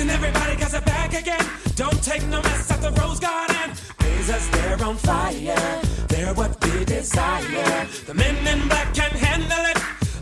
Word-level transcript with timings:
Listen, 0.00 0.14
everybody, 0.14 0.56
got 0.56 0.70
they're 0.70 0.80
back 0.80 1.12
again. 1.12 1.44
Don't 1.76 2.02
take 2.02 2.26
no 2.28 2.40
mess 2.40 2.70
at 2.70 2.80
the 2.80 2.90
Rose 3.02 3.20
Garden. 3.20 3.70
Blazers, 3.98 4.48
they're 4.48 4.82
on 4.82 4.96
fire. 4.96 5.82
They're 6.08 6.32
what 6.32 6.56
we 6.64 6.86
desire. 6.86 7.86
The 8.06 8.14
men 8.14 8.34
in 8.46 8.66
black 8.66 8.94
can 8.94 9.10
handle 9.10 9.62
it. 9.68 9.76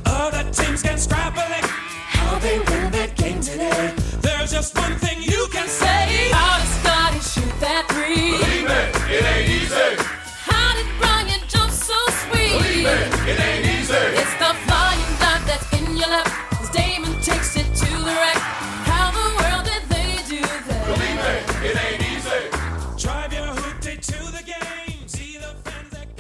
Other 0.05 0.51
teams 0.51 0.83
can 0.83 0.99
scrabble 0.99 1.39
it. 1.59 1.65
How 2.11 2.41
they 2.41 2.59
win 2.59 2.91
that 2.91 3.15
game 3.15 3.41
today. 3.41 3.95
There's 4.21 4.51
just 4.51 4.77
one 4.77 4.97
thing 4.97 5.23
you 5.23 5.47
can 5.53 5.69
say. 5.69 6.33
How 6.33 6.59
did 6.59 6.71
Scotty 6.83 7.21
shoot 7.21 7.61
that 7.61 7.87
three? 7.87 8.35
Believe 8.35 8.67
it, 8.67 8.89
it 9.15 9.25
ain't 9.31 9.49
easy. 9.63 9.95
How 10.43 10.75
did 10.75 10.91
Brian 10.99 11.41
jump 11.47 11.71
so 11.71 11.95
sweet? 12.27 12.51
Believe 12.51 12.87
it, 12.99 13.31
it 13.31 13.39
ain't 13.39 13.65
easy. 13.79 13.95
It's 13.95 14.35
the 14.43 14.51
flying 14.67 15.07
dive 15.23 15.47
that's 15.47 15.71
in 15.71 15.97
your 15.97 16.11
lap. 16.11 16.27
As 16.61 16.69
Damon 16.71 17.15
takes 17.23 17.55
it 17.55 17.73
to 17.77 17.87
the 17.87 18.11
rack. 18.11 18.68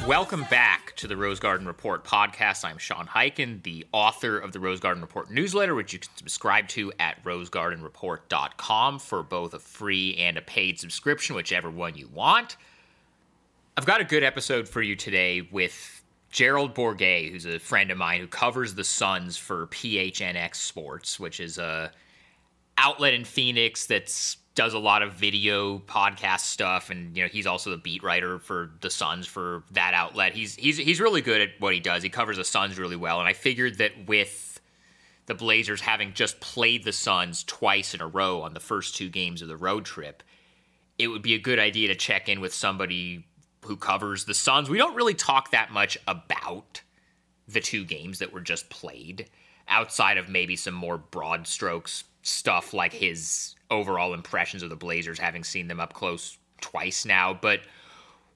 Welcome 0.08 0.44
back 0.44 0.96
to 0.96 1.06
the 1.06 1.18
Rose 1.18 1.38
Garden 1.38 1.66
Report 1.66 2.02
podcast. 2.02 2.64
I'm 2.64 2.78
Sean 2.78 3.06
Highkin, 3.06 3.62
the 3.62 3.84
author 3.92 4.38
of 4.38 4.52
the 4.52 4.58
Rose 4.58 4.80
Garden 4.80 5.02
Report 5.02 5.30
newsletter, 5.30 5.74
which 5.74 5.92
you 5.92 5.98
can 5.98 6.08
subscribe 6.16 6.66
to 6.68 6.90
at 6.98 7.22
rosegardenreport.com 7.24 9.00
for 9.00 9.22
both 9.22 9.52
a 9.52 9.58
free 9.58 10.16
and 10.16 10.38
a 10.38 10.40
paid 10.40 10.80
subscription, 10.80 11.36
whichever 11.36 11.68
one 11.70 11.94
you 11.94 12.08
want. 12.08 12.56
I've 13.76 13.84
got 13.84 14.00
a 14.00 14.04
good 14.04 14.24
episode 14.24 14.66
for 14.66 14.80
you 14.80 14.96
today 14.96 15.46
with 15.52 16.02
Gerald 16.30 16.74
Bourguet, 16.74 17.30
who's 17.30 17.44
a 17.44 17.58
friend 17.58 17.90
of 17.90 17.98
mine 17.98 18.22
who 18.22 18.28
covers 18.28 18.74
the 18.74 18.84
Suns 18.84 19.36
for 19.36 19.66
PHNX 19.66 20.54
Sports, 20.54 21.20
which 21.20 21.38
is 21.38 21.58
a 21.58 21.92
outlet 22.78 23.12
in 23.12 23.27
Phoenix 23.27 23.84
that's 23.84 24.38
does 24.58 24.74
a 24.74 24.78
lot 24.78 25.02
of 25.02 25.12
video 25.12 25.78
podcast 25.78 26.40
stuff 26.40 26.90
and 26.90 27.16
you 27.16 27.22
know 27.22 27.28
he's 27.28 27.46
also 27.46 27.70
the 27.70 27.77
beat 27.77 28.02
writer 28.02 28.41
for 28.41 28.72
the 28.80 28.91
Suns 28.91 29.24
for 29.24 29.62
that 29.70 29.94
outlet. 29.94 30.34
He's 30.34 30.56
he's 30.56 30.77
he's 30.77 31.00
really 31.00 31.20
good 31.20 31.41
at 31.41 31.50
what 31.60 31.74
he 31.74 31.78
does. 31.78 32.02
He 32.02 32.08
covers 32.08 32.38
the 32.38 32.44
Suns 32.44 32.77
really 32.77 32.96
well 32.96 33.20
and 33.20 33.28
I 33.28 33.34
figured 33.34 33.78
that 33.78 33.92
with 34.08 34.60
the 35.27 35.36
Blazers 35.36 35.80
having 35.80 36.12
just 36.12 36.41
played 36.41 36.83
the 36.83 36.92
Suns 36.92 37.44
twice 37.44 37.94
in 37.94 38.00
a 38.00 38.08
row 38.08 38.42
on 38.42 38.52
the 38.52 38.58
first 38.58 38.96
two 38.96 39.08
games 39.08 39.42
of 39.42 39.46
the 39.46 39.56
road 39.56 39.84
trip, 39.84 40.24
it 40.98 41.06
would 41.06 41.22
be 41.22 41.34
a 41.34 41.38
good 41.38 41.61
idea 41.61 41.86
to 41.86 41.94
check 41.94 42.28
in 42.28 42.40
with 42.40 42.52
somebody 42.52 43.24
who 43.64 43.77
covers 43.77 44.24
the 44.24 44.34
Suns. 44.34 44.68
We 44.68 44.78
don't 44.78 44.96
really 44.96 45.14
talk 45.14 45.52
that 45.52 45.70
much 45.70 45.96
about 46.08 46.83
the 47.46 47.61
two 47.61 47.84
games 47.84 48.18
that 48.18 48.33
were 48.33 48.40
just 48.40 48.70
played 48.70 49.30
outside 49.68 50.18
of 50.18 50.28
maybe 50.28 50.56
some 50.56 50.74
more 50.74 50.98
broad 50.98 51.46
strokes 51.46 52.02
stuff 52.22 52.74
like 52.74 52.92
his 52.92 53.55
overall 53.70 54.14
impressions 54.14 54.62
of 54.62 54.70
the 54.70 54.77
Blazers 54.77 55.19
having 55.19 55.44
seen 55.44 55.69
them 55.69 55.80
up 55.80 55.92
close 55.92 56.38
twice 56.61 57.05
now 57.05 57.33
but 57.33 57.61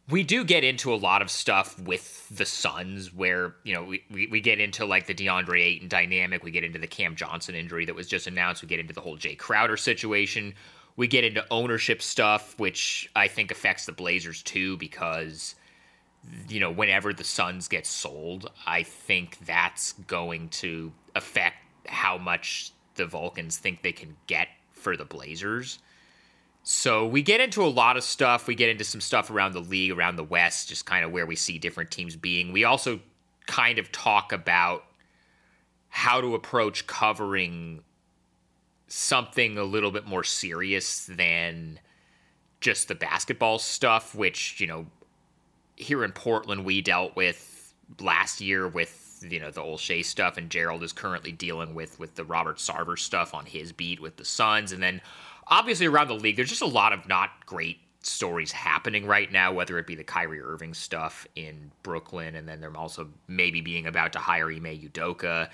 we 0.08 0.22
do 0.22 0.44
get 0.44 0.64
into 0.64 0.92
a 0.92 0.96
lot 0.96 1.22
of 1.22 1.30
stuff 1.30 1.78
with 1.78 2.28
the 2.28 2.44
Suns 2.44 3.14
where, 3.14 3.54
you 3.62 3.72
know, 3.72 3.84
we, 3.84 4.02
we, 4.10 4.26
we 4.26 4.40
get 4.40 4.58
into 4.58 4.84
like 4.84 5.06
the 5.06 5.14
DeAndre 5.14 5.60
Ayton 5.60 5.88
dynamic. 5.88 6.42
We 6.42 6.50
get 6.50 6.64
into 6.64 6.78
the 6.78 6.86
Cam 6.86 7.14
Johnson 7.14 7.54
injury 7.54 7.84
that 7.86 7.94
was 7.94 8.08
just 8.08 8.26
announced. 8.26 8.62
We 8.62 8.68
get 8.68 8.80
into 8.80 8.92
the 8.92 9.00
whole 9.00 9.16
Jae 9.16 9.38
Crowder 9.38 9.76
situation. 9.76 10.54
We 10.96 11.06
get 11.06 11.24
into 11.24 11.44
ownership 11.50 12.02
stuff, 12.02 12.58
which 12.58 13.10
I 13.14 13.28
think 13.28 13.50
affects 13.50 13.86
the 13.86 13.92
Blazers 13.92 14.42
too, 14.42 14.76
because, 14.76 15.54
you 16.48 16.58
know, 16.58 16.70
whenever 16.70 17.14
the 17.14 17.24
Suns 17.24 17.68
get 17.68 17.86
sold, 17.86 18.50
I 18.66 18.82
think 18.82 19.38
that's 19.46 19.92
going 19.92 20.48
to 20.50 20.92
affect 21.14 21.56
how 21.86 22.18
much 22.18 22.72
the 22.96 23.06
Vulcans 23.06 23.56
think 23.56 23.82
they 23.82 23.92
can 23.92 24.16
get 24.26 24.48
for 24.82 24.96
the 24.96 25.04
Blazers. 25.04 25.78
So 26.64 27.06
we 27.06 27.22
get 27.22 27.40
into 27.40 27.64
a 27.64 27.66
lot 27.66 27.96
of 27.96 28.04
stuff. 28.04 28.46
We 28.46 28.54
get 28.54 28.68
into 28.68 28.84
some 28.84 29.00
stuff 29.00 29.30
around 29.30 29.52
the 29.52 29.60
league, 29.60 29.90
around 29.90 30.16
the 30.16 30.24
West, 30.24 30.68
just 30.68 30.86
kind 30.86 31.04
of 31.04 31.10
where 31.10 31.26
we 31.26 31.34
see 31.34 31.58
different 31.58 31.90
teams 31.90 32.14
being. 32.14 32.52
We 32.52 32.64
also 32.64 33.00
kind 33.46 33.78
of 33.78 33.90
talk 33.90 34.32
about 34.32 34.84
how 35.88 36.20
to 36.20 36.34
approach 36.34 36.86
covering 36.86 37.82
something 38.86 39.58
a 39.58 39.64
little 39.64 39.90
bit 39.90 40.06
more 40.06 40.22
serious 40.22 41.06
than 41.06 41.80
just 42.60 42.88
the 42.88 42.94
basketball 42.94 43.58
stuff, 43.58 44.14
which, 44.14 44.60
you 44.60 44.66
know, 44.66 44.86
here 45.74 46.04
in 46.04 46.12
Portland 46.12 46.64
we 46.64 46.80
dealt 46.80 47.16
with 47.16 47.74
last 48.00 48.40
year 48.40 48.68
with 48.68 49.01
you 49.28 49.40
know 49.40 49.50
the 49.50 49.60
Olshey 49.60 50.04
stuff, 50.04 50.36
and 50.36 50.50
Gerald 50.50 50.82
is 50.82 50.92
currently 50.92 51.32
dealing 51.32 51.74
with 51.74 51.98
with 51.98 52.14
the 52.14 52.24
Robert 52.24 52.58
Sarver 52.58 52.98
stuff 52.98 53.34
on 53.34 53.46
his 53.46 53.72
beat 53.72 54.00
with 54.00 54.16
the 54.16 54.24
Suns, 54.24 54.72
and 54.72 54.82
then 54.82 55.00
obviously 55.48 55.86
around 55.86 56.08
the 56.08 56.14
league, 56.14 56.36
there's 56.36 56.48
just 56.48 56.62
a 56.62 56.66
lot 56.66 56.92
of 56.92 57.06
not 57.08 57.46
great 57.46 57.78
stories 58.00 58.52
happening 58.52 59.06
right 59.06 59.30
now, 59.30 59.52
whether 59.52 59.78
it 59.78 59.86
be 59.86 59.94
the 59.94 60.04
Kyrie 60.04 60.40
Irving 60.40 60.74
stuff 60.74 61.26
in 61.36 61.70
Brooklyn, 61.82 62.34
and 62.34 62.48
then 62.48 62.60
they're 62.60 62.76
also 62.76 63.08
maybe 63.28 63.60
being 63.60 63.86
about 63.86 64.12
to 64.14 64.18
hire 64.18 64.50
Ime 64.50 64.64
Udoka, 64.64 65.48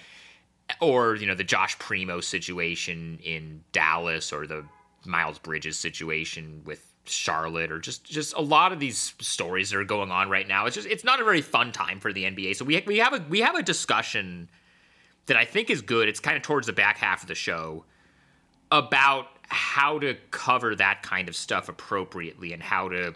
or 0.80 1.14
you 1.16 1.26
know 1.26 1.34
the 1.34 1.44
Josh 1.44 1.78
Primo 1.78 2.20
situation 2.20 3.18
in 3.22 3.62
Dallas, 3.72 4.32
or 4.32 4.46
the 4.46 4.64
Miles 5.04 5.38
Bridges 5.38 5.78
situation 5.78 6.62
with 6.64 6.87
Charlotte, 7.10 7.72
or 7.72 7.78
just 7.78 8.04
just 8.04 8.34
a 8.34 8.40
lot 8.40 8.72
of 8.72 8.80
these 8.80 9.14
stories 9.20 9.70
that 9.70 9.78
are 9.78 9.84
going 9.84 10.10
on 10.10 10.28
right 10.28 10.46
now. 10.46 10.66
It's 10.66 10.76
just 10.76 10.88
it's 10.88 11.04
not 11.04 11.20
a 11.20 11.24
very 11.24 11.42
fun 11.42 11.72
time 11.72 12.00
for 12.00 12.12
the 12.12 12.24
NBA. 12.24 12.56
So 12.56 12.64
we 12.64 12.82
we 12.86 12.98
have 12.98 13.12
a 13.12 13.24
we 13.28 13.40
have 13.40 13.54
a 13.54 13.62
discussion 13.62 14.48
that 15.26 15.36
I 15.36 15.44
think 15.44 15.70
is 15.70 15.82
good. 15.82 16.08
It's 16.08 16.20
kind 16.20 16.36
of 16.36 16.42
towards 16.42 16.66
the 16.66 16.72
back 16.72 16.98
half 16.98 17.22
of 17.22 17.28
the 17.28 17.34
show 17.34 17.84
about 18.70 19.26
how 19.48 19.98
to 19.98 20.14
cover 20.30 20.74
that 20.76 21.02
kind 21.02 21.28
of 21.28 21.36
stuff 21.36 21.68
appropriately 21.68 22.52
and 22.52 22.62
how 22.62 22.88
to 22.88 23.14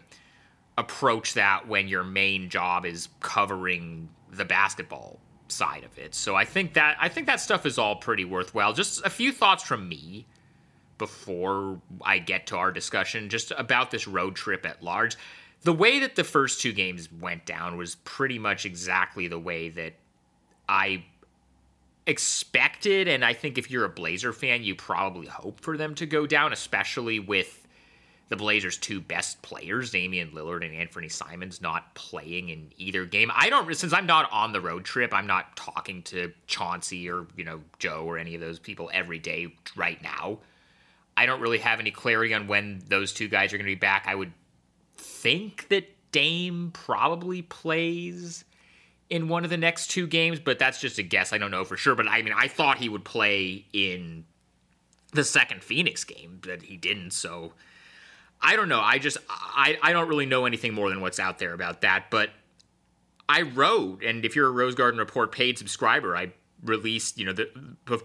approach 0.79 1.35
that 1.35 1.69
when 1.69 1.89
your 1.89 2.03
main 2.03 2.49
job 2.49 2.87
is 2.87 3.09
covering 3.21 4.09
the 4.31 4.45
basketball 4.45 5.19
side 5.49 5.85
of 5.85 5.99
it. 5.99 6.15
So 6.15 6.35
I 6.35 6.45
think 6.45 6.75
that 6.75 6.97
I 6.99 7.09
think 7.09 7.27
that 7.27 7.41
stuff 7.41 7.67
is 7.67 7.79
all 7.79 7.97
pretty 7.97 8.25
worthwhile. 8.25 8.73
Just 8.73 9.05
a 9.05 9.11
few 9.11 9.33
thoughts 9.33 9.63
from 9.63 9.89
me 9.89 10.27
before 10.99 11.81
I 12.03 12.19
get 12.19 12.47
to 12.49 12.57
our 12.57 12.73
discussion 12.73 13.29
just 13.29 13.53
about 13.57 13.91
this 13.91 14.07
road 14.07 14.37
trip 14.37 14.67
at 14.67 14.83
large. 14.83 15.17
The 15.63 15.73
way 15.73 16.01
that 16.01 16.17
the 16.17 16.25
first 16.25 16.61
two 16.61 16.73
games 16.73 17.11
went 17.13 17.47
down 17.47 17.77
was 17.77 17.95
pretty 17.97 18.39
much 18.39 18.67
exactly 18.67 19.29
the 19.29 19.39
way 19.39 19.69
that 19.71 19.95
I 20.69 21.05
expected 22.07 23.07
and 23.07 23.25
I 23.25 23.33
think 23.33 23.59
if 23.59 23.71
you're 23.71 23.85
a 23.85 23.89
Blazer 23.89 24.33
fan, 24.33 24.65
you 24.65 24.75
probably 24.75 25.27
hope 25.27 25.61
for 25.61 25.77
them 25.77 25.95
to 25.97 26.07
go 26.07 26.27
down, 26.27 26.53
especially 26.53 27.21
with 27.21 27.67
the 28.29 28.37
Blazers' 28.37 28.79
two 28.79 29.01
best 29.01 29.43
players, 29.43 29.91
Damian 29.91 30.31
Lillard 30.31 30.65
and 30.65 30.75
Anthony 30.75 31.09
Simons, 31.09 31.61
not 31.61 31.95
playing 31.95 32.49
in 32.49 32.73
either 32.79 33.05
game. 33.05 33.31
I 33.35 33.51
don't 33.51 33.73
since 33.77 33.93
I'm 33.93 34.07
not 34.07 34.33
on 34.33 34.53
the 34.53 34.61
road 34.61 34.85
trip, 34.85 35.13
I'm 35.13 35.27
not 35.27 35.55
talking 35.55 36.03
to 36.05 36.33
Chauncey 36.47 37.11
or, 37.11 37.27
you 37.37 37.45
know, 37.45 37.61
Joe 37.79 38.05
or 38.07 38.17
any 38.17 38.35
of 38.35 38.41
those 38.41 38.59
people 38.59 38.91
every 38.93 39.19
day 39.19 39.55
right 39.77 40.03
now. 40.03 40.39
I 41.17 41.27
don't 41.27 41.41
really 41.41 41.59
have 41.59 41.81
any 41.81 41.91
clarity 41.91 42.33
on 42.34 42.47
when 42.47 42.83
those 42.87 43.12
two 43.12 43.28
guys 43.28 43.53
are 43.53 43.59
going 43.59 43.67
to 43.67 43.71
be 43.71 43.75
back. 43.75 44.06
I 44.06 44.15
would 44.15 44.33
think 44.97 45.69
that 45.69 45.89
Dame 46.11 46.71
probably 46.73 47.43
plays 47.43 48.45
in 49.11 49.28
one 49.28 49.45
of 49.45 49.50
the 49.50 49.56
next 49.56 49.89
two 49.89 50.06
games, 50.06 50.41
but 50.41 50.59
that's 50.59 50.81
just 50.81 50.99
a 50.99 51.03
guess. 51.03 51.33
I 51.33 51.39
don't 51.39 51.50
know 51.50 51.65
for 51.65 51.77
sure. 51.77 51.95
But 51.95 52.09
I 52.09 52.23
mean, 52.23 52.34
I 52.34 52.49
thought 52.49 52.78
he 52.78 52.89
would 52.89 53.05
play 53.05 53.67
in 53.73 54.25
the 55.12 55.25
second 55.25 55.62
Phoenix 55.62 56.05
game, 56.05 56.39
but 56.41 56.62
he 56.62 56.77
didn't. 56.77 57.12
So 57.12 57.53
I 58.41 58.56
don't 58.56 58.69
know. 58.69 58.81
I 58.81 58.99
just 58.99 59.19
I, 59.29 59.79
I 59.83 59.93
don't 59.93 60.09
really 60.09 60.27
know 60.27 60.47
anything 60.47 60.73
more 60.73 60.89
than 60.89 61.00
what's 61.00 61.21
out 61.21 61.39
there 61.39 61.53
about 61.53 61.83
that. 61.83 62.11
But 62.11 62.31
I 63.29 63.43
wrote, 63.43 64.03
and 64.03 64.25
if 64.25 64.34
you're 64.34 64.49
a 64.49 64.50
Rose 64.50 64.75
Garden 64.75 64.99
Report 64.99 65.31
paid 65.31 65.59
subscriber, 65.59 66.17
I 66.17 66.33
released, 66.62 67.19
you 67.19 67.27
know, 67.27 67.33
the, 67.33 67.49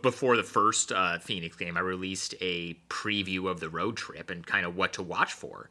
before 0.01 0.35
the 0.35 0.43
first 0.43 0.91
uh, 0.91 1.19
Phoenix 1.19 1.55
game, 1.55 1.77
I 1.77 1.81
released 1.81 2.33
a 2.41 2.73
preview 2.89 3.49
of 3.49 3.59
the 3.59 3.69
road 3.69 3.97
trip 3.97 4.29
and 4.29 4.45
kind 4.45 4.65
of 4.65 4.75
what 4.75 4.93
to 4.93 5.03
watch 5.03 5.33
for. 5.33 5.69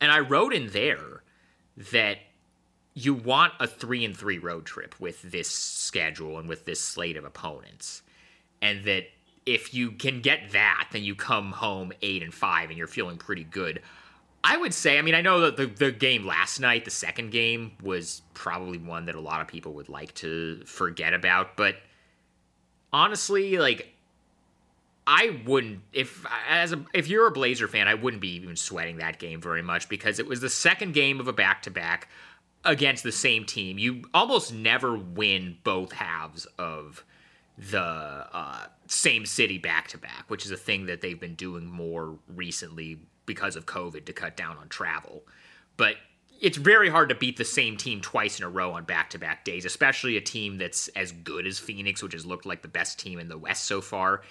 And 0.00 0.10
I 0.10 0.20
wrote 0.20 0.54
in 0.54 0.68
there 0.68 1.22
that 1.90 2.18
you 2.94 3.12
want 3.12 3.52
a 3.60 3.66
three 3.66 4.04
and 4.04 4.16
three 4.16 4.38
road 4.38 4.64
trip 4.64 4.94
with 5.00 5.20
this 5.22 5.50
schedule 5.50 6.38
and 6.38 6.48
with 6.48 6.64
this 6.64 6.80
slate 6.80 7.16
of 7.16 7.24
opponents, 7.24 8.02
and 8.62 8.84
that 8.84 9.04
if 9.46 9.74
you 9.74 9.90
can 9.90 10.20
get 10.20 10.52
that, 10.52 10.88
then 10.92 11.04
you 11.04 11.14
come 11.14 11.52
home 11.52 11.92
eight 12.02 12.22
and 12.22 12.32
five, 12.32 12.70
and 12.70 12.78
you're 12.78 12.86
feeling 12.86 13.16
pretty 13.16 13.44
good. 13.44 13.82
I 14.42 14.56
would 14.56 14.74
say, 14.74 14.98
I 14.98 15.02
mean, 15.02 15.14
I 15.14 15.22
know 15.22 15.40
that 15.40 15.56
the, 15.56 15.66
the 15.66 15.90
game 15.90 16.26
last 16.26 16.60
night, 16.60 16.84
the 16.84 16.90
second 16.90 17.30
game, 17.30 17.72
was 17.82 18.22
probably 18.34 18.78
one 18.78 19.06
that 19.06 19.14
a 19.14 19.20
lot 19.20 19.40
of 19.40 19.48
people 19.48 19.72
would 19.74 19.88
like 19.88 20.14
to 20.16 20.62
forget 20.66 21.14
about, 21.14 21.56
but 21.56 21.76
honestly, 22.94 23.58
like 23.58 23.92
I 25.06 25.40
wouldn't 25.44 25.80
if 25.92 26.24
as 26.48 26.72
a 26.72 26.82
if 26.94 27.08
you're 27.08 27.26
a 27.26 27.32
Blazer 27.32 27.68
fan, 27.68 27.88
I 27.88 27.94
wouldn't 27.94 28.22
be 28.22 28.36
even 28.36 28.56
sweating 28.56 28.98
that 28.98 29.18
game 29.18 29.40
very 29.42 29.62
much 29.62 29.88
because 29.88 30.18
it 30.18 30.26
was 30.26 30.40
the 30.40 30.48
second 30.48 30.94
game 30.94 31.20
of 31.20 31.28
a 31.28 31.32
back 31.32 31.62
to 31.62 31.70
back 31.70 32.08
against 32.64 33.02
the 33.02 33.12
same 33.12 33.44
team. 33.44 33.78
You 33.78 34.04
almost 34.14 34.54
never 34.54 34.96
win 34.96 35.58
both 35.64 35.92
halves 35.92 36.46
of 36.56 37.04
the 37.58 37.80
uh, 37.80 38.66
same 38.86 39.26
city 39.26 39.58
back 39.58 39.88
to 39.88 39.98
back, 39.98 40.24
which 40.28 40.46
is 40.46 40.52
a 40.52 40.56
thing 40.56 40.86
that 40.86 41.00
they've 41.00 41.20
been 41.20 41.34
doing 41.34 41.66
more 41.66 42.16
recently 42.34 42.98
because 43.26 43.56
of 43.56 43.66
COVID 43.66 44.06
to 44.06 44.12
cut 44.12 44.36
down 44.36 44.56
on 44.56 44.68
travel. 44.68 45.22
But 45.76 45.96
it's 46.40 46.56
very 46.56 46.88
hard 46.88 47.08
to 47.08 47.14
beat 47.14 47.36
the 47.36 47.44
same 47.44 47.76
team 47.76 48.00
twice 48.00 48.38
in 48.38 48.44
a 48.44 48.48
row 48.48 48.72
on 48.72 48.84
back 48.84 49.10
to 49.10 49.18
back 49.18 49.44
days, 49.44 49.64
especially 49.64 50.16
a 50.16 50.20
team 50.20 50.58
that's 50.58 50.88
as 50.88 51.12
good 51.12 51.46
as 51.46 51.58
Phoenix, 51.58 52.02
which 52.02 52.12
has 52.12 52.26
looked 52.26 52.46
like 52.46 52.62
the 52.62 52.68
best 52.68 52.98
team 52.98 53.18
in 53.18 53.28
the 53.28 53.38
West 53.38 53.64
so 53.64 53.80
far. 53.80 54.22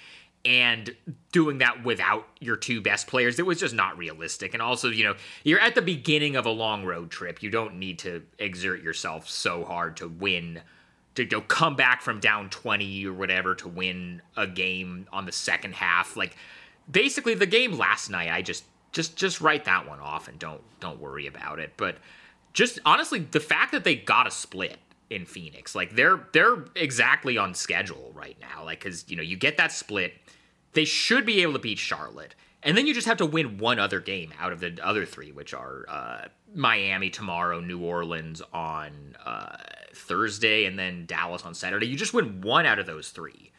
And 0.46 0.94
doing 1.32 1.60
that 1.60 1.86
without 1.86 2.28
your 2.42 2.58
two 2.58 2.82
best 2.82 3.08
players, 3.08 3.40
it 3.40 3.46
was 3.46 3.60
just 3.60 3.74
not 3.74 3.98
realistic. 3.98 4.54
And 4.54 4.62
also, 4.62 4.90
you 4.90 5.06
know, 5.06 5.16
you're 5.44 5.60
at 5.60 5.74
the 5.74 5.82
beginning 5.82 6.36
of 6.36 6.46
a 6.46 6.52
long 6.52 6.84
road 6.84 7.12
trip. 7.12 7.42
You 7.42 7.50
don't 7.50 7.76
need 7.80 8.00
to 8.00 8.24
exert 8.40 8.84
yourself 8.84 9.30
so 9.30 9.64
hard 9.64 9.96
to 9.98 10.10
win 10.10 10.62
to 11.16 11.26
go 11.26 11.42
come 11.42 11.76
back 11.76 12.02
from 12.02 12.20
down 12.20 12.50
20 12.50 13.06
or 13.06 13.14
whatever 13.14 13.56
to 13.56 13.68
win 13.68 14.22
a 14.36 14.48
game 14.48 15.08
on 15.12 15.26
the 15.26 15.32
second 15.32 15.74
half 15.76 16.18
like 16.18 16.36
basically 16.90 17.34
the 17.36 17.46
game 17.46 17.78
last 17.78 18.10
night 18.10 18.32
i 18.32 18.42
just 18.42 18.64
just 18.94 19.16
just 19.16 19.42
write 19.42 19.66
that 19.66 19.88
one 19.88 20.00
off 20.00 20.28
and 20.28 20.40
don't 20.40 20.62
don't 20.80 21.00
worry 21.00 21.28
about 21.28 21.60
it 21.60 21.74
but 21.78 21.98
just 22.54 22.80
honestly 22.86 23.20
the 23.20 23.40
fact 23.40 23.72
that 23.72 23.84
they 23.84 23.96
got 23.96 24.28
a 24.28 24.32
split 24.32 24.78
in 25.10 25.26
phoenix 25.26 25.76
like 25.76 25.96
they're 25.96 26.28
they're 26.32 26.66
exactly 26.76 27.38
on 27.38 27.54
schedule 27.54 28.12
right 28.16 28.38
now 28.40 28.64
like 28.64 28.80
because 28.80 29.10
you 29.10 29.16
know 29.16 29.24
you 29.24 29.36
get 29.36 29.58
that 29.58 29.72
split 29.72 30.14
they 30.74 30.86
should 30.86 31.26
be 31.26 31.42
able 31.42 31.54
to 31.54 31.60
beat 31.60 31.78
charlotte 31.78 32.36
and 32.64 32.78
then 32.78 32.88
you 32.88 32.94
just 32.94 33.08
have 33.08 33.18
to 33.18 33.26
win 33.26 33.58
one 33.58 33.80
other 33.80 34.00
game 34.00 34.32
out 34.40 34.54
of 34.54 34.60
the 34.60 34.78
other 34.82 35.06
three 35.06 35.32
which 35.32 35.54
are 35.54 35.86
uh, 35.90 36.28
miami 36.56 37.10
tomorrow 37.10 37.60
new 37.60 37.80
orleans 37.80 38.42
on 38.54 39.16
uh, 39.26 39.58
Thursday 39.94 40.66
and 40.66 40.78
then 40.78 41.06
Dallas 41.06 41.44
on 41.44 41.54
Saturday. 41.54 41.88
You 41.88 41.96
just 41.96 42.14
win 42.14 42.42
one 42.42 42.66
out 42.66 42.80
of 42.80 42.86
those 42.86 43.10
three. 43.10 43.52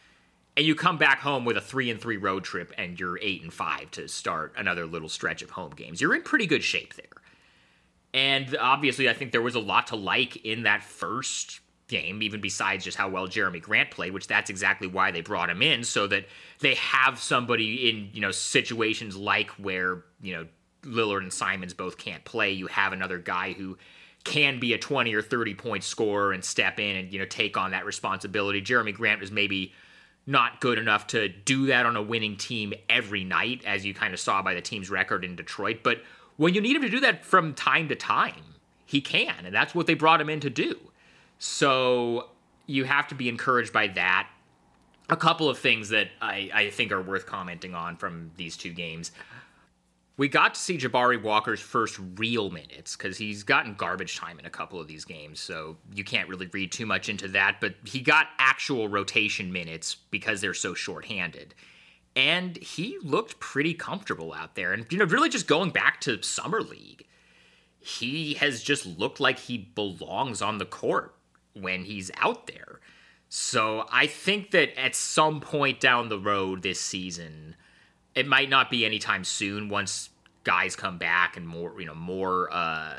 And 0.56 0.64
you 0.64 0.74
come 0.74 0.98
back 0.98 1.20
home 1.20 1.44
with 1.44 1.56
a 1.56 1.60
three 1.60 1.90
and 1.90 2.00
three 2.00 2.16
road 2.16 2.44
trip 2.44 2.72
and 2.78 2.98
you're 2.98 3.18
eight 3.20 3.42
and 3.42 3.52
five 3.52 3.90
to 3.92 4.06
start 4.08 4.54
another 4.56 4.86
little 4.86 5.08
stretch 5.08 5.42
of 5.42 5.50
home 5.50 5.72
games. 5.74 6.00
You're 6.00 6.14
in 6.14 6.22
pretty 6.22 6.46
good 6.46 6.62
shape 6.62 6.94
there. 6.94 7.06
And 8.12 8.56
obviously, 8.56 9.08
I 9.08 9.12
think 9.12 9.32
there 9.32 9.42
was 9.42 9.56
a 9.56 9.60
lot 9.60 9.88
to 9.88 9.96
like 9.96 10.36
in 10.44 10.62
that 10.62 10.84
first 10.84 11.60
game, 11.88 12.22
even 12.22 12.40
besides 12.40 12.84
just 12.84 12.96
how 12.96 13.08
well 13.08 13.26
Jerami 13.26 13.60
Grant 13.60 13.90
played, 13.90 14.12
which 14.12 14.28
that's 14.28 14.50
exactly 14.50 14.86
why 14.86 15.10
they 15.10 15.20
brought 15.20 15.50
him 15.50 15.62
in, 15.62 15.82
so 15.82 16.06
that 16.06 16.26
they 16.60 16.74
have 16.74 17.18
somebody 17.18 17.90
in, 17.90 18.10
you 18.12 18.20
know, 18.20 18.30
situations 18.30 19.16
like 19.16 19.50
where, 19.52 20.04
you 20.22 20.34
know, 20.36 20.46
Lillard 20.84 21.22
and 21.22 21.32
Simons 21.32 21.74
both 21.74 21.98
can't 21.98 22.24
play. 22.24 22.52
You 22.52 22.68
have 22.68 22.92
another 22.92 23.18
guy 23.18 23.52
who 23.52 23.76
can 24.22 24.58
be 24.58 24.72
a 24.72 24.78
20 24.78 25.14
or 25.14 25.22
30 25.22 25.54
point 25.54 25.84
scorer 25.84 26.32
and 26.32 26.44
step 26.44 26.80
in 26.80 26.96
and 26.96 27.12
you 27.12 27.18
know 27.18 27.26
take 27.26 27.56
on 27.56 27.72
that 27.72 27.84
responsibility. 27.84 28.62
Jerami 28.62 28.94
Grant 28.94 29.20
was 29.20 29.30
maybe 29.30 29.72
not 30.26 30.60
good 30.60 30.78
enough 30.78 31.06
to 31.08 31.28
do 31.28 31.66
that 31.66 31.84
on 31.86 31.96
a 31.96 32.02
winning 32.02 32.36
team 32.36 32.72
every 32.88 33.24
night 33.24 33.62
as 33.66 33.84
you 33.84 33.92
kind 33.92 34.14
of 34.14 34.20
saw 34.20 34.42
by 34.42 34.54
the 34.54 34.60
team's 34.60 34.90
record 34.90 35.24
in 35.24 35.36
Detroit, 35.36 35.80
but 35.82 36.02
when 36.36 36.54
you 36.54 36.60
need 36.60 36.76
him 36.76 36.82
to 36.82 36.88
do 36.88 37.00
that 37.00 37.24
from 37.24 37.54
time 37.54 37.88
to 37.88 37.94
time, 37.94 38.42
he 38.86 39.00
can, 39.00 39.44
and 39.44 39.54
that's 39.54 39.74
what 39.74 39.86
they 39.86 39.94
brought 39.94 40.20
him 40.20 40.28
in 40.28 40.40
to 40.40 40.50
do. 40.50 40.78
So 41.38 42.28
you 42.66 42.84
have 42.84 43.08
to 43.08 43.14
be 43.14 43.28
encouraged 43.28 43.72
by 43.72 43.88
that. 43.88 44.28
A 45.10 45.16
couple 45.16 45.50
of 45.50 45.58
things 45.58 45.90
that 45.90 46.08
I, 46.22 46.50
I 46.52 46.70
think 46.70 46.90
are 46.90 47.02
worth 47.02 47.26
commenting 47.26 47.74
on 47.74 47.96
from 47.96 48.30
these 48.36 48.56
two 48.56 48.72
games 48.72 49.12
we 50.16 50.28
got 50.28 50.54
to 50.54 50.60
see 50.60 50.78
Jabari 50.78 51.20
Walker's 51.20 51.60
first 51.60 51.98
real 52.16 52.50
minutes 52.50 52.96
because 52.96 53.18
he's 53.18 53.42
gotten 53.42 53.74
garbage 53.74 54.16
time 54.16 54.38
in 54.38 54.46
a 54.46 54.50
couple 54.50 54.80
of 54.80 54.86
these 54.86 55.04
games, 55.04 55.40
so 55.40 55.76
you 55.92 56.04
can't 56.04 56.28
really 56.28 56.46
read 56.52 56.70
too 56.70 56.86
much 56.86 57.08
into 57.08 57.26
that. 57.28 57.56
But 57.60 57.74
he 57.84 58.00
got 58.00 58.28
actual 58.38 58.88
rotation 58.88 59.52
minutes 59.52 59.96
because 60.10 60.40
they're 60.40 60.54
so 60.54 60.72
shorthanded. 60.74 61.54
And 62.16 62.56
he 62.58 62.96
looked 63.02 63.40
pretty 63.40 63.74
comfortable 63.74 64.32
out 64.32 64.54
there. 64.54 64.72
And, 64.72 64.86
you 64.90 64.98
know, 64.98 65.04
really 65.04 65.28
just 65.28 65.48
going 65.48 65.70
back 65.70 66.00
to 66.02 66.22
Summer 66.22 66.60
League, 66.60 67.06
he 67.80 68.34
has 68.34 68.62
just 68.62 68.86
looked 68.86 69.18
like 69.18 69.40
he 69.40 69.58
belongs 69.58 70.40
on 70.40 70.58
the 70.58 70.64
court 70.64 71.16
when 71.54 71.84
he's 71.84 72.12
out 72.18 72.46
there. 72.46 72.78
So 73.28 73.86
I 73.90 74.06
think 74.06 74.52
that 74.52 74.78
at 74.78 74.94
some 74.94 75.40
point 75.40 75.80
down 75.80 76.08
the 76.08 76.20
road 76.20 76.62
this 76.62 76.80
season, 76.80 77.56
it 78.14 78.26
might 78.26 78.48
not 78.48 78.70
be 78.70 78.84
anytime 78.84 79.24
soon 79.24 79.68
once 79.68 80.10
guys 80.44 80.76
come 80.76 80.98
back 80.98 81.36
and 81.36 81.46
more 81.46 81.80
you 81.80 81.86
know 81.86 81.94
more 81.94 82.48
uh 82.52 82.94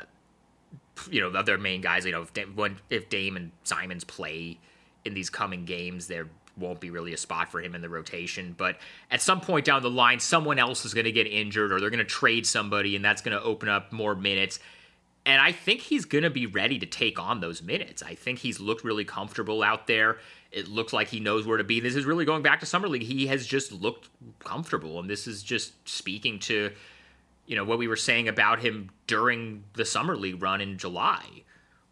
you 1.10 1.20
know 1.20 1.28
other 1.38 1.58
main 1.58 1.80
guys 1.80 2.04
you 2.04 2.12
know 2.12 2.22
if 2.22 2.32
Dame, 2.32 2.52
when, 2.56 2.76
if 2.90 3.08
Dame 3.08 3.36
and 3.36 3.52
Simons 3.64 4.04
play 4.04 4.58
in 5.04 5.14
these 5.14 5.30
coming 5.30 5.64
games 5.64 6.06
there 6.06 6.28
won't 6.56 6.80
be 6.80 6.90
really 6.90 7.12
a 7.12 7.18
spot 7.18 7.50
for 7.50 7.60
him 7.60 7.74
in 7.74 7.82
the 7.82 7.88
rotation 7.88 8.54
but 8.56 8.78
at 9.10 9.20
some 9.20 9.40
point 9.40 9.64
down 9.64 9.82
the 9.82 9.90
line 9.90 10.18
someone 10.18 10.58
else 10.58 10.84
is 10.84 10.94
going 10.94 11.04
to 11.04 11.12
get 11.12 11.26
injured 11.26 11.70
or 11.70 11.80
they're 11.80 11.90
going 11.90 11.98
to 11.98 12.04
trade 12.04 12.46
somebody 12.46 12.96
and 12.96 13.04
that's 13.04 13.22
going 13.22 13.36
to 13.36 13.42
open 13.42 13.68
up 13.68 13.92
more 13.92 14.14
minutes 14.14 14.58
and 15.26 15.42
I 15.42 15.50
think 15.50 15.80
he's 15.80 16.04
going 16.04 16.22
to 16.22 16.30
be 16.30 16.46
ready 16.46 16.78
to 16.78 16.86
take 16.86 17.18
on 17.18 17.40
those 17.40 17.60
minutes. 17.60 18.00
I 18.00 18.14
think 18.14 18.38
he's 18.38 18.60
looked 18.60 18.84
really 18.84 19.04
comfortable 19.04 19.60
out 19.60 19.88
there. 19.88 20.18
It 20.52 20.68
looks 20.68 20.92
like 20.92 21.08
he 21.08 21.20
knows 21.20 21.46
where 21.46 21.58
to 21.58 21.64
be. 21.64 21.80
This 21.80 21.96
is 21.96 22.04
really 22.04 22.24
going 22.24 22.42
back 22.42 22.60
to 22.60 22.66
summer 22.66 22.88
league. 22.88 23.02
He 23.02 23.26
has 23.26 23.46
just 23.46 23.72
looked 23.72 24.08
comfortable, 24.38 24.98
and 25.00 25.08
this 25.10 25.26
is 25.26 25.42
just 25.42 25.88
speaking 25.88 26.38
to, 26.40 26.72
you 27.46 27.56
know, 27.56 27.64
what 27.64 27.78
we 27.78 27.88
were 27.88 27.96
saying 27.96 28.28
about 28.28 28.60
him 28.60 28.90
during 29.06 29.64
the 29.74 29.84
summer 29.84 30.16
league 30.16 30.42
run 30.42 30.60
in 30.60 30.78
July, 30.78 31.24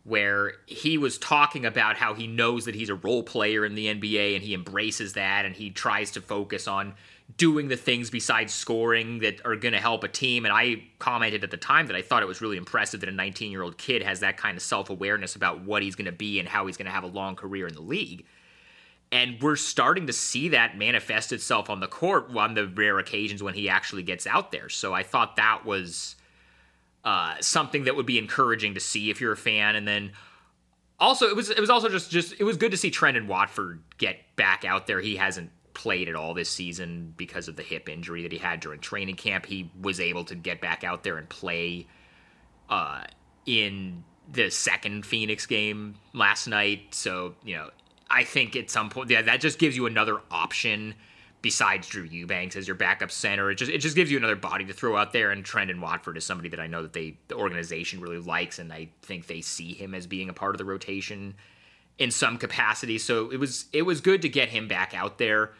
where 0.04 0.54
he 0.66 0.98
was 0.98 1.18
talking 1.18 1.66
about 1.66 1.96
how 1.96 2.14
he 2.14 2.26
knows 2.26 2.64
that 2.66 2.74
he's 2.74 2.88
a 2.88 2.94
role 2.94 3.22
player 3.22 3.64
in 3.64 3.74
the 3.74 3.86
NBA 3.86 4.34
and 4.34 4.44
he 4.44 4.54
embraces 4.54 5.14
that 5.14 5.44
and 5.44 5.56
he 5.56 5.70
tries 5.70 6.10
to 6.12 6.20
focus 6.20 6.68
on 6.68 6.94
doing 7.36 7.68
the 7.68 7.76
things 7.76 8.10
besides 8.10 8.52
scoring 8.52 9.20
that 9.20 9.44
are 9.44 9.56
going 9.56 9.72
to 9.72 9.80
help 9.80 10.04
a 10.04 10.08
team. 10.08 10.44
And 10.44 10.52
I 10.52 10.84
commented 10.98 11.42
at 11.42 11.50
the 11.50 11.56
time 11.56 11.86
that 11.86 11.96
I 11.96 12.02
thought 12.02 12.22
it 12.22 12.26
was 12.26 12.40
really 12.40 12.56
impressive 12.56 13.00
that 13.00 13.08
a 13.08 13.12
19 13.12 13.50
year 13.50 13.62
old 13.62 13.78
kid 13.78 14.02
has 14.02 14.20
that 14.20 14.36
kind 14.36 14.56
of 14.56 14.62
self 14.62 14.90
awareness 14.90 15.34
about 15.34 15.62
what 15.62 15.82
he's 15.82 15.94
going 15.94 16.04
to 16.06 16.12
be 16.12 16.38
and 16.38 16.48
how 16.48 16.66
he's 16.66 16.76
going 16.76 16.86
to 16.86 16.92
have 16.92 17.04
a 17.04 17.08
long 17.08 17.34
career 17.34 17.66
in 17.66 17.74
the 17.74 17.80
league. 17.80 18.24
And 19.12 19.40
we're 19.40 19.56
starting 19.56 20.08
to 20.08 20.12
see 20.12 20.48
that 20.48 20.76
manifest 20.76 21.32
itself 21.32 21.70
on 21.70 21.80
the 21.80 21.86
court 21.86 22.30
on 22.34 22.54
the 22.54 22.66
rare 22.66 22.98
occasions 22.98 23.42
when 23.42 23.54
he 23.54 23.68
actually 23.68 24.02
gets 24.02 24.26
out 24.26 24.50
there. 24.50 24.68
So 24.68 24.92
I 24.92 25.04
thought 25.04 25.36
that 25.36 25.64
was 25.64 26.16
uh, 27.04 27.36
something 27.40 27.84
that 27.84 27.94
would 27.94 28.06
be 28.06 28.18
encouraging 28.18 28.74
to 28.74 28.80
see 28.80 29.10
if 29.10 29.20
you're 29.20 29.32
a 29.32 29.36
fan. 29.36 29.76
And 29.76 29.86
then 29.86 30.12
also 30.98 31.28
it 31.28 31.36
was 31.36 31.50
it 31.50 31.60
was 31.60 31.70
also 31.70 31.88
just 31.88 32.10
just 32.10 32.34
it 32.38 32.44
was 32.44 32.56
good 32.56 32.70
to 32.70 32.76
see 32.76 32.90
Trendon 32.90 33.26
Watford 33.26 33.82
get 33.98 34.18
back 34.36 34.64
out 34.64 34.86
there. 34.86 35.00
He 35.00 35.16
hasn't 35.16 35.50
played 35.74 36.08
at 36.08 36.14
all 36.14 36.34
this 36.34 36.50
season 36.50 37.12
because 37.16 37.48
of 37.48 37.56
the 37.56 37.62
hip 37.62 37.88
injury 37.88 38.22
that 38.22 38.32
he 38.32 38.38
had 38.38 38.60
during 38.60 38.80
training 38.80 39.16
camp. 39.16 39.44
He 39.46 39.70
was 39.80 40.00
able 40.00 40.24
to 40.24 40.34
get 40.34 40.60
back 40.60 40.84
out 40.84 41.02
there 41.02 41.18
and 41.18 41.28
play 41.28 41.86
uh, 42.70 43.04
in 43.44 44.04
the 44.30 44.50
second 44.50 45.04
Phoenix 45.04 45.46
game 45.46 45.96
last 46.12 46.46
night. 46.46 46.94
So 46.94 47.34
you 47.44 47.56
know 47.56 47.70
I 48.14 48.24
think 48.24 48.54
at 48.54 48.70
some 48.70 48.90
point, 48.90 49.10
yeah, 49.10 49.22
that 49.22 49.40
just 49.40 49.58
gives 49.58 49.76
you 49.76 49.86
another 49.86 50.20
option 50.30 50.94
besides 51.42 51.88
Drew 51.88 52.04
Eubanks 52.04 52.56
as 52.56 52.66
your 52.66 52.76
backup 52.76 53.10
center. 53.10 53.50
It 53.50 53.56
just 53.56 53.70
it 53.70 53.78
just 53.78 53.96
gives 53.96 54.10
you 54.10 54.16
another 54.16 54.36
body 54.36 54.64
to 54.64 54.72
throw 54.72 54.96
out 54.96 55.12
there. 55.12 55.30
And 55.30 55.44
Trendon 55.44 55.80
Watford 55.80 56.16
is 56.16 56.24
somebody 56.24 56.48
that 56.50 56.60
I 56.60 56.66
know 56.68 56.82
that 56.82 56.92
they 56.92 57.18
the 57.28 57.34
organization 57.34 58.00
really 58.00 58.18
likes, 58.18 58.58
and 58.58 58.72
I 58.72 58.88
think 59.02 59.26
they 59.26 59.40
see 59.40 59.74
him 59.74 59.94
as 59.94 60.06
being 60.06 60.28
a 60.28 60.32
part 60.32 60.54
of 60.54 60.58
the 60.58 60.64
rotation 60.64 61.34
in 61.98 62.10
some 62.10 62.38
capacity. 62.38 62.98
So 62.98 63.30
it 63.30 63.38
was 63.38 63.66
it 63.72 63.82
was 63.82 64.00
good 64.00 64.22
to 64.22 64.28
get 64.28 64.48
him 64.48 64.68
back 64.68 64.94
out 64.94 65.18
there. 65.18 65.52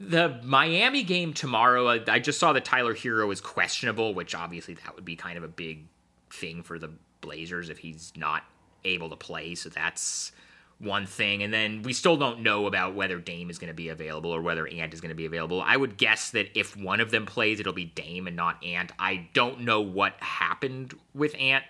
The 0.00 0.40
Miami 0.42 1.04
game 1.04 1.32
tomorrow, 1.32 1.88
I, 1.88 2.00
I 2.08 2.18
just 2.18 2.40
saw 2.40 2.52
that 2.52 2.64
Tyler 2.64 2.94
Herro 2.94 3.32
is 3.32 3.40
questionable, 3.40 4.12
which 4.12 4.34
obviously 4.34 4.74
that 4.74 4.96
would 4.96 5.04
be 5.04 5.14
kind 5.14 5.38
of 5.38 5.44
a 5.44 5.48
big 5.48 5.86
thing 6.30 6.64
for 6.64 6.78
the 6.78 6.90
Blazers 7.20 7.70
if 7.70 7.78
he's 7.78 8.12
not 8.16 8.42
able 8.84 9.08
to 9.10 9.16
play. 9.16 9.54
So 9.54 9.68
that's 9.68 10.32
one 10.82 11.06
thing, 11.06 11.42
and 11.42 11.52
then 11.52 11.82
we 11.82 11.92
still 11.92 12.16
don't 12.16 12.40
know 12.40 12.66
about 12.66 12.94
whether 12.94 13.18
Dame 13.18 13.50
is 13.50 13.58
going 13.58 13.68
to 13.68 13.74
be 13.74 13.88
available 13.88 14.30
or 14.30 14.42
whether 14.42 14.66
Ant 14.66 14.92
is 14.92 15.00
going 15.00 15.10
to 15.10 15.14
be 15.14 15.26
available. 15.26 15.62
I 15.64 15.76
would 15.76 15.96
guess 15.96 16.30
that 16.30 16.58
if 16.58 16.76
one 16.76 17.00
of 17.00 17.10
them 17.10 17.24
plays, 17.24 17.60
it'll 17.60 17.72
be 17.72 17.84
Dame 17.84 18.26
and 18.26 18.36
not 18.36 18.62
Ant. 18.64 18.90
I 18.98 19.28
don't 19.32 19.60
know 19.60 19.80
what 19.80 20.14
happened 20.20 20.94
with 21.14 21.34
Ant 21.38 21.64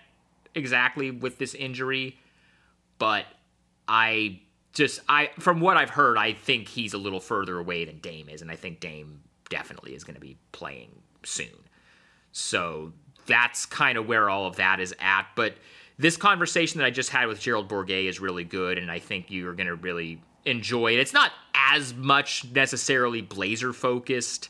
exactly 0.55 1.11
with 1.11 1.37
this 1.37 1.53
injury, 1.53 2.17
but 2.97 3.25
I 3.87 4.41
just 4.73 4.99
I 5.07 5.29
from 5.39 5.59
what 5.59 5.77
I've 5.77 5.91
heard, 5.91 6.17
I 6.17 6.33
think 6.33 6.67
he's 6.67 6.93
a 6.93 6.97
little 6.97 7.19
further 7.19 7.59
away 7.59 7.85
than 7.85 7.99
Dame 7.99 8.29
is, 8.29 8.41
and 8.41 8.49
I 8.49 8.55
think 8.55 8.79
Dame 8.79 9.21
definitely 9.49 9.93
is 9.93 10.03
going 10.03 10.15
to 10.15 10.21
be 10.21 10.37
playing 10.51 10.89
soon. 11.23 11.47
So 12.31 12.93
that's 13.27 13.65
kind 13.65 13.97
of 13.97 14.07
where 14.07 14.29
all 14.29 14.47
of 14.47 14.55
that 14.55 14.79
is 14.79 14.93
at, 14.99 15.27
but 15.35 15.55
this 15.97 16.17
conversation 16.17 16.79
that 16.79 16.85
I 16.85 16.89
just 16.89 17.09
had 17.09 17.27
with 17.27 17.39
Gerald 17.39 17.69
Bourguet 17.69 18.07
is 18.07 18.19
really 18.19 18.43
good, 18.43 18.77
and 18.77 18.89
I 18.89 18.99
think 18.99 19.29
you're 19.29 19.53
going 19.53 19.67
to 19.67 19.75
really 19.75 20.21
enjoy 20.45 20.93
it. 20.93 20.99
It's 20.99 21.13
not 21.13 21.31
as 21.53 21.93
much 21.93 22.45
necessarily 22.51 23.21
Blazer 23.21 23.73
focused 23.73 24.49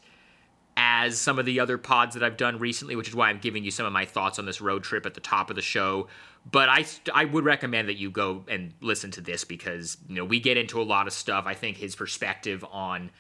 as 0.76 1.20
some 1.20 1.38
of 1.38 1.46
the 1.46 1.60
other 1.60 1.78
pods 1.78 2.16
that 2.16 2.24
I've 2.24 2.38
done 2.38 2.58
recently, 2.58 2.96
which 2.96 3.08
is 3.08 3.16
why 3.16 3.30
I'm 3.30 3.40
giving 3.40 3.64
you 3.64 3.72
some 3.72 3.86
of 3.86 3.94
my 3.94 4.06
thoughts 4.06 4.40
on 4.40 4.46
this 4.46 4.60
road 4.60 4.84
trip 4.84 5.06
at 5.06 5.14
the 5.14 5.20
top 5.20 5.50
of 5.50 5.56
the 5.56 5.62
show. 5.62 6.08
But 6.50 6.68
I, 6.68 6.86
I 7.14 7.26
would 7.26 7.46
recommend 7.46 7.90
that 7.90 7.98
you 7.98 8.10
go 8.10 8.44
and 8.48 8.74
listen 8.82 9.12
to 9.12 9.22
this 9.22 9.44
because 9.44 9.98
you 10.08 10.16
know 10.16 10.26
we 10.26 10.40
get 10.40 10.58
into 10.58 10.82
a 10.82 10.84
lot 10.84 11.08
of 11.08 11.14
stuff. 11.14 11.46
I 11.46 11.54
think 11.54 11.78
his 11.78 11.96
perspective 11.96 12.66
on 12.72 13.12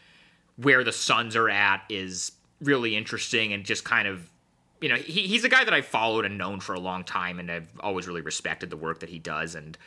where 0.57 0.83
the 0.83 0.91
Suns 0.91 1.35
are 1.35 1.49
at 1.49 1.83
is 1.89 2.31
really 2.61 2.95
interesting 2.95 3.53
and 3.53 3.63
just 3.63 3.83
kind 3.83 4.07
of 4.07 4.29
you 4.83 4.89
know 4.89 4.95
he, 4.95 5.21
he's 5.21 5.43
a 5.43 5.49
guy 5.49 5.63
that 5.63 5.73
I've 5.73 5.85
followed 5.85 6.25
and 6.25 6.37
known 6.37 6.59
for 6.59 6.75
a 6.75 6.79
long 6.79 7.03
time, 7.03 7.39
and 7.39 7.49
I've 7.49 7.67
always 7.79 8.07
really 8.07 8.21
respected 8.21 8.69
the 8.69 8.77
work 8.77 8.99
that 8.99 9.09
he 9.09 9.17
does 9.17 9.55
and 9.55 9.77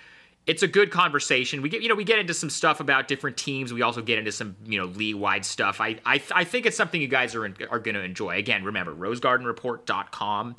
it's 0.47 0.63
a 0.63 0.69
good 0.69 0.91
conversation. 0.91 1.61
We 1.61 1.69
get 1.69 1.83
you 1.83 1.89
know 1.89 1.95
we 1.95 2.05
get 2.05 2.19
into 2.19 2.35
some 2.35 2.51
stuff 2.51 2.81
about 2.81 3.09
different 3.09 3.37
teams. 3.37 3.73
We 3.73 3.83
also 3.83 4.01
get 4.01 4.19
into 4.19 4.33
some 4.33 4.57
you 4.65 4.79
know 4.79 4.87
league 4.87 5.17
wide 5.17 5.45
stuff. 5.45 5.81
I 5.81 5.97
I, 6.07 6.23
I 6.35 6.45
think 6.45 6.67
it's 6.67 6.77
something 6.77 7.01
you 7.01 7.09
guys 7.09 7.35
are 7.35 7.45
in, 7.45 7.57
are 7.71 7.81
going 7.81 7.97
to 7.97 8.03
enjoy. 8.03 8.37
Again, 8.37 8.65
remember 8.65 8.95
rosegardenreport.com. 8.95 10.57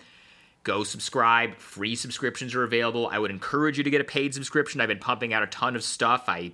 Go 0.63 0.84
subscribe. 0.84 1.56
Free 1.56 1.96
subscriptions 1.96 2.53
are 2.53 2.63
available. 2.63 3.08
I 3.08 3.20
would 3.20 3.32
encourage 3.32 3.77
you 3.77 3.86
to 3.86 3.89
get 3.89 4.01
a 4.01 4.03
paid 4.03 4.34
subscription. 4.34 4.82
I've 4.82 4.89
been 4.89 5.00
pumping 5.00 5.34
out 5.34 5.41
a 5.41 5.48
ton 5.48 5.77
of 5.77 5.84
stuff. 5.84 6.25
I 6.27 6.51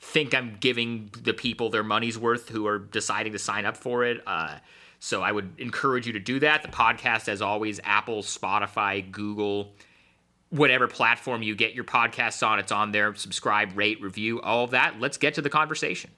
think 0.00 0.34
I'm 0.34 0.56
giving 0.58 1.12
the 1.22 1.32
people 1.32 1.70
their 1.70 1.84
money's 1.84 2.18
worth 2.18 2.48
who 2.48 2.66
are 2.66 2.80
deciding 2.80 3.32
to 3.34 3.38
sign 3.38 3.64
up 3.64 3.76
for 3.76 4.04
it. 4.04 4.20
Uh, 4.26 4.56
so 5.04 5.20
I 5.20 5.32
would 5.32 5.58
encourage 5.58 6.06
you 6.06 6.12
to 6.12 6.20
do 6.20 6.38
that. 6.40 6.62
The 6.62 6.68
podcast, 6.68 7.28
as 7.28 7.42
always, 7.42 7.80
Apple, 7.82 8.22
Spotify, 8.22 9.10
Google 9.10 9.72
whatever 10.52 10.86
platform 10.86 11.42
you 11.42 11.56
get 11.56 11.72
your 11.72 11.84
podcasts 11.84 12.46
on, 12.46 12.58
it's 12.58 12.70
on 12.70 12.92
there. 12.92 13.14
Subscribe, 13.14 13.70
rate, 13.74 14.00
review, 14.02 14.40
all 14.42 14.64
of 14.64 14.72
that. 14.72 15.00
Let's 15.00 15.16
get 15.16 15.34
to 15.34 15.42
the 15.42 15.48
conversation. 15.48 16.10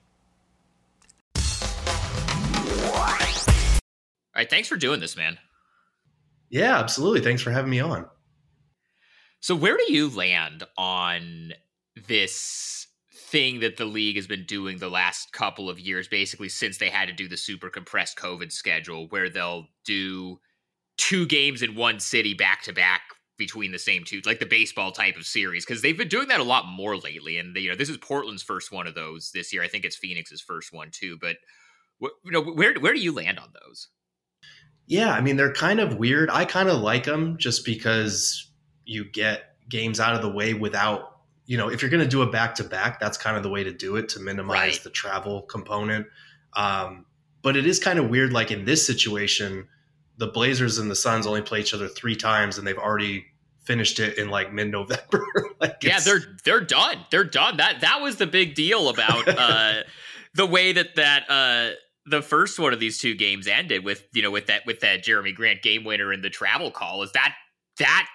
All 4.35 4.41
right, 4.41 4.49
thanks 4.49 4.67
for 4.67 4.75
doing 4.75 4.99
this, 4.99 5.15
man. 5.15 5.37
Yeah, 6.49 6.77
absolutely. 6.77 7.21
Thanks 7.21 7.41
for 7.41 7.51
having 7.51 7.71
me 7.71 7.79
on. 7.79 8.05
So, 9.39 9.55
where 9.55 9.77
do 9.77 9.91
you 9.91 10.09
land 10.09 10.63
on 10.77 11.53
this 12.07 12.84
thing 13.35 13.59
that 13.59 13.75
the 13.75 13.83
league 13.83 14.15
has 14.15 14.27
been 14.27 14.45
doing 14.45 14.77
the 14.77 14.87
last 14.87 15.33
couple 15.33 15.69
of 15.69 15.77
years, 15.77 16.07
basically 16.07 16.47
since 16.47 16.77
they 16.77 16.89
had 16.89 17.09
to 17.09 17.13
do 17.13 17.27
the 17.27 17.35
super 17.35 17.69
compressed 17.69 18.17
COVID 18.17 18.49
schedule, 18.49 19.07
where 19.09 19.29
they'll 19.29 19.67
do 19.83 20.39
two 20.97 21.25
games 21.25 21.61
in 21.61 21.75
one 21.75 21.99
city 21.99 22.33
back 22.33 22.63
to 22.63 22.71
back 22.71 23.01
between 23.37 23.73
the 23.73 23.77
same 23.77 24.05
two, 24.05 24.21
like 24.25 24.39
the 24.39 24.45
baseball 24.45 24.93
type 24.93 25.17
of 25.17 25.25
series, 25.25 25.65
because 25.65 25.81
they've 25.81 25.97
been 25.97 26.07
doing 26.07 26.29
that 26.29 26.39
a 26.39 26.43
lot 26.43 26.65
more 26.65 26.95
lately. 26.95 27.37
And 27.37 27.53
you 27.57 27.69
know, 27.69 27.75
this 27.75 27.89
is 27.89 27.97
Portland's 27.97 28.41
first 28.41 28.71
one 28.71 28.87
of 28.87 28.95
those 28.95 29.31
this 29.33 29.51
year. 29.51 29.61
I 29.61 29.67
think 29.67 29.83
it's 29.83 29.97
Phoenix's 29.97 30.41
first 30.41 30.71
one 30.71 30.89
too. 30.89 31.17
But 31.19 31.35
you 31.99 32.31
know, 32.31 32.41
where 32.41 32.73
where 32.79 32.93
do 32.93 33.01
you 33.01 33.11
land 33.11 33.37
on 33.37 33.49
those? 33.51 33.89
Yeah, 34.87 35.11
I 35.11 35.19
mean 35.19 35.35
they're 35.35 35.51
kind 35.51 35.81
of 35.81 35.97
weird. 35.97 36.29
I 36.29 36.45
kind 36.45 36.69
of 36.69 36.79
like 36.79 37.03
them 37.03 37.37
just 37.37 37.65
because 37.65 38.49
you 38.85 39.03
get 39.03 39.41
games 39.67 39.99
out 39.99 40.15
of 40.15 40.21
the 40.21 40.31
way 40.31 40.53
without, 40.53 41.14
you 41.45 41.57
know, 41.57 41.69
if 41.69 41.81
you're 41.81 41.91
going 41.91 42.03
to 42.03 42.09
do 42.09 42.21
a 42.21 42.29
back 42.29 42.55
to 42.55 42.63
back, 42.63 42.99
that's 42.99 43.17
kind 43.17 43.37
of 43.37 43.43
the 43.43 43.49
way 43.49 43.63
to 43.63 43.71
do 43.71 43.95
it 43.97 44.09
to 44.09 44.19
minimize 44.19 44.55
right. 44.55 44.83
the 44.83 44.89
travel 44.89 45.43
component. 45.43 46.07
Um, 46.53 47.05
but 47.41 47.55
it 47.55 47.67
is 47.67 47.79
kind 47.79 47.99
of 47.99 48.09
weird, 48.09 48.33
like 48.33 48.51
in 48.51 48.65
this 48.65 48.85
situation 48.85 49.67
the 50.17 50.27
Blazers 50.27 50.77
and 50.77 50.89
the 50.89 50.95
Suns 50.95 51.27
only 51.27 51.41
play 51.41 51.59
each 51.59 51.73
other 51.73 51.87
three 51.87 52.15
times, 52.15 52.57
and 52.57 52.65
they've 52.65 52.77
already 52.77 53.25
finished 53.63 53.99
it 53.99 54.17
in 54.17 54.29
like 54.29 54.53
mid 54.53 54.71
November. 54.71 55.25
like 55.59 55.77
yeah, 55.83 55.99
they're 55.99 56.21
they're 56.43 56.61
done. 56.61 56.97
They're 57.11 57.23
done. 57.23 57.57
That 57.57 57.81
that 57.81 58.01
was 58.01 58.17
the 58.17 58.27
big 58.27 58.55
deal 58.55 58.89
about 58.89 59.27
uh, 59.39 59.83
the 60.33 60.45
way 60.45 60.73
that 60.73 60.95
that 60.95 61.29
uh, 61.29 61.75
the 62.05 62.21
first 62.21 62.59
one 62.59 62.73
of 62.73 62.79
these 62.79 62.99
two 62.99 63.15
games 63.15 63.47
ended 63.47 63.83
with 63.83 64.07
you 64.13 64.21
know 64.21 64.31
with 64.31 64.47
that 64.47 64.65
with 64.65 64.79
that 64.81 65.03
Jerami 65.03 65.35
Grant 65.35 65.61
game 65.61 65.83
winner 65.83 66.11
and 66.11 66.23
the 66.23 66.29
travel 66.29 66.71
call. 66.71 67.03
Is 67.03 67.11
that 67.11 67.35
that 67.79 68.07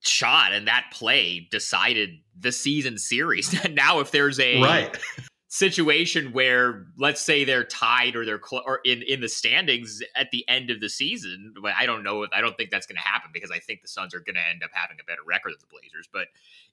shot 0.00 0.52
and 0.52 0.68
that 0.68 0.86
play 0.92 1.48
decided 1.50 2.10
the 2.38 2.52
season 2.52 2.98
series. 2.98 3.54
now, 3.70 4.00
if 4.00 4.10
there's 4.10 4.38
a 4.40 4.60
right 4.62 4.96
situation 5.48 6.32
where 6.32 6.86
let's 6.98 7.22
say 7.22 7.42
they're 7.42 7.64
tied 7.64 8.14
or 8.14 8.26
they're 8.26 8.40
cl- 8.42 8.62
or 8.66 8.80
in 8.84 9.02
in 9.02 9.22
the 9.22 9.28
standings 9.28 10.02
at 10.14 10.30
the 10.30 10.46
end 10.46 10.68
of 10.68 10.78
the 10.78 10.90
season 10.90 11.54
but 11.62 11.72
i 11.78 11.86
don't 11.86 12.02
know 12.02 12.26
i 12.34 12.42
don't 12.42 12.54
think 12.58 12.70
that's 12.70 12.86
going 12.86 12.98
to 12.98 13.02
happen 13.02 13.30
because 13.32 13.50
i 13.50 13.58
think 13.58 13.80
the 13.80 13.88
suns 13.88 14.14
are 14.14 14.20
going 14.20 14.34
to 14.34 14.46
end 14.46 14.62
up 14.62 14.68
having 14.74 14.98
a 15.00 15.04
better 15.04 15.22
record 15.26 15.52
than 15.52 15.58
the 15.62 15.66
blazers 15.66 16.06
but 16.12 16.26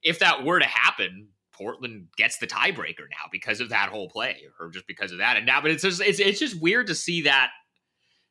if 0.04 0.20
that 0.20 0.44
were 0.44 0.60
to 0.60 0.66
happen 0.66 1.30
portland 1.54 2.08
gets 2.18 2.38
the 2.40 2.48
tiebreaker 2.48 3.08
now 3.10 3.30
because 3.32 3.62
of 3.62 3.70
that 3.70 3.88
whole 3.88 4.10
play 4.10 4.42
or 4.60 4.70
just 4.70 4.88
because 4.88 5.14
of 5.14 5.20
that 5.20 5.38
and 5.38 5.46
now 5.46 5.62
but 5.62 5.72
it's 5.72 5.84
just 5.84 6.02
it's, 6.02 6.20
it's 6.20 6.40
just 6.40 6.62
weird 6.62 6.88
to 6.88 6.96
see 6.96 7.22
that 7.22 7.52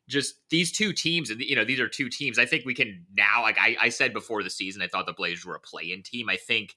just 0.07 0.35
these 0.49 0.71
two 0.71 0.93
teams 0.93 1.29
and 1.29 1.41
you 1.41 1.55
know 1.55 1.65
these 1.65 1.79
are 1.79 1.87
two 1.87 2.09
teams 2.09 2.37
i 2.37 2.45
think 2.45 2.63
we 2.65 2.73
can 2.73 3.05
now 3.17 3.41
like 3.41 3.57
i, 3.59 3.75
I 3.81 3.89
said 3.89 4.13
before 4.13 4.43
the 4.43 4.49
season 4.49 4.81
i 4.81 4.87
thought 4.87 5.05
the 5.05 5.13
blazers 5.13 5.45
were 5.45 5.55
a 5.55 5.59
play-in 5.59 6.03
team 6.03 6.29
i 6.29 6.37
think 6.37 6.75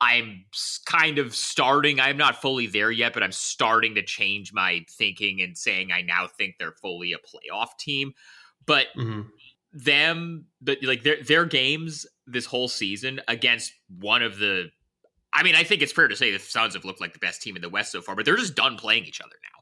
I'm 0.00 0.46
kind 0.86 1.18
of 1.18 1.34
starting. 1.34 2.00
I'm 2.00 2.16
not 2.16 2.40
fully 2.40 2.66
there 2.66 2.90
yet, 2.90 3.12
but 3.12 3.22
I'm 3.22 3.32
starting 3.32 3.94
to 3.96 4.02
change 4.02 4.52
my 4.52 4.84
thinking 4.88 5.42
and 5.42 5.56
saying 5.56 5.92
I 5.92 6.00
now 6.00 6.26
think 6.26 6.54
they're 6.58 6.72
fully 6.72 7.12
a 7.12 7.18
playoff 7.18 7.76
team. 7.78 8.14
But 8.64 8.86
mm-hmm. 8.96 9.22
them, 9.74 10.46
but 10.62 10.78
like 10.82 11.02
their 11.02 11.22
their 11.22 11.44
games 11.44 12.06
this 12.26 12.46
whole 12.46 12.68
season 12.68 13.20
against 13.28 13.72
one 13.98 14.22
of 14.22 14.38
the, 14.38 14.70
I 15.34 15.42
mean, 15.42 15.54
I 15.54 15.64
think 15.64 15.82
it's 15.82 15.92
fair 15.92 16.08
to 16.08 16.16
say 16.16 16.32
the 16.32 16.38
Suns 16.38 16.74
have 16.74 16.84
looked 16.84 17.00
like 17.00 17.12
the 17.12 17.18
best 17.18 17.42
team 17.42 17.56
in 17.56 17.62
the 17.62 17.68
West 17.68 17.92
so 17.92 18.00
far, 18.00 18.16
but 18.16 18.24
they're 18.24 18.36
just 18.36 18.54
done 18.54 18.76
playing 18.76 19.04
each 19.04 19.20
other 19.20 19.36
now. 19.42 19.59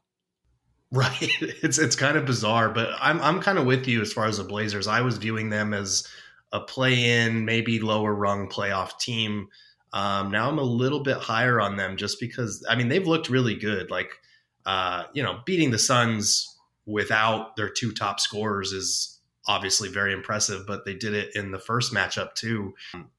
Right. 0.91 1.29
It's 1.39 1.77
it's 1.77 1.95
kind 1.95 2.17
of 2.17 2.25
bizarre, 2.25 2.69
but 2.69 2.89
I'm 2.99 3.21
I'm 3.21 3.41
kind 3.41 3.59
of 3.59 3.67
with 3.67 3.87
you 3.87 4.01
as 4.01 4.11
far 4.11 4.25
as 4.25 4.39
the 4.39 4.43
Blazers. 4.43 4.87
I 4.87 5.01
was 5.01 5.19
viewing 5.19 5.51
them 5.51 5.71
as 5.71 6.07
a 6.51 6.61
play 6.61 7.23
in, 7.23 7.45
maybe 7.45 7.79
lower 7.79 8.11
rung 8.15 8.49
playoff 8.49 8.97
team 8.97 9.49
um, 9.93 10.31
now 10.31 10.49
I'm 10.49 10.59
a 10.59 10.63
little 10.63 11.01
bit 11.01 11.17
higher 11.17 11.59
on 11.59 11.75
them 11.75 11.97
just 11.97 12.19
because 12.19 12.65
I 12.69 12.75
mean 12.75 12.89
they've 12.89 13.07
looked 13.07 13.29
really 13.29 13.55
good. 13.55 13.89
Like 13.89 14.19
uh, 14.65 15.05
you 15.13 15.23
know, 15.23 15.39
beating 15.45 15.71
the 15.71 15.79
Suns 15.79 16.57
without 16.85 17.55
their 17.55 17.69
two 17.69 17.91
top 17.91 18.19
scorers 18.19 18.71
is 18.71 19.19
obviously 19.47 19.89
very 19.89 20.13
impressive, 20.13 20.67
but 20.67 20.85
they 20.85 20.93
did 20.93 21.13
it 21.13 21.35
in 21.35 21.51
the 21.51 21.59
first 21.59 21.93
matchup 21.93 22.35
too. 22.35 22.73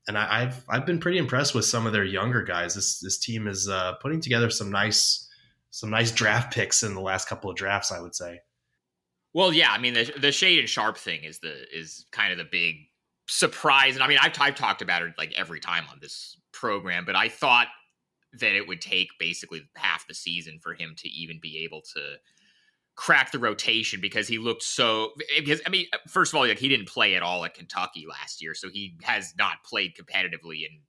And 0.07 0.17
I, 0.17 0.41
have 0.41 0.65
I've 0.69 0.87
been 0.87 1.01
pretty 1.01 1.19
impressed 1.19 1.55
with 1.55 1.65
some 1.65 1.87
of 1.87 1.93
their 1.93 2.05
younger 2.05 2.43
guys. 2.43 2.75
This 2.75 3.01
this 3.01 3.19
team 3.19 3.49
is 3.49 3.69
uh, 3.69 3.95
putting 3.95 4.21
together 4.21 4.51
some 4.51 4.71
nice 4.71 5.29
some 5.71 5.91
nice 5.91 6.13
draft 6.13 6.53
picks 6.53 6.83
in 6.83 6.95
the 6.95 7.01
last 7.01 7.29
couple 7.29 7.51
of 7.51 7.57
drafts. 7.57 7.93
I 7.93 8.01
would 8.01 8.15
say. 8.15 8.41
Well, 9.33 9.53
yeah, 9.53 9.71
I 9.71 9.79
mean 9.79 9.95
the 9.95 10.05
the 10.05 10.29
Shaedon 10.29 10.67
Sharpe 10.67 10.99
thing 10.99 11.25
is 11.25 11.39
the 11.39 11.65
is 11.77 12.07
kind 12.13 12.33
of 12.33 12.39
the 12.39 12.45
big 12.45 12.77
surprise, 13.29 13.95
and 13.95 14.03
I 14.03 14.09
mean 14.09 14.19
I've 14.21 14.33
I've 14.41 14.55
talked 14.55 14.83
about 14.83 15.03
it 15.03 15.13
like 15.19 15.33
every 15.37 15.61
time 15.61 15.85
on 15.91 15.99
this 16.01 16.37
program, 16.53 17.05
but 17.05 17.17
I 17.17 17.29
thought 17.29 17.69
that 18.35 18.57
it 18.57 18.67
would 18.69 18.81
take 18.81 19.09
basically 19.19 19.63
half 19.75 20.07
the 20.07 20.15
season 20.15 20.59
for 20.63 20.75
him 20.75 20.95
to 20.99 21.09
even 21.09 21.39
be 21.41 21.65
able 21.65 21.83
to 21.95 22.17
crack 22.97 23.33
the 23.33 23.39
rotation 23.39 24.01
because 24.01 24.29
he 24.29 24.39
looked 24.39 24.63
so 24.63 25.13
because 25.39 25.61
I 25.67 25.71
mean 25.71 25.87
first 26.07 26.33
of 26.33 26.37
all 26.37 26.47
like 26.47 26.59
he 26.59 26.69
didn't 26.69 26.89
play 26.89 27.15
at 27.15 27.23
all 27.23 27.45
at 27.45 27.55
Kentucky 27.55 28.05
last 28.09 28.43
year 28.43 28.55
so 28.55 28.69
he 28.69 28.97
has 29.03 29.33
not 29.39 29.65
played 29.65 29.95
competitively 29.95 30.67
in 30.67 30.81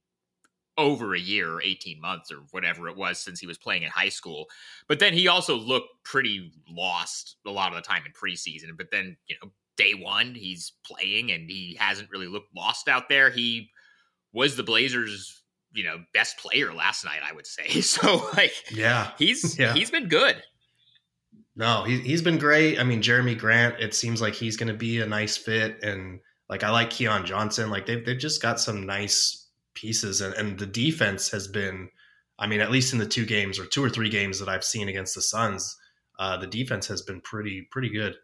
over 0.78 1.14
a 1.14 1.20
year 1.20 1.54
or 1.54 1.62
18 1.62 2.00
months 2.00 2.32
or 2.32 2.38
whatever 2.52 2.88
it 2.88 2.96
was 2.96 3.20
since 3.20 3.40
he 3.40 3.48
was 3.48 3.58
playing 3.58 3.84
in 3.84 3.90
high 3.90 4.10
school 4.10 4.46
but 4.88 5.00
then 5.00 5.14
he 5.14 5.28
also 5.28 5.56
looked 5.56 5.90
pretty 6.06 6.52
lost 6.70 7.36
a 7.46 7.52
lot 7.52 7.70
of 7.70 7.76
the 7.76 7.82
time 7.82 8.04
in 8.06 8.12
preseason 8.14 8.70
but 8.78 8.90
then 8.90 9.18
you 9.28 9.36
know 9.42 9.52
day 9.78 9.94
1 9.94 10.36
he's 10.36 10.74
playing 10.86 11.32
and 11.32 11.50
he 11.50 11.76
hasn't 11.80 12.10
really 12.10 12.28
looked 12.28 12.56
lost 12.56 12.88
out 12.88 13.10
there. 13.10 13.30
He 13.30 13.70
was 14.34 14.56
the 14.56 14.64
Blazers 14.64 15.38
you 15.74 15.86
know 15.86 16.04
best 16.14 16.38
player 16.38 16.74
last 16.74 17.06
night 17.06 17.22
i 17.24 17.32
would 17.32 17.48
say. 17.48 17.68
So 17.82 18.30
like 18.36 18.54
yeah. 18.72 19.12
he's 19.18 19.58
yeah. 19.58 19.74
he's 19.74 19.92
been 19.92 20.08
good. 20.08 20.42
No 21.56 21.84
he, 21.84 22.00
he's 22.00 22.22
been 22.22 22.38
great. 22.38 22.80
I 22.80 22.84
mean 22.84 23.02
Jerami 23.02 23.38
grant 23.38 23.80
it 23.80 23.96
seems 23.96 24.22
like 24.22 24.34
he's 24.34 24.58
going 24.58 24.68
to 24.68 24.78
be 24.78 25.02
a 25.02 25.06
nice 25.06 25.38
fit 25.38 25.84
and 25.84 26.20
like 26.50 26.64
i 26.64 26.70
like 26.70 26.90
keon 26.90 27.26
johnson. 27.26 27.70
Like 27.70 27.86
they've, 27.86 28.06
they've 28.06 28.18
just 28.18 28.42
got 28.42 28.60
some 28.60 28.86
nice 28.86 29.41
pieces 29.74 30.22
and, 30.22 30.34
and 30.36 30.60
the 30.60 30.66
defense 30.66 31.30
has 31.30 31.48
been 31.48 31.90
i 32.40 32.48
mean 32.48 32.62
at 32.62 32.72
least 32.72 32.94
in 32.94 33.00
the 33.00 33.06
two 33.06 33.26
games 33.26 33.60
or 33.60 33.66
two 33.66 33.84
or 33.84 33.90
three 33.90 34.10
games 34.10 34.40
that 34.40 34.50
i've 34.50 34.64
seen 34.64 34.90
against 34.90 35.16
the 35.16 35.22
suns 35.22 35.78
uh, 36.20 36.38
the 36.38 36.48
defense 36.48 36.88
has 36.88 37.02
been 37.02 37.20
pretty 37.22 37.68
pretty 37.72 37.90
good 37.90 38.16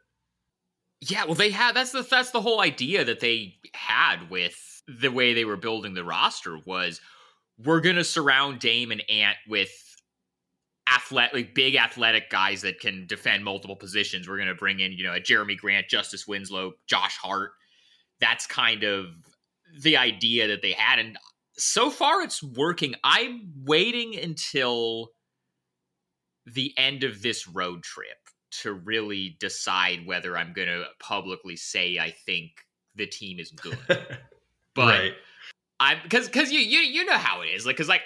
yeah 1.02 1.26
well 1.26 1.36
they 1.36 1.50
had 1.50 1.76
that's 1.76 1.92
the 1.92 2.02
that's 2.04 2.32
the 2.32 2.42
whole 2.42 2.62
idea 2.62 3.04
that 3.04 3.20
they 3.20 3.56
had 3.74 4.30
with 4.30 4.84
the 4.88 5.10
way 5.10 5.34
they 5.34 5.46
were 5.46 5.58
building 5.58 5.94
the 5.94 6.04
roster 6.04 6.58
was 6.66 7.02
we're 7.64 7.82
gonna 7.82 8.04
surround 8.04 8.60
Dame 8.60 8.92
and 8.92 9.04
Ant 9.10 9.38
with 9.48 9.72
athletic, 10.94 11.34
like 11.34 11.56
big 11.56 11.76
athletic 11.76 12.30
guys 12.30 12.62
that 12.62 12.80
can 12.80 13.06
defend 13.08 13.44
multiple 13.44 13.76
positions. 13.76 14.28
We're 14.28 14.38
gonna 14.38 14.56
bring 14.56 14.80
in, 14.80 14.94
you 14.94 15.04
know, 15.04 15.14
a 15.14 15.20
Jerami 15.20 15.58
Grant, 15.58 15.90
Justice 15.90 16.28
Winslow, 16.28 16.74
Josh 16.88 17.18
Hart. 17.18 17.52
That's 18.20 18.48
kind 18.48 18.84
of 18.84 19.08
the 19.82 19.98
idea 19.98 20.48
that 20.48 20.62
they 20.62 20.72
had, 20.72 21.00
and 21.00 21.18
so 21.58 21.90
far 21.90 22.22
it's 22.22 22.42
working. 22.42 22.96
I'm 23.04 23.54
waiting 23.64 24.16
until 24.16 25.10
the 26.46 26.74
end 26.78 27.04
of 27.04 27.22
this 27.22 27.48
road 27.48 27.84
trip 27.84 28.18
to 28.50 28.74
really 28.74 29.36
decide 29.40 30.06
whether 30.06 30.38
I'm 30.38 30.54
going 30.54 30.70
to 30.70 30.86
publicly 31.00 31.56
say 31.56 32.00
I 32.00 32.12
think 32.26 32.52
the 32.96 33.06
team 33.06 33.40
is 33.40 33.52
good. 33.52 33.78
But 34.78 35.00
right. 35.00 35.14
I'm 35.80 35.98
because 36.04 36.28
because 36.28 36.52
you 36.52 36.60
you 36.60 36.78
you 36.78 37.04
know 37.04 37.18
how 37.18 37.42
it 37.42 37.48
is 37.48 37.66
like 37.66 37.76
because 37.76 37.90
like 37.90 38.04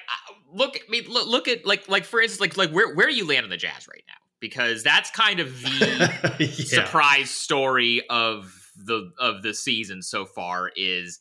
look 0.53 0.77
at 0.77 0.89
me 0.89 1.01
look, 1.05 1.27
look 1.27 1.49
at 1.49 1.65
like 1.65 1.89
like 1.89 2.05
for 2.05 2.21
instance 2.21 2.39
like 2.39 2.55
like 2.55 2.73
where 2.73 2.95
where 2.95 3.07
do 3.07 3.13
you 3.13 3.27
land 3.27 3.43
on 3.43 3.49
the 3.49 3.57
Jazz 3.57 3.89
right 3.89 4.03
now 4.07 4.13
because 4.39 4.81
that's 4.81 5.11
kind 5.11 5.41
of 5.41 5.61
the 5.61 6.35
yeah. 6.39 6.47
surprise 6.85 7.29
story 7.29 8.03
of 8.09 8.71
the 8.77 9.11
of 9.19 9.43
the 9.43 9.53
season 9.53 10.01
so 10.01 10.25
far 10.25 10.71
is 10.77 11.19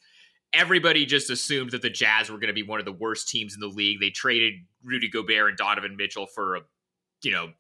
everybody 0.52 1.06
just 1.06 1.30
assumed 1.30 1.70
that 1.70 1.82
the 1.82 1.90
Jazz 1.90 2.30
were 2.30 2.38
going 2.38 2.48
to 2.48 2.54
be 2.54 2.62
one 2.62 2.80
of 2.80 2.84
the 2.84 2.92
worst 2.92 3.28
teams 3.28 3.54
in 3.54 3.60
the 3.60 3.68
league. 3.68 4.00
They 4.00 4.10
traded 4.10 4.54
Rudy 4.82 5.08
Gobert 5.08 5.48
and 5.48 5.58
Donovan 5.58 5.96
Mitchell 5.96 6.26
for 6.26 6.56
a 6.56 6.60
you 7.22 7.32
know 7.32 7.50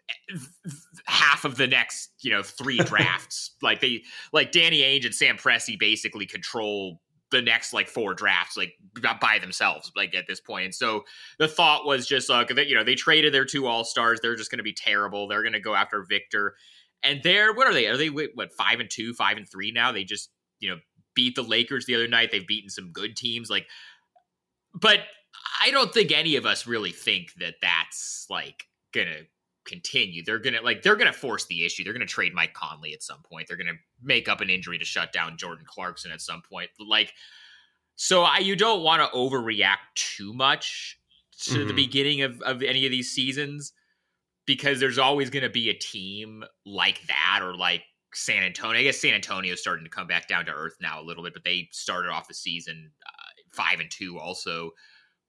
half 1.04 1.44
of 1.44 1.56
the 1.56 1.66
next 1.66 2.10
you 2.20 2.30
know 2.30 2.42
three 2.42 2.78
drafts. 2.84 3.54
like 3.62 3.80
they 3.80 4.02
like 4.32 4.52
Danny 4.52 4.80
Ainge 4.80 5.04
and 5.04 5.14
Sam 5.14 5.36
Presti 5.36 5.78
basically 5.78 6.26
control 6.26 7.00
the 7.30 7.42
next 7.42 7.72
like 7.72 7.88
four 7.88 8.12
drafts 8.14 8.56
like 8.56 8.74
by 9.20 9.38
themselves 9.38 9.92
like 9.94 10.14
at 10.14 10.26
this 10.26 10.40
point. 10.40 10.64
and 10.64 10.74
so 10.74 11.04
the 11.38 11.46
thought 11.46 11.86
was 11.86 12.06
just 12.06 12.28
like 12.28 12.48
that 12.48 12.66
you 12.66 12.74
know 12.74 12.82
they 12.82 12.94
traded 12.96 13.32
their 13.32 13.44
two 13.44 13.66
all-stars 13.66 14.18
they're 14.20 14.34
just 14.34 14.50
going 14.50 14.58
to 14.58 14.64
be 14.64 14.72
terrible 14.72 15.28
they're 15.28 15.42
going 15.42 15.52
to 15.52 15.60
go 15.60 15.74
after 15.74 16.02
victor 16.02 16.54
and 17.04 17.22
they're 17.22 17.52
what 17.54 17.68
are 17.68 17.72
they 17.72 17.86
are 17.86 17.96
they 17.96 18.08
what 18.08 18.52
five 18.52 18.80
and 18.80 18.90
two 18.90 19.14
five 19.14 19.36
and 19.36 19.48
three 19.48 19.70
now 19.70 19.92
they 19.92 20.02
just 20.02 20.30
you 20.58 20.70
know 20.70 20.76
beat 21.14 21.34
the 21.34 21.42
lakers 21.42 21.86
the 21.86 21.94
other 21.94 22.08
night. 22.08 22.30
They've 22.30 22.46
beaten 22.46 22.70
some 22.70 22.92
good 22.92 23.16
teams 23.16 23.50
like 23.50 23.66
but 24.74 25.00
i 25.62 25.70
don't 25.70 25.92
think 25.92 26.12
any 26.12 26.36
of 26.36 26.46
us 26.46 26.66
really 26.66 26.92
think 26.92 27.32
that 27.40 27.54
that's 27.60 28.26
like 28.30 28.66
gonna 28.92 29.22
continue. 29.66 30.22
They're 30.24 30.38
gonna 30.38 30.62
like 30.62 30.82
they're 30.82 30.96
gonna 30.96 31.12
force 31.12 31.46
the 31.46 31.64
issue. 31.64 31.84
They're 31.84 31.92
gonna 31.92 32.06
trade 32.06 32.34
mike 32.34 32.54
conley 32.54 32.92
at 32.92 33.02
some 33.02 33.22
point. 33.22 33.46
They're 33.46 33.56
gonna 33.58 33.78
make 34.02 34.28
up 34.28 34.40
an 34.40 34.50
injury 34.50 34.78
to 34.78 34.84
shut 34.84 35.12
down 35.12 35.36
jordan 35.36 35.64
clarkson 35.68 36.10
at 36.12 36.20
some 36.20 36.42
point. 36.42 36.70
Like 36.80 37.12
so 37.96 38.22
I, 38.22 38.38
you 38.38 38.56
don't 38.56 38.82
want 38.82 39.02
to 39.02 39.16
overreact 39.16 39.94
too 39.94 40.32
much 40.32 40.98
to 41.42 41.64
the 41.66 41.72
Mhm. 41.72 41.76
beginning 41.76 42.22
of, 42.22 42.40
of 42.42 42.62
any 42.62 42.86
of 42.86 42.90
these 42.90 43.12
seasons 43.12 43.72
because 44.46 44.80
there's 44.80 44.98
always 44.98 45.28
going 45.30 45.42
to 45.42 45.50
be 45.50 45.68
a 45.68 45.74
team 45.74 46.42
like 46.64 47.06
that 47.08 47.40
or 47.42 47.54
like 47.54 47.82
San 48.14 48.42
Antonio. 48.42 48.80
I 48.80 48.84
guess 48.84 48.98
San 48.98 49.14
Antonio 49.14 49.52
is 49.52 49.60
starting 49.60 49.84
to 49.84 49.90
come 49.90 50.06
back 50.06 50.28
down 50.28 50.46
to 50.46 50.52
earth 50.52 50.76
now 50.80 51.00
a 51.00 51.04
little 51.04 51.22
bit, 51.22 51.32
but 51.32 51.44
they 51.44 51.68
started 51.72 52.10
off 52.10 52.28
the 52.28 52.34
season 52.34 52.90
uh, 53.06 53.52
five 53.52 53.80
and 53.80 53.90
two 53.90 54.18
also. 54.18 54.72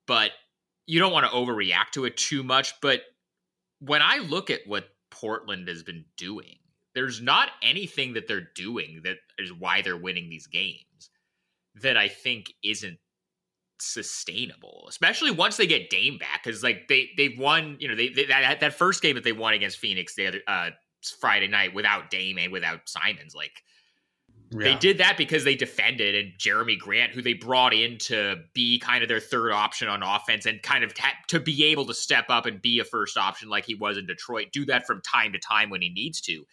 But 0.07 0.31
you 0.85 0.99
don't 0.99 1.13
want 1.13 1.25
to 1.25 1.31
overreact 1.31 1.91
to 1.93 2.05
it 2.05 2.17
too 2.17 2.43
much. 2.43 2.73
But 2.81 3.01
when 3.79 4.01
I 4.01 4.17
look 4.17 4.49
at 4.49 4.61
what 4.65 4.89
Portland 5.09 5.67
has 5.67 5.83
been 5.83 6.05
doing, 6.17 6.57
there's 6.93 7.21
not 7.21 7.49
anything 7.61 8.13
that 8.13 8.27
they're 8.27 8.49
doing 8.55 9.01
that 9.03 9.17
is 9.37 9.53
why 9.53 9.81
they're 9.81 9.97
winning 9.97 10.29
these 10.29 10.47
games 10.47 11.09
that 11.75 11.97
I 11.97 12.07
think 12.09 12.53
isn't 12.63 12.97
sustainable, 13.79 14.85
especially 14.89 15.31
once 15.31 15.57
they 15.57 15.67
get 15.67 15.89
Dame 15.89 16.17
back. 16.17 16.43
Because 16.43 16.63
like 16.63 16.87
they 16.89 17.09
they've 17.15 17.37
won, 17.37 17.77
you 17.79 17.87
know, 17.87 17.95
they, 17.95 18.09
they 18.09 18.25
that 18.25 18.59
that 18.59 18.73
first 18.73 19.01
game 19.01 19.15
that 19.15 19.23
they 19.23 19.31
won 19.31 19.53
against 19.53 19.77
Phoenix 19.77 20.15
the 20.15 20.27
other 20.27 20.41
uh, 20.47 20.69
Friday 21.09 21.47
night 21.47 21.73
without 21.73 22.09
Dame 22.09 22.37
and 22.37 22.51
without 22.51 22.87
Simons, 22.87 23.33
like 23.35 23.63
they 24.53 24.75
did 24.75 24.97
that 24.97 25.17
because 25.17 25.45
they 25.45 25.55
defended 25.55 26.13
and 26.13 26.33
Jerami 26.37 26.77
Grant, 26.77 27.13
who 27.13 27.21
they 27.21 27.33
brought 27.33 27.73
in 27.73 27.97
to 27.99 28.35
be 28.53 28.79
kind 28.79 29.01
of 29.01 29.07
their 29.07 29.21
third 29.21 29.53
option 29.53 29.87
on 29.87 30.03
offense 30.03 30.45
and 30.45 30.61
kind 30.61 30.83
of 30.83 30.93
ta- 30.93 31.13
to 31.29 31.39
be 31.39 31.65
able 31.65 31.85
to 31.85 31.93
step 31.93 32.25
up 32.29 32.45
and 32.45 32.61
be 32.61 32.79
a 32.79 32.83
first 32.83 33.17
option 33.17 33.49
like 33.49 33.65
he 33.65 33.75
was 33.75 33.97
in 33.97 34.05
Detroit, 34.05 34.47
do 34.51 34.65
that 34.65 34.85
from 34.85 35.01
time 35.01 35.31
to 35.31 35.39
time 35.39 35.69
when 35.69 35.81
he 35.81 35.89
needs 35.89 36.19
to. 36.21 36.45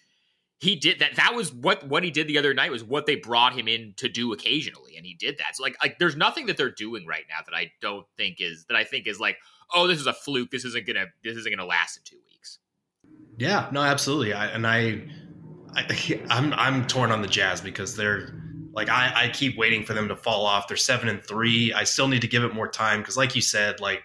He 0.61 0.77
did 0.77 1.01
that. 1.01 1.17
That 1.17 1.35
was 1.35 1.53
what 1.53 1.89
what 1.89 2.05
he 2.05 2.11
did 2.11 2.29
the 2.29 2.39
other 2.39 2.55
night 2.55 2.71
was 2.71 2.85
what 2.85 3.07
they 3.07 3.17
brought 3.17 3.57
him 3.57 3.67
in 3.67 3.95
to 3.97 4.09
do 4.09 4.33
occasionally, 4.33 4.97
and 4.97 5.05
he 5.05 5.15
did 5.15 5.39
that. 5.39 5.57
So 5.57 5.63
like 5.63 5.77
like 5.83 5.99
there's 5.99 6.17
nothing 6.17 6.47
that 6.47 6.57
they're 6.57 6.71
doing 6.71 7.07
right 7.07 7.25
now 7.29 7.39
that 7.45 7.55
I 7.55 7.73
don't 7.81 8.07
think 8.17 8.41
is 8.41 8.65
that 8.69 8.77
I 8.77 8.85
think 8.85 9.07
is 9.07 9.21
like 9.21 9.39
oh 9.75 9.87
this 9.87 10.01
is 10.01 10.07
a 10.07 10.13
fluke. 10.13 10.51
This 10.51 10.65
isn't 10.65 10.87
gonna 10.87 11.07
this 11.23 11.37
isn't 11.37 11.53
gonna 11.53 11.69
last 11.69 11.97
in 11.97 12.03
two 12.05 12.19
weeks. 12.29 12.59
Yeah, 13.39 13.69
no, 13.73 13.81
absolutely. 13.83 14.33
I, 14.33 14.47
and 14.49 14.67
I, 14.67 15.03
I, 15.75 16.21
I'm 16.31 16.53
I'm 16.55 16.87
torn 16.87 17.11
on 17.13 17.23
the 17.23 17.29
Jazz 17.29 17.61
because 17.61 17.97
they're 17.97 18.35
like 18.73 18.89
I, 18.89 19.13
I 19.15 19.29
keep 19.29 19.57
waiting 19.57 19.85
for 19.85 19.95
them 19.95 20.09
to 20.09 20.17
fall 20.17 20.45
off. 20.45 20.69
They're 20.69 20.77
seven 20.77 21.09
and 21.09 21.23
three. 21.23 21.73
I 21.73 21.85
still 21.85 22.09
need 22.09 22.21
to 22.23 22.29
give 22.29 22.45
it 22.45 22.55
more 22.55 22.69
time 22.69 23.01
because, 23.01 23.17
like 23.17 23.35
you 23.35 23.43
said, 23.43 23.81
like 23.81 24.03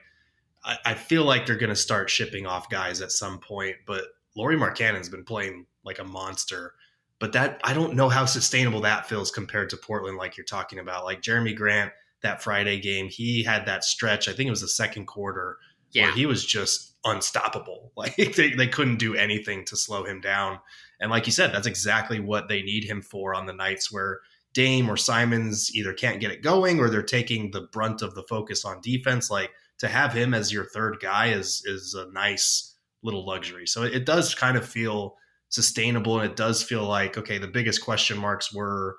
I, 0.63 0.77
I 0.85 0.93
feel 0.93 1.25
like 1.25 1.45
they're 1.45 1.57
going 1.57 1.69
to 1.69 1.75
start 1.75 2.09
shipping 2.09 2.45
off 2.45 2.69
guys 2.69 3.01
at 3.01 3.11
some 3.11 3.39
point. 3.39 3.75
But 3.85 4.05
Lauri 4.35 4.55
Markkanen's 4.55 5.09
been 5.09 5.25
playing 5.25 5.65
like 5.83 5.99
a 5.99 6.03
monster. 6.03 6.73
But 7.19 7.33
that 7.33 7.61
I 7.63 7.73
don't 7.73 7.93
know 7.95 8.09
how 8.09 8.25
sustainable 8.25 8.81
that 8.81 9.07
feels 9.07 9.31
compared 9.31 9.69
to 9.69 9.77
Portland, 9.77 10.17
like 10.17 10.37
you're 10.37 10.45
talking 10.45 10.79
about. 10.79 11.05
Like 11.05 11.21
Jerami 11.21 11.55
Grant, 11.55 11.91
that 12.21 12.43
Friday 12.43 12.79
game, 12.79 13.07
he 13.07 13.43
had 13.43 13.65
that 13.65 13.83
stretch. 13.83 14.27
I 14.27 14.33
think 14.33 14.47
it 14.47 14.51
was 14.51 14.61
the 14.61 14.67
second 14.67 15.05
quarter 15.05 15.57
Yeah, 15.91 16.03
where 16.03 16.13
he 16.13 16.25
was 16.25 16.45
just 16.45 16.92
unstoppable. 17.05 17.91
Like 17.97 18.15
they, 18.15 18.51
they 18.51 18.67
couldn't 18.67 18.97
do 18.97 19.15
anything 19.15 19.65
to 19.65 19.77
slow 19.77 20.03
him 20.03 20.19
down. 20.19 20.59
And 20.99 21.11
like 21.11 21.25
you 21.25 21.31
said, 21.31 21.53
that's 21.53 21.67
exactly 21.67 22.19
what 22.19 22.47
they 22.47 22.61
need 22.61 22.85
him 22.85 23.01
for 23.01 23.35
on 23.35 23.45
the 23.45 23.53
nights 23.53 23.91
where 23.91 24.19
Dame 24.53 24.89
or 24.89 24.97
Simons 24.97 25.73
either 25.75 25.93
can't 25.93 26.19
get 26.19 26.31
it 26.31 26.41
going 26.41 26.79
or 26.79 26.89
they're 26.89 27.03
taking 27.03 27.51
the 27.51 27.67
brunt 27.71 28.01
of 28.01 28.15
the 28.15 28.23
focus 28.23 28.65
on 28.65 28.81
defense. 28.81 29.29
Like 29.29 29.51
to 29.79 29.87
have 29.87 30.13
him 30.13 30.33
as 30.33 30.51
your 30.51 30.65
third 30.65 30.97
guy 31.01 31.27
is 31.27 31.63
is 31.65 31.93
a 31.93 32.11
nice 32.11 32.75
little 33.03 33.25
luxury. 33.25 33.67
So 33.67 33.83
it 33.83 34.05
does 34.05 34.33
kind 34.35 34.57
of 34.57 34.67
feel 34.67 35.17
sustainable 35.49 36.19
and 36.19 36.29
it 36.29 36.35
does 36.35 36.63
feel 36.63 36.85
like 36.85 37.17
okay, 37.17 37.37
the 37.37 37.47
biggest 37.47 37.83
question 37.83 38.17
marks 38.17 38.53
were 38.53 38.97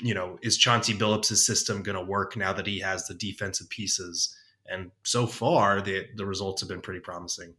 you 0.00 0.14
know, 0.14 0.38
is 0.42 0.56
Chauncey 0.56 0.94
Billups' 0.94 1.36
system 1.36 1.82
going 1.82 1.96
to 1.96 2.04
work 2.04 2.36
now 2.36 2.52
that 2.52 2.66
he 2.66 2.80
has 2.80 3.06
the 3.06 3.14
defensive 3.14 3.68
pieces? 3.68 4.34
And 4.70 4.92
so 5.02 5.26
far, 5.26 5.82
the 5.82 6.06
the 6.16 6.24
results 6.24 6.62
have 6.62 6.68
been 6.68 6.80
pretty 6.80 7.00
promising. 7.00 7.54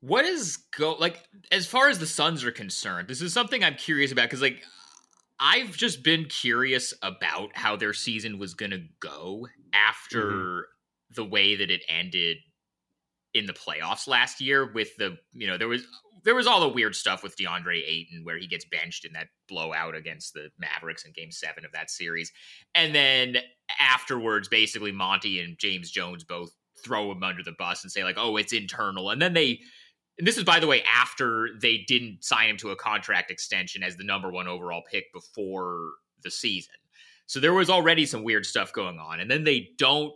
what 0.00 0.26
is 0.26 0.58
go 0.76 0.92
like 0.92 1.18
as 1.50 1.66
far 1.66 1.88
as 1.88 1.98
the 1.98 2.06
Suns 2.06 2.44
are 2.44 2.52
concerned? 2.52 3.08
This 3.08 3.22
is 3.22 3.32
something 3.32 3.64
I'm 3.64 3.74
curious 3.76 4.12
about 4.12 4.24
because 4.24 4.42
like 4.42 4.62
I've 5.40 5.76
just 5.76 6.04
been 6.04 6.26
curious 6.26 6.92
about 7.02 7.56
how 7.56 7.76
their 7.76 7.94
season 7.94 8.38
was 8.38 8.52
gonna 8.54 8.84
go 9.00 9.48
after 9.72 10.30
mm-hmm. 10.30 11.14
the 11.14 11.24
way 11.24 11.56
that 11.56 11.70
it 11.70 11.82
ended 11.88 12.36
in 13.34 13.46
the 13.46 13.52
playoffs 13.52 14.06
last 14.06 14.40
year 14.40 14.72
with 14.72 14.96
the 14.96 15.16
you 15.32 15.46
know 15.46 15.58
there 15.58 15.68
was 15.68 15.84
there 16.22 16.34
was 16.34 16.46
all 16.46 16.60
the 16.60 16.68
weird 16.68 16.94
stuff 16.94 17.22
with 17.22 17.36
DeAndre 17.36 17.82
Ayton 17.86 18.20
where 18.22 18.38
he 18.38 18.46
gets 18.46 18.64
benched 18.64 19.04
in 19.04 19.12
that 19.12 19.26
blowout 19.46 19.94
against 19.94 20.32
the 20.32 20.48
Mavericks 20.58 21.04
in 21.04 21.12
game 21.12 21.30
7 21.30 21.66
of 21.66 21.72
that 21.72 21.90
series. 21.90 22.32
And 22.74 22.94
then 22.94 23.36
afterwards 23.78 24.48
basically 24.48 24.92
Monty 24.92 25.40
and 25.40 25.58
James 25.58 25.90
Jones 25.90 26.24
both 26.24 26.50
throw 26.82 27.10
him 27.10 27.22
under 27.22 27.42
the 27.42 27.54
bus 27.58 27.82
and 27.82 27.92
say 27.92 28.04
like 28.04 28.16
oh 28.18 28.36
it's 28.36 28.52
internal. 28.52 29.10
And 29.10 29.20
then 29.20 29.34
they 29.34 29.60
and 30.16 30.26
this 30.26 30.38
is 30.38 30.44
by 30.44 30.60
the 30.60 30.68
way 30.68 30.82
after 30.84 31.50
they 31.60 31.78
didn't 31.86 32.24
sign 32.24 32.48
him 32.48 32.56
to 32.58 32.70
a 32.70 32.76
contract 32.76 33.30
extension 33.30 33.82
as 33.82 33.96
the 33.96 34.04
number 34.04 34.30
1 34.30 34.46
overall 34.48 34.82
pick 34.90 35.12
before 35.12 35.90
the 36.22 36.30
season. 36.30 36.74
So 37.26 37.40
there 37.40 37.54
was 37.54 37.68
already 37.70 38.06
some 38.06 38.22
weird 38.22 38.46
stuff 38.46 38.72
going 38.72 38.98
on. 38.98 39.18
And 39.18 39.30
then 39.30 39.44
they 39.44 39.70
don't 39.78 40.12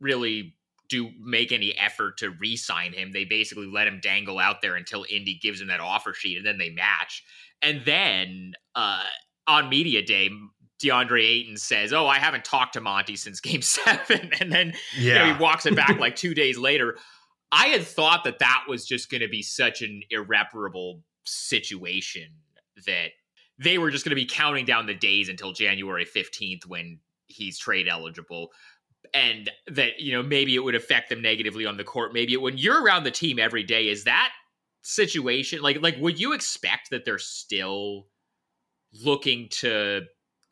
really 0.00 0.55
do 0.88 1.10
make 1.20 1.52
any 1.52 1.76
effort 1.76 2.18
to 2.18 2.30
re-sign 2.30 2.92
him. 2.92 3.12
They 3.12 3.24
basically 3.24 3.66
let 3.66 3.86
him 3.86 4.00
dangle 4.02 4.38
out 4.38 4.62
there 4.62 4.76
until 4.76 5.04
Indy 5.08 5.38
gives 5.40 5.60
him 5.60 5.68
that 5.68 5.80
offer 5.80 6.12
sheet, 6.12 6.36
and 6.36 6.46
then 6.46 6.58
they 6.58 6.70
match. 6.70 7.24
And 7.62 7.82
then 7.84 8.52
uh, 8.74 9.02
on 9.46 9.68
media 9.68 10.04
day, 10.04 10.30
DeAndre 10.82 11.24
Ayton 11.24 11.56
says, 11.56 11.92
"Oh, 11.92 12.06
I 12.06 12.18
haven't 12.18 12.44
talked 12.44 12.74
to 12.74 12.80
Monty 12.80 13.16
since 13.16 13.40
Game 13.40 13.62
7. 13.62 14.32
and 14.40 14.52
then 14.52 14.74
you 14.96 15.14
know, 15.14 15.34
he 15.34 15.40
walks 15.40 15.66
it 15.66 15.74
back 15.76 15.98
like 15.98 16.16
two 16.16 16.34
days 16.34 16.58
later. 16.58 16.96
I 17.52 17.68
had 17.68 17.84
thought 17.84 18.24
that 18.24 18.40
that 18.40 18.64
was 18.68 18.86
just 18.86 19.10
going 19.10 19.20
to 19.20 19.28
be 19.28 19.42
such 19.42 19.80
an 19.80 20.02
irreparable 20.10 21.02
situation 21.24 22.28
that 22.86 23.10
they 23.58 23.78
were 23.78 23.90
just 23.90 24.04
going 24.04 24.10
to 24.10 24.16
be 24.16 24.26
counting 24.26 24.64
down 24.66 24.86
the 24.86 24.94
days 24.94 25.28
until 25.28 25.52
January 25.52 26.04
15th 26.04 26.66
when 26.66 26.98
he's 27.26 27.58
trade 27.58 27.88
eligible 27.88 28.50
and 29.14 29.50
that 29.68 30.00
you 30.00 30.12
know 30.12 30.22
maybe 30.22 30.54
it 30.54 30.60
would 30.60 30.74
affect 30.74 31.08
them 31.08 31.22
negatively 31.22 31.66
on 31.66 31.76
the 31.76 31.84
court. 31.84 32.12
Maybe 32.12 32.34
it, 32.34 32.40
when 32.40 32.58
you're 32.58 32.82
around 32.82 33.04
the 33.04 33.10
team 33.10 33.38
every 33.38 33.62
day. 33.62 33.88
Is 33.88 34.04
that 34.04 34.32
situation 34.86 35.60
like 35.62 35.82
like 35.82 35.96
would 35.98 36.20
you 36.20 36.32
expect 36.32 36.90
that 36.90 37.04
they're 37.04 37.18
still 37.18 38.06
looking 39.04 39.48
to 39.50 40.02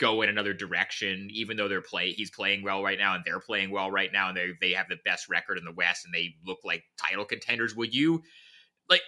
go 0.01 0.23
in 0.23 0.29
another 0.29 0.53
direction 0.53 1.29
even 1.31 1.57
though 1.57 1.69
they're 1.69 1.81
play 1.81 2.11
he's 2.11 2.33
playing 2.33 2.65
well 2.65 2.83
right 2.83 2.99
now 2.99 3.15
and 3.15 3.23
they're 3.25 3.39
playing 3.39 3.71
well 3.71 3.93
right 3.93 4.13
now 4.13 4.29
and 4.29 4.37
they 4.37 4.49
they 4.61 4.73
have 4.73 4.89
the 4.89 4.99
best 5.05 5.29
record 5.29 5.57
in 5.57 5.65
the 5.65 5.73
west 5.73 6.05
and 6.05 6.13
they 6.13 6.35
look 6.45 6.59
like 6.65 6.83
title 6.99 7.25
contenders? 7.25 7.77
Would 7.77 7.95
you 7.95 8.23
like 8.91 9.03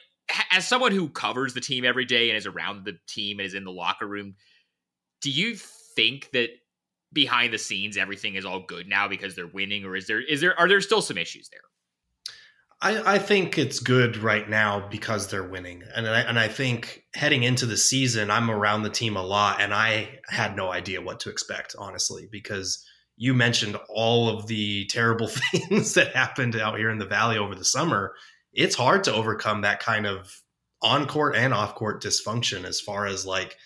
as 0.52 0.66
someone 0.66 0.92
who 0.92 1.08
covers 1.08 1.54
the 1.54 1.60
team 1.60 1.84
every 1.84 2.04
day 2.04 2.30
and 2.30 2.36
is 2.36 2.46
around 2.46 2.84
the 2.84 2.96
team 3.08 3.40
and 3.40 3.46
is 3.46 3.54
in 3.54 3.64
the 3.64 3.72
locker 3.72 4.06
room 4.06 4.36
do 5.20 5.30
you 5.30 5.56
think 5.56 6.30
that 6.32 6.50
behind 7.12 7.52
the 7.52 7.58
scenes 7.58 7.96
everything 7.96 8.34
is 8.34 8.44
all 8.44 8.60
good 8.60 8.88
now 8.88 9.08
because 9.08 9.34
they're 9.34 9.46
winning 9.46 9.84
or 9.84 9.96
is 9.96 10.06
there 10.06 10.20
is 10.20 10.40
there 10.40 10.58
are 10.58 10.68
there 10.68 10.80
still 10.80 11.02
some 11.02 11.18
issues 11.18 11.48
there 11.50 11.60
I, 12.80 13.14
I 13.14 13.18
think 13.18 13.56
it's 13.56 13.78
good 13.78 14.18
right 14.18 14.48
now 14.48 14.86
because 14.90 15.28
they're 15.28 15.48
winning, 15.48 15.82
and 15.94 16.06
I, 16.06 16.20
and 16.20 16.38
I 16.38 16.48
think 16.48 17.04
heading 17.14 17.42
into 17.42 17.64
the 17.64 17.76
season, 17.76 18.30
I'm 18.30 18.50
around 18.50 18.82
the 18.82 18.90
team 18.90 19.16
a 19.16 19.22
lot, 19.22 19.62
and 19.62 19.72
I 19.72 20.20
had 20.28 20.56
no 20.56 20.70
idea 20.70 21.00
what 21.00 21.20
to 21.20 21.30
expect, 21.30 21.74
honestly, 21.78 22.28
because 22.30 22.84
you 23.16 23.32
mentioned 23.32 23.76
all 23.88 24.28
of 24.28 24.46
the 24.46 24.86
terrible 24.90 25.28
things 25.28 25.94
that 25.94 26.14
happened 26.14 26.56
out 26.56 26.78
here 26.78 26.90
in 26.90 26.98
the 26.98 27.06
valley 27.06 27.38
over 27.38 27.54
the 27.54 27.64
summer. 27.64 28.14
It's 28.52 28.74
hard 28.74 29.04
to 29.04 29.14
overcome 29.14 29.62
that 29.62 29.80
kind 29.80 30.06
of 30.06 30.42
on 30.82 31.06
court 31.06 31.34
and 31.34 31.54
off 31.54 31.74
court 31.74 32.02
dysfunction 32.02 32.64
as 32.64 32.80
far 32.80 33.06
as 33.06 33.24
like 33.24 33.56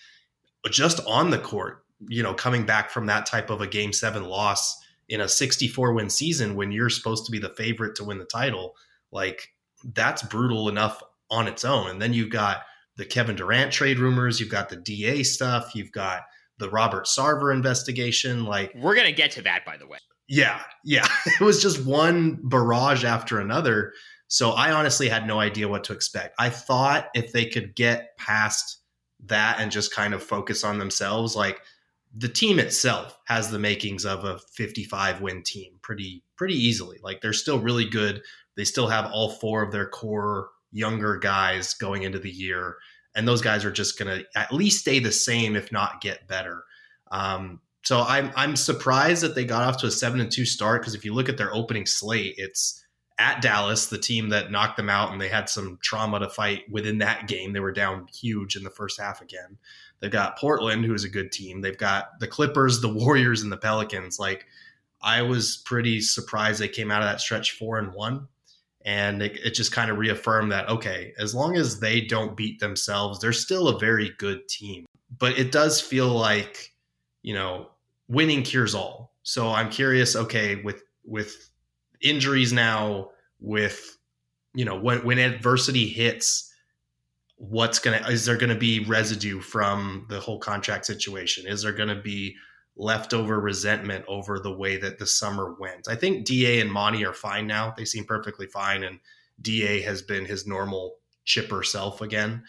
just 0.69 1.01
on 1.05 1.29
the 1.29 1.39
court, 1.39 1.83
you 2.07 2.23
know, 2.23 2.33
coming 2.33 2.65
back 2.65 2.89
from 2.89 3.05
that 3.07 3.25
type 3.25 3.49
of 3.49 3.61
a 3.61 3.67
game 3.67 3.93
seven 3.93 4.25
loss 4.25 4.79
in 5.09 5.21
a 5.21 5.27
64 5.27 5.93
win 5.93 6.09
season 6.09 6.55
when 6.55 6.71
you're 6.71 6.89
supposed 6.89 7.25
to 7.25 7.31
be 7.31 7.39
the 7.39 7.53
favorite 7.55 7.95
to 7.95 8.03
win 8.03 8.17
the 8.17 8.25
title 8.25 8.75
like 9.11 9.49
that's 9.93 10.23
brutal 10.23 10.69
enough 10.69 11.01
on 11.29 11.47
its 11.47 11.65
own. 11.65 11.89
And 11.89 12.01
then 12.01 12.13
you've 12.13 12.29
got 12.29 12.61
the 12.97 13.05
Kevin 13.05 13.35
Durant 13.35 13.71
trade 13.71 13.99
rumors, 13.99 14.39
you've 14.39 14.49
got 14.49 14.69
the 14.69 14.75
DA 14.75 15.23
stuff, 15.23 15.71
you've 15.73 15.91
got 15.91 16.23
the 16.57 16.69
Robert 16.69 17.05
Sarver 17.05 17.53
investigation. 17.53 18.45
Like 18.45 18.73
we're 18.75 18.95
gonna 18.95 19.11
get 19.11 19.31
to 19.31 19.41
that, 19.43 19.65
by 19.65 19.77
the 19.77 19.87
way. 19.87 19.97
Yeah, 20.27 20.61
yeah. 20.83 21.07
It 21.25 21.43
was 21.43 21.61
just 21.61 21.85
one 21.85 22.39
barrage 22.43 23.03
after 23.03 23.39
another. 23.39 23.93
So 24.27 24.51
I 24.51 24.71
honestly 24.71 25.09
had 25.09 25.27
no 25.27 25.39
idea 25.39 25.67
what 25.67 25.83
to 25.85 25.93
expect. 25.93 26.35
I 26.39 26.49
thought 26.49 27.09
if 27.13 27.33
they 27.33 27.45
could 27.45 27.75
get 27.75 28.17
past 28.17 28.77
that 29.25 29.59
and 29.59 29.71
just 29.71 29.93
kind 29.93 30.13
of 30.13 30.23
focus 30.23 30.63
on 30.63 30.79
themselves, 30.79 31.35
like 31.35 31.61
the 32.15 32.27
team 32.27 32.59
itself 32.59 33.17
has 33.25 33.49
the 33.49 33.59
makings 33.59 34.05
of 34.05 34.25
a 34.25 34.37
55 34.37 35.21
win 35.21 35.43
team 35.43 35.73
pretty 35.81 36.23
pretty 36.35 36.55
easily. 36.55 36.97
Like 37.01 37.21
they're 37.21 37.33
still 37.33 37.59
really 37.59 37.85
good. 37.85 38.21
They 38.57 38.65
still 38.65 38.87
have 38.87 39.11
all 39.11 39.29
four 39.29 39.63
of 39.63 39.71
their 39.71 39.87
core 39.87 40.49
younger 40.71 41.17
guys 41.17 41.73
going 41.73 42.03
into 42.03 42.19
the 42.19 42.29
year, 42.29 42.77
and 43.15 43.27
those 43.27 43.41
guys 43.41 43.63
are 43.63 43.71
just 43.71 43.97
going 43.97 44.19
to 44.19 44.25
at 44.35 44.51
least 44.51 44.81
stay 44.81 44.99
the 44.99 45.11
same, 45.11 45.55
if 45.55 45.71
not 45.71 46.01
get 46.01 46.27
better. 46.27 46.63
Um, 47.11 47.61
so 47.83 48.01
I'm 48.01 48.31
I'm 48.35 48.55
surprised 48.55 49.23
that 49.23 49.35
they 49.35 49.45
got 49.45 49.63
off 49.63 49.77
to 49.81 49.87
a 49.87 49.91
seven 49.91 50.19
and 50.19 50.31
two 50.31 50.45
start 50.45 50.81
because 50.81 50.95
if 50.95 51.05
you 51.05 51.13
look 51.13 51.29
at 51.29 51.37
their 51.37 51.53
opening 51.53 51.85
slate, 51.85 52.35
it's 52.37 52.83
at 53.17 53.41
Dallas, 53.41 53.87
the 53.87 53.97
team 53.97 54.29
that 54.29 54.51
knocked 54.51 54.77
them 54.77 54.89
out, 54.89 55.11
and 55.11 55.21
they 55.21 55.29
had 55.29 55.47
some 55.47 55.77
trauma 55.81 56.19
to 56.19 56.29
fight 56.29 56.63
within 56.69 56.97
that 56.99 57.27
game. 57.27 57.53
They 57.53 57.59
were 57.59 57.71
down 57.71 58.07
huge 58.07 58.55
in 58.55 58.63
the 58.63 58.69
first 58.69 58.99
half 58.99 59.21
again. 59.21 59.57
They've 60.01 60.11
got 60.11 60.37
Portland, 60.37 60.83
who 60.83 60.93
is 60.93 61.03
a 61.03 61.09
good 61.09 61.31
team. 61.31 61.61
They've 61.61 61.77
got 61.77 62.19
the 62.19 62.27
Clippers, 62.27 62.81
the 62.81 62.93
Warriors, 62.93 63.43
and 63.43 63.51
the 63.51 63.57
Pelicans. 63.57 64.19
Like 64.19 64.45
I 65.01 65.21
was 65.21 65.57
pretty 65.65 66.01
surprised 66.01 66.59
they 66.59 66.67
came 66.67 66.91
out 66.91 67.01
of 67.01 67.07
that 67.07 67.21
stretch 67.21 67.51
four 67.51 67.77
and 67.77 67.93
one 67.93 68.27
and 68.85 69.21
it, 69.21 69.37
it 69.43 69.53
just 69.53 69.71
kind 69.71 69.91
of 69.91 69.97
reaffirmed 69.97 70.51
that 70.51 70.67
okay 70.69 71.13
as 71.19 71.35
long 71.35 71.55
as 71.55 71.79
they 71.79 72.01
don't 72.01 72.35
beat 72.35 72.59
themselves 72.59 73.19
they're 73.19 73.33
still 73.33 73.67
a 73.67 73.79
very 73.79 74.11
good 74.17 74.47
team 74.47 74.85
but 75.19 75.37
it 75.37 75.51
does 75.51 75.79
feel 75.79 76.07
like 76.07 76.73
you 77.21 77.33
know 77.33 77.69
winning 78.07 78.43
cures 78.43 78.73
all 78.73 79.13
so 79.23 79.49
i'm 79.49 79.69
curious 79.69 80.15
okay 80.15 80.55
with 80.63 80.83
with 81.05 81.49
injuries 82.01 82.51
now 82.51 83.09
with 83.39 83.97
you 84.53 84.65
know 84.65 84.79
when 84.79 85.03
when 85.05 85.19
adversity 85.19 85.87
hits 85.87 86.50
what's 87.49 87.79
gonna 87.79 87.97
is 88.07 88.25
there 88.25 88.37
gonna 88.37 88.55
be 88.55 88.85
residue 88.85 89.39
from 89.39 90.05
the 90.09 90.19
whole 90.19 90.37
contract 90.37 90.85
situation 90.85 91.47
is 91.47 91.63
there 91.63 91.73
gonna 91.73 91.99
be 91.99 92.35
leftover 92.75 93.39
resentment 93.39 94.05
over 94.07 94.39
the 94.39 94.51
way 94.51 94.77
that 94.77 94.97
the 94.97 95.05
summer 95.05 95.55
went. 95.59 95.87
I 95.87 95.95
think 95.95 96.25
DA 96.25 96.59
and 96.59 96.71
Monty 96.71 97.05
are 97.05 97.13
fine 97.13 97.47
now. 97.47 97.73
They 97.75 97.85
seem 97.85 98.05
perfectly 98.05 98.47
fine, 98.47 98.83
and 98.83 98.99
DA 99.41 99.81
has 99.81 100.01
been 100.01 100.25
his 100.25 100.47
normal 100.47 100.95
chipper 101.25 101.63
self 101.63 102.01
again. 102.01 102.43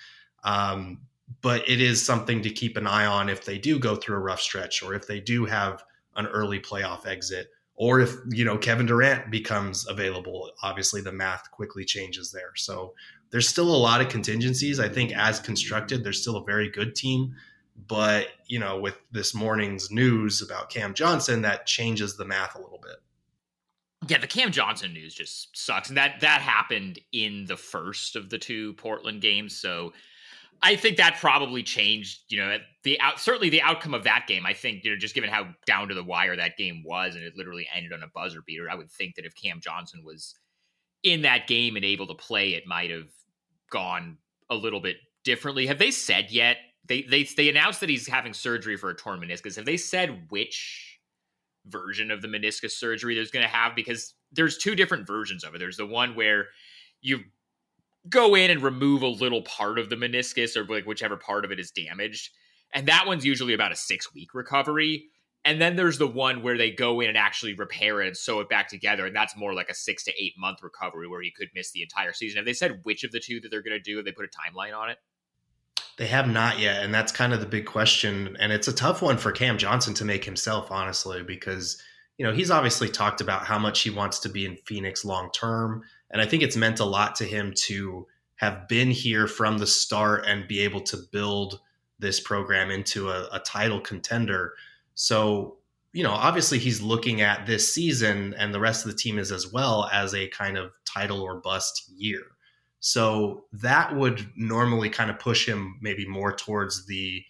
Um, 0.45 1.01
but 1.41 1.69
it 1.69 1.81
is 1.81 2.05
something 2.05 2.43
to 2.43 2.51
keep 2.51 2.77
an 2.77 2.87
eye 2.87 3.07
on 3.07 3.29
if 3.29 3.45
they 3.45 3.59
do 3.59 3.79
go 3.79 3.97
through 3.97 4.17
a 4.17 4.21
rough 4.21 4.41
stretch, 4.41 4.83
or 4.83 4.95
if 4.95 5.07
they 5.07 5.21
do 5.21 5.45
have 5.45 5.83
an 6.17 6.27
early 6.27 6.61
playoff 6.61 7.07
exit, 7.07 7.49
or 7.75 8.01
if 8.01 8.15
you 8.31 8.45
know 8.45 8.59
Kevin 8.59 8.87
Durant 8.87 9.31
becomes 9.31 9.89
available. 9.89 10.51
Obviously, 10.63 11.01
the 11.01 11.13
math 11.13 11.51
quickly 11.51 11.85
changes 11.85 12.31
there. 12.31 12.53
So 12.55 12.95
there's 13.33 13.49
still 13.49 13.75
a 13.75 13.77
lot 13.77 14.01
of 14.01 14.09
contingencies. 14.09 14.79
I 14.79 14.89
think 14.89 15.13
as 15.13 15.41
constructed, 15.41 16.05
there's 16.05 16.23
still 16.23 16.37
a 16.37 16.45
very 16.45 16.71
good 16.71 16.95
team 16.95 17.35
but, 17.89 18.29
you 18.47 18.59
know, 18.59 18.79
with 18.79 18.99
this 19.11 19.35
morning's 19.35 19.91
news 19.91 20.43
about 20.43 20.71
Cam 20.71 20.95
Johnson, 20.95 21.43
that 21.43 21.67
changes 21.67 22.17
the 22.17 22.25
math 22.25 22.55
a 22.55 22.61
little 22.61 22.81
bit. 22.83 22.97
Yeah, 24.09 24.19
the 24.19 24.27
Cam 24.27 24.51
Johnson 24.51 24.93
news 24.93 25.15
just 25.15 25.57
sucks. 25.57 25.89
And 25.89 25.97
that 25.97 26.21
that 26.21 26.41
happened 26.41 26.99
in 27.13 27.47
the 27.47 27.57
first 27.57 28.17
of 28.17 28.31
the 28.31 28.39
two 28.39 28.75
Portland 28.75 29.21
games. 29.21 29.57
So 29.57 29.93
I 30.61 30.77
think 30.77 30.97
that 30.97 31.19
probably 31.21 31.63
changed, 31.63 32.23
you 32.29 32.39
know, 32.39 32.59
the 32.83 33.01
out 33.01 33.21
certainly 33.21 33.49
the 33.49 33.63
outcome 33.63 33.95
of 33.95 34.05
that 34.05 34.27
game. 34.27 34.45
I 34.45 34.55
think, 34.55 34.85
you 34.85 34.91
know, 34.91 34.97
just 34.97 35.15
given 35.15 35.31
how 35.31 35.49
down 35.67 35.89
to 35.89 35.95
the 35.95 36.05
wire 36.05 36.37
that 36.37 36.57
game 36.57 36.83
was 36.85 37.15
and 37.15 37.25
it 37.25 37.37
literally 37.37 37.67
ended 37.75 37.93
on 37.93 38.03
a 38.03 38.09
buzzer 38.09 38.43
beater, 38.45 38.69
I 38.71 38.75
would 38.75 38.91
think 38.91 39.15
that 39.15 39.25
if 39.25 39.35
Cam 39.37 39.61
Johnson 39.61 40.03
was 40.05 40.35
in 41.05 41.23
that 41.23 41.47
game 41.47 41.77
and 41.77 41.85
able 41.85 42.09
to 42.09 42.15
play, 42.15 42.55
it 42.55 42.67
might 42.67 42.91
have 42.91 43.09
gone 43.73 44.19
a 44.49 44.55
little 44.55 44.81
bit 44.81 44.99
differently. 45.25 45.67
Have 45.67 45.79
they 45.79 45.91
said 45.91 46.31
yet 46.31 46.59
they 46.87 47.03
they 47.03 47.25
they 47.25 47.49
announced 47.49 47.81
that 47.81 47.89
he's 47.89 48.09
having 48.09 48.35
surgery 48.35 48.77
for 48.77 48.91
a 48.91 48.95
torn 48.95 49.21
meniscus. 49.21 49.57
Have 49.57 49.65
they 49.65 49.77
said 49.77 50.27
which 50.31 50.99
version 51.67 52.11
of 52.11 52.23
the 52.23 52.29
meniscus 52.29 52.73
surgery 52.73 53.15
there's 53.15 53.31
going 53.31 53.45
to 53.45 53.53
have? 53.53 53.75
Because 53.75 54.15
there's 54.33 54.59
two 54.59 54.75
different 54.75 55.07
versions 55.07 55.45
of 55.45 55.55
it. 55.55 55.59
There's 55.59 55.77
the 55.77 55.87
one 55.87 56.15
where 56.15 56.47
you 57.01 57.21
go 58.09 58.35
in 58.35 58.51
and 58.51 58.63
remove 58.63 59.03
a 59.03 59.09
little 59.09 59.43
part 59.43 59.79
of 59.79 59.89
the 59.89 59.97
meniscus 59.97 60.57
or 60.57 60.65
like 60.65 60.85
whichever 60.85 61.17
part 61.17 61.45
of 61.45 61.53
it 61.53 61.61
is 61.61 61.71
damaged, 61.71 62.31
and 62.75 62.89
that 62.89 63.07
one's 63.07 63.25
usually 63.25 63.55
about 63.55 63.73
a 63.73 63.77
six 63.77 64.13
week 64.15 64.35
recovery. 64.35 65.07
And 65.45 65.61
then 65.61 65.75
there's 65.75 65.99
the 65.99 66.07
one 66.07 66.43
where 66.43 66.57
they 66.57 66.71
go 66.71 67.01
in 67.01 67.09
and 67.09 67.19
actually 67.19 67.55
repair 67.55 68.01
it 68.01 68.07
and 68.07 68.17
sew 68.17 68.41
it 68.41 68.49
back 68.49 68.69
together, 68.69 69.07
and 69.07 69.17
that's 69.17 69.37
more 69.37 69.55
like 69.55 69.69
a 69.69 69.75
six 69.75 70.05
to 70.05 70.13
eight 70.17 70.35
month 70.39 70.63
recovery 70.63 71.09
where 71.09 71.23
you 71.23 71.33
could 71.33 71.49
miss 71.55 71.73
the 71.73 71.83
entire 71.83 72.13
season. 72.13 72.37
Have 72.37 72.47
they 72.47 72.53
said 72.53 72.81
which 72.85 73.03
of 73.03 73.11
the 73.11 73.19
two 73.19 73.41
that 73.41 73.51
they're 73.51 73.63
going 73.63 73.77
to 73.77 73.83
do? 73.83 73.97
Have 73.97 74.05
they 74.05 74.13
put 74.13 74.25
a 74.25 74.29
timeline 74.29 74.77
on 74.77 74.91
it? 74.91 74.99
They 75.99 76.07
have 76.07 76.29
not 76.29 76.59
yet, 76.59 76.85
and 76.85 76.95
that's 76.95 77.13
kind 77.13 77.33
of 77.33 77.41
the 77.41 77.47
big 77.47 77.67
question. 77.67 78.37
And 78.39 78.53
it's 78.53 78.69
a 78.69 78.73
tough 78.73 79.03
one 79.03 79.19
for 79.19 79.33
Cam 79.33 79.59
Johnson 79.59 79.95
to 79.95 80.05
make 80.05 80.25
himself, 80.25 80.71
honestly, 80.71 81.23
because 81.23 81.83
you 82.19 82.25
know 82.25 82.33
he's 82.33 82.51
obviously 82.51 82.89
talked 82.89 83.21
about 83.21 83.45
how 83.45 83.59
much 83.59 83.81
he 83.81 83.91
wants 83.91 84.21
to 84.21 84.29
be 84.29 84.47
in 84.47 84.57
Phoenix 84.65 85.05
long 85.05 85.31
term, 85.33 85.83
and 86.11 86.23
I 86.23 86.27
think 86.27 86.43
it's 86.43 86.57
meant 86.57 86.81
a 86.81 86.85
lot 86.85 87.17
to 87.17 87.25
him 87.25 87.53
to 87.67 88.07
have 88.37 88.69
been 88.69 88.91
here 88.91 89.27
from 89.27 89.59
the 89.59 89.67
start 89.67 90.25
and 90.27 90.49
be 90.49 90.61
able 90.61 90.81
to 90.81 90.97
build 91.13 91.61
this 91.99 92.21
program 92.21 92.71
into 92.71 93.11
a, 93.11 93.29
a 93.33 93.39
title 93.41 93.81
contender. 93.81 94.55
So 94.95 95.59
you 95.93 96.03
know, 96.03 96.11
obviously 96.11 96.59
he's 96.59 96.81
looking 96.81 97.21
at 97.21 97.47
this 97.47 97.73
season 97.73 98.35
and 98.39 98.55
the 98.55 98.61
rest 98.61 98.85
of 98.85 98.91
the 98.91 98.97
team 98.97 99.19
is 99.19 99.31
as 99.31 99.53
well 99.53 99.91
as 99.93 100.15
a 100.15 100.29
kind 100.29 100.57
of 100.57 100.73
title 100.85 101.21
or 101.21 101.41
bust 101.41 101.91
year. 101.95 102.23
So 102.81 103.45
that 103.53 103.95
would 103.95 104.27
normally 104.35 104.89
kind 104.89 105.11
of 105.11 105.19
push 105.19 105.47
him 105.47 105.79
maybe 105.81 106.07
more 106.07 106.35
towards 106.35 106.87
the 106.87 107.23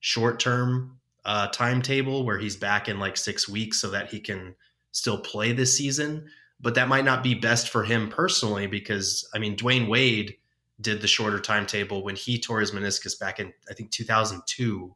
short 0.00 0.38
term 0.38 0.98
uh, 1.24 1.48
timetable 1.48 2.24
where 2.24 2.38
he's 2.38 2.56
back 2.56 2.88
in 2.88 2.98
like 2.98 3.16
six 3.16 3.48
weeks 3.48 3.80
so 3.80 3.90
that 3.90 4.10
he 4.10 4.20
can 4.20 4.54
still 4.92 5.18
play 5.18 5.52
this 5.52 5.76
season. 5.76 6.28
But 6.60 6.74
that 6.74 6.88
might 6.88 7.04
not 7.04 7.24
be 7.24 7.34
best 7.34 7.70
for 7.70 7.82
him 7.82 8.08
personally 8.08 8.66
because, 8.66 9.28
I 9.34 9.38
mean, 9.38 9.56
Dwyane 9.56 9.88
Wade 9.88 10.36
did 10.80 11.00
the 11.00 11.08
shorter 11.08 11.40
timetable 11.40 12.04
when 12.04 12.14
he 12.14 12.38
tore 12.38 12.60
his 12.60 12.72
meniscus 12.72 13.18
back 13.18 13.40
in, 13.40 13.52
I 13.68 13.74
think, 13.74 13.90
2002. 13.90 14.94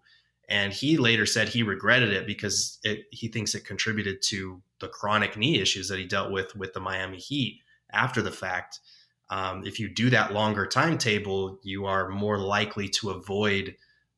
And 0.48 0.72
he 0.72 0.96
later 0.96 1.26
said 1.26 1.48
he 1.48 1.62
regretted 1.62 2.12
it 2.12 2.26
because 2.26 2.78
it, 2.84 3.06
he 3.10 3.28
thinks 3.28 3.54
it 3.54 3.64
contributed 3.64 4.22
to 4.22 4.62
the 4.80 4.88
chronic 4.88 5.36
knee 5.36 5.60
issues 5.60 5.88
that 5.88 5.98
he 5.98 6.04
dealt 6.04 6.30
with 6.30 6.54
with 6.54 6.72
the 6.72 6.80
Miami 6.80 7.18
Heat 7.18 7.60
after 7.92 8.22
the 8.22 8.30
fact 8.30 8.80
um, 9.28 9.64
if 9.64 9.80
you 9.80 9.88
do 9.88 10.10
that 10.10 10.32
longer 10.32 10.66
timetable, 10.66 11.58
you 11.62 11.86
are 11.86 12.08
more 12.08 12.38
likely 12.38 12.88
to 12.90 13.10
avoid 13.10 13.74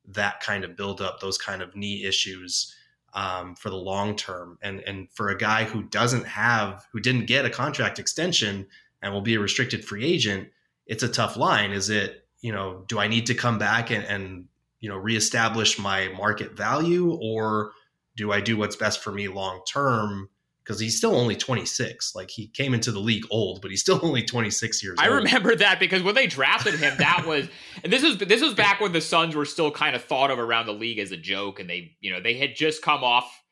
that 0.07 0.41
kind 0.41 0.65
of 0.65 0.77
buildup, 0.77 1.21
those 1.21 1.39
kind 1.39 1.63
of 1.63 1.75
knee 1.75 2.05
issues 2.05 2.75
um, 3.15 3.55
for 3.55 3.71
the 3.71 3.77
long 3.77 4.17
term. 4.17 4.59
And 4.63 4.81
and 4.81 5.11
for 5.11 5.31
a 5.31 5.39
guy 5.39 5.65
who 5.65 5.83
doesn't 5.83 6.27
have, 6.27 6.87
who 6.93 7.01
didn't 7.01 7.27
get 7.27 7.47
a 7.47 7.51
contract 7.51 7.99
extension 7.99 8.67
and 9.01 9.13
will 9.13 9.23
be 9.23 9.35
a 9.35 9.41
restricted 9.41 9.85
free 9.85 10.05
agent, 10.05 10.49
it's 10.87 11.03
a 11.03 11.09
tough 11.09 11.37
line. 11.37 11.73
Is 11.73 11.89
it 11.89 12.25
you 12.41 12.53
know, 12.53 12.85
do 12.87 13.01
I 13.01 13.09
need 13.09 13.27
to 13.27 13.35
come 13.35 13.59
back 13.59 13.91
and, 13.91 14.05
and 14.05 14.47
you 14.81 14.89
know 14.89 14.97
reestablish 14.97 15.79
my 15.79 16.09
market 16.17 16.57
value, 16.57 17.13
or 17.21 17.73
do 18.17 18.33
I 18.33 18.41
do 18.41 18.57
what's 18.57 18.77
best 18.77 19.03
for 19.03 19.13
me 19.13 19.29
long 19.29 19.63
term? 19.71 20.29
because 20.69 20.79
he's 20.79 20.99
still 20.99 21.17
only 21.17 21.35
26. 21.35 22.15
Like 22.15 22.31
he 22.31 22.49
came 22.49 22.75
into 22.75 22.93
the 22.93 22.99
league 22.99 23.25
old, 23.31 23.63
but 23.63 23.71
he's 23.71 23.81
still 23.81 23.99
only 24.05 24.23
26 24.23 24.85
years 24.85 24.99
I 24.99 25.07
old. 25.07 25.15
I 25.15 25.17
remember 25.17 25.57
that 25.57 25.81
because 25.81 26.03
when 26.03 26.15
they 26.15 26.27
drafted 26.27 26.75
him, 26.75 26.95
that 26.99 27.25
was 27.27 27.49
and 27.83 27.93
this 27.93 28.03
was 28.03 28.19
this 28.19 28.43
was 28.43 28.55
back 28.55 28.81
when 28.81 28.93
the 28.93 29.01
Suns 29.01 29.35
were 29.35 29.47
still 29.47 29.71
kind 29.71 29.97
of 29.97 30.05
thought 30.05 30.31
of 30.31 30.39
around 30.39 30.67
the 30.67 30.75
league 30.75 30.99
as 30.99 31.11
a 31.11 31.17
joke, 31.17 31.59
and 31.59 31.71
they 31.71 31.97
you 32.01 32.13
know 32.13 32.21
they 32.21 32.35
had 32.35 32.55
just 32.55 32.83
come 32.83 33.03
off. 33.03 33.43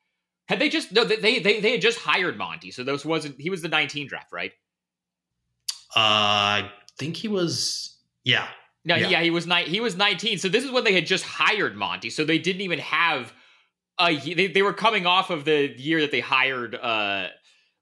Had 0.48 0.58
they 0.58 0.68
just 0.68 0.92
no 0.92 1.04
they 1.04 1.38
they 1.38 1.60
they 1.60 1.72
had 1.72 1.80
just 1.80 1.98
hired 1.98 2.36
Monty, 2.36 2.70
so 2.70 2.84
this 2.84 3.04
wasn't 3.04 3.40
he 3.40 3.48
was 3.48 3.62
the 3.62 3.68
19 3.68 4.08
draft, 4.08 4.30
right? 4.30 4.52
Uh, 5.96 5.98
I 5.98 6.72
think 6.98 7.16
he 7.16 7.28
was. 7.28 7.94
Yeah, 8.24 8.48
No, 8.86 8.94
Yeah. 8.94 9.08
yeah, 9.08 9.22
he 9.22 9.30
was 9.30 9.46
ni- 9.46 9.64
he 9.64 9.80
was 9.80 9.96
19. 9.96 10.38
So 10.38 10.48
this 10.48 10.64
is 10.64 10.70
when 10.70 10.84
they 10.84 10.94
had 10.94 11.06
just 11.06 11.24
hired 11.24 11.76
Monty. 11.76 12.08
So 12.08 12.24
they 12.24 12.38
didn't 12.38 12.62
even 12.62 12.78
have 12.78 13.32
a 14.00 14.16
they, 14.16 14.46
they 14.46 14.62
were 14.62 14.72
coming 14.72 15.06
off 15.06 15.28
of 15.30 15.44
the 15.44 15.74
year 15.76 16.00
that 16.02 16.10
they 16.12 16.20
hired 16.20 16.74
uh 16.74 17.28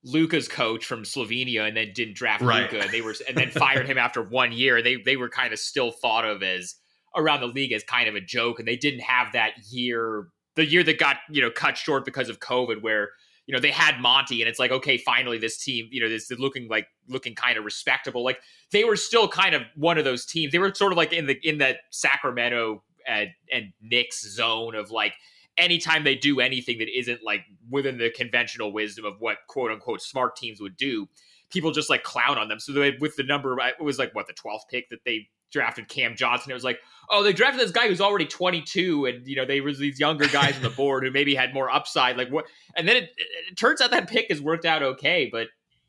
Luka's 0.06 0.48
coach 0.48 0.84
from 0.84 1.02
Slovenia 1.04 1.66
and 1.66 1.76
then 1.76 1.92
didn't 1.94 2.16
draft 2.16 2.42
Right. 2.42 2.62
Luka 2.72 2.84
and 2.84 2.90
they 2.92 3.00
were 3.00 3.14
and 3.28 3.36
then 3.36 3.50
fired 3.50 3.86
him 3.86 3.98
after 3.98 4.22
one 4.22 4.52
year. 4.52 4.82
They 4.82 4.96
they 4.96 5.16
were 5.16 5.28
kind 5.28 5.52
of 5.52 5.58
still 5.58 5.90
thought 5.92 6.24
of 6.24 6.42
as 6.42 6.74
around 7.16 7.40
the 7.40 7.46
league 7.46 7.72
as 7.72 7.84
kind 7.84 8.08
of 8.08 8.14
a 8.14 8.20
joke 8.20 8.58
and 8.58 8.66
they 8.66 8.76
didn't 8.76 9.00
have 9.00 9.32
that 9.34 9.52
year 9.70 10.28
the 10.56 10.64
year 10.64 10.82
that 10.84 10.98
got, 10.98 11.16
you 11.30 11.42
know, 11.42 11.50
cut 11.50 11.76
short 11.76 12.04
because 12.04 12.28
of 12.28 12.38
COVID 12.40 12.80
where 12.82 13.10
you 13.46 13.54
know 13.54 13.60
they 13.60 13.70
had 13.70 14.00
Monty 14.00 14.40
and 14.40 14.48
it's 14.48 14.58
like 14.58 14.70
okay 14.70 14.96
finally 14.96 15.38
this 15.38 15.58
team 15.58 15.88
you 15.90 16.00
know 16.00 16.08
this 16.08 16.30
is 16.30 16.38
looking 16.38 16.68
like 16.68 16.86
looking 17.08 17.34
kind 17.34 17.58
of 17.58 17.64
respectable 17.64 18.24
like 18.24 18.38
they 18.74 18.84
were 18.84 18.96
still 18.96 19.28
kind 19.28 19.54
of 19.54 19.62
one 19.76 19.98
of 19.98 20.04
those 20.04 20.26
teams. 20.26 20.52
They 20.52 20.58
were 20.58 20.74
sort 20.74 20.92
of 20.92 20.98
like 20.98 21.12
in 21.12 21.26
the 21.26 21.38
in 21.48 21.58
that 21.58 21.78
Sacramento 21.90 22.82
and, 23.06 23.30
and 23.52 23.72
Knicks 23.80 24.28
zone 24.28 24.74
of 24.74 24.90
like 24.90 25.14
anytime 25.56 26.02
they 26.02 26.16
do 26.16 26.40
anything 26.40 26.78
that 26.78 26.88
isn't 26.88 27.20
like 27.22 27.42
within 27.70 27.98
the 27.98 28.10
conventional 28.10 28.72
wisdom 28.72 29.04
of 29.04 29.14
what 29.20 29.38
quote 29.48 29.70
unquote 29.70 30.02
smart 30.02 30.34
teams 30.36 30.60
would 30.60 30.76
do, 30.76 31.08
people 31.50 31.70
just 31.70 31.88
like 31.88 32.02
clown 32.02 32.36
on 32.36 32.48
them. 32.48 32.58
So 32.58 32.72
they, 32.72 32.96
with 33.00 33.14
the 33.14 33.22
number, 33.22 33.56
it 33.60 33.80
was 33.80 33.98
like 33.98 34.12
what 34.14 34.26
the 34.26 34.32
twelfth 34.32 34.64
pick 34.68 34.90
that 34.90 35.04
they 35.04 35.28
drafted 35.54 35.88
Cam 35.88 36.16
Johnson. 36.16 36.50
It 36.50 36.54
was 36.54 36.64
like, 36.64 36.80
oh, 37.08 37.22
they 37.22 37.32
drafted 37.32 37.60
this 37.60 37.70
guy 37.70 37.88
who's 37.88 38.02
already 38.02 38.26
22, 38.26 39.06
and 39.06 39.26
you 39.26 39.36
know 39.36 39.46
they 39.46 39.62
was 39.62 39.78
these 39.78 39.98
younger 39.98 40.26
guys 40.28 40.56
on 40.56 40.62
the 40.62 40.70
board 40.76 41.04
who 41.04 41.10
maybe 41.10 41.34
had 41.34 41.54
more 41.54 41.70
upside. 41.70 42.18
Like 42.18 42.28
what? 42.28 42.44
And 42.76 42.86
then 42.86 42.96
it, 42.96 43.10
it, 43.16 43.56
turns 43.56 43.80
out 43.80 43.92
that 43.92 44.10
pick 44.10 44.26
has 44.28 44.42
worked 44.42 44.66
out 44.66 44.82
okay, 44.82 45.30
but 45.32 45.46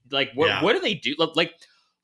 like 0.09 0.31
what? 0.35 0.47
Yeah. 0.47 0.63
What 0.63 0.73
do 0.73 0.79
they 0.79 0.93
do? 0.93 1.15
Like 1.35 1.51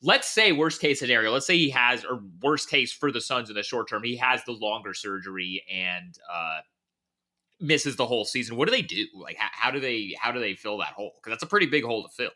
let's 0.02 0.28
say 0.28 0.52
worst 0.52 0.82
case 0.82 1.00
scenario 1.00 1.32
let's 1.32 1.45
say 1.45 1.56
he 1.56 1.69
has 1.69 2.04
or 2.04 2.21
worst 2.41 2.69
case 2.69 2.91
for 2.91 3.12
the 3.12 3.21
suns 3.21 3.50
in 3.50 3.56
the 3.56 3.63
short 3.63 3.88
term 3.88 4.04
he 4.04 4.17
has 4.17 4.43
the 4.45 4.52
longer 4.52 4.93
surgery 4.93 5.63
and 5.71 6.17
uh 6.32 6.60
misses 7.60 7.95
the 7.95 8.06
whole 8.08 8.26
season 8.26 8.56
what 8.56 8.67
do 8.67 8.71
they 8.71 8.82
do 8.82 9.06
like 9.13 9.38
how, 9.38 9.50
how 9.52 9.71
do 9.71 9.80
they 9.80 10.15
how 10.19 10.32
do 10.32 10.39
they 10.39 10.56
fill 10.56 10.80
that 10.80 10.93
hole 10.93 11.12
because 11.15 11.32
that's 11.32 11.43
a 11.43 11.47
pretty 11.47 11.67
big 11.67 11.84
hole 11.84 12.02
to 12.02 12.10
fill 12.10 12.32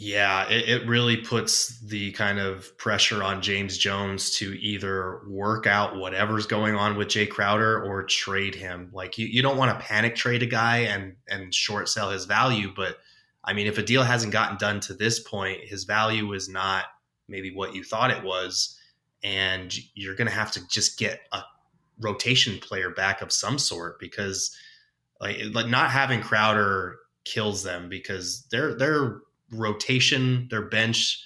Yeah, 0.00 0.48
it, 0.48 0.68
it 0.68 0.86
really 0.86 1.16
puts 1.16 1.80
the 1.80 2.12
kind 2.12 2.38
of 2.38 2.78
pressure 2.78 3.24
on 3.24 3.42
James 3.42 3.76
Jones 3.76 4.30
to 4.36 4.56
either 4.60 5.22
work 5.26 5.66
out 5.66 5.96
whatever's 5.96 6.46
going 6.46 6.76
on 6.76 6.96
with 6.96 7.08
Jae 7.08 7.28
Crowder 7.28 7.82
or 7.82 8.04
trade 8.04 8.54
him. 8.54 8.90
Like 8.92 9.18
you, 9.18 9.26
you 9.26 9.42
don't 9.42 9.56
want 9.56 9.76
to 9.76 9.84
panic 9.84 10.14
trade 10.14 10.44
a 10.44 10.46
guy 10.46 10.82
and 10.82 11.16
and 11.28 11.52
short 11.52 11.88
sell 11.88 12.10
his 12.10 12.26
value, 12.26 12.72
but 12.76 12.98
I 13.42 13.54
mean, 13.54 13.66
if 13.66 13.76
a 13.76 13.82
deal 13.82 14.04
hasn't 14.04 14.32
gotten 14.32 14.56
done 14.56 14.78
to 14.82 14.94
this 14.94 15.18
point, 15.18 15.64
his 15.64 15.82
value 15.82 16.32
is 16.32 16.48
not 16.48 16.84
maybe 17.26 17.52
what 17.52 17.74
you 17.74 17.82
thought 17.82 18.12
it 18.12 18.22
was, 18.22 18.78
and 19.24 19.76
you're 19.94 20.14
going 20.14 20.28
to 20.28 20.34
have 20.34 20.52
to 20.52 20.68
just 20.68 20.96
get 20.96 21.22
a 21.32 21.42
rotation 21.98 22.60
player 22.60 22.90
back 22.90 23.20
of 23.20 23.32
some 23.32 23.58
sort 23.58 23.98
because 23.98 24.56
like 25.20 25.40
like 25.52 25.66
not 25.66 25.90
having 25.90 26.20
Crowder 26.20 26.98
kills 27.24 27.64
them 27.64 27.88
because 27.88 28.46
their 28.52 28.76
their 28.76 29.22
rotation, 29.52 30.48
their 30.50 30.62
bench, 30.62 31.24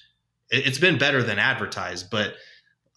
it, 0.51 0.67
it's 0.67 0.79
been 0.79 0.99
better 0.99 1.23
than 1.23 1.39
advertised, 1.39 2.11
but 2.11 2.35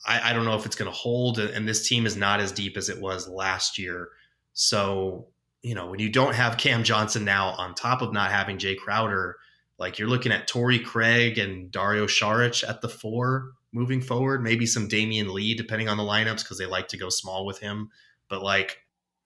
I, 0.05 0.31
I 0.31 0.33
don't 0.33 0.45
know 0.45 0.55
if 0.55 0.65
it's 0.65 0.75
going 0.75 0.91
to 0.91 0.97
hold. 0.97 1.39
And 1.39 1.67
this 1.67 1.87
team 1.87 2.05
is 2.05 2.15
not 2.15 2.39
as 2.39 2.51
deep 2.51 2.77
as 2.77 2.89
it 2.89 3.01
was 3.01 3.27
last 3.27 3.77
year. 3.77 4.09
So 4.53 5.27
you 5.61 5.73
know 5.73 5.87
when 5.87 5.99
you 5.99 6.09
don't 6.09 6.35
have 6.35 6.57
Cam 6.57 6.83
Johnson 6.83 7.25
now 7.25 7.49
on 7.57 7.73
top 7.73 8.01
of 8.01 8.13
not 8.13 8.31
having 8.31 8.57
Jae 8.57 8.77
Crowder, 8.77 9.37
like 9.79 9.97
you're 9.97 10.07
looking 10.07 10.31
at 10.31 10.47
Torrey 10.47 10.79
Craig 10.79 11.37
and 11.37 11.71
Dario 11.71 12.05
Saric 12.05 12.67
at 12.67 12.81
the 12.81 12.89
four 12.89 13.51
moving 13.73 13.99
forward. 13.99 14.43
Maybe 14.43 14.65
some 14.65 14.87
Damian 14.87 15.33
Lee 15.33 15.55
depending 15.55 15.89
on 15.89 15.97
the 15.97 16.03
lineups 16.03 16.43
because 16.43 16.59
they 16.59 16.67
like 16.67 16.87
to 16.89 16.97
go 16.97 17.09
small 17.09 17.45
with 17.45 17.59
him. 17.59 17.89
But 18.29 18.43
like 18.43 18.77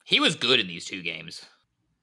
he 0.05 0.19
was 0.19 0.35
good 0.35 0.59
in 0.59 0.67
these 0.67 0.85
two 0.85 1.03
games 1.03 1.45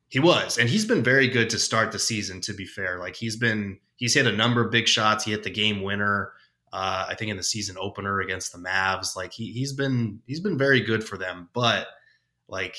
he 0.08 0.20
was, 0.20 0.58
and 0.58 0.68
he's 0.68 0.84
been 0.84 1.02
very 1.02 1.28
good 1.28 1.50
to 1.50 1.58
start 1.58 1.92
the 1.92 1.98
season. 1.98 2.40
To 2.42 2.54
be 2.54 2.64
fair, 2.64 2.98
like 2.98 3.16
he's 3.16 3.36
been, 3.36 3.78
he's 3.96 4.14
hit 4.14 4.26
a 4.26 4.32
number 4.32 4.64
of 4.64 4.70
big 4.70 4.86
shots. 4.86 5.24
He 5.24 5.32
hit 5.32 5.42
the 5.42 5.50
game 5.50 5.82
winner, 5.82 6.32
uh, 6.72 7.06
I 7.08 7.14
think, 7.14 7.30
in 7.30 7.36
the 7.36 7.42
season 7.42 7.76
opener 7.78 8.20
against 8.20 8.52
the 8.52 8.58
Mavs. 8.58 9.16
Like 9.16 9.32
he 9.32 9.52
he's 9.52 9.72
been 9.72 10.20
he's 10.26 10.40
been 10.40 10.58
very 10.58 10.80
good 10.80 11.04
for 11.04 11.18
them. 11.18 11.48
But 11.52 11.88
like 12.48 12.76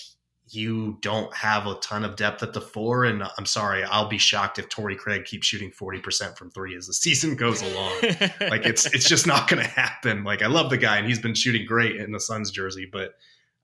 you 0.50 0.98
don't 1.02 1.34
have 1.36 1.68
a 1.68 1.76
ton 1.76 2.06
of 2.06 2.16
depth 2.16 2.42
at 2.42 2.54
the 2.54 2.62
four, 2.62 3.04
and 3.04 3.24
I'm 3.38 3.46
sorry, 3.46 3.84
I'll 3.84 4.08
be 4.08 4.18
shocked 4.18 4.60
if 4.60 4.70
Torrey 4.70 4.96
Craig 4.96 5.26
keeps 5.26 5.46
shooting 5.46 5.72
forty 5.72 6.00
percent 6.00 6.38
from 6.38 6.52
three 6.52 6.76
as 6.76 6.88
the 6.88 6.94
season 6.94 7.36
goes 7.36 7.62
along. 7.62 7.94
like 8.50 8.66
it's 8.66 8.86
it's 8.94 9.10
just 9.10 9.28
not 9.28 9.48
to 9.50 9.68
happen. 9.68 10.24
Like 10.24 10.42
I 10.42 10.48
love 10.48 10.70
the 10.70 10.78
guy, 10.78 10.98
and 10.98 11.08
he's 11.08 11.20
been 11.20 11.36
shooting 11.36 11.66
great 11.66 11.98
in 11.98 12.12
the 12.12 12.20
Suns 12.20 12.52
jersey, 12.52 12.88
but 12.90 13.16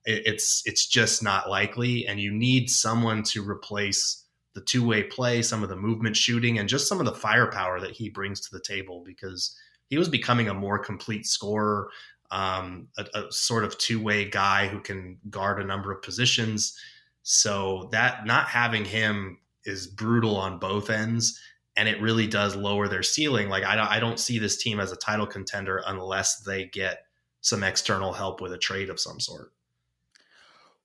it, 0.05 0.23
it's 0.25 0.63
it's 0.65 0.85
just 0.85 1.23
not 1.23 1.49
likely. 1.49 2.05
And 2.07 2.19
you 2.19 2.31
need 2.31 2.69
someone 2.69 3.23
to 3.23 3.47
replace 3.47 4.22
the 4.53 4.61
two 4.61 4.85
way 4.85 5.03
play, 5.03 5.41
some 5.41 5.63
of 5.63 5.69
the 5.69 5.75
movement 5.75 6.15
shooting, 6.15 6.59
and 6.59 6.69
just 6.69 6.87
some 6.87 6.99
of 6.99 7.05
the 7.05 7.13
firepower 7.13 7.79
that 7.79 7.91
he 7.91 8.09
brings 8.09 8.39
to 8.41 8.51
the 8.51 8.61
table 8.61 9.03
because 9.05 9.55
he 9.89 9.97
was 9.97 10.09
becoming 10.09 10.49
a 10.49 10.53
more 10.53 10.79
complete 10.79 11.25
scorer, 11.25 11.89
um, 12.31 12.87
a, 12.97 13.05
a 13.15 13.31
sort 13.31 13.63
of 13.63 13.77
two 13.77 14.01
way 14.01 14.25
guy 14.25 14.67
who 14.67 14.79
can 14.79 15.17
guard 15.29 15.61
a 15.61 15.65
number 15.65 15.91
of 15.91 16.01
positions. 16.01 16.77
So 17.23 17.89
that 17.91 18.25
not 18.25 18.47
having 18.47 18.85
him 18.85 19.39
is 19.65 19.87
brutal 19.87 20.35
on 20.35 20.59
both 20.59 20.89
ends 20.89 21.39
and 21.75 21.87
it 21.87 22.01
really 22.01 22.27
does 22.27 22.55
lower 22.55 22.87
their 22.87 23.03
ceiling. 23.03 23.49
Like 23.49 23.63
I 23.63 23.97
I 23.97 23.99
don't 23.99 24.19
see 24.19 24.39
this 24.39 24.57
team 24.57 24.79
as 24.79 24.91
a 24.91 24.97
title 24.97 25.25
contender 25.25 25.83
unless 25.87 26.41
they 26.41 26.65
get 26.65 27.05
some 27.41 27.63
external 27.63 28.13
help 28.13 28.41
with 28.41 28.53
a 28.53 28.57
trade 28.57 28.89
of 28.89 28.99
some 28.99 29.19
sort. 29.19 29.51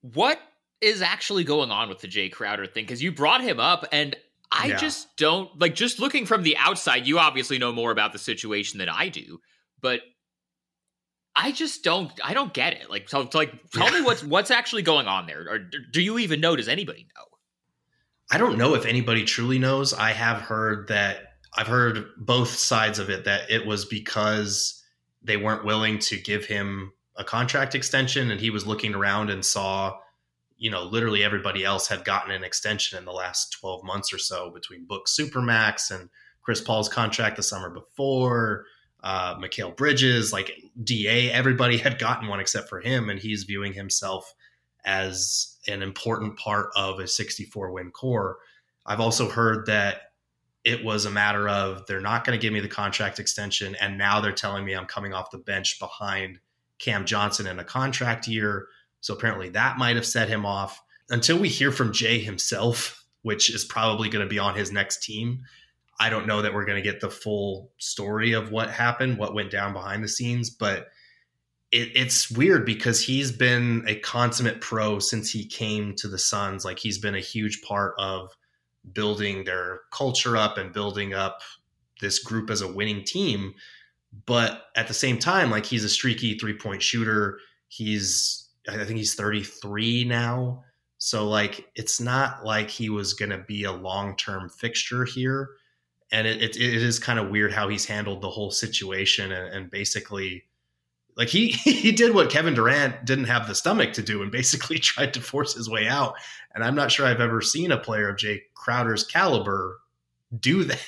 what 0.00 0.40
is 0.80 1.02
actually 1.02 1.44
going 1.44 1.70
on 1.70 1.88
with 1.88 2.00
the 2.00 2.08
Jae 2.08 2.30
Crowder 2.30 2.66
thing? 2.66 2.84
Because 2.84 3.02
you 3.02 3.12
brought 3.12 3.42
him 3.42 3.58
up, 3.60 3.86
and 3.92 4.16
I 4.50 4.68
Yeah. 4.68 4.76
just 4.76 5.16
don't 5.16 5.58
like. 5.60 5.74
Just 5.74 5.98
looking 5.98 6.26
from 6.26 6.42
the 6.42 6.56
outside, 6.56 7.06
you 7.06 7.18
obviously 7.18 7.58
know 7.58 7.72
more 7.72 7.90
about 7.90 8.12
the 8.12 8.18
situation 8.18 8.78
than 8.78 8.88
I 8.88 9.08
do, 9.08 9.40
but 9.80 10.00
I 11.36 11.52
just 11.52 11.84
don't. 11.84 12.10
I 12.24 12.34
don't 12.34 12.52
get 12.52 12.72
it. 12.72 12.90
Like, 12.90 13.08
so, 13.08 13.28
like, 13.34 13.70
tell 13.70 13.90
me 13.92 14.00
what's 14.00 14.24
what's 14.24 14.50
actually 14.50 14.82
going 14.82 15.06
on 15.06 15.26
there, 15.26 15.46
or 15.48 15.58
do 15.58 16.00
you 16.00 16.18
even 16.18 16.40
know? 16.40 16.56
Does 16.56 16.68
anybody 16.68 17.06
know? 17.16 17.24
I 18.30 18.38
don't 18.38 18.58
know 18.58 18.74
if 18.74 18.84
anybody 18.84 19.24
truly 19.24 19.58
knows. 19.58 19.94
I 19.94 20.12
have 20.12 20.40
heard 20.40 20.88
that 20.88 21.34
I've 21.54 21.66
heard 21.66 22.06
both 22.16 22.50
sides 22.50 22.98
of 22.98 23.10
it 23.10 23.24
that 23.24 23.50
it 23.50 23.66
was 23.66 23.84
because 23.84 24.82
they 25.22 25.36
weren't 25.36 25.64
willing 25.64 25.98
to 25.98 26.16
give 26.18 26.44
him 26.44 26.92
a 27.16 27.24
contract 27.24 27.74
extension 27.74 28.30
and 28.30 28.40
he 28.40 28.50
was 28.50 28.66
looking 28.66 28.94
around 28.94 29.30
and 29.30 29.44
saw, 29.44 29.96
you 30.58 30.70
know, 30.70 30.82
literally 30.82 31.24
everybody 31.24 31.64
else 31.64 31.86
had 31.86 32.04
gotten 32.04 32.32
an 32.32 32.44
extension 32.44 32.98
in 32.98 33.04
the 33.04 33.12
last 33.12 33.52
12 33.52 33.84
months 33.84 34.12
or 34.12 34.18
so 34.18 34.50
between 34.50 34.84
Book 34.84 35.06
Supermax 35.06 35.90
and 35.90 36.10
Chris 36.42 36.60
Paul's 36.60 36.88
contract 36.88 37.36
the 37.36 37.42
summer 37.42 37.70
before, 37.70 38.66
uh, 39.02 39.36
Mikal 39.36 39.76
Bridges, 39.76 40.32
like 40.32 40.52
DA, 40.82 41.30
everybody 41.30 41.78
had 41.78 41.98
gotten 41.98 42.28
one 42.28 42.40
except 42.40 42.68
for 42.68 42.80
him. 42.80 43.08
And 43.08 43.20
he's 43.20 43.44
viewing 43.44 43.72
himself 43.72 44.34
as 44.84 45.56
an 45.68 45.82
important 45.82 46.38
part 46.38 46.70
of 46.74 46.98
a 46.98 47.06
64 47.06 47.70
win 47.70 47.90
core. 47.90 48.38
I've 48.84 49.00
also 49.00 49.28
heard 49.28 49.66
that 49.66 50.12
it 50.64 50.84
was 50.84 51.04
a 51.04 51.10
matter 51.10 51.48
of 51.48 51.86
they're 51.86 52.00
not 52.00 52.24
going 52.24 52.38
to 52.38 52.42
give 52.42 52.52
me 52.52 52.60
the 52.60 52.68
contract 52.68 53.20
extension. 53.20 53.76
And 53.80 53.96
now 53.96 54.20
they're 54.20 54.32
telling 54.32 54.64
me 54.64 54.74
I'm 54.74 54.86
coming 54.86 55.14
off 55.14 55.30
the 55.30 55.38
bench 55.38 55.78
behind 55.78 56.40
Cam 56.78 57.04
Johnson 57.04 57.46
in 57.46 57.58
a 57.58 57.64
contract 57.64 58.26
year. 58.26 58.66
So 59.00 59.14
apparently 59.14 59.48
that 59.50 59.78
might 59.78 59.96
have 59.96 60.06
set 60.06 60.28
him 60.28 60.44
off. 60.44 60.80
Until 61.10 61.38
we 61.38 61.48
hear 61.48 61.72
from 61.72 61.92
Jae 61.92 62.22
himself, 62.22 63.04
which 63.22 63.52
is 63.54 63.64
probably 63.64 64.08
going 64.08 64.24
to 64.24 64.28
be 64.28 64.38
on 64.38 64.54
his 64.54 64.70
next 64.70 65.02
team, 65.02 65.42
I 66.00 66.10
don't 66.10 66.26
know 66.26 66.42
that 66.42 66.54
we're 66.54 66.64
going 66.64 66.82
to 66.82 66.90
get 66.90 67.00
the 67.00 67.10
full 67.10 67.72
story 67.78 68.32
of 68.32 68.50
what 68.50 68.70
happened, 68.70 69.18
what 69.18 69.34
went 69.34 69.50
down 69.50 69.72
behind 69.72 70.04
the 70.04 70.08
scenes. 70.08 70.50
But 70.50 70.88
it, 71.72 71.90
it's 71.94 72.30
weird 72.30 72.64
because 72.64 73.02
he's 73.02 73.32
been 73.32 73.84
a 73.86 73.96
consummate 73.96 74.60
pro 74.60 74.98
since 74.98 75.30
he 75.30 75.44
came 75.44 75.94
to 75.96 76.08
the 76.08 76.18
Suns. 76.18 76.64
Like 76.64 76.78
he's 76.78 76.98
been 76.98 77.14
a 77.14 77.20
huge 77.20 77.62
part 77.62 77.94
of 77.98 78.36
building 78.92 79.44
their 79.44 79.80
culture 79.92 80.36
up 80.36 80.56
and 80.56 80.72
building 80.72 81.14
up 81.14 81.40
this 82.00 82.18
group 82.18 82.50
as 82.50 82.60
a 82.60 82.72
winning 82.72 83.04
team. 83.04 83.54
But 84.24 84.62
at 84.76 84.88
the 84.88 84.94
same 84.94 85.18
time, 85.18 85.50
like 85.50 85.66
he's 85.66 85.84
a 85.84 85.88
streaky 85.88 86.38
three 86.38 86.56
point 86.56 86.82
shooter. 86.82 87.38
He's, 87.68 88.47
I 88.68 88.84
think 88.84 88.98
he's 88.98 89.14
33 89.14 90.04
now. 90.04 90.64
So, 90.98 91.28
like, 91.28 91.70
it's 91.74 92.00
not 92.00 92.44
like 92.44 92.68
he 92.68 92.90
was 92.90 93.14
going 93.14 93.30
to 93.30 93.38
be 93.38 93.64
a 93.64 93.72
long 93.72 94.16
term 94.16 94.48
fixture 94.48 95.04
here. 95.04 95.50
And 96.10 96.26
it, 96.26 96.42
it, 96.42 96.56
it 96.56 96.82
is 96.82 96.98
kind 96.98 97.18
of 97.18 97.30
weird 97.30 97.52
how 97.52 97.68
he's 97.68 97.84
handled 97.84 98.22
the 98.22 98.30
whole 98.30 98.50
situation 98.50 99.30
and, 99.30 99.54
and 99.54 99.70
basically 99.70 100.44
like 101.18 101.28
he 101.28 101.48
he 101.64 101.92
did 101.92 102.14
what 102.14 102.30
Kevin 102.30 102.54
Durant 102.54 103.04
didn't 103.04 103.24
have 103.24 103.46
the 103.46 103.54
stomach 103.54 103.92
to 103.94 104.02
do 104.02 104.22
and 104.22 104.32
basically 104.32 104.78
tried 104.78 105.12
to 105.14 105.20
force 105.20 105.54
his 105.54 105.68
way 105.68 105.86
out. 105.86 106.14
And 106.54 106.64
I'm 106.64 106.74
not 106.74 106.90
sure 106.90 107.06
I've 107.06 107.20
ever 107.20 107.42
seen 107.42 107.72
a 107.72 107.76
player 107.76 108.08
of 108.08 108.16
Jae 108.16 108.40
Crowder's 108.54 109.04
caliber 109.04 109.80
do 110.36 110.64
that. 110.64 110.80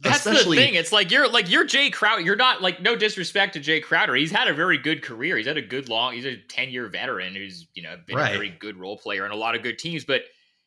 That's 0.00 0.26
Especially, 0.26 0.56
the 0.56 0.64
thing. 0.64 0.74
It's 0.74 0.92
like 0.92 1.10
you're 1.10 1.28
like 1.28 1.50
you're 1.50 1.66
Jae 1.66 1.92
Crowder. 1.92 2.22
You're 2.22 2.36
not 2.36 2.62
like 2.62 2.80
no 2.80 2.96
disrespect 2.96 3.54
to 3.54 3.60
Jae 3.60 3.82
Crowder. 3.82 4.14
He's 4.14 4.30
had 4.30 4.48
a 4.48 4.54
very 4.54 4.78
good 4.78 5.02
career. 5.02 5.36
He's 5.36 5.46
had 5.46 5.56
a 5.56 5.62
good 5.62 5.88
long. 5.88 6.14
He's 6.14 6.26
a 6.26 6.36
ten 6.36 6.70
year 6.70 6.88
veteran 6.88 7.34
who's 7.34 7.66
you 7.74 7.82
know 7.82 7.96
been 8.06 8.16
right. 8.16 8.30
a 8.30 8.34
very 8.34 8.50
good 8.50 8.76
role 8.76 8.96
player 8.96 9.26
in 9.26 9.32
a 9.32 9.36
lot 9.36 9.54
of 9.54 9.62
good 9.62 9.78
teams. 9.78 10.04
But 10.04 10.22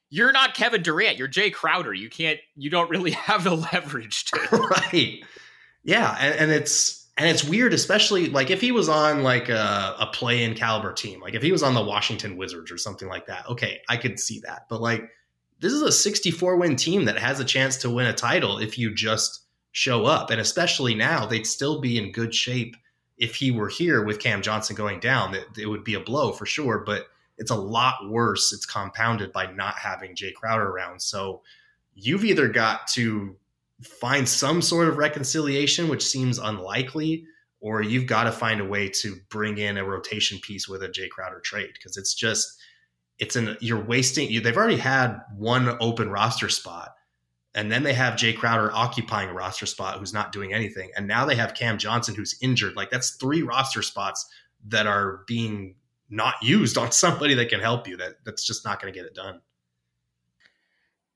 you're 0.10 0.32
not 0.32 0.54
Kevin 0.54 0.84
Durant. 0.84 1.18
You're 1.18 1.28
Jae 1.28 1.52
Crowder. 1.52 1.94
You 1.94 2.10
can't. 2.10 2.40
You 2.56 2.70
don't 2.70 2.90
really 2.90 3.12
have 3.28 3.44
the 3.44 3.56
leverage 3.56 4.26
to. 4.26 4.58
right. 4.92 5.24
Yeah, 5.84 6.18
and, 6.20 6.36
and 6.36 6.52
it's 6.52 7.08
and 7.18 7.30
it's 7.30 7.44
weird, 7.44 7.74
especially 7.74 8.30
like 8.30 8.50
if 8.50 8.62
he 8.62 8.72
was 8.72 8.90
on 8.90 9.24
like 9.24 9.50
a, 9.50 9.96
a 10.00 10.08
play 10.14 10.44
in 10.44 10.54
caliber 10.54 10.94
team, 10.94 11.22
like 11.22 11.34
if 11.34 11.42
he 11.42 11.52
was 11.52 11.64
on 11.64 11.74
the 11.74 11.84
Washington 11.84 12.38
Wizards 12.38 12.72
or 12.72 12.78
something 12.78 13.08
like 13.08 13.28
that. 13.28 13.48
Okay, 13.50 13.82
I 13.90 13.98
could 13.98 14.20
see 14.20 14.42
that. 14.46 14.68
But 14.70 14.82
like 14.82 15.10
this 15.60 15.74
is 15.74 15.82
a 15.82 15.92
64 15.92 16.58
win 16.58 16.76
team 16.76 17.06
that 17.06 17.18
has 17.18 17.40
a 17.40 17.46
chance 17.46 17.78
to 17.78 17.90
win 17.90 18.08
a 18.08 18.14
title 18.14 18.58
if 18.58 18.78
you 18.78 18.94
just 18.94 19.46
show 19.72 20.06
up. 20.06 20.30
And 20.30 20.40
especially 20.40 20.96
now, 20.96 21.26
they'd 21.26 21.48
still 21.48 21.82
be 21.82 21.98
in 21.98 22.12
good 22.12 22.34
shape 22.34 22.76
if 23.18 23.36
he 23.36 23.52
were 23.52 23.70
here 23.70 24.04
with 24.04 24.20
Cam 24.20 24.42
Johnson 24.42 24.76
going 24.76 25.00
down. 25.00 25.36
It, 25.36 25.46
it 25.58 25.68
would 25.68 25.84
be 25.84 25.94
a 25.94 26.00
blow 26.00 26.32
for 26.32 26.46
sure, 26.46 26.84
but 26.86 27.08
it's 27.38 27.52
a 27.52 27.56
lot 27.56 27.96
worse. 28.10 28.54
It's 28.54 28.66
compounded 28.66 29.32
by 29.32 29.52
not 29.52 29.78
having 29.78 30.16
Jae 30.16 30.34
Crowder 30.34 30.68
around. 30.68 31.02
So 31.02 31.42
you've 31.94 32.26
either 32.26 32.48
got 32.48 32.88
to 32.90 33.36
find 33.82 34.28
some 34.28 34.62
sort 34.62 34.88
of 34.88 34.98
reconciliation, 34.98 35.90
which 35.90 36.06
seems 36.06 36.40
unlikely, 36.40 37.26
or 37.60 37.82
you've 37.82 38.08
got 38.08 38.26
to 38.26 38.32
find 38.32 38.62
a 38.62 38.66
way 38.66 38.90
to 38.90 39.18
bring 39.30 39.58
in 39.58 39.78
a 39.78 39.84
rotation 39.84 40.40
piece 40.40 40.68
with 40.68 40.84
a 40.84 40.90
Jae 40.90 41.10
Crowder 41.10 41.40
trade 41.40 41.72
because 41.74 41.98
it's 41.98 42.14
just 42.14 42.58
it's 43.20 43.36
an 43.36 43.58
you're 43.62 43.84
wasting 43.84 44.30
you 44.30 44.42
they've 44.42 44.58
already 44.58 44.78
had 44.78 45.20
one 45.36 45.78
open 45.80 46.10
roster 46.10 46.50
spot 46.50 46.96
and 47.54 47.72
then 47.72 47.84
they 47.84 47.94
have 47.94 48.16
Jae 48.16 48.36
Crowder 48.36 48.72
occupying 48.74 49.30
a 49.30 49.34
roster 49.34 49.66
spot 49.66 50.00
who's 50.00 50.14
not 50.14 50.32
doing 50.32 50.54
anything 50.54 50.92
and 50.96 51.08
now 51.08 51.26
they 51.26 51.36
have 51.36 51.54
Cam 51.54 51.78
Johnson 51.78 52.16
who's 52.16 52.36
injured 52.42 52.76
like 52.76 52.90
that's 52.90 53.12
three 53.16 53.42
roster 53.42 53.82
spots 53.82 54.26
that 54.68 54.88
are 54.88 55.22
being 55.28 55.76
not 56.10 56.36
used 56.42 56.78
on 56.78 56.92
somebody 56.92 57.34
that 57.36 57.50
can 57.50 57.60
help 57.60 57.88
you 57.88 57.98
that 57.98 58.16
that's 58.26 58.46
just 58.46 58.66
not 58.66 58.82
going 58.82 58.94
to 58.94 58.98
get 58.98 59.06
it 59.06 59.16
done 59.16 59.42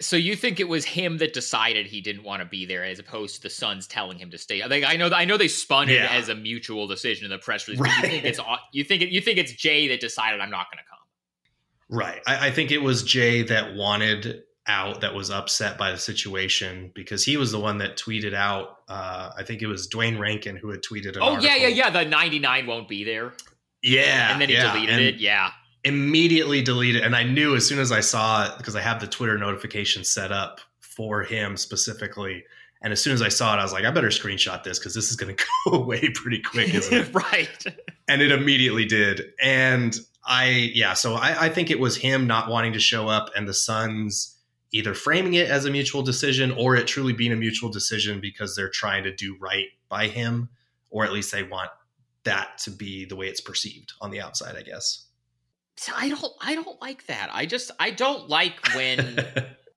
so 0.01 0.15
you 0.15 0.35
think 0.35 0.59
it 0.59 0.69
was 0.69 0.85
him 0.85 1.17
that 1.17 1.33
decided 1.33 1.85
he 1.85 1.99
didn't 1.99 2.23
want 2.23 2.41
to 2.41 2.47
be 2.47 2.65
there, 2.65 2.85
as 2.85 2.99
opposed 2.99 3.35
to 3.35 3.41
the 3.41 3.49
Suns 3.49 3.85
telling 3.85 4.17
him 4.17 4.31
to 4.31 4.37
stay? 4.37 4.65
Like 4.65 4.85
I 4.85 4.95
know, 4.95 5.09
I 5.09 5.25
know 5.25 5.37
they 5.37 5.49
spun 5.49 5.89
yeah. 5.89 6.05
it 6.05 6.11
as 6.11 6.29
a 6.29 6.35
mutual 6.35 6.87
decision 6.87 7.25
in 7.25 7.31
the 7.31 7.37
press 7.37 7.67
release. 7.67 7.81
Right. 7.81 8.03
you 8.03 8.09
think 8.09 8.23
it's 8.23 8.39
you 8.71 8.83
think 8.85 9.01
it, 9.01 9.09
you 9.09 9.19
think 9.19 9.37
it's 9.37 9.53
Jae 9.53 9.89
that 9.89 9.99
decided 9.99 10.39
I'm 10.39 10.51
not 10.51 10.67
going 10.71 10.77
to 10.77 10.89
come. 10.89 10.98
Right. 11.89 12.21
I, 12.27 12.47
I 12.47 12.51
think 12.51 12.71
it 12.71 12.79
was 12.79 13.03
Jae 13.03 13.47
that 13.47 13.75
wanted 13.75 14.43
out, 14.67 15.01
that 15.01 15.15
was 15.15 15.31
upset 15.31 15.77
by 15.77 15.91
the 15.91 15.97
situation 15.97 16.91
because 16.93 17.25
he 17.25 17.37
was 17.37 17.51
the 17.51 17.59
one 17.59 17.79
that 17.79 17.97
tweeted 17.97 18.33
out. 18.33 18.77
Uh, 18.87 19.31
I 19.35 19.43
think 19.43 19.61
it 19.61 19.67
was 19.67 19.87
Duane 19.87 20.17
Rankin 20.17 20.55
who 20.55 20.69
had 20.69 20.81
tweeted. 20.81 21.17
oh 21.19 21.33
article. 21.33 21.45
yeah, 21.45 21.55
yeah, 21.55 21.67
yeah. 21.67 21.89
The 21.89 22.05
99 22.05 22.67
won't 22.67 22.87
be 22.87 23.03
there. 23.03 23.33
Yeah, 23.81 24.31
and 24.31 24.41
then 24.41 24.49
he 24.49 24.55
yeah. 24.55 24.73
deleted 24.73 24.95
and, 24.95 25.03
it. 25.03 25.15
Yeah 25.15 25.51
immediately 25.85 26.61
deleted 26.61 27.01
and 27.03 27.15
i 27.15 27.23
knew 27.23 27.55
as 27.55 27.65
soon 27.65 27.79
as 27.79 27.91
i 27.91 28.01
saw 28.01 28.45
it 28.45 28.57
because 28.57 28.75
i 28.75 28.81
have 28.81 28.99
the 28.99 29.07
twitter 29.07 29.37
notification 29.37 30.03
set 30.03 30.31
up 30.31 30.59
for 30.81 31.23
him 31.23 31.55
specifically 31.55 32.43
and 32.81 32.91
as 32.91 33.01
soon 33.01 33.13
as 33.13 33.21
i 33.21 33.29
saw 33.29 33.53
it 33.53 33.59
i 33.59 33.63
was 33.63 33.71
like 33.71 33.85
i 33.85 33.91
better 33.91 34.09
screenshot 34.09 34.61
this 34.63 34.77
because 34.77 34.93
this 34.93 35.09
is 35.09 35.15
going 35.15 35.33
to 35.35 35.43
go 35.65 35.77
away 35.77 36.09
pretty 36.13 36.41
quick 36.41 36.73
isn't 36.73 36.93
it 36.93 37.13
right 37.31 37.65
and 38.09 38.21
it 38.21 38.31
immediately 38.31 38.83
did 38.83 39.31
and 39.41 39.99
i 40.29 40.45
yeah 40.73 40.93
so 40.93 41.15
I, 41.15 41.45
I 41.45 41.49
think 41.49 41.69
it 41.69 41.79
was 41.79 41.97
him 41.97 42.27
not 42.27 42.49
wanting 42.49 42.71
to 42.73 42.79
show 42.79 43.09
up 43.09 43.29
and 43.35 43.45
the 43.47 43.53
suns 43.53 44.37
either 44.71 44.93
framing 44.93 45.33
it 45.33 45.49
as 45.49 45.65
a 45.65 45.71
mutual 45.71 46.03
decision 46.03 46.51
or 46.51 46.75
it 46.77 46.87
truly 46.87 47.11
being 47.11 47.33
a 47.33 47.35
mutual 47.35 47.69
decision 47.69 48.21
because 48.21 48.55
they're 48.55 48.69
trying 48.69 49.03
to 49.03 49.13
do 49.13 49.35
right 49.41 49.65
by 49.89 50.07
him 50.07 50.47
or 50.89 51.03
at 51.03 51.11
least 51.11 51.31
they 51.33 51.43
want 51.43 51.69
that 52.23 52.57
to 52.59 52.71
be 52.71 53.03
the 53.05 53.15
way 53.17 53.27
it's 53.27 53.41
perceived 53.41 53.91
on 53.99 54.11
the 54.11 54.21
outside 54.21 54.55
i 54.55 54.61
guess 54.61 55.07
So 55.75 55.93
I 55.95 56.09
don't 56.09 56.33
I 56.41 56.55
don't 56.55 56.81
like 56.81 57.05
that. 57.07 57.29
I 57.31 57.45
just 57.45 57.71
I 57.79 57.91
don't 57.91 58.27
like 58.27 58.53
when 58.75 59.25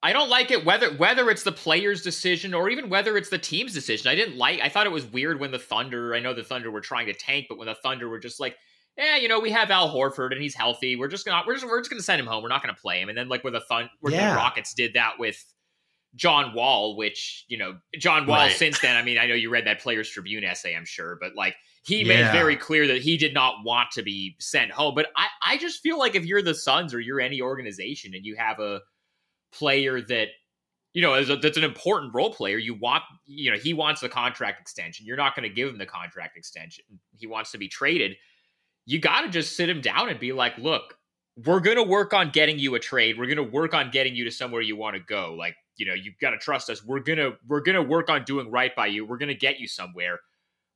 I 0.03 0.13
don't 0.13 0.29
like 0.29 0.51
it 0.51 0.65
whether 0.65 0.91
whether 0.97 1.31
it's 1.31 1.45
the 1.45 1.53
player's 1.53 2.03
decision 2.03 2.55
or 2.55 2.69
even 2.69 2.91
whether 2.91 3.17
it's 3.17 3.31
the 3.31 3.39
team's 3.39 3.73
decision. 3.73 4.09
I 4.11 4.17
didn't 4.17 4.37
like 4.37 4.61
I 4.61 4.69
thought 4.69 4.87
it 4.87 4.93
was 4.93 5.07
weird 5.07 5.39
when 5.39 5.53
the 5.53 5.61
Thunder, 5.61 6.13
I 6.13 6.19
know 6.19 6.35
the 6.35 6.43
Thunder 6.43 6.73
were 6.73 6.81
trying 6.81 7.07
to 7.07 7.15
tank, 7.15 7.47
but 7.49 7.57
when 7.57 7.69
the 7.69 7.77
Thunder 7.77 8.09
were 8.09 8.19
just 8.19 8.41
like, 8.41 8.57
yeah, 8.97 9.17
you 9.17 9.29
know, 9.29 9.41
we 9.41 9.51
have 9.51 9.71
Al 9.71 9.95
Horford 9.95 10.33
and 10.33 10.43
he's 10.43 10.55
healthy. 10.55 10.97
We're 10.97 11.09
just 11.09 11.25
gonna 11.25 11.43
we're 11.47 11.55
just 11.55 11.67
we're 11.67 11.81
just 11.81 11.91
gonna 11.91 12.03
send 12.03 12.21
him 12.21 12.27
home. 12.27 12.43
We're 12.43 12.49
not 12.49 12.63
gonna 12.63 12.75
play 12.75 13.01
him. 13.01 13.09
And 13.09 13.17
then 13.17 13.29
like 13.29 13.45
with 13.45 13.55
the 13.55 13.61
Thun 13.61 13.89
where 14.01 14.13
yeah. 14.13 14.31
the 14.31 14.37
Rockets 14.37 14.75
did 14.75 14.95
that 14.95 15.15
with 15.19 15.43
John 16.15 16.55
Wall, 16.55 16.97
which, 16.97 17.45
you 17.49 17.57
know, 17.57 17.79
John 17.99 18.27
Wall 18.27 18.39
right. 18.39 18.53
since 18.53 18.79
then, 18.81 18.97
I 18.97 19.03
mean, 19.03 19.17
I 19.19 19.27
know 19.27 19.35
you 19.35 19.51
read 19.51 19.67
that 19.67 19.81
Players 19.81 20.11
Tribune 20.11 20.45
essay, 20.45 20.77
I'm 20.77 20.85
sure, 20.85 21.17
but 21.21 21.35
like 21.35 21.57
he 21.85 22.03
yeah. 22.03 22.09
made 22.09 22.33
very 22.33 22.57
clear 22.57 22.87
that 22.87 23.01
he 23.01 23.17
did 23.17 23.33
not 23.33 23.65
want 23.65 23.91
to 23.93 24.03
be 24.03 24.37
sent 24.39 24.71
home. 24.71 24.95
But 24.95 25.09
I, 25.17 25.29
I 25.47 25.57
just 25.57 25.81
feel 25.81 25.99
like 25.99 26.15
if 26.15 26.27
you're 26.27 26.43
the 26.43 26.55
Suns 26.55 26.93
or 26.93 27.01
you're 27.01 27.21
any 27.21 27.41
organization 27.41 28.13
and 28.15 28.27
you 28.27 28.37
have 28.37 28.61
a 28.61 28.81
player 29.53 30.03
that, 30.03 30.29
you 30.93 31.01
know, 31.01 31.15
a, 31.15 31.37
that's 31.37 31.57
an 31.57 31.65
important 31.65 32.15
role 32.15 32.33
player, 32.33 32.59
you 32.59 32.75
want, 32.75 33.03
you 33.25 33.51
know, 33.51 33.57
he 33.57 33.73
wants 33.73 34.03
the 34.03 34.09
contract 34.11 34.61
extension. 34.61 35.07
You're 35.07 35.17
not 35.17 35.35
going 35.35 35.49
to 35.49 35.55
give 35.55 35.69
him 35.69 35.79
the 35.79 35.87
contract 35.87 36.37
extension. 36.37 36.85
He 37.17 37.27
wants 37.27 37.53
to 37.53 37.59
be 37.59 37.69
traded. 37.69 38.17
You 38.87 38.99
got 38.99 39.23
to 39.23 39.29
just 39.29 39.57
sit 39.57 39.69
him 39.69 39.81
down 39.81 40.09
and 40.09 40.19
be 40.19 40.33
like, 40.33 40.59
look, 40.59 40.99
we're 41.45 41.61
going 41.61 41.77
to 41.77 41.83
work 41.83 42.13
on 42.13 42.31
getting 42.31 42.59
you 42.59 42.75
a 42.75 42.79
trade. 42.79 43.19
We're 43.19 43.27
going 43.27 43.37
to 43.37 43.43
work 43.43 43.75
on 43.75 43.91
getting 43.91 44.15
you 44.15 44.25
to 44.25 44.31
somewhere 44.31 44.61
you 44.61 44.77
want 44.77 44.97
to 44.97 45.03
go. 45.03 45.35
Like, 45.35 45.57
you 45.77 45.87
know, 45.87 45.95
you've 45.95 46.19
got 46.21 46.31
to 46.31 46.39
trust 46.39 46.69
us. 46.69 46.85
We're 46.85 47.01
going 47.01 47.19
to, 47.19 47.37
we're 47.47 47.63
going 47.63 47.77
to 47.77 47.83
work 47.83 48.11
on 48.11 48.25
doing 48.25 48.51
right 48.51 48.75
by 48.75 48.89
you. 48.89 49.07
We're 49.07 49.19
going 49.19 49.29
to 49.29 49.35
get 49.35 49.59
you 49.59 49.69
somewhere 49.69 50.19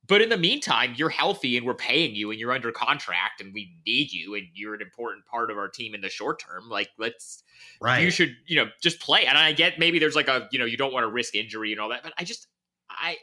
but 0.07 0.21
in 0.21 0.29
the 0.29 0.37
meantime, 0.37 0.93
you're 0.95 1.09
healthy 1.09 1.57
and 1.57 1.65
we're 1.65 1.75
paying 1.75 2.15
you 2.15 2.31
and 2.31 2.39
you're 2.39 2.53
under 2.53 2.71
contract 2.71 3.41
and 3.41 3.53
we 3.53 3.77
need 3.85 4.11
you 4.11 4.35
and 4.35 4.47
you're 4.53 4.73
an 4.73 4.81
important 4.81 5.25
part 5.25 5.51
of 5.51 5.57
our 5.57 5.67
team 5.67 5.93
in 5.93 6.01
the 6.01 6.09
short 6.09 6.39
term. 6.39 6.69
Like, 6.69 6.89
let's, 6.97 7.43
right. 7.81 8.03
You 8.03 8.09
should, 8.09 8.35
you 8.45 8.55
know, 8.55 8.69
just 8.81 9.01
play. 9.01 9.25
And 9.25 9.37
I 9.37 9.51
get 9.51 9.79
maybe 9.79 9.99
there's 9.99 10.15
like 10.15 10.29
a, 10.29 10.47
you 10.51 10.59
know, 10.59 10.65
you 10.65 10.77
don't 10.77 10.93
want 10.93 11.03
to 11.03 11.11
risk 11.11 11.35
injury 11.35 11.73
and 11.73 11.81
all 11.81 11.89
that, 11.89 12.03
but 12.03 12.13
I 12.17 12.23
just, 12.23 12.47
I, 12.89 13.17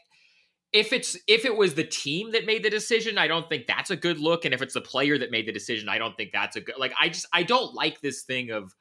if 0.74 0.92
it's 0.92 1.16
if 1.28 1.44
it 1.44 1.56
was 1.56 1.74
the 1.74 1.84
team 1.84 2.32
that 2.32 2.46
made 2.46 2.64
the 2.64 2.68
decision, 2.68 3.16
I 3.16 3.28
don't 3.28 3.48
think 3.48 3.66
that's 3.66 3.90
a 3.90 3.96
good 3.96 4.18
look. 4.18 4.44
And 4.44 4.52
if 4.52 4.60
it's 4.60 4.74
the 4.74 4.80
player 4.80 5.16
that 5.16 5.30
made 5.30 5.46
the 5.46 5.52
decision, 5.52 5.88
I 5.88 5.98
don't 5.98 6.16
think 6.16 6.32
that's 6.32 6.56
a 6.56 6.60
good 6.60 6.74
like 6.78 6.92
I 7.00 7.08
just 7.08 7.26
I 7.32 7.44
don't 7.44 7.72
like 7.74 8.00
this 8.00 8.22
thing 8.22 8.50
of 8.50 8.74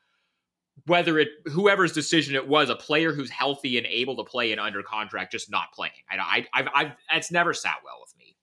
whether 0.87 1.19
it 1.19 1.29
whoever's 1.45 1.93
decision 1.93 2.33
it 2.33 2.47
was, 2.47 2.71
a 2.71 2.75
player 2.75 3.13
who's 3.13 3.29
healthy 3.29 3.77
and 3.77 3.85
able 3.85 4.17
to 4.17 4.23
play 4.23 4.51
and 4.51 4.59
under 4.59 4.81
contract 4.81 5.31
just 5.31 5.51
not 5.51 5.71
playing. 5.71 5.93
I, 6.09 6.17
I, 6.17 6.59
I've, 6.59 6.67
I've 6.73 6.91
it's 7.13 7.31
never 7.31 7.53
sat 7.53 7.77
well 7.85 7.99
with 8.01 8.17
me. 8.17 8.35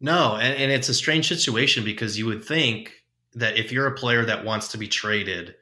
No, 0.00 0.34
and, 0.34 0.54
and 0.54 0.72
it's 0.72 0.88
a 0.88 0.94
strange 0.94 1.28
situation 1.28 1.84
because 1.84 2.18
you 2.18 2.26
would 2.26 2.44
think 2.44 2.92
that 3.34 3.56
if 3.56 3.70
you're 3.70 3.86
a 3.86 3.94
player 3.94 4.24
that 4.24 4.44
wants 4.44 4.68
to 4.68 4.78
be 4.78 4.88
traded, 4.88 5.54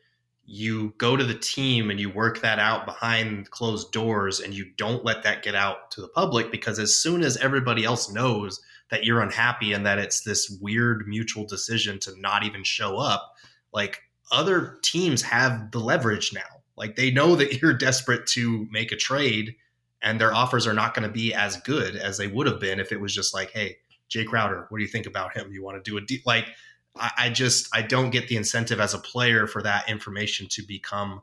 you 0.45 0.93
go 0.99 1.17
to 1.17 1.25
the 1.25 1.39
team 1.39 1.91
and 1.91 2.01
you 2.01 2.11
work 2.11 2.41
that 2.43 2.59
out 2.59 2.85
behind 2.85 3.51
closed 3.51 3.93
doors 3.93 4.41
and 4.41 4.53
you 4.53 4.67
don't 4.77 5.05
let 5.05 5.23
that 5.23 5.43
get 5.43 5.55
out 5.55 5.91
to 5.93 6.01
the 6.01 6.09
public 6.09 6.51
because 6.51 6.79
as 6.79 6.95
soon 6.95 7.23
as 7.23 7.37
everybody 7.37 7.85
else 7.85 8.11
knows 8.11 8.61
that 8.91 9.05
you're 9.05 9.23
unhappy 9.23 9.73
and 9.73 9.87
that 9.87 9.99
it's 9.99 10.23
this 10.23 10.59
weird 10.61 11.07
mutual 11.07 11.47
decision 11.47 11.99
to 12.01 12.13
not 12.21 12.45
even 12.45 12.65
show 12.65 12.99
up, 12.99 13.35
like 13.73 14.03
other 14.33 14.79
teams 14.83 15.23
have 15.23 15.71
the 15.71 15.79
leverage 15.79 16.33
now. 16.35 16.41
Like 16.77 16.97
they 16.97 17.11
know 17.11 17.37
that 17.37 17.55
you're 17.63 17.73
desperate 17.73 18.27
to 18.29 18.67
make 18.71 18.93
a 18.93 18.97
trade 18.97 19.55
and 20.03 20.21
their 20.21 20.35
offers 20.35 20.67
are 20.67 20.75
not 20.75 20.95
going 20.95 21.07
to 21.07 21.13
be 21.13 21.33
as 21.33 21.57
good 21.59 21.95
as 21.95 22.19
they 22.19 22.27
would 22.27 22.49
have 22.49 22.59
been 22.59 22.81
if 22.81 22.91
it 22.91 23.01
was 23.01 23.15
just 23.15 23.33
like, 23.33 23.51
hey, 23.53 23.79
Jae 24.11 24.27
Crowder, 24.27 24.67
what 24.69 24.79
do 24.79 24.83
you 24.83 24.91
think 24.91 25.07
about 25.07 25.37
him? 25.37 25.53
You 25.53 25.63
want 25.63 25.83
to 25.83 25.91
do 25.91 25.97
a 25.97 26.01
deal? 26.01 26.21
Like, 26.27 26.49
I, 26.95 27.31
just, 27.31 27.75
I 27.75 27.83
don't 27.83 28.11
get 28.11 28.29
the 28.29 28.37
incentive 28.37 28.79
as 28.79 28.93
a 28.93 28.99
player 28.99 29.47
for 29.47 29.63
that 29.63 29.89
information 29.89 30.47
to 30.51 30.63
become 30.63 31.23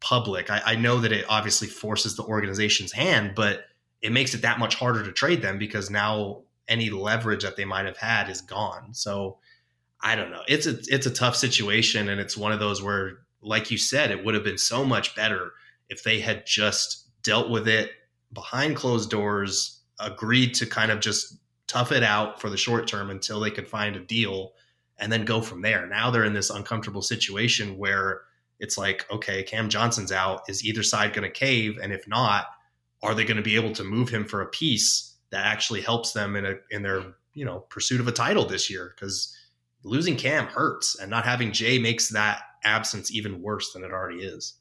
public. 0.00 0.50
I, 0.50 0.62
I 0.64 0.74
know 0.76 1.00
that 1.00 1.12
it 1.12 1.26
obviously 1.28 1.68
forces 1.68 2.16
the 2.16 2.24
organization's 2.24 2.92
hand, 2.92 3.34
but 3.34 3.64
it 4.00 4.12
makes 4.12 4.34
it 4.34 4.42
that 4.42 4.58
much 4.58 4.74
harder 4.74 5.04
to 5.04 5.12
trade 5.12 5.42
them 5.42 5.58
because 5.58 5.90
now 5.90 6.42
any 6.68 6.90
leverage 6.90 7.42
that 7.42 7.56
they 7.56 7.64
might 7.64 7.86
have 7.86 7.96
had 7.96 8.28
is 8.28 8.40
gone. 8.40 8.94
So 8.94 9.38
I 10.00 10.16
don't 10.16 10.30
know. 10.30 10.42
It's 10.46 10.66
a 10.66 10.76
it's 10.88 11.06
a 11.06 11.10
tough 11.10 11.36
situation, 11.36 12.10
and 12.10 12.20
it's 12.20 12.36
one 12.36 12.52
of 12.52 12.60
those 12.60 12.82
where, 12.82 13.20
like 13.40 13.70
you 13.70 13.78
said, 13.78 14.10
it 14.10 14.24
would 14.24 14.34
have 14.34 14.44
been 14.44 14.58
so 14.58 14.84
much 14.84 15.16
better 15.16 15.52
if 15.88 16.02
they 16.02 16.20
had 16.20 16.46
just 16.46 17.08
dealt 17.22 17.50
with 17.50 17.66
it 17.66 17.90
behind 18.32 18.76
closed 18.76 19.10
doors, 19.10 19.80
agreed 19.98 20.54
to 20.54 20.66
kind 20.66 20.90
of 20.90 21.00
just 21.00 21.38
tough 21.66 21.92
it 21.92 22.02
out 22.02 22.40
for 22.40 22.50
the 22.50 22.56
short 22.56 22.86
term 22.86 23.10
until 23.10 23.40
they 23.40 23.50
could 23.50 23.68
find 23.68 23.96
a 23.96 24.00
deal, 24.00 24.52
and 24.98 25.10
then 25.10 25.24
go 25.24 25.40
from 25.40 25.62
there. 25.62 25.86
Now 25.86 26.10
they're 26.10 26.24
in 26.24 26.34
this 26.34 26.50
uncomfortable 26.50 27.02
situation 27.02 27.76
where 27.76 28.22
it's 28.60 28.78
like, 28.78 29.06
okay, 29.10 29.42
Cam 29.42 29.68
Johnson's 29.68 30.12
out. 30.12 30.42
Is 30.48 30.64
either 30.64 30.82
side 30.82 31.12
going 31.12 31.24
to 31.24 31.30
cave? 31.30 31.78
And 31.82 31.92
if 31.92 32.06
not, 32.06 32.46
are 33.02 33.14
they 33.14 33.24
going 33.24 33.36
to 33.36 33.42
be 33.42 33.56
able 33.56 33.72
to 33.72 33.84
move 33.84 34.08
him 34.08 34.24
for 34.24 34.40
a 34.40 34.46
piece 34.46 35.16
that 35.30 35.44
actually 35.44 35.80
helps 35.80 36.12
them 36.12 36.36
in 36.36 36.46
a 36.46 36.54
in 36.70 36.82
their 36.82 37.02
you 37.34 37.44
know 37.44 37.60
pursuit 37.68 38.00
of 38.00 38.08
a 38.08 38.12
title 38.12 38.46
this 38.46 38.70
year? 38.70 38.94
Because 38.94 39.36
losing 39.82 40.16
Cam 40.16 40.46
hurts, 40.46 40.98
and 40.98 41.10
not 41.10 41.24
having 41.24 41.50
Jae 41.50 41.80
makes 41.80 42.08
that 42.10 42.42
absence 42.64 43.12
even 43.12 43.42
worse 43.42 43.72
than 43.72 43.84
it 43.84 43.92
already 43.92 44.22
is. 44.22 44.54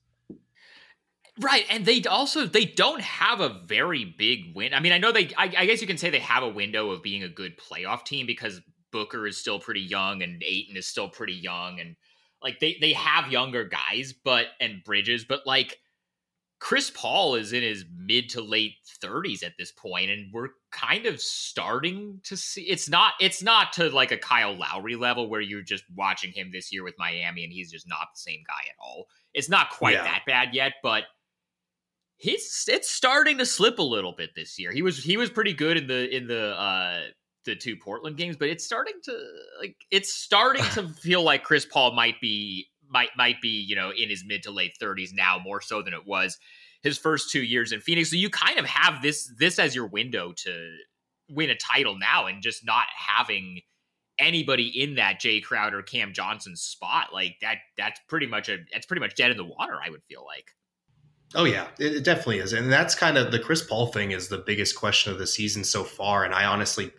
Right, 1.40 1.66
and 1.70 1.86
they 1.86 2.04
also 2.04 2.46
they 2.46 2.66
don't 2.66 3.02
have 3.02 3.40
a 3.40 3.62
very 3.66 4.06
big 4.06 4.56
win. 4.56 4.74
I 4.74 4.80
mean, 4.80 4.92
I 4.92 5.00
know 5.00 5.12
they. 5.12 5.30
I, 5.36 5.52
I, 5.58 5.66
guess 5.66 5.82
you 5.82 5.88
can 5.88 5.98
say 5.98 6.12
they 6.12 6.20
have 6.20 6.44
a 6.44 6.50
window 6.50 6.92
of 6.92 7.02
being 7.02 7.24
a 7.24 7.30
good 7.30 7.58
playoff 7.58 8.06
team 8.06 8.28
because 8.28 8.62
Booker 8.94 9.28
is 9.28 9.38
still 9.38 9.60
pretty 9.60 9.82
young 9.82 10.24
and 10.24 10.41
Ayton 10.41 10.78
is 10.78 10.88
still 10.88 11.10
pretty 11.10 11.34
young, 11.34 11.82
and 11.82 11.98
like 12.41 12.60
they 12.60 12.78
they 12.80 12.94
have 12.94 13.32
younger 13.32 13.66
guys, 13.66 14.14
but 14.14 14.46
and 14.62 14.82
Bridges, 14.86 15.26
but 15.26 15.41
like 15.46 15.80
Chris 16.64 16.89
Paul 16.89 17.36
is 17.36 17.52
in 17.52 17.62
his 17.62 17.84
mid 17.94 18.30
to 18.30 18.41
late 18.41 18.76
thirties 19.02 19.44
at 19.44 19.58
this 19.58 19.74
point, 19.74 20.10
and 20.10 20.32
we're 20.32 20.48
kind 20.72 21.06
of 21.06 21.20
starting 21.20 22.22
to 22.24 22.38
see. 22.38 22.62
It's 22.62 22.88
not 22.88 23.16
it's 23.20 23.44
not 23.44 23.74
to 23.74 23.89
like 23.89 24.14
a 24.14 24.18
Kyle 24.18 24.56
Lowry 24.56 24.96
level 24.96 25.30
where 25.30 25.41
you're 25.41 25.62
just 25.62 25.84
watching 25.94 26.32
him 26.32 26.52
this 26.54 26.72
year 26.72 26.86
with 26.86 26.94
Miami 26.98 27.44
and 27.44 27.52
he's 27.52 27.70
just 27.70 27.86
not 27.86 28.08
the 28.14 28.20
same 28.20 28.44
guy 28.48 28.70
at 28.70 28.76
all. 28.80 29.08
It's 29.34 29.50
not 29.50 29.72
quite 29.72 29.96
yeah. 29.96 30.04
that 30.04 30.22
bad 30.26 30.54
yet, 30.54 30.76
but 30.82 31.04
he's 32.16 32.64
it's 32.70 32.89
starting 32.89 33.39
to 33.39 33.46
slip 33.46 33.78
a 33.80 33.84
little 33.84 34.14
bit 34.14 34.30
this 34.34 34.58
year. 34.58 34.72
He 34.72 34.82
was 34.82 35.04
he 35.04 35.18
was 35.18 35.30
pretty 35.30 35.54
good 35.54 35.76
in 35.76 35.88
the 35.88 36.16
in 36.16 36.28
the 36.28 36.58
uh 36.58 37.02
the 37.46 37.56
two 37.56 37.76
Portland 37.76 38.18
games, 38.18 38.36
but 38.36 38.50
it's 38.50 38.64
starting 38.64 38.96
to 39.04 39.18
like 39.60 39.76
it's 39.91 40.14
starting 40.14 40.64
to 40.74 40.88
feel 41.02 41.24
like 41.24 41.44
Chris 41.44 41.66
Paul 41.66 41.94
might 41.94 42.20
be 42.22 42.68
might 42.89 43.10
might 43.18 43.41
be, 43.41 43.50
you 43.50 43.76
know, 43.76 43.91
in 43.91 44.10
his 44.10 44.24
mid 44.26 44.44
to 44.44 44.52
late 44.52 44.74
30s 44.82 45.10
now 45.14 45.39
more 45.44 45.62
so 45.62 45.82
than 45.82 45.94
it 45.94 46.06
was 46.06 46.38
his 46.82 46.98
first 46.98 47.32
2 47.32 47.41
years 47.41 47.72
in 47.72 47.80
Phoenix. 47.80 48.10
So 48.10 48.18
you 48.18 48.30
kind 48.30 48.60
of 48.60 48.66
have 48.66 49.02
this 49.02 49.32
this 49.38 49.60
as 49.60 49.76
your 49.76 49.88
window 49.88 50.34
to 50.44 50.76
win 51.30 51.50
a 51.50 51.56
title 51.56 51.98
now 51.98 52.28
and 52.28 52.41
just 52.41 52.66
not 52.66 52.86
having 52.96 53.62
anybody 54.20 54.68
in 54.68 54.96
that 54.96 55.20
Jae 55.20 55.44
Crowder 55.44 55.82
Cam 55.82 56.14
Johnson 56.14 56.56
spot 56.56 57.14
like 57.14 57.38
that 57.41 57.58
that's 57.78 58.00
pretty 58.08 58.28
much 58.28 58.50
a 58.50 58.58
that's 58.72 58.86
pretty 58.86 59.00
much 59.00 59.16
dead 59.16 59.32
in 59.32 59.38
the 59.38 59.46
water 59.46 59.80
I 59.84 59.89
would 59.89 60.04
feel 60.04 60.24
like. 60.26 60.52
Oh 61.36 61.46
yeah, 61.46 61.68
it, 61.80 62.04
definitely 62.04 62.39
is, 62.39 62.54
and 62.54 62.72
that's 62.72 62.94
kind 62.94 63.18
of 63.18 63.32
the 63.32 63.39
Chris 63.39 63.64
Paul 63.64 63.88
thing 63.88 64.12
is 64.12 64.28
the 64.28 64.38
biggest 64.38 64.76
question 64.76 65.12
of 65.12 65.18
the 65.18 65.26
season 65.26 65.64
so 65.64 65.84
far, 65.84 66.26
and 66.26 66.34
I 66.34 66.46
honestly 66.46 66.91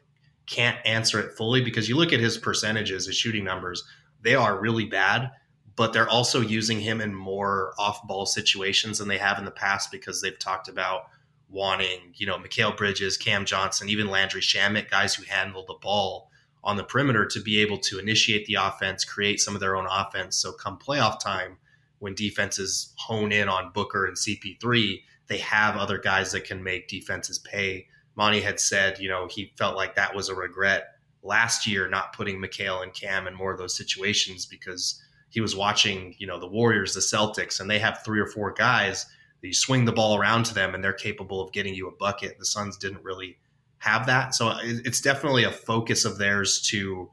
can't 0.47 0.79
answer 0.85 1.19
it 1.19 1.37
fully 1.37 1.63
because 1.63 1.89
you 1.89 1.97
look 1.97 2.13
at 2.13 2.21
his 2.21 2.39
percentages, 2.39 3.07
his 3.07 3.17
shooting 3.17 3.45
numbers, 3.45 3.85
they 4.23 4.35
are 4.35 4.61
really 4.61 4.85
bad, 4.85 5.31
but 5.77 5.93
they're 5.93 6.09
also 6.09 6.41
using 6.41 6.81
him 6.81 7.01
in 7.01 7.15
more 7.15 7.75
off-ball 7.79 8.27
situations 8.27 8.99
than 8.99 9.09
they 9.09 9.19
have 9.19 9.39
in 9.39 9.45
the 9.45 9.51
past 9.51 9.91
because 9.91 10.21
they've 10.21 10.39
talked 10.39 10.69
about 10.69 11.07
wanting, 11.49 12.13
you 12.15 12.27
know, 12.27 12.39
Mikal 12.39 12.77
Bridges, 12.77 13.17
Cam 13.17 13.45
Johnson, 13.45 13.89
even 13.89 14.09
Landry 14.09 14.41
Shamet, 14.41 14.91
guys 14.91 15.15
who 15.15 15.25
handle 15.25 15.65
the 15.67 15.79
ball 15.81 16.31
on 16.63 16.77
the 16.77 16.85
perimeter 16.85 17.27
to 17.27 17.41
be 17.41 17.61
able 17.61 17.79
to 17.79 17.99
initiate 17.99 18.47
the 18.47 18.55
offense, 18.55 19.05
create 19.05 19.41
some 19.41 19.55
of 19.55 19.61
their 19.61 19.77
own 19.77 19.87
offense. 19.91 20.37
So 20.37 20.53
come 20.53 20.79
playoff 20.79 21.21
time, 21.21 21.59
when 21.99 22.15
defenses 22.15 22.93
hone 22.97 23.33
in 23.33 23.49
on 23.49 23.73
Booker 23.73 24.07
and 24.07 24.17
CP3, 24.17 25.03
they 25.27 25.39
have 25.39 25.77
other 25.77 25.99
guys 25.99 26.33
that 26.33 26.45
can 26.45 26.63
make 26.63 26.89
defenses 26.89 27.39
pay. 27.39 27.87
Monty 28.17 28.41
had 28.41 28.61
said, 28.61 28.99
you 28.99 29.09
know, 29.09 29.27
he 29.27 29.53
felt 29.57 29.77
like 29.77 29.95
that 29.95 30.15
was 30.15 30.29
a 30.29 30.35
regret 30.35 30.97
last 31.23 31.67
year 31.67 31.89
not 31.89 32.13
putting 32.13 32.41
Mikal 32.41 32.83
and 32.83 32.93
Cam 32.93 33.27
in 33.27 33.35
more 33.35 33.53
of 33.53 33.59
those 33.59 33.77
situations 33.77 34.47
because 34.47 35.03
he 35.31 35.41
was 35.41 35.57
watching, 35.57 36.15
you 36.19 36.27
know, 36.27 36.39
the 36.39 36.47
Warriors, 36.47 36.95
the 36.95 37.01
Celtics, 37.01 37.61
and 37.61 37.69
they 37.69 37.79
have 37.79 38.05
three 38.05 38.21
or 38.21 38.27
four 38.27 38.53
guys 38.53 39.07
that 39.41 39.49
you 39.49 39.55
swing 39.55 39.85
the 39.85 39.93
ball 39.93 40.17
around 40.17 40.45
to 40.45 40.55
them 40.55 40.75
and 40.75 40.85
they're 40.85 40.93
capable 40.93 41.41
of 41.41 41.53
getting 41.53 41.75
you 41.75 41.89
a 41.89 41.97
bucket. 41.97 42.39
The 42.39 42.45
Suns 42.45 42.77
didn't 42.77 43.03
really 43.03 43.39
have 43.79 44.07
that. 44.07 44.35
So 44.35 44.55
it's 44.63 45.01
definitely 45.01 45.45
a 45.45 45.51
focus 45.51 46.05
of 46.05 46.19
theirs 46.19 46.63
to 46.69 47.11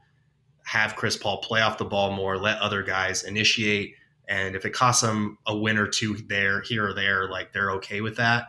have 0.64 0.96
Chris 0.96 1.16
Paul 1.16 1.38
play 1.38 1.60
off 1.60 1.78
the 1.78 1.84
ball 1.84 2.12
more, 2.12 2.38
let 2.38 2.58
other 2.58 2.82
guys 2.82 3.24
initiate 3.24 3.96
and 4.28 4.54
if 4.56 4.64
it 4.64 4.72
costs 4.72 5.02
them 5.02 5.38
a 5.46 5.56
win 5.56 5.78
or 5.78 5.86
two 5.86 6.16
there, 6.28 6.62
here 6.62 6.88
or 6.88 6.94
there, 6.94 7.28
like 7.28 7.52
they're 7.52 7.72
okay 7.72 8.00
with 8.00 8.16
that. 8.16 8.46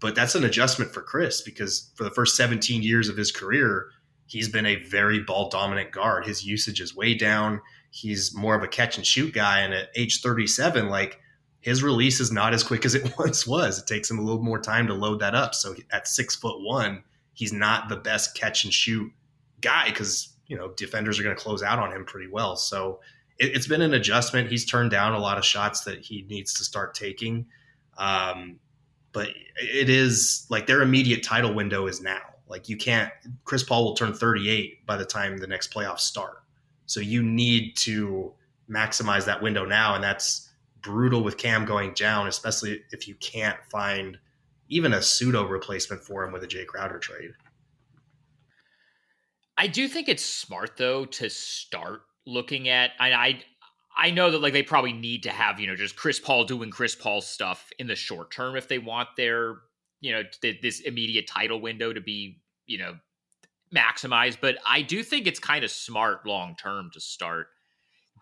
But 0.00 0.14
that's 0.14 0.34
an 0.34 0.44
adjustment 0.44 0.92
for 0.92 1.02
Chris 1.02 1.42
because 1.42 1.90
for 1.94 2.04
the 2.04 2.10
first 2.10 2.36
17 2.36 2.82
years 2.82 3.08
of 3.08 3.16
his 3.16 3.30
career, 3.30 3.90
he's 4.26 4.48
been 4.48 4.66
a 4.66 4.76
very 4.76 5.20
ball 5.20 5.50
dominant 5.50 5.92
guard. 5.92 6.26
His 6.26 6.44
usage 6.44 6.80
is 6.80 6.96
way 6.96 7.14
down. 7.14 7.60
He's 7.90 8.34
more 8.34 8.54
of 8.54 8.62
a 8.62 8.68
catch 8.68 8.96
and 8.96 9.06
shoot 9.06 9.34
guy. 9.34 9.60
And 9.60 9.74
at 9.74 9.90
age 9.94 10.22
37, 10.22 10.88
like 10.88 11.20
his 11.60 11.82
release 11.82 12.20
is 12.20 12.32
not 12.32 12.54
as 12.54 12.62
quick 12.62 12.84
as 12.84 12.94
it 12.94 13.12
once 13.18 13.46
was. 13.46 13.78
It 13.78 13.86
takes 13.86 14.10
him 14.10 14.18
a 14.18 14.22
little 14.22 14.42
more 14.42 14.60
time 14.60 14.86
to 14.86 14.94
load 14.94 15.20
that 15.20 15.34
up. 15.34 15.54
So 15.54 15.74
at 15.92 16.08
six 16.08 16.34
foot 16.34 16.62
one, 16.62 17.02
he's 17.34 17.52
not 17.52 17.88
the 17.88 17.96
best 17.96 18.34
catch 18.34 18.64
and 18.64 18.72
shoot 18.72 19.12
guy 19.60 19.90
because, 19.90 20.34
you 20.46 20.56
know, 20.56 20.72
defenders 20.76 21.18
are 21.20 21.22
going 21.22 21.36
to 21.36 21.42
close 21.42 21.62
out 21.62 21.78
on 21.78 21.92
him 21.92 22.04
pretty 22.04 22.28
well. 22.30 22.56
So 22.56 23.00
it, 23.38 23.54
has 23.54 23.66
been 23.66 23.82
an 23.82 23.94
adjustment. 23.94 24.50
He's 24.50 24.64
turned 24.64 24.90
down 24.90 25.12
a 25.12 25.18
lot 25.18 25.38
of 25.38 25.44
shots 25.44 25.82
that 25.84 26.00
he 26.00 26.22
needs 26.28 26.54
to 26.54 26.64
start 26.64 26.94
taking. 26.94 27.46
Um, 27.98 28.58
but 29.12 29.28
it 29.56 29.88
is 29.88 30.46
like 30.50 30.66
their 30.66 30.82
immediate 30.82 31.22
title 31.22 31.54
window 31.54 31.86
is 31.86 32.00
now. 32.00 32.20
Like 32.48 32.68
you 32.68 32.76
can't. 32.76 33.12
Chris 33.44 33.62
Paul 33.62 33.84
will 33.84 33.94
turn 33.94 34.12
38 34.12 34.84
by 34.86 34.96
the 34.96 35.04
time 35.04 35.38
the 35.38 35.46
next 35.46 35.72
playoffs 35.72 36.00
start. 36.00 36.42
So 36.86 37.00
you 37.00 37.22
need 37.22 37.76
to 37.78 38.32
maximize 38.68 39.24
that 39.26 39.42
window 39.42 39.64
now, 39.64 39.94
and 39.94 40.02
that's 40.02 40.48
brutal 40.82 41.22
with 41.22 41.36
Cam 41.36 41.64
going 41.64 41.92
down, 41.94 42.26
especially 42.26 42.82
if 42.90 43.06
you 43.06 43.14
can't 43.16 43.58
find 43.70 44.18
even 44.68 44.92
a 44.92 45.02
pseudo 45.02 45.46
replacement 45.46 46.02
for 46.02 46.24
him 46.24 46.32
with 46.32 46.42
a 46.42 46.46
Jae 46.46 46.66
Crowder 46.66 46.98
trade. 46.98 47.32
I 49.56 49.66
do 49.66 49.88
think 49.88 50.08
it's 50.08 50.24
smart 50.24 50.76
though 50.76 51.04
to 51.04 51.28
start 51.28 52.00
looking 52.26 52.68
at 52.68 52.92
I, 52.98 53.12
I 53.12 53.42
I 54.00 54.10
know 54.10 54.30
that 54.30 54.40
like 54.40 54.54
they 54.54 54.62
probably 54.62 54.94
need 54.94 55.24
to 55.24 55.30
have 55.30 55.60
you 55.60 55.66
know 55.66 55.76
just 55.76 55.94
Chris 55.94 56.18
Paul 56.18 56.44
doing 56.44 56.70
Chris 56.70 56.94
Paul 56.94 57.20
stuff 57.20 57.70
in 57.78 57.86
the 57.86 57.94
short 57.94 58.32
term 58.32 58.56
if 58.56 58.66
they 58.66 58.78
want 58.78 59.08
their 59.16 59.56
you 60.00 60.12
know 60.12 60.22
th- 60.40 60.62
this 60.62 60.80
immediate 60.80 61.28
title 61.28 61.60
window 61.60 61.92
to 61.92 62.00
be 62.00 62.40
you 62.66 62.78
know 62.78 62.94
maximized. 63.74 64.38
But 64.40 64.56
I 64.66 64.80
do 64.80 65.02
think 65.02 65.26
it's 65.26 65.38
kind 65.38 65.64
of 65.64 65.70
smart 65.70 66.26
long 66.26 66.56
term 66.56 66.90
to 66.94 67.00
start 67.00 67.48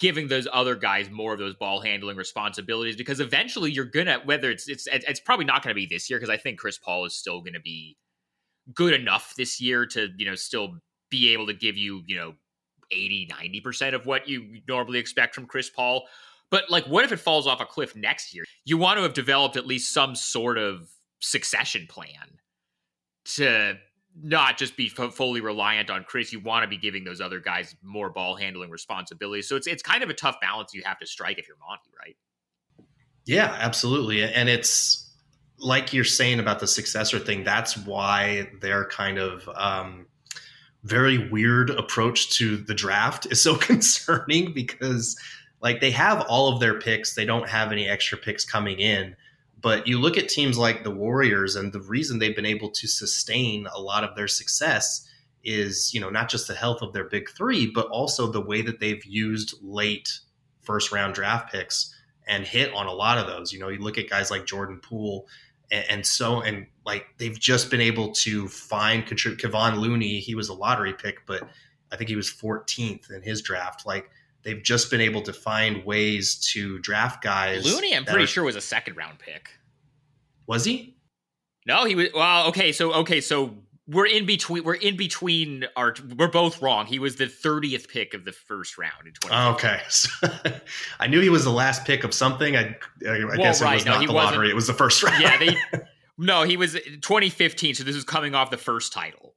giving 0.01 0.27
those 0.27 0.49
other 0.53 0.75
guys 0.75 1.11
more 1.11 1.33
of 1.33 1.39
those 1.39 1.55
ball 1.55 1.81
handling 1.81 2.17
responsibilities 2.17 2.97
because 2.97 3.21
eventually 3.21 3.71
you're 3.71 3.85
gonna 3.85 4.21
whether 4.25 4.51
it's 4.51 4.69
it's 4.69 4.89
it's 4.91 5.21
probably 5.21 5.45
not 5.45 5.63
going 5.63 5.75
to 5.75 5.81
be 5.81 5.87
this 5.87 6.11
year 6.11 6.19
because 6.19 6.33
I 6.33 6.39
think 6.39 6.59
Chris 6.59 6.79
Paul 6.79 7.05
is 7.05 7.15
still 7.15 7.41
going 7.41 7.55
to 7.55 7.61
be 7.61 7.97
good 8.75 8.95
enough 8.95 9.35
this 9.37 9.61
year 9.61 9.87
to 9.87 10.09
you 10.17 10.27
know 10.27 10.35
still 10.35 10.79
be 11.09 11.33
able 11.33 11.47
to 11.47 11.55
give 11.55 11.77
you 11.77 12.03
you 12.07 12.17
know 12.17 12.35
80, 12.91 13.29
90% 13.33 13.95
of 13.95 14.07
what 14.07 14.29
you 14.29 14.61
normally 14.67 14.99
expect 14.99 15.35
from 15.35 15.47
Chris 15.47 15.71
Paul. 15.71 16.07
But 16.51 16.71
like, 16.71 16.87
what 16.87 17.05
if 17.05 17.13
it 17.13 17.19
falls 17.19 17.47
off 17.47 17.61
a 17.61 17.67
cliff 17.67 17.95
next 17.95 18.35
year? 18.35 18.45
You 18.65 18.79
want 18.79 18.99
to 18.99 19.03
have 19.03 19.15
developed 19.15 19.57
at 19.57 19.67
least 19.67 19.93
some 19.93 20.15
sort 20.15 20.59
of 20.59 20.89
succession 21.21 21.87
plan 21.89 22.39
to 23.37 23.75
not 24.23 24.57
just 24.57 24.77
be 24.77 24.91
f- 24.97 25.15
fully 25.15 25.41
reliant 25.41 25.91
on 25.91 26.05
Chris. 26.05 26.33
You 26.33 26.41
want 26.41 26.65
to 26.65 26.69
be 26.69 26.79
giving 26.79 27.05
those 27.05 27.21
other 27.21 27.41
guys 27.41 27.77
more 27.83 28.11
ball 28.11 28.35
handling 28.35 28.71
responsibilities. 28.71 29.49
So 29.49 29.57
it's 29.57 29.67
it's 29.67 29.83
kind 29.83 30.03
of 30.03 30.11
a 30.11 30.15
tough 30.15 30.41
balance 30.41 30.75
you 30.75 30.83
have 30.85 30.99
to 31.01 31.07
strike 31.07 31.39
if 31.39 31.47
you're 31.47 31.59
Monty, 31.59 31.91
right? 31.99 32.17
Yeah, 33.27 33.55
absolutely. 33.59 34.23
And 34.23 34.49
it's 34.49 35.13
like 35.59 35.93
you're 35.93 36.05
saying 36.05 36.41
about 36.41 36.61
the 36.61 36.67
successor 36.67 37.19
thing. 37.19 37.45
That's 37.45 37.77
why 37.77 38.49
they're 38.61 38.87
kind 38.87 39.19
of 39.19 39.49
um, 39.55 40.07
very 40.89 41.29
weird 41.29 41.71
approach 41.71 42.31
to 42.39 42.57
the 42.57 42.75
draft 42.75 43.27
is 43.31 43.41
so 43.41 43.57
concerning 43.71 44.53
because 44.53 45.17
like 45.61 45.81
they 45.81 45.91
have 45.91 46.23
all 46.23 46.53
of 46.53 46.61
their 46.61 46.81
picks. 46.81 47.15
They 47.15 47.25
don't 47.25 47.49
have 47.49 47.73
any 47.73 47.89
extra 47.89 48.17
picks 48.17 48.45
coming 48.45 48.79
in. 48.79 49.17
But 49.61 49.89
you 49.89 49.99
look 50.01 50.17
at 50.17 50.29
teams 50.29 50.57
like 50.57 50.85
the 50.85 50.91
warriors 50.91 51.57
and 51.57 51.73
the 51.73 51.81
reason 51.81 52.19
they've 52.19 52.37
been 52.37 52.47
able 52.47 52.71
to 52.71 52.87
sustain 52.87 53.67
a 53.75 53.81
lot 53.81 54.05
of 54.05 54.15
their 54.15 54.29
success 54.29 55.05
is 55.45 55.95
you 55.95 56.01
know 56.01 56.11
not 56.11 56.29
just 56.29 56.49
the 56.49 56.55
health 56.55 56.83
of 56.83 56.93
their 56.93 57.05
big 57.05 57.31
three 57.31 57.71
but 57.71 57.87
also 57.89 58.27
the 58.27 58.41
way 58.41 58.61
that 58.61 58.81
they've 58.81 59.05
used 59.05 59.55
late 59.63 60.19
first 60.63 60.91
round 60.91 61.15
draft 61.15 61.53
picks 61.53 61.95
and 62.27 62.45
hit 62.45 62.75
on 62.75 62.87
a 62.87 62.93
lot 62.93 63.19
of 63.19 63.27
those. 63.27 63.53
You 63.53 63.59
know 63.59 63.69
you 63.69 63.79
look 63.79 63.99
at 63.99 64.11
guys 64.11 64.31
like 64.31 64.47
jordan 64.47 64.81
poole 64.81 65.27
and, 65.71 65.85
and 65.89 66.07
so 66.07 66.41
and 66.41 66.67
like 66.89 67.07
they've 67.19 67.39
just 67.39 67.71
been 67.71 67.83
able 67.83 68.13
to 68.13 68.49
find 68.49 69.07
contribute 69.07 69.39
Kevon 69.39 69.77
Looney. 69.77 70.21
He 70.21 70.35
was 70.35 70.49
a 70.49 70.55
lottery 70.55 70.95
pick, 70.95 71.27
but 71.27 71.47
I 71.93 71.97
think 71.97 72.09
he 72.09 72.17
was 72.17 72.31
14th 72.31 73.13
in 73.13 73.21
his 73.21 73.43
draft. 73.43 73.85
Like 73.85 74.11
they've 74.43 74.63
just 74.63 74.91
been 74.91 75.03
able 75.03 75.21
to 75.23 75.35
find 75.35 75.85
ways 75.85 76.37
to 76.53 76.79
draft 76.79 77.23
guys. 77.23 77.67
Looney, 77.67 77.95
I'm 77.95 78.07
pretty 78.07 78.25
are, 78.25 78.27
sure 78.27 78.43
was 78.43 78.57
a 78.57 78.63
second 78.63 78.97
round 78.97 79.19
pick. 79.19 79.51
Was 80.47 80.65
he? 80.65 80.97
No, 81.67 81.85
he 81.85 81.95
was. 81.95 82.09
Well, 82.15 82.49
okay, 82.49 82.73
so 82.73 82.95
okay, 82.95 83.21
so 83.21 83.55
we're 83.87 84.07
in 84.07 84.25
between. 84.25 84.65
We're 84.65 84.73
in 84.77 84.97
between. 84.97 85.67
Our 85.77 85.95
we're 86.17 86.29
both 86.29 86.63
wrong. 86.63 86.87
He 86.87 86.99
was 86.99 87.17
the 87.17 87.27
30th 87.27 87.89
pick 87.89 88.15
of 88.15 88.25
the 88.25 88.33
first 88.33 88.79
round 88.79 89.07
in 89.07 89.13
20. 89.13 89.37
Okay, 89.57 89.81
I 91.01 91.07
knew 91.07 91.21
he 91.21 91.29
was 91.29 91.45
the 91.45 91.53
last 91.53 91.85
pick 91.85 92.03
of 92.03 92.15
something. 92.15 92.57
I, 92.57 92.79
I 93.07 93.25
well, 93.27 93.37
guess 93.37 93.61
right. 93.61 93.73
it 93.73 93.75
was 93.75 93.85
no, 93.85 93.99
not 93.99 94.07
the 94.07 94.13
lottery. 94.15 94.49
It 94.49 94.55
was 94.55 94.69
the 94.69 94.73
first 94.73 95.03
round. 95.03 95.23
Yeah, 95.23 95.37
they. 95.37 95.55
No, 96.19 96.43
he 96.43 96.57
was 96.57 96.73
2015. 96.73 97.77
So 97.77 97.85
this 97.85 97.97
is 97.97 98.05
coming 98.05 98.35
off 98.35 98.51
the 98.51 98.57
first 98.57 98.93
title. 98.93 99.35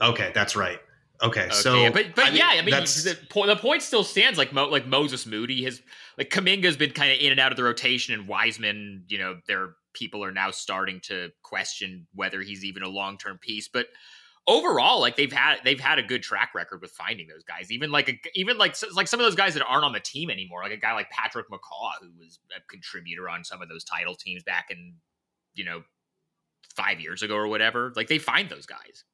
Okay, 0.00 0.32
that's 0.34 0.56
right. 0.56 0.80
Okay, 1.22 1.42
Okay, 1.44 1.50
so 1.54 1.92
but 1.92 2.16
but 2.16 2.26
I 2.26 2.28
mean, 2.30 2.38
yeah, 2.38 2.48
I 2.50 2.62
mean 2.62 2.74
the, 2.74 3.16
po- 3.30 3.46
the 3.46 3.54
point 3.54 3.82
still 3.82 4.02
stands. 4.02 4.38
Like 4.38 4.52
Mo, 4.52 4.66
like 4.66 4.88
Moses 4.88 5.24
Moody 5.24 5.62
has 5.62 5.80
like 6.18 6.30
Kuminga's 6.30 6.76
been 6.76 6.90
kind 6.90 7.12
of 7.12 7.18
in 7.20 7.30
and 7.30 7.38
out 7.38 7.52
of 7.52 7.56
the 7.56 7.62
rotation, 7.62 8.12
and 8.12 8.26
Wiseman, 8.26 9.04
you 9.06 9.18
know, 9.18 9.38
their 9.46 9.76
people 9.94 10.24
are 10.24 10.32
now 10.32 10.50
starting 10.50 11.00
to 11.04 11.30
question 11.44 12.08
whether 12.14 12.40
he's 12.40 12.64
even 12.64 12.82
a 12.82 12.88
long 12.88 13.18
term 13.18 13.38
piece. 13.38 13.68
But 13.68 13.86
overall, 14.48 15.00
like 15.00 15.16
they've 15.16 15.32
had 15.32 15.58
they've 15.64 15.78
had 15.78 16.00
a 16.00 16.02
good 16.02 16.24
track 16.24 16.56
record 16.56 16.80
with 16.80 16.90
finding 16.90 17.28
those 17.28 17.44
guys. 17.44 17.70
Even 17.70 17.92
like 17.92 18.08
a, 18.08 18.18
even 18.34 18.58
like 18.58 18.74
like 18.92 19.06
some 19.06 19.20
of 19.20 19.24
those 19.24 19.36
guys 19.36 19.54
that 19.54 19.64
aren't 19.64 19.84
on 19.84 19.92
the 19.92 20.00
team 20.00 20.28
anymore, 20.28 20.62
like 20.64 20.72
a 20.72 20.76
guy 20.76 20.92
like 20.92 21.10
Patrick 21.10 21.48
McCaw, 21.48 21.92
who 22.00 22.10
was 22.18 22.40
a 22.56 22.60
contributor 22.68 23.28
on 23.28 23.44
some 23.44 23.62
of 23.62 23.68
those 23.68 23.84
title 23.84 24.16
teams 24.16 24.42
back 24.42 24.66
in 24.70 24.94
you 25.54 25.64
know 25.64 25.82
five 26.76 27.00
years 27.00 27.22
ago 27.22 27.36
or 27.36 27.48
whatever. 27.48 27.92
Like 27.94 28.08
they 28.08 28.18
find 28.18 28.48
those 28.48 28.66
guys. 28.66 29.04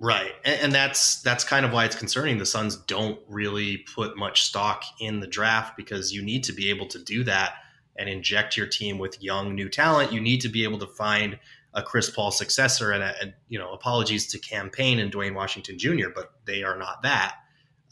Right, 0.00 0.32
and, 0.44 0.72
that's 0.72 1.22
that's 1.22 1.44
kind 1.44 1.64
of 1.64 1.72
why 1.72 1.84
it's 1.84 1.94
concerning. 1.94 2.38
The 2.38 2.46
Suns 2.46 2.76
don't 2.76 3.18
really 3.28 3.78
put 3.94 4.16
much 4.16 4.42
stock 4.42 4.82
in 5.00 5.20
the 5.20 5.26
draft 5.26 5.76
because 5.76 6.12
you 6.12 6.20
need 6.20 6.44
to 6.44 6.52
be 6.52 6.68
able 6.68 6.86
to 6.88 6.98
do 6.98 7.22
that 7.24 7.54
and 7.96 8.08
inject 8.08 8.56
your 8.56 8.66
team 8.66 8.98
with 8.98 9.22
young 9.22 9.54
new 9.54 9.68
talent. 9.68 10.12
You 10.12 10.20
need 10.20 10.40
to 10.40 10.48
be 10.48 10.64
able 10.64 10.78
to 10.80 10.86
find 10.86 11.38
a 11.74 11.82
Chris 11.82 12.10
Paul 12.10 12.30
successor. 12.30 12.92
And, 12.92 13.02
and 13.02 13.34
you 13.48 13.58
know, 13.58 13.72
apologies 13.72 14.26
to 14.28 14.38
Cam 14.38 14.70
Payne 14.70 14.98
and 14.98 15.10
Duane 15.10 15.34
Washington 15.34 15.78
Jr., 15.78 16.08
but 16.14 16.32
they 16.44 16.62
are 16.62 16.76
not 16.76 17.02
that. 17.02 17.36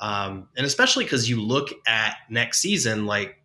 Um, 0.01 0.49
and 0.57 0.67
especially 0.67 1.05
because 1.05 1.31
you 1.31 1.41
look 1.41 1.69
at 1.87 2.17
next 2.29 2.59
season, 2.59 3.07
like 3.07 3.37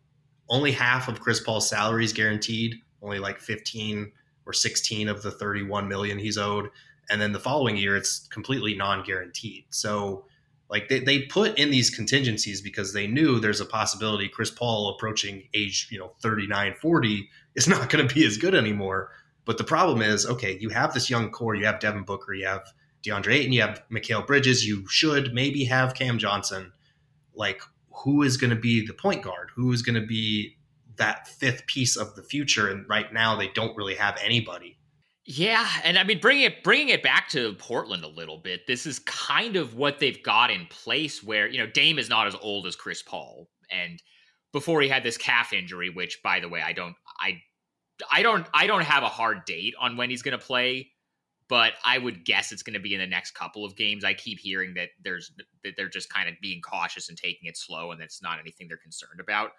only 0.49 0.71
half 0.71 1.07
of 1.07 1.19
Chris 1.19 1.39
Paul's 1.39 1.69
salary 1.69 2.05
is 2.05 2.13
guaranteed, 2.13 2.75
only 3.01 3.19
like 3.19 3.39
15 3.39 4.11
or 4.47 4.53
16 4.53 5.09
of 5.09 5.21
the 5.21 5.29
31 5.29 5.87
million 5.87 6.17
he's 6.17 6.37
owed. 6.37 6.69
And 7.09 7.21
then 7.21 7.33
the 7.33 7.39
following 7.39 7.77
year 7.77 7.95
it's 7.95 8.27
completely 8.27 8.73
non-guaranteed. 8.73 9.65
So 9.69 10.25
like 10.69 10.89
they, 10.89 10.99
they 10.99 11.23
put 11.23 11.57
in 11.59 11.69
these 11.69 11.89
contingencies 11.89 12.61
because 12.61 12.93
they 12.93 13.07
knew 13.07 13.39
there's 13.39 13.61
a 13.61 13.65
possibility 13.65 14.27
chris 14.27 14.51
paul 14.51 14.89
approaching 14.89 15.43
age 15.53 15.87
you 15.89 15.97
know 15.97 16.11
39 16.21 16.75
40 16.81 17.29
is 17.55 17.67
not 17.69 17.89
going 17.89 18.07
to 18.07 18.13
be 18.13 18.25
as 18.25 18.37
good 18.37 18.55
anymore. 18.55 19.11
But 19.45 19.57
the 19.57 19.63
problem 19.63 20.01
is 20.01 20.25
okay 20.25 20.57
you 20.59 20.69
have 20.69 20.93
this 20.93 21.09
young 21.09 21.29
core 21.29 21.55
you 21.55 21.65
have 21.65 21.79
devin 21.79 22.03
booker 22.03 22.33
you 22.33 22.47
have 22.47 22.65
deandre 23.03 23.33
ayton 23.33 23.53
you 23.53 23.61
have 23.61 23.83
Mikal 23.91 24.25
bridges 24.25 24.65
you 24.65 24.87
should 24.87 25.33
maybe 25.33 25.65
have 25.65 25.93
cam 25.93 26.17
johnson. 26.17 26.71
Like 27.33 27.61
who 28.03 28.23
is 28.23 28.37
going 28.37 28.51
to 28.51 28.55
be 28.55 28.85
the 28.85 28.93
point 28.93 29.23
guard? 29.23 29.49
Who 29.55 29.71
is 29.71 29.81
going 29.81 29.99
to 29.99 30.05
be 30.05 30.56
that 30.97 31.27
fifth 31.27 31.65
piece 31.67 31.95
of 31.97 32.15
the 32.15 32.23
future 32.23 32.69
and 32.69 32.87
right 32.89 33.13
now 33.13 33.35
they 33.35 33.49
don't 33.49 33.75
really 33.77 33.95
have 33.95 34.17
anybody 34.23 34.79
Yeah, 35.25 35.67
and 35.83 35.97
I 35.97 36.03
mean 36.03 36.19
bringing 36.19 36.43
it 36.45 36.63
bringing 36.63 36.89
it 36.89 37.03
back 37.03 37.27
to 37.29 37.53
Portland 37.55 38.03
a 38.03 38.07
little 38.07 38.37
bit. 38.37 38.65
This 38.65 38.85
is 38.85 38.99
kind 38.99 39.55
of 39.57 39.75
what 39.75 39.99
they've 39.99 40.21
got 40.23 40.51
in 40.51 40.67
place 40.67 41.21
where, 41.21 41.47
you 41.47 41.57
know, 41.57 41.67
Dame 41.67 41.99
is 41.99 42.07
not 42.09 42.27
as 42.27 42.35
old 42.35 42.65
as 42.65 42.75
Chris 42.77 43.01
Paul 43.01 43.49
and 43.69 44.01
before 44.53 44.81
he 44.81 44.87
had 44.87 45.03
this 45.03 45.17
calf 45.17 45.51
injury 45.51 45.89
which 45.89 46.21
by 46.23 46.39
the 46.39 46.47
way, 46.49 46.61
I 46.61 46.71
don't 46.73 46.95
I 47.19 47.41
I 48.11 48.23
don't 48.23 48.47
I 48.53 48.67
don't 48.67 48.83
have 48.83 49.03
a 49.03 49.09
hard 49.09 49.45
date 49.45 49.75
on 49.79 49.97
when 49.97 50.09
he's 50.09 50.21
going 50.23 50.37
to 50.39 50.45
play, 50.45 50.91
but 51.49 51.73
I 51.85 51.97
would 51.99 52.25
guess 52.25 52.51
it's 52.51 52.63
going 52.63 52.75
to 52.75 52.79
be 52.81 52.93
in 52.95 53.01
the 53.01 53.07
next 53.07 53.31
couple 53.31 53.65
of 53.65 53.75
games. 53.77 54.03
I 54.05 54.13
keep 54.15 54.39
hearing 54.39 54.75
that 54.75 54.89
there's 55.01 55.31
that 55.63 55.75
they're 55.77 55.89
just 55.89 56.09
kind 56.09 56.29
of 56.29 56.35
being 56.41 56.61
cautious 56.61 57.09
and 57.09 57.17
taking 57.17 57.49
it 57.49 57.57
slow 57.57 57.91
and 57.91 58.01
that's 58.01 58.21
not 58.21 58.39
anything 58.39 58.67
they're 58.69 58.77
concerned 58.77 59.19
about. 59.21 59.51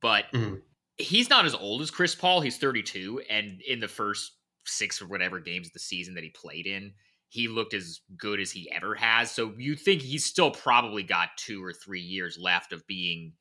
But 0.00 0.26
Mhm. 0.32 0.62
He's 0.98 1.28
not 1.28 1.44
as 1.44 1.54
old 1.54 1.82
as 1.82 1.90
Chris 1.90 2.14
Paul. 2.14 2.40
He's 2.40 2.58
32 2.58 3.22
and 3.28 3.60
in 3.62 3.80
the 3.80 3.88
first 3.88 4.32
six 4.64 5.00
or 5.00 5.06
whatever 5.06 5.40
games 5.40 5.68
of 5.68 5.72
the 5.72 5.78
season 5.78 6.14
that 6.14 6.24
he 6.24 6.30
played 6.30 6.66
in, 6.66 6.92
he 7.28 7.48
looked 7.48 7.74
as 7.74 8.00
good 8.16 8.40
as 8.40 8.50
he 8.50 8.70
ever 8.70 8.94
has. 8.94 9.30
So 9.30 9.52
you 9.58 9.76
think 9.76 10.02
he's 10.02 10.24
still 10.24 10.50
probably 10.50 11.02
got 11.02 11.30
two 11.36 11.62
or 11.62 11.72
three 11.72 12.00
years 12.00 12.38
left 12.40 12.72
of 12.72 12.86
being 12.86 13.32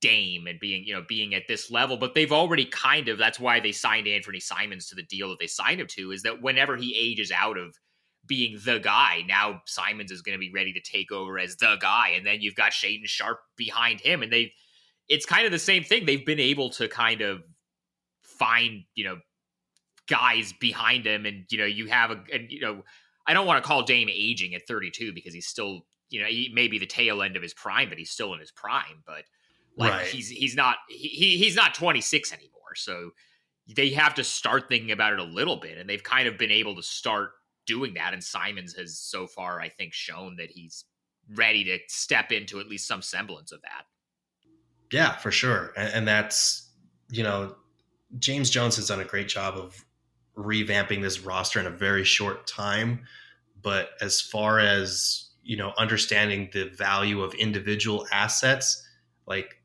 Dame 0.00 0.46
and 0.46 0.60
being, 0.60 0.84
you 0.84 0.92
know, 0.94 1.04
being 1.08 1.34
at 1.34 1.48
this 1.48 1.70
level. 1.70 1.96
But 1.96 2.14
they've 2.14 2.32
already 2.32 2.66
kind 2.66 3.08
of 3.08 3.16
that's 3.16 3.40
why 3.40 3.60
they 3.60 3.72
signed 3.72 4.06
Anthony 4.06 4.40
Simons 4.40 4.88
to 4.88 4.94
the 4.94 5.02
deal 5.02 5.30
that 5.30 5.38
they 5.38 5.46
signed 5.46 5.80
him 5.80 5.86
to, 5.92 6.12
is 6.12 6.22
that 6.22 6.42
whenever 6.42 6.76
he 6.76 6.94
ages 6.94 7.32
out 7.32 7.56
of 7.56 7.74
being 8.26 8.58
the 8.64 8.78
guy, 8.78 9.24
now 9.26 9.62
Simons 9.66 10.10
is 10.10 10.20
going 10.20 10.34
to 10.34 10.40
be 10.40 10.52
ready 10.52 10.74
to 10.74 10.80
take 10.80 11.10
over 11.10 11.38
as 11.38 11.56
the 11.56 11.76
guy. 11.80 12.10
And 12.14 12.26
then 12.26 12.42
you've 12.42 12.54
got 12.54 12.72
Shaedon 12.72 13.06
Sharpe 13.06 13.40
behind 13.56 14.00
him. 14.00 14.22
And 14.22 14.30
they 14.30 14.52
it's 15.08 15.26
kind 15.26 15.44
of 15.46 15.52
the 15.52 15.58
same 15.58 15.84
thing. 15.84 16.06
They've 16.06 16.24
been 16.24 16.40
able 16.40 16.70
to 16.70 16.88
kind 16.88 17.20
of 17.20 17.42
find, 18.22 18.84
you 18.94 19.04
know, 19.04 19.18
guys 20.06 20.52
behind 20.60 21.06
him 21.06 21.24
and 21.24 21.46
you 21.50 21.56
know 21.56 21.64
you 21.64 21.86
have 21.86 22.10
a 22.10 22.22
and 22.30 22.50
you 22.50 22.60
know 22.60 22.82
I 23.26 23.32
don't 23.32 23.46
want 23.46 23.62
to 23.64 23.66
call 23.66 23.84
Dame 23.84 24.10
aging 24.12 24.54
at 24.54 24.66
32 24.68 25.14
because 25.14 25.32
he's 25.32 25.46
still 25.46 25.86
you 26.10 26.20
know 26.20 26.26
he 26.26 26.50
may 26.54 26.68
be 26.68 26.78
the 26.78 26.84
tail 26.84 27.22
end 27.22 27.36
of 27.36 27.42
his 27.42 27.54
prime 27.54 27.88
but 27.88 27.96
he's 27.96 28.10
still 28.10 28.34
in 28.34 28.38
his 28.38 28.50
prime 28.50 29.02
but 29.06 29.22
like 29.78 29.92
Right. 29.92 30.06
he's 30.06 30.28
he's 30.28 30.54
not 30.54 30.76
he, 30.90 31.08
he- 31.08 31.38
he's 31.38 31.56
not 31.56 31.72
26 31.72 32.34
anymore 32.34 32.74
so 32.74 33.12
they 33.74 33.88
have 33.90 34.12
to 34.16 34.24
start 34.24 34.68
thinking 34.68 34.90
about 34.90 35.14
it 35.14 35.20
a 35.20 35.24
little 35.24 35.56
bit 35.56 35.78
and 35.78 35.88
they've 35.88 36.02
kind 36.04 36.28
of 36.28 36.36
been 36.36 36.50
able 36.50 36.76
to 36.76 36.82
start 36.82 37.30
doing 37.66 37.94
that 37.94 38.12
and 38.12 38.22
Simons 38.22 38.74
has 38.74 38.98
so 38.98 39.26
far 39.26 39.58
I 39.58 39.70
think 39.70 39.94
shown 39.94 40.36
that 40.36 40.50
he's 40.50 40.84
ready 41.34 41.64
to 41.64 41.78
step 41.88 42.30
into 42.30 42.60
at 42.60 42.68
least 42.68 42.86
some 42.86 43.00
semblance 43.00 43.52
of 43.52 43.62
that 43.62 43.86
Yeah, 44.94 45.16
for 45.16 45.32
sure. 45.32 45.72
And, 45.76 45.92
and 45.92 46.08
that's, 46.08 46.70
you 47.10 47.24
know, 47.24 47.56
James 48.20 48.48
Jones 48.48 48.76
has 48.76 48.86
done 48.86 49.00
a 49.00 49.04
great 49.04 49.26
job 49.26 49.56
of 49.56 49.84
revamping 50.36 51.02
this 51.02 51.18
roster 51.18 51.58
in 51.58 51.66
a 51.66 51.70
very 51.70 52.04
short 52.04 52.46
time. 52.46 53.00
But 53.60 53.88
as 54.00 54.20
far 54.20 54.60
as, 54.60 55.30
you 55.42 55.56
know, 55.56 55.72
understanding 55.78 56.48
the 56.52 56.66
value 56.68 57.22
of 57.22 57.34
individual 57.34 58.06
assets, 58.12 58.86
like 59.26 59.60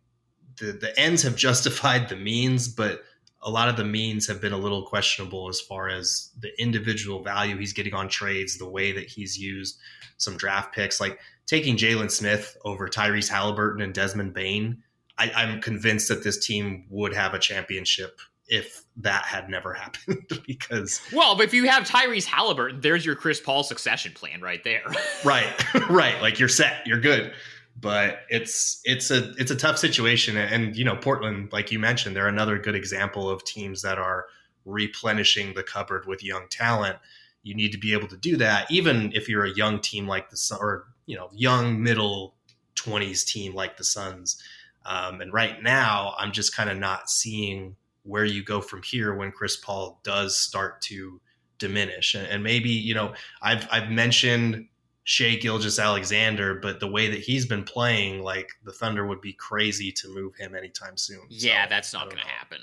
the, 0.58 0.72
the 0.72 1.00
ends 1.00 1.22
have 1.22 1.36
justified 1.48 2.10
the 2.10 2.16
means, 2.16 2.68
but 2.68 3.04
a 3.44 3.52
lot 3.52 3.70
of 3.70 3.78
the 3.78 3.86
means 3.86 4.26
have 4.26 4.42
been 4.42 4.52
a 4.52 4.58
little 4.58 4.88
questionable 4.88 5.48
as 5.48 5.62
far 5.62 5.90
as 5.90 6.32
the 6.40 6.60
individual 6.60 7.22
value 7.22 7.56
he's 7.56 7.74
getting 7.74 7.94
on 7.94 8.10
trades, 8.10 8.58
the 8.58 8.68
way 8.68 8.94
that 8.94 9.08
he's 9.08 9.38
used 9.38 9.78
some 10.18 10.38
draft 10.38 10.74
picks, 10.74 11.00
like 11.00 11.20
taking 11.46 11.78
Jalen 11.78 12.10
Smith 12.10 12.58
over 12.66 12.90
Tyrese 12.90 13.30
Haliburton 13.30 13.84
and 13.84 13.94
Desmond 13.94 14.34
Bane. 14.34 14.82
I, 15.20 15.32
I'm 15.36 15.62
convinced 15.62 16.08
that 16.08 16.24
this 16.24 16.44
team 16.44 16.86
would 16.90 17.14
have 17.14 17.34
a 17.34 17.40
championship 17.40 18.22
if 18.48 18.84
that 18.98 19.26
had 19.26 19.48
never 19.50 19.74
happened 19.76 20.28
because 20.48 21.02
well 21.14 21.36
but 21.36 21.46
if 21.46 21.54
you 21.54 21.70
have 21.70 21.84
Tyrese 21.84 22.26
Haliburton 22.26 22.82
there's 22.82 23.06
your 23.06 23.16
Chris 23.16 23.40
Paul 23.40 23.64
succession 23.64 24.14
plan 24.14 24.42
right 24.42 24.64
there. 24.64 24.82
Right 25.26 25.54
right 25.90 26.20
like 26.22 26.40
you're 26.40 26.50
set 26.50 26.88
you're 26.88 27.00
good. 27.00 27.34
But 27.80 28.22
it's 28.30 28.82
it's 28.84 29.12
a 29.12 29.32
it's 29.38 29.52
a 29.52 29.56
tough 29.56 29.78
situation 29.78 30.38
and 30.38 30.76
you 30.76 30.84
know 30.84 30.96
Portland 30.96 31.52
like 31.52 31.72
you 31.72 31.80
mentioned 31.80 32.16
they're 32.16 32.28
another 32.28 32.58
good 32.58 32.76
example 32.76 33.30
of 33.30 33.44
teams 33.44 33.82
that 33.82 33.98
are 33.98 34.26
replenishing 34.66 35.54
the 35.54 35.64
cupboard 35.64 36.06
with 36.08 36.24
young 36.24 36.48
talent. 36.50 36.98
You 37.44 37.56
need 37.56 37.72
to 37.72 37.78
be 37.78 37.94
able 37.94 38.08
to 38.08 38.18
do 38.18 38.38
that 38.38 38.72
even 38.72 39.12
if 39.14 39.30
you're 39.30 39.46
a 39.46 39.54
young 39.54 39.80
team 39.80 40.08
like 40.08 40.30
the 40.30 40.38
Sun 40.38 40.60
or 40.62 40.86
you 41.06 41.16
know 41.16 41.30
young 41.34 41.84
middle 41.84 42.36
20s 42.76 43.26
team 43.26 43.54
like 43.54 43.78
the 43.78 43.84
Suns 43.84 44.42
um, 44.86 45.22
and 45.22 45.34
right 45.34 45.62
now 45.62 46.14
I'm 46.18 46.32
just 46.32 46.56
kind 46.56 46.70
of 46.70 46.78
not 46.78 47.10
seeing 47.10 47.76
where 48.04 48.26
you 48.26 48.44
go 48.44 48.62
from 48.62 48.82
here 48.84 49.14
when 49.14 49.32
Chris 49.32 49.58
Paul 49.58 50.00
does 50.04 50.38
start 50.38 50.82
to 50.84 51.22
diminish 51.58 52.16
and, 52.16 52.26
and 52.28 52.44
maybe 52.44 52.70
you 52.70 52.94
know 52.94 53.14
I've 53.42 53.68
I've 53.72 53.90
mentioned 53.90 54.68
Shai 55.10 55.38
Gilgeous-Alexander, 55.38 56.60
but 56.62 56.80
the 56.80 56.88
way 56.88 57.10
that 57.10 57.20
he's 57.20 57.48
been 57.48 57.64
playing, 57.64 58.22
like 58.22 58.52
the 58.64 58.72
Thunder 58.72 59.08
would 59.08 59.22
be 59.22 59.34
crazy 59.34 59.92
to 59.94 60.08
move 60.14 60.36
him 60.36 60.54
anytime 60.54 60.98
soon. 60.98 61.22
yeah 61.30 61.66
So, 61.66 61.70
that's 61.70 61.94
not 61.94 62.06
going 62.06 62.22
to 62.22 62.28
happen 62.28 62.60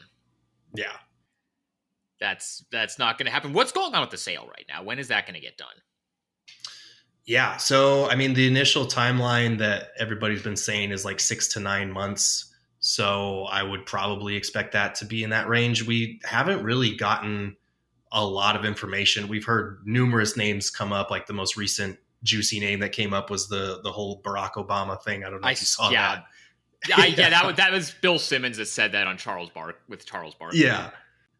Yeah. 0.72 0.92
That's 2.20 2.64
that's 2.70 3.00
not 3.00 3.18
going 3.18 3.26
to 3.26 3.32
happen. 3.32 3.52
What's 3.52 3.72
going 3.72 3.94
on 3.94 4.00
with 4.00 4.10
the 4.10 4.16
sale 4.16 4.46
right 4.46 4.64
now? 4.68 4.84
When 4.84 5.00
is 5.00 5.08
that 5.08 5.26
going 5.26 5.34
to 5.34 5.40
get 5.40 5.58
done? 5.58 5.74
Yeah. 7.27 7.57
So, 7.57 8.09
I 8.09 8.14
mean, 8.14 8.35
the 8.35 8.47
initial 8.47 8.87
timeline 8.87 9.59
that 9.59 9.91
everybody's 9.99 10.43
been 10.43 10.57
saying 10.57 10.93
is 10.93 11.05
like 11.05 11.20
six 11.20 11.49
to 11.49 11.61
nine 11.61 11.91
months. 11.91 12.55
So, 12.79 13.45
I 13.45 13.62
would 13.62 13.85
probably 13.85 14.37
expect 14.37 14.72
that 14.72 14.95
to 14.97 15.05
be 15.05 15.24
in 15.24 15.31
that 15.31 15.49
range. 15.49 15.85
We 15.85 16.20
haven't 16.24 16.62
really 16.62 16.95
gotten 16.95 17.57
a 18.12 18.24
lot 18.24 18.57
of 18.57 18.64
information. 18.64 19.29
We've 19.29 19.45
heard 19.45 19.81
numerous 19.85 20.37
names 20.37 20.70
come 20.70 20.93
up, 20.93 21.11
like 21.11 21.27
the 21.27 21.33
most 21.33 21.57
recent 21.57 21.99
juicy 22.22 22.61
name 22.61 22.81
that 22.81 22.93
came 22.93 23.12
up 23.12 23.31
was 23.31 23.49
the 23.49 23.81
the 23.83 23.93
whole 23.93 24.22
Barack 24.22 24.53
Obama 24.53 25.03
thing. 25.03 25.24
I 25.24 25.31
don't 25.31 25.41
know 25.41 25.49
I 25.49 25.51
you 25.51 25.57
saw 25.57 25.91
yeah. 25.91 26.16
that. 26.16 26.24
Yeah, 26.89 26.95
I, 26.99 27.07
yeah, 27.18 27.31
that 27.31 27.47
was 27.47 27.57
that 27.57 27.72
was 27.72 27.91
Bill 28.01 28.18
Simmons 28.18 28.59
that 28.59 28.66
said 28.66 28.93
that 28.93 29.07
on 29.07 29.16
Charles 29.16 29.51
Bark 29.51 29.81
with 29.89 30.07
Charles 30.07 30.35
Bark. 30.35 30.55
Yeah. 30.55 30.91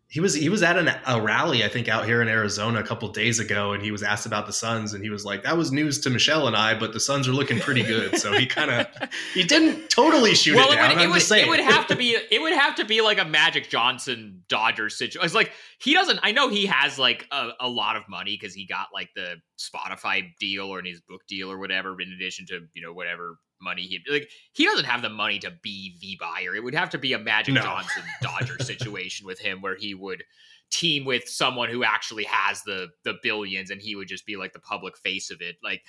He 0.09 0.21
was 0.21 0.35
he 0.35 0.49
was 0.49 0.63
at 0.63 0.79
an, 0.79 0.89
a 1.07 1.21
rally 1.21 1.65
I 1.65 1.69
think 1.69 1.89
out 1.89 2.05
here 2.05 2.23
in 2.23 2.29
Arizona 2.29 2.79
a 2.79 2.83
couple 2.85 3.09
days 3.09 3.41
ago, 3.41 3.73
and 3.73 3.83
he 3.83 3.91
was 3.91 4.05
asked 4.05 4.25
about 4.25 4.47
the 4.47 4.53
Suns, 4.53 4.95
and 4.95 5.03
he 5.03 5.11
was 5.11 5.25
like, 5.25 5.43
"That 5.43 5.57
was 5.57 5.73
news 5.73 5.99
to 6.01 6.11
Michelle 6.11 6.47
and 6.47 6.57
I, 6.57 6.79
but 6.79 6.93
the 6.93 7.01
Suns 7.01 7.27
are 7.27 7.33
looking 7.33 7.59
pretty 7.59 7.83
good." 7.83 8.17
So 8.19 8.33
he 8.33 8.47
kind 8.47 8.71
of 8.71 8.87
he 9.35 9.43
didn't 9.43 9.91
totally 9.91 10.35
shoot 10.37 10.55
well, 10.55 10.71
it 10.71 10.77
down. 10.77 10.93
it 10.93 10.95
would, 10.95 11.03
I'm 11.03 11.11
it, 11.11 11.15
just 11.15 11.15
would, 11.15 11.23
saying 11.23 11.47
it 11.47 11.51
would 11.51 11.61
have 11.61 11.89
to 11.89 11.97
be 11.97 12.17
it 12.31 12.41
would 12.41 12.53
have 12.53 12.77
to 12.77 12.85
be 12.85 13.01
like 13.01 13.19
a 13.19 13.25
Magic 13.25 13.69
Johnson 13.69 14.43
Dodgers 14.49 14.97
situation. 14.97 15.25
It's 15.25 15.35
like 15.35 15.51
he 15.81 15.93
doesn't. 15.93 16.21
I 16.23 16.31
know 16.31 16.49
he 16.51 16.67
has 16.67 17.01
like 17.01 17.27
a, 17.33 17.51
a 17.61 17.69
lot 17.69 17.97
of 17.97 18.05
money 18.09 18.39
because 18.41 18.55
he 18.55 18.65
got 18.65 18.89
like 18.95 19.11
the 19.17 19.37
Spotify 19.59 20.31
deal 20.39 20.67
or 20.67 20.79
in 20.79 20.87
his 20.87 21.01
book 21.01 21.23
deal 21.27 21.51
or 21.51 21.59
whatever. 21.59 22.01
In 22.01 22.13
addition 22.13 22.47
to 22.47 22.61
you 22.75 22.83
know 22.83 22.93
whatever 22.93 23.39
money 23.67 23.83
he 23.83 24.01
like 24.11 24.31
he 24.53 24.65
doesn't 24.65 24.87
have 24.87 25.03
the 25.03 25.11
money 25.11 25.39
to 25.41 25.51
be 25.63 25.97
the 26.01 26.17
buyer. 26.21 26.55
It 26.55 26.65
would 26.65 26.75
have 26.75 26.91
to 26.91 26.99
be 26.99 27.13
a 27.13 27.19
Magic 27.19 27.55
No. 27.55 27.63
Johnson 27.63 28.03
Dodger 28.23 28.59
situation 28.61 29.27
with 29.27 29.39
him 29.39 29.61
where 29.61 29.77
he 29.77 29.95
would 29.95 30.25
team 30.71 31.05
with 31.05 31.29
someone 31.29 31.69
who 31.69 31.85
actually 31.85 32.25
has 32.25 32.63
the 32.63 32.89
the 33.05 33.15
billions 33.23 33.71
and 33.71 33.81
he 33.81 33.97
would 33.97 34.09
just 34.09 34.27
be 34.27 34.37
like 34.37 34.53
the 34.53 34.61
public 34.61 34.97
face 34.97 35.31
of 35.31 35.41
it. 35.41 35.57
Like 35.63 35.83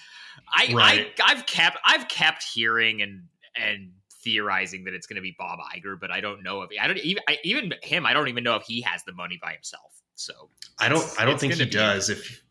I 0.51 0.73
Right. 0.73 1.07
I 1.19 1.31
I've 1.31 1.45
kept 1.45 1.77
I've 1.85 2.07
kept 2.07 2.43
hearing 2.43 3.01
and 3.01 3.23
and 3.55 3.91
theorizing 4.23 4.83
that 4.83 4.93
it's 4.93 5.07
going 5.07 5.15
to 5.15 5.21
be 5.21 5.35
Bob 5.37 5.59
Iger, 5.75 5.99
but 5.99 6.11
I 6.11 6.19
don't 6.19 6.43
know 6.43 6.61
if 6.61 6.69
I 6.81 6.87
don't 6.87 6.97
even 6.97 7.23
I, 7.27 7.37
even 7.43 7.73
him. 7.81 8.05
I 8.05 8.13
don't 8.13 8.27
even 8.27 8.43
know 8.43 8.55
if 8.55 8.63
he 8.63 8.81
has 8.81 9.03
the 9.03 9.13
money 9.13 9.39
by 9.41 9.53
himself. 9.53 10.01
So 10.15 10.33
I 10.79 10.89
don't 10.89 11.07
I 11.19 11.25
don't 11.25 11.39
think 11.39 11.53
he 11.53 11.65
does. 11.65 12.09
If 12.09 12.43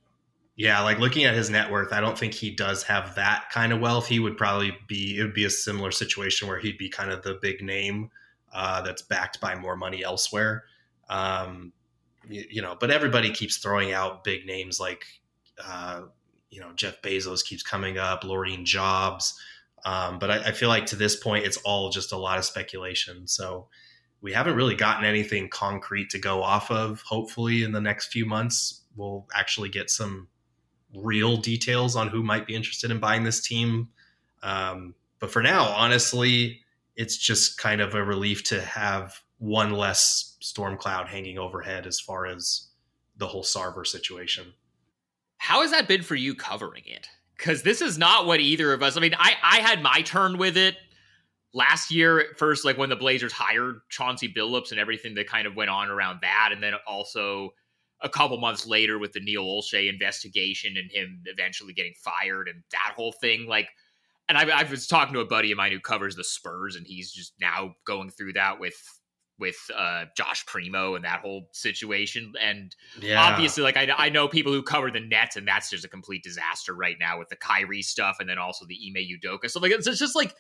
yeah, 0.57 0.81
like 0.81 0.99
looking 0.99 1.25
at 1.25 1.35
his 1.35 1.51
net 1.51 1.71
worth, 1.71 1.93
I 1.93 2.01
don't 2.01 2.19
think 2.19 2.33
he 2.33 2.51
does 2.51 2.83
have 2.85 3.15
that 3.17 3.51
kind 3.53 3.75
of 3.75 3.81
wealth. 3.81 4.07
He 4.07 4.19
would 4.19 4.39
probably 4.39 4.75
be 4.89 5.19
it 5.19 5.23
would 5.23 5.35
be 5.35 5.45
a 5.45 5.51
similar 5.51 5.91
situation 5.91 6.49
where 6.49 6.59
he'd 6.59 6.79
be 6.79 6.89
kind 6.89 7.11
of 7.11 7.23
the 7.23 7.39
big 7.43 7.63
name 7.63 8.11
uh, 8.55 8.81
that's 8.81 9.03
backed 9.03 9.39
by 9.39 9.55
more 9.55 9.77
money 9.77 10.03
elsewhere. 10.03 10.65
Um, 11.11 11.75
you, 12.27 12.45
you 12.51 12.63
know, 12.63 12.75
but 12.81 12.91
everybody 12.91 13.31
keeps 13.31 13.59
throwing 13.59 13.93
out 13.93 14.25
big 14.25 14.47
names 14.47 14.81
like 14.81 15.05
uh, 15.63 16.03
you 16.49 16.61
know 16.61 16.73
Jeff 16.75 17.03
Bezos 17.03 17.45
keeps 17.45 17.63
coming 17.63 17.99
up, 17.99 18.23
Laurene 18.23 18.65
Jobs. 18.65 19.39
Um, 19.85 20.19
but 20.19 20.31
I, 20.31 20.37
I 20.37 20.53
feel 20.53 20.71
like 20.71 20.87
to 20.87 20.97
this 20.97 21.17
point, 21.17 21.45
it's 21.45 21.59
all 21.59 21.91
just 21.91 22.13
a 22.13 22.17
lot 22.17 22.39
of 22.39 22.47
speculation. 22.47 23.29
So 23.29 23.69
we 24.23 24.33
haven't 24.33 24.57
really 24.57 24.75
gotten 24.75 25.05
anything 25.05 25.51
concrete 25.51 26.09
to 26.11 26.19
go 26.19 26.43
off 26.43 26.71
of. 26.71 27.03
Hopefully, 27.03 27.63
in 27.63 27.73
the 27.73 27.81
next 27.81 28.07
few 28.07 28.25
months, 28.25 28.81
we'll 28.97 29.27
actually 29.35 29.69
get 29.69 29.91
some 29.91 30.29
real 30.97 31.37
details 31.37 31.97
on 31.97 32.09
who 32.09 32.23
might 32.23 32.47
be 32.47 32.55
interested 32.55 32.91
in 32.91 32.99
buying 32.99 33.25
this 33.25 33.41
team. 33.41 33.89
Um, 34.43 34.95
but 35.19 35.31
for 35.31 35.43
now, 35.43 35.65
honestly, 35.65 36.61
it's 36.97 37.17
just 37.17 37.59
kind 37.59 37.81
of 37.81 37.95
a 37.95 38.03
relief 38.03 38.43
to 38.45 38.61
have 38.61 39.21
one 39.39 39.73
less 39.73 40.37
storm 40.41 40.77
cloud 40.77 41.09
hanging 41.09 41.39
overhead 41.39 41.87
as 41.87 42.01
far 42.01 42.27
as 42.27 42.69
the 43.17 43.27
whole 43.27 43.43
Sarver 43.43 43.87
situation. 43.87 44.53
how 45.39 45.63
has 45.63 45.71
that 45.71 45.89
been 45.89 46.03
for 46.03 46.15
you 46.15 46.35
covering 46.35 46.83
it? 46.87 47.07
Because 47.37 47.63
this 47.63 47.83
is 47.83 47.99
not 47.99 48.27
what 48.27 48.41
either 48.41 48.73
of 48.73 48.83
us. 48.83 48.97
I 48.97 49.01
mean, 49.01 49.15
I 49.19 49.35
I 49.43 49.59
had 49.59 49.83
my 49.83 50.03
turn 50.03 50.39
with 50.39 50.57
it 50.57 50.77
last 51.53 51.91
year 51.91 52.19
at 52.21 52.39
first, 52.39 52.65
like 52.65 52.79
when 52.79 52.89
the 52.89 52.97
Blazers 52.97 53.33
hired 53.33 53.81
Chauncey 53.89 54.33
Billups 54.33 54.71
and 54.71 54.81
everything 54.81 55.15
that 55.15 55.27
kind 55.27 55.47
of 55.47 55.55
went 55.57 55.71
on 55.71 55.89
around 55.89 56.21
that, 56.23 56.51
and 56.53 56.63
then 56.63 56.75
also 56.87 57.53
a 58.03 58.09
couple 58.09 58.39
months 58.39 58.67
later 58.67 58.99
with 58.99 59.13
the 59.13 59.21
Neil 59.21 59.45
Olshey 59.45 59.89
investigation 59.89 60.77
and 60.77 60.91
him 60.91 61.23
eventually 61.25 61.73
getting 61.73 61.95
fired 61.95 62.49
and 62.49 62.63
that 62.73 62.95
whole 62.95 63.13
thing. 63.13 63.47
Like, 63.47 63.69
and 64.29 64.37
I, 64.37 64.61
I 64.61 64.63
was 64.65 64.87
talking 64.87 65.15
to 65.15 65.21
a 65.21 65.27
buddy 65.27 65.53
of 65.53 65.57
mine 65.57 65.73
who 65.73 65.81
covers 65.81 66.17
the 66.17 66.25
Spurs, 66.25 66.77
and 66.77 66.87
he's 66.87 67.13
just 67.13 67.33
now 67.41 67.75
going 67.87 68.11
through 68.11 68.35
that 68.35 68.59
with 68.61 68.77
with 69.39 69.57
uh, 69.77 70.07
Josh 70.17 70.47
Primo 70.47 70.95
and 70.95 71.05
that 71.05 71.21
whole 71.21 71.49
situation. 71.53 72.33
And 72.41 72.75
Yeah, 73.01 73.23
obviously, 73.23 73.63
like 73.63 73.77
I, 73.77 73.89
I 73.97 74.09
know 74.09 74.29
people 74.29 74.53
who 74.53 74.63
cover 74.63 74.91
the 74.91 75.01
Nets, 75.01 75.37
and 75.37 75.47
that's 75.47 75.71
just 75.71 75.85
a 75.85 75.89
complete 75.89 76.25
disaster 76.25 76.75
right 76.75 76.97
now 76.99 77.19
with 77.19 77.29
the 77.29 77.37
Kyrie 77.37 77.83
stuff, 77.83 78.17
and 78.19 78.29
then 78.29 78.39
also 78.39 78.67
the 78.67 78.79
Ime 78.89 79.07
Udoka 79.07 79.51
So 79.51 79.61
Like 79.61 79.73
it's, 79.73 79.87
it's 79.87 79.99
just 79.99 80.17
like 80.17 80.35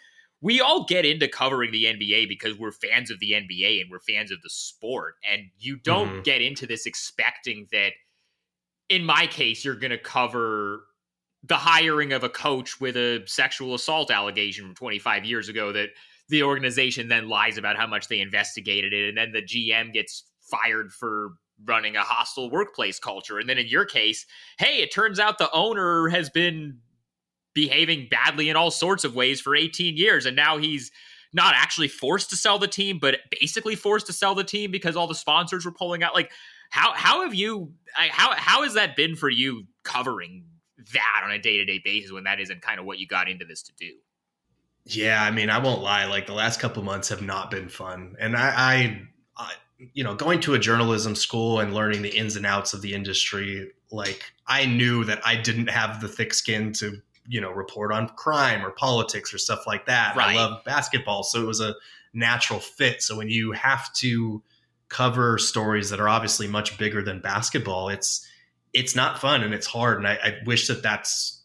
we 0.46 0.60
all 0.60 0.84
get 0.84 1.04
into 1.04 1.26
covering 1.26 1.72
the 1.72 1.86
NBA 1.86 2.28
because 2.28 2.56
we're 2.56 2.70
fans 2.70 3.10
of 3.10 3.18
the 3.18 3.32
NBA 3.32 3.80
and 3.80 3.90
we're 3.90 3.98
fans 3.98 4.30
of 4.30 4.40
the 4.42 4.48
sport, 4.48 5.16
and 5.28 5.50
you 5.58 5.76
don't 5.76 6.18
Mhm. 6.18 6.24
get 6.24 6.40
into 6.40 6.68
this 6.68 6.86
expecting 6.86 7.66
that. 7.72 7.94
In 8.88 9.04
my 9.04 9.26
case, 9.26 9.64
you're 9.64 9.74
going 9.74 9.90
to 9.90 9.98
cover 9.98 10.86
the 11.42 11.56
hiring 11.56 12.12
of 12.12 12.22
a 12.22 12.28
coach 12.28 12.80
with 12.80 12.96
a 12.96 13.24
sexual 13.26 13.74
assault 13.74 14.08
allegation 14.08 14.66
from 14.66 14.74
25 14.76 15.24
years 15.24 15.48
ago 15.48 15.72
that 15.72 15.90
the 16.28 16.44
organization 16.44 17.08
then 17.08 17.28
lies 17.28 17.58
about 17.58 17.76
how 17.76 17.88
much 17.88 18.06
they 18.06 18.20
investigated 18.20 18.92
it 18.92 19.08
and 19.08 19.18
then 19.18 19.32
the 19.32 19.42
GM 19.42 19.92
gets 19.92 20.30
fired 20.48 20.92
for 20.92 21.32
running 21.64 21.96
a 21.96 22.02
hostile 22.02 22.50
workplace 22.50 23.00
culture 23.00 23.38
and 23.38 23.48
then 23.48 23.58
in 23.58 23.66
your 23.66 23.84
case 23.84 24.26
hey 24.58 24.82
it 24.82 24.92
turns 24.92 25.18
out 25.18 25.38
the 25.38 25.50
owner 25.52 26.08
has 26.08 26.28
been 26.30 26.80
behaving 27.56 28.06
badly 28.10 28.50
in 28.50 28.54
all 28.54 28.70
sorts 28.70 29.02
of 29.02 29.16
ways 29.16 29.40
for 29.40 29.56
18 29.56 29.96
years 29.96 30.26
and 30.26 30.36
now 30.36 30.58
he's 30.58 30.92
not 31.32 31.54
actually 31.56 31.88
forced 31.88 32.28
to 32.30 32.36
sell 32.36 32.58
the 32.58 32.68
team 32.68 32.98
but 33.00 33.16
basically 33.40 33.74
forced 33.74 34.06
to 34.06 34.12
sell 34.12 34.34
the 34.34 34.44
team 34.44 34.70
because 34.70 34.94
all 34.94 35.06
the 35.06 35.14
sponsors 35.14 35.64
were 35.64 35.72
pulling 35.72 36.02
out 36.02 36.14
like 36.14 36.30
how 36.68 36.92
how 36.94 37.22
have 37.22 37.34
you 37.34 37.72
how 37.94 38.34
how 38.36 38.62
has 38.62 38.74
that 38.74 38.94
been 38.94 39.16
for 39.16 39.30
you 39.30 39.64
covering 39.82 40.44
that 40.92 41.22
on 41.24 41.30
a 41.30 41.38
day-to-day 41.38 41.80
basis 41.82 42.12
when 42.12 42.24
that 42.24 42.38
isn't 42.38 42.60
kind 42.60 42.78
of 42.78 42.84
what 42.84 42.98
you 42.98 43.06
got 43.06 43.28
into 43.28 43.44
this 43.44 43.62
to 43.62 43.72
do 43.78 43.92
Yeah, 44.84 45.22
I 45.22 45.32
mean, 45.32 45.50
I 45.50 45.58
won't 45.58 45.82
lie. 45.82 46.04
Like 46.04 46.26
the 46.26 46.34
last 46.34 46.60
couple 46.60 46.82
months 46.84 47.08
have 47.08 47.22
not 47.22 47.50
been 47.50 47.68
fun, 47.68 48.14
and 48.20 48.36
I, 48.36 48.52
I, 48.56 49.02
I, 49.36 49.52
you 49.94 50.04
know, 50.04 50.14
going 50.14 50.38
to 50.40 50.54
a 50.54 50.60
journalism 50.60 51.16
school 51.16 51.58
and 51.58 51.74
learning 51.74 52.02
the 52.02 52.16
ins 52.16 52.36
and 52.36 52.46
outs 52.46 52.72
of 52.72 52.82
the 52.82 52.94
industry. 52.94 53.72
Like 53.90 54.22
I 54.46 54.66
knew 54.66 55.02
that 55.04 55.20
I 55.26 55.34
didn't 55.34 55.70
have 55.70 56.00
the 56.00 56.06
thick 56.06 56.32
skin 56.32 56.72
to, 56.74 57.02
you 57.28 57.40
know, 57.40 57.50
report 57.50 57.92
on 57.92 58.08
crime 58.10 58.64
or 58.64 58.70
politics 58.70 59.32
or 59.32 59.38
stuff 59.38 59.66
like 59.66 59.86
that. 59.86 60.16
Right. 60.16 60.34
I 60.34 60.36
love 60.36 60.64
basketball, 60.64 61.22
so 61.22 61.42
it 61.42 61.46
was 61.46 61.60
a 61.60 61.74
natural 62.12 62.60
fit. 62.60 63.02
So 63.02 63.16
when 63.16 63.28
you 63.28 63.52
have 63.52 63.92
to 63.94 64.42
cover 64.88 65.36
stories 65.38 65.90
that 65.90 66.00
are 66.00 66.08
obviously 66.08 66.46
much 66.46 66.78
bigger 66.78 67.02
than 67.02 67.20
basketball, 67.20 67.88
it's 67.88 68.26
it's 68.72 68.94
not 68.94 69.20
fun 69.20 69.42
and 69.42 69.54
it's 69.54 69.66
hard. 69.66 69.98
And 69.98 70.06
I, 70.06 70.14
I 70.22 70.36
wish 70.44 70.68
that 70.68 70.82
that's 70.82 71.42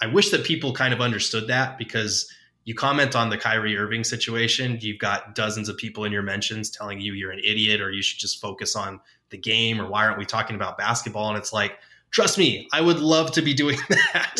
I 0.00 0.06
wish 0.06 0.30
that 0.30 0.44
people 0.44 0.72
kind 0.72 0.92
of 0.92 1.00
understood 1.00 1.48
that 1.48 1.78
because 1.78 2.30
you 2.64 2.74
comment 2.74 3.14
on 3.14 3.30
the 3.30 3.38
Kyrie 3.38 3.78
Irving 3.78 4.04
situation, 4.04 4.76
you've 4.80 4.98
got 4.98 5.34
dozens 5.34 5.68
of 5.68 5.76
people 5.76 6.04
in 6.04 6.12
your 6.12 6.22
mentions 6.22 6.68
telling 6.68 7.00
you 7.00 7.12
you're 7.12 7.30
an 7.30 7.40
idiot 7.44 7.80
or 7.80 7.92
you 7.92 8.02
should 8.02 8.18
just 8.18 8.40
focus 8.40 8.74
on 8.74 9.00
the 9.30 9.38
game 9.38 9.80
or 9.80 9.88
why 9.88 10.04
aren't 10.04 10.18
we 10.18 10.26
talking 10.26 10.56
about 10.56 10.76
basketball? 10.76 11.28
And 11.28 11.38
it's 11.38 11.52
like, 11.52 11.78
trust 12.16 12.38
me, 12.38 12.66
I 12.72 12.80
would 12.80 12.98
love 12.98 13.30
to 13.32 13.42
be 13.42 13.52
doing 13.52 13.76
that. 13.90 14.36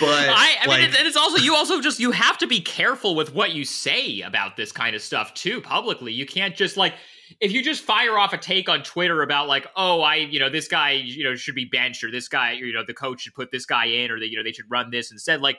But 0.00 0.08
I, 0.08 0.56
I 0.62 0.66
like, 0.66 0.80
mean, 0.80 0.90
and 0.98 1.06
it's 1.06 1.16
also 1.16 1.36
you 1.38 1.54
also 1.54 1.80
just 1.80 2.00
you 2.00 2.10
have 2.10 2.36
to 2.38 2.48
be 2.48 2.60
careful 2.60 3.14
with 3.14 3.32
what 3.32 3.52
you 3.52 3.64
say 3.64 4.22
about 4.22 4.56
this 4.56 4.72
kind 4.72 4.96
of 4.96 5.02
stuff 5.02 5.32
too 5.32 5.60
publicly. 5.60 6.12
You 6.12 6.26
can't 6.26 6.56
just 6.56 6.76
like 6.76 6.94
if 7.38 7.52
you 7.52 7.62
just 7.62 7.84
fire 7.84 8.18
off 8.18 8.32
a 8.32 8.38
take 8.38 8.68
on 8.68 8.82
Twitter 8.82 9.22
about 9.22 9.46
like, 9.46 9.68
oh, 9.76 10.00
I, 10.00 10.16
you 10.16 10.40
know, 10.40 10.50
this 10.50 10.66
guy, 10.66 10.90
you 10.90 11.22
know, 11.22 11.36
should 11.36 11.54
be 11.54 11.64
benched 11.64 12.02
or 12.02 12.10
this 12.10 12.26
guy, 12.26 12.52
you 12.52 12.72
know, 12.72 12.82
the 12.84 12.92
coach 12.92 13.20
should 13.20 13.34
put 13.34 13.52
this 13.52 13.66
guy 13.66 13.84
in 13.84 14.10
or 14.10 14.18
that 14.18 14.28
you 14.28 14.36
know 14.36 14.42
they 14.42 14.50
should 14.52 14.68
run 14.68 14.90
this 14.90 15.12
instead. 15.12 15.40
Like 15.40 15.58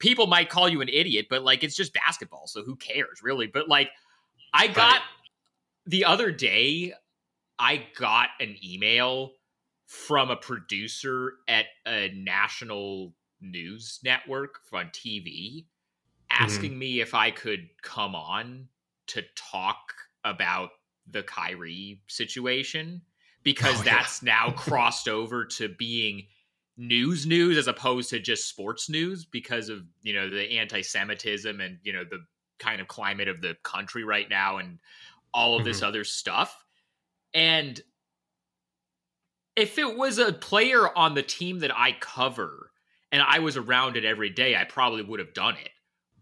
people 0.00 0.26
might 0.26 0.48
call 0.48 0.68
you 0.68 0.80
an 0.80 0.88
idiot, 0.88 1.26
but 1.30 1.44
like 1.44 1.62
it's 1.62 1.76
just 1.76 1.94
basketball, 1.94 2.48
so 2.48 2.64
who 2.64 2.74
cares 2.74 3.20
really? 3.22 3.46
But 3.46 3.68
like 3.68 3.90
I 4.52 4.66
got 4.66 4.94
Right. 4.94 5.02
the 5.86 6.06
other 6.06 6.32
day, 6.32 6.94
I 7.56 7.86
got 7.96 8.30
an 8.40 8.56
email 8.64 9.34
from 9.88 10.30
a 10.30 10.36
producer 10.36 11.32
at 11.48 11.64
a 11.86 12.12
national 12.14 13.14
news 13.40 13.98
network 14.04 14.60
on 14.72 14.86
TV 14.90 15.64
asking 16.30 16.72
mm-hmm. 16.72 16.78
me 16.78 17.00
if 17.00 17.14
I 17.14 17.30
could 17.30 17.70
come 17.82 18.14
on 18.14 18.68
to 19.08 19.22
talk 19.34 19.94
about 20.24 20.70
the 21.10 21.22
Kyrie 21.22 22.02
situation 22.06 23.00
because 23.42 23.80
Oh, 23.80 23.84
yeah. 23.84 23.96
that's 23.96 24.22
now 24.22 24.50
crossed 24.56 25.08
over 25.08 25.46
to 25.46 25.70
being 25.70 26.26
news 26.76 27.24
news 27.26 27.56
as 27.56 27.66
opposed 27.66 28.10
to 28.10 28.20
just 28.20 28.46
sports 28.46 28.90
news 28.90 29.24
because 29.24 29.68
of 29.68 29.80
you 30.02 30.12
know 30.12 30.28
the 30.28 30.58
anti-semitism 30.58 31.60
and 31.60 31.78
you 31.82 31.92
know 31.92 32.04
the 32.04 32.20
kind 32.58 32.80
of 32.80 32.88
climate 32.88 33.26
of 33.26 33.40
the 33.40 33.56
country 33.64 34.04
right 34.04 34.28
now 34.28 34.58
and 34.58 34.78
all 35.32 35.58
of 35.58 35.64
this 35.64 35.78
mm-hmm. 35.78 35.86
other 35.86 36.04
stuff. 36.04 36.64
And 37.34 37.80
if 39.58 39.78
it 39.78 39.96
was 39.96 40.18
a 40.18 40.32
player 40.32 40.88
on 40.96 41.14
the 41.14 41.22
team 41.22 41.58
that 41.60 41.76
I 41.76 41.92
cover 42.00 42.70
and 43.10 43.22
I 43.22 43.40
was 43.40 43.56
around 43.56 43.96
it 43.96 44.04
every 44.04 44.30
day, 44.30 44.54
I 44.56 44.64
probably 44.64 45.02
would 45.02 45.18
have 45.20 45.34
done 45.34 45.56
it. 45.56 45.70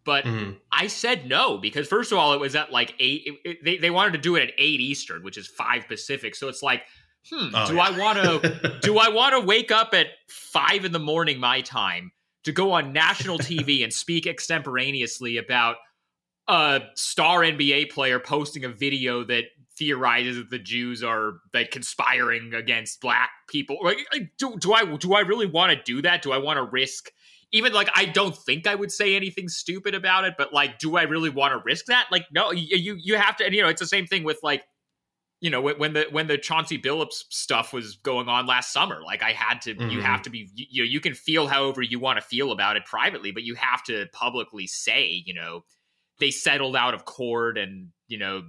But 0.05 0.25
mhm. 0.25 0.57
I 0.73 0.87
said 0.87 1.27
no 1.29 1.59
because 1.59 1.89
first 1.89 2.13
of 2.13 2.19
all, 2.19 2.33
it 2.33 2.41
was 2.41 2.55
at 2.55 2.71
like 2.73 2.95
eight. 3.01 3.23
It, 3.27 3.35
it- 3.51 3.65
they 3.65 3.77
they 3.79 3.91
wanted 3.91 4.13
to 4.13 4.19
do 4.19 4.37
it 4.37 4.43
at 4.49 4.55
eight 4.59 4.81
Eastern, 4.81 5.23
which 5.23 5.37
is 5.37 5.47
five 5.47 5.87
Pacific. 5.89 6.35
So 6.37 6.49
it's 6.49 6.63
like, 6.63 6.83
hmm, 7.31 7.49
Oh, 7.55 7.67
do 7.69 7.75
yeah. 7.75 7.83
I 7.83 7.99
want 7.99 8.19
to 8.19 8.79
do 8.83 8.99
I 8.99 9.09
want 9.09 9.35
to 9.35 9.41
wake 9.41 9.71
up 9.73 9.95
at 9.95 10.07
five 10.29 10.85
in 10.85 10.93
the 10.93 10.99
morning 11.01 11.39
my 11.41 11.61
time 11.61 12.13
to 12.45 12.53
go 12.53 12.71
on 12.73 12.93
national 12.93 13.39
TV 13.39 13.83
and 13.83 13.93
speak 13.93 14.27
extemporaneously 14.29 15.37
about 15.39 15.77
a 16.49 16.81
star 16.95 17.41
NBA 17.41 17.91
player 17.91 18.21
posting 18.21 18.65
a 18.65 18.69
video 18.69 19.25
that 19.25 19.47
theorizes 19.79 20.37
that 20.37 20.51
the 20.51 20.59
Jews 20.59 21.03
are 21.03 21.35
like 21.53 21.71
conspiring 21.71 22.55
against 22.55 23.01
black 23.01 23.31
people. 23.49 23.79
Like, 23.83 23.99
like 24.13 24.31
do, 24.39 24.57
do 24.59 24.73
I 24.73 24.85
do 24.97 25.15
I 25.15 25.21
really 25.21 25.47
want 25.47 25.77
to 25.77 25.83
do 25.83 26.03
that? 26.03 26.23
Do 26.23 26.33
I 26.33 26.39
want 26.39 26.59
to 26.59 26.65
risk 26.65 27.11
even 27.53 27.73
like 27.73 27.89
I 27.95 28.07
don't 28.07 28.37
think 28.37 28.67
I 28.67 28.75
would 28.75 28.91
say 28.91 29.15
anything 29.17 29.49
stupid 29.49 29.95
about 29.95 30.25
it, 30.25 30.35
but 30.37 30.53
like, 30.53 30.79
do 30.79 30.97
I 30.97 31.03
really 31.03 31.31
want 31.31 31.53
to 31.53 31.63
risk 31.65 31.87
that? 31.87 32.07
Like, 32.11 32.27
no, 32.33 32.53
you 32.53 32.99
you 33.01 33.17
have 33.17 33.37
to, 33.37 33.45
and 33.45 33.55
you 33.55 33.63
know, 33.63 33.69
it's 33.69 33.81
the 33.81 33.87
same 33.87 34.07
thing 34.07 34.25
with 34.25 34.41
like, 34.43 34.65
you 35.41 35.51
know, 35.51 35.61
when 35.61 35.93
the 35.93 36.07
when 36.11 36.27
the 36.27 36.39
Chauncey 36.39 36.79
Billups 36.79 37.25
stuff 37.31 37.73
was 37.73 37.97
going 37.97 38.29
on 38.29 38.47
last 38.47 38.73
summer, 38.73 39.01
like 39.05 39.23
I 39.23 39.31
had 39.31 39.61
to, 39.63 39.75
mm-hmm. 39.75 39.91
you 39.91 40.01
have 40.01 40.23
to 40.23 40.31
be, 40.31 40.51
you 40.55 40.83
know, 40.83 40.89
you 40.91 41.01
can 41.01 41.15
feel 41.15 41.47
however 41.47 41.83
you 41.83 42.01
want 42.01 42.19
to 42.19 42.25
feel 42.25 42.51
about 42.51 42.77
it 42.77 42.85
privately, 42.85 43.31
but 43.31 43.45
you 43.45 43.55
have 43.55 43.83
to 43.85 44.07
publicly 44.13 44.67
say, 44.67 45.23
you 45.25 45.35
know, 45.35 45.63
they 46.19 46.31
settled 46.31 46.77
out 46.77 46.95
of 46.95 47.05
court 47.05 47.59
and 47.59 47.89
you 48.09 48.19
know 48.19 48.43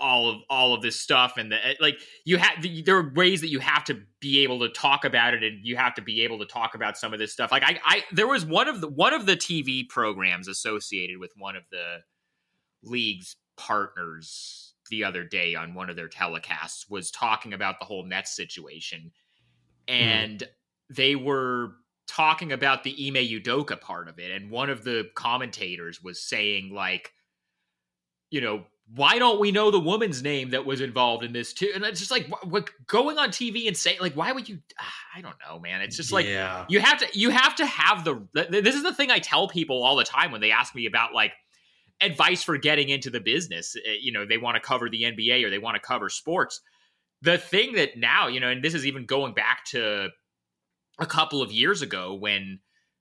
all 0.00 0.30
of 0.30 0.40
all 0.48 0.72
of 0.72 0.80
this 0.80 0.98
stuff 0.98 1.34
and 1.36 1.52
the, 1.52 1.66
eh, 1.66 1.74
like 1.78 1.98
you 2.24 2.38
have 2.38 2.66
there 2.84 2.96
are 2.96 3.12
ways 3.14 3.42
that 3.42 3.48
you 3.48 3.60
have 3.60 3.84
to 3.84 4.00
be 4.18 4.42
able 4.42 4.58
to 4.58 4.68
talk 4.70 5.04
about 5.04 5.34
it 5.34 5.42
and 5.44 5.64
you 5.64 5.76
have 5.76 5.94
to 5.94 6.02
be 6.02 6.22
able 6.22 6.38
to 6.38 6.46
talk 6.46 6.74
about 6.74 6.96
some 6.96 7.12
of 7.12 7.18
this 7.18 7.32
stuff 7.32 7.52
like 7.52 7.62
I, 7.62 7.78
I 7.84 8.02
there 8.10 8.26
was 8.26 8.44
one 8.44 8.66
of 8.66 8.80
the 8.80 8.88
one 8.88 9.12
of 9.12 9.26
the 9.26 9.36
tv 9.36 9.88
programs 9.88 10.48
associated 10.48 11.18
with 11.18 11.32
one 11.36 11.54
of 11.54 11.64
the 11.70 11.98
league's 12.82 13.36
partners 13.56 14.74
the 14.88 15.04
other 15.04 15.22
day 15.22 15.54
on 15.54 15.74
one 15.74 15.90
of 15.90 15.96
their 15.96 16.08
telecasts 16.08 16.90
was 16.90 17.10
talking 17.10 17.52
about 17.52 17.78
the 17.78 17.84
whole 17.84 18.04
Nets 18.04 18.34
situation 18.34 19.12
hmm. 19.86 19.94
and 19.94 20.40
mm. 20.40 20.96
they 20.96 21.14
were 21.14 21.72
talking 22.08 22.50
about 22.50 22.82
the 22.82 22.90
Ime 23.06 23.22
Udoka 23.22 23.78
part 23.78 24.08
of 24.08 24.18
it 24.18 24.30
and 24.32 24.50
one 24.50 24.70
of 24.70 24.82
the 24.82 25.10
commentators 25.14 26.02
was 26.02 26.22
saying 26.22 26.72
like 26.74 27.12
you 28.30 28.40
know 28.40 28.64
why 28.94 29.18
don't 29.18 29.38
we 29.38 29.52
know 29.52 29.70
the 29.70 29.78
woman's 29.78 30.22
name 30.22 30.50
that 30.50 30.66
was 30.66 30.80
involved 30.80 31.22
in 31.22 31.32
this 31.32 31.52
too? 31.52 31.70
And 31.74 31.84
it's 31.84 32.00
just 32.00 32.10
like 32.10 32.26
what, 32.44 32.70
going 32.86 33.18
on 33.18 33.28
TV 33.28 33.68
and 33.68 33.76
saying 33.76 33.98
like, 34.00 34.16
why 34.16 34.32
would 34.32 34.48
you? 34.48 34.58
Ah, 34.80 34.92
I 35.16 35.20
don't 35.20 35.36
know, 35.46 35.60
man. 35.60 35.80
It's 35.80 35.96
just 35.96 36.10
like 36.10 36.26
yeah. 36.26 36.64
you 36.68 36.80
have 36.80 36.98
to 36.98 37.06
you 37.18 37.30
have 37.30 37.54
to 37.56 37.66
have 37.66 38.04
the. 38.04 38.26
This 38.50 38.74
is 38.74 38.82
the 38.82 38.94
thing 38.94 39.10
I 39.10 39.20
tell 39.20 39.48
people 39.48 39.84
all 39.84 39.96
the 39.96 40.04
time 40.04 40.32
when 40.32 40.40
they 40.40 40.50
ask 40.50 40.74
me 40.74 40.86
about 40.86 41.14
like 41.14 41.32
advice 42.00 42.42
for 42.42 42.56
getting 42.58 42.88
into 42.88 43.10
the 43.10 43.20
business. 43.20 43.76
Eh, 43.76 43.96
you 44.00 44.10
know, 44.10 44.26
they 44.26 44.38
want 44.38 44.56
to 44.56 44.60
cover 44.60 44.88
the 44.90 45.02
NBA 45.02 45.44
or 45.44 45.50
they 45.50 45.58
want 45.58 45.76
to 45.76 45.80
cover 45.80 46.08
sports. 46.08 46.60
The 47.22 47.38
thing 47.38 47.74
that 47.74 47.96
now, 47.96 48.26
you 48.26 48.40
know, 48.40 48.48
and 48.48 48.62
this 48.62 48.74
is 48.74 48.86
even 48.86 49.06
going 49.06 49.34
back 49.34 49.64
to 49.66 50.08
a 50.98 51.06
couple 51.06 51.42
of 51.42 51.52
years 51.52 51.82
ago 51.82 52.14
when 52.14 52.58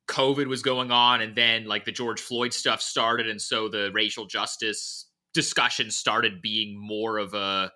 COVID 0.08 0.46
was 0.48 0.62
going 0.62 0.92
on, 0.92 1.22
and 1.22 1.36
then 1.36 1.66
like 1.66 1.86
the 1.86 1.92
George 1.92 2.22
Floyd 2.22 2.54
stuff 2.54 2.82
started, 2.82 3.28
and 3.28 3.42
so 3.42 3.70
the 3.70 3.90
racial 3.92 4.28
justice 4.28 5.09
discussion 5.40 5.90
started 5.90 6.42
being 6.42 6.78
more 6.78 7.18
of 7.18 7.34
a 7.34 7.72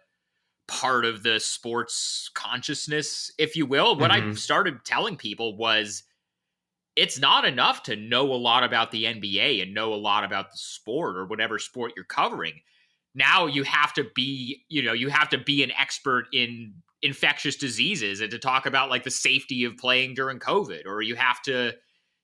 part 0.67 1.05
of 1.05 1.23
the 1.23 1.39
sports 1.39 2.29
consciousness, 2.33 3.31
if 3.37 3.55
you 3.55 3.65
will. 3.65 3.95
What 3.95 4.11
mm-hmm. 4.11 4.31
I 4.31 4.33
started 4.33 4.83
telling 4.83 5.15
people 5.15 5.55
was 5.55 6.03
it's 6.97 7.17
not 7.17 7.45
enough 7.45 7.83
to 7.83 7.95
know 7.95 8.33
a 8.33 8.35
lot 8.35 8.65
about 8.65 8.91
the 8.91 9.05
NBA 9.05 9.61
and 9.61 9.73
know 9.73 9.93
a 9.93 9.95
lot 9.95 10.25
about 10.25 10.51
the 10.51 10.57
sport 10.57 11.15
or 11.15 11.25
whatever 11.25 11.57
sport 11.57 11.93
you're 11.95 12.03
covering. 12.03 12.59
Now 13.15 13.45
you 13.45 13.63
have 13.63 13.93
to 13.93 14.07
be, 14.13 14.65
you 14.67 14.83
know, 14.83 14.91
you 14.91 15.07
have 15.07 15.29
to 15.29 15.37
be 15.37 15.63
an 15.63 15.71
expert 15.79 16.25
in 16.33 16.73
infectious 17.01 17.55
diseases 17.55 18.19
and 18.19 18.29
to 18.31 18.39
talk 18.39 18.65
about 18.65 18.89
like 18.89 19.03
the 19.03 19.11
safety 19.11 19.63
of 19.63 19.77
playing 19.77 20.15
during 20.15 20.37
COVID, 20.37 20.85
or 20.85 21.01
you 21.01 21.15
have 21.15 21.41
to, 21.43 21.71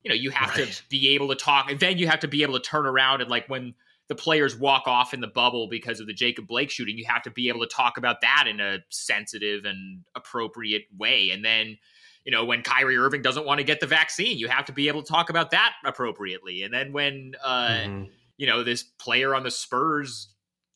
you 0.04 0.10
know, 0.10 0.16
you 0.16 0.32
have 0.32 0.50
right. 0.50 0.70
to 0.70 0.84
be 0.90 1.10
able 1.10 1.30
to 1.30 1.36
talk, 1.36 1.72
and 1.72 1.80
then 1.80 1.98
you 1.98 2.08
have 2.08 2.20
to 2.20 2.28
be 2.28 2.44
able 2.44 2.60
to 2.60 2.62
turn 2.62 2.86
around 2.86 3.22
and 3.22 3.30
like 3.30 3.48
when 3.48 3.74
the 4.10 4.16
players 4.16 4.58
walk 4.58 4.88
off 4.88 5.14
in 5.14 5.22
the 5.22 5.28
bubble 5.28 5.68
because 5.70 6.00
of 6.00 6.08
the 6.08 6.14
Jacob 6.14 6.48
Blake 6.48 6.72
shooting, 6.72 6.98
you 6.98 7.06
have 7.08 7.22
to 7.22 7.32
be 7.32 7.48
able 7.48 7.62
to 7.62 7.68
talk 7.68 7.98
about 7.98 8.22
that 8.22 8.46
in 8.50 8.60
a 8.60 8.80
sensitive 8.90 9.66
and 9.66 10.04
appropriate 10.16 10.86
way. 10.98 11.30
And 11.30 11.46
then, 11.46 11.78
you 12.26 12.32
know, 12.32 12.44
when 12.44 12.64
Kyrie 12.64 12.98
Irving 12.98 13.22
doesn't 13.22 13.46
want 13.46 13.60
to 13.60 13.64
get 13.64 13.80
the 13.80 13.88
vaccine, 13.88 14.38
you 14.38 14.48
have 14.48 14.66
to 14.66 14.74
be 14.74 14.88
able 14.88 15.04
to 15.04 15.08
talk 15.08 15.30
about 15.30 15.52
that 15.52 15.74
appropriately. 15.86 16.64
And 16.64 16.74
then 16.74 16.92
when, 16.92 17.34
uh, 17.44 17.68
mm-hmm. 17.68 18.04
you 18.38 18.48
know, 18.48 18.64
this 18.64 18.82
player 18.84 19.36
on 19.36 19.44
the 19.44 19.52
Spurs 19.52 20.30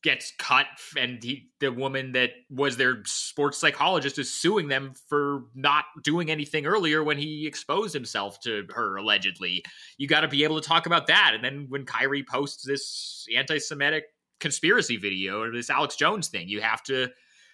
gets 0.04 0.34
cut 0.38 0.66
and 0.98 1.24
he, 1.24 1.50
the 1.60 1.72
woman 1.72 2.12
that 2.12 2.32
was 2.50 2.78
their 2.78 3.04
sports 3.06 3.58
psychologist 3.58 4.20
is 4.20 4.32
suing 4.32 4.68
them 4.68 4.94
for 5.08 5.46
not 5.56 5.86
doing 6.04 6.30
anything 6.30 6.66
earlier 6.66 7.04
when 7.04 7.18
he 7.18 7.48
exposed 7.48 7.94
himself 7.94 8.40
to 8.42 8.68
her 8.76 8.98
allegedly. 8.98 9.64
You 9.98 10.08
got 10.08 10.22
to 10.22 10.28
be 10.28 10.44
able 10.44 10.60
to 10.60 10.68
talk 10.68 10.86
about 10.86 11.08
that. 11.08 11.32
And 11.34 11.44
then 11.44 11.68
when 11.70 11.86
Kyrie 11.86 12.24
posts 12.24 12.64
this 12.64 13.26
anti-semitic 13.36 14.04
conspiracy 14.40 14.98
video 14.98 15.42
or 15.42 15.52
this 15.52 15.70
Alex 15.70 15.96
Jones 15.96 16.28
thing 16.28 16.50
you 16.50 16.60
have 16.60 16.84
to 16.84 17.08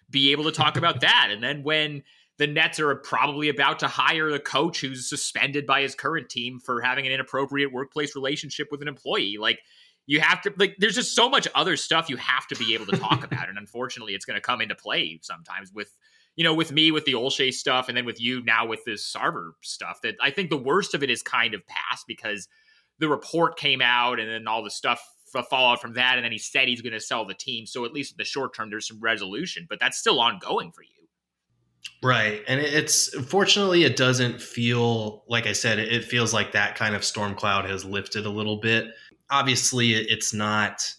be 0.09 0.31
able 0.31 0.45
to 0.45 0.51
talk 0.51 0.75
about 0.75 1.01
that. 1.01 1.27
And 1.29 1.43
then 1.43 1.61
when 1.61 2.03
the 2.39 2.47
Nets 2.47 2.79
are 2.79 2.95
probably 2.95 3.49
about 3.49 3.79
to 3.79 3.87
hire 3.87 4.29
a 4.29 4.39
coach 4.39 4.81
who's 4.81 5.07
suspended 5.07 5.67
by 5.67 5.81
his 5.81 5.93
current 5.93 6.29
team 6.29 6.59
for 6.59 6.81
having 6.81 7.05
an 7.05 7.11
inappropriate 7.11 7.71
workplace 7.71 8.15
relationship 8.15 8.69
with 8.71 8.81
an 8.81 8.87
employee 8.87 9.37
like 9.39 9.59
you 10.09 10.19
have 10.19 10.41
to 10.41 10.51
like 10.57 10.75
there's 10.79 10.95
just 10.95 11.15
so 11.15 11.29
much 11.29 11.47
other 11.53 11.77
stuff 11.77 12.09
you 12.09 12.17
have 12.17 12.47
to 12.47 12.55
be 12.55 12.73
able 12.73 12.87
to 12.87 12.97
talk 12.97 13.23
about 13.23 13.47
and 13.47 13.59
unfortunately 13.59 14.15
it's 14.15 14.25
going 14.25 14.35
to 14.35 14.41
come 14.41 14.59
into 14.59 14.73
play 14.73 15.19
sometimes 15.21 15.71
with 15.71 15.95
you 16.35 16.43
know 16.43 16.53
with 16.53 16.71
me 16.71 16.91
with 16.91 17.05
the 17.05 17.13
Olshey 17.13 17.53
stuff 17.53 17.87
and 17.87 17.95
then 17.95 18.05
with 18.05 18.19
you 18.19 18.43
now 18.43 18.65
with 18.65 18.83
this 18.85 19.05
Sarver 19.15 19.51
stuff 19.61 20.01
that 20.01 20.15
I 20.19 20.31
think 20.31 20.49
the 20.49 20.57
worst 20.57 20.95
of 20.95 21.03
it 21.03 21.11
is 21.11 21.21
kind 21.21 21.53
of 21.53 21.61
past 21.67 22.05
because 22.07 22.47
the 22.97 23.07
report 23.07 23.57
came 23.57 23.81
out 23.81 24.19
and 24.19 24.27
then 24.27 24.47
all 24.47 24.63
the 24.63 24.71
stuff 24.71 24.99
fallout 25.47 25.79
from 25.79 25.93
that 25.93 26.15
and 26.15 26.25
then 26.25 26.31
he 26.31 26.39
said 26.39 26.67
he's 26.67 26.81
going 26.81 26.91
to 26.91 26.99
sell 26.99 27.23
the 27.23 27.35
team 27.35 27.67
so 27.67 27.85
at 27.85 27.93
least 27.93 28.13
in 28.13 28.17
the 28.17 28.25
short 28.25 28.55
term 28.55 28.71
there's 28.71 28.87
some 28.87 28.99
resolution 28.99 29.67
but 29.69 29.79
that's 29.79 29.99
still 29.99 30.19
ongoing 30.19 30.71
for 30.71 30.81
you 30.81 30.89
Right. 32.01 32.43
And 32.47 32.61
it's 32.61 33.13
fortunately 33.25 33.83
it 33.83 33.97
doesn't 33.97 34.41
feel 34.41 35.23
like 35.27 35.45
I 35.45 35.53
said 35.53 35.79
it 35.79 36.03
feels 36.03 36.33
like 36.33 36.53
that 36.53 36.75
kind 36.75 36.95
of 36.95 37.03
storm 37.03 37.35
cloud 37.35 37.69
has 37.69 37.83
lifted 37.83 38.25
a 38.25 38.29
little 38.29 38.57
bit 38.57 38.87
obviously 39.29 39.93
it's 39.93 40.33
not 40.33 40.93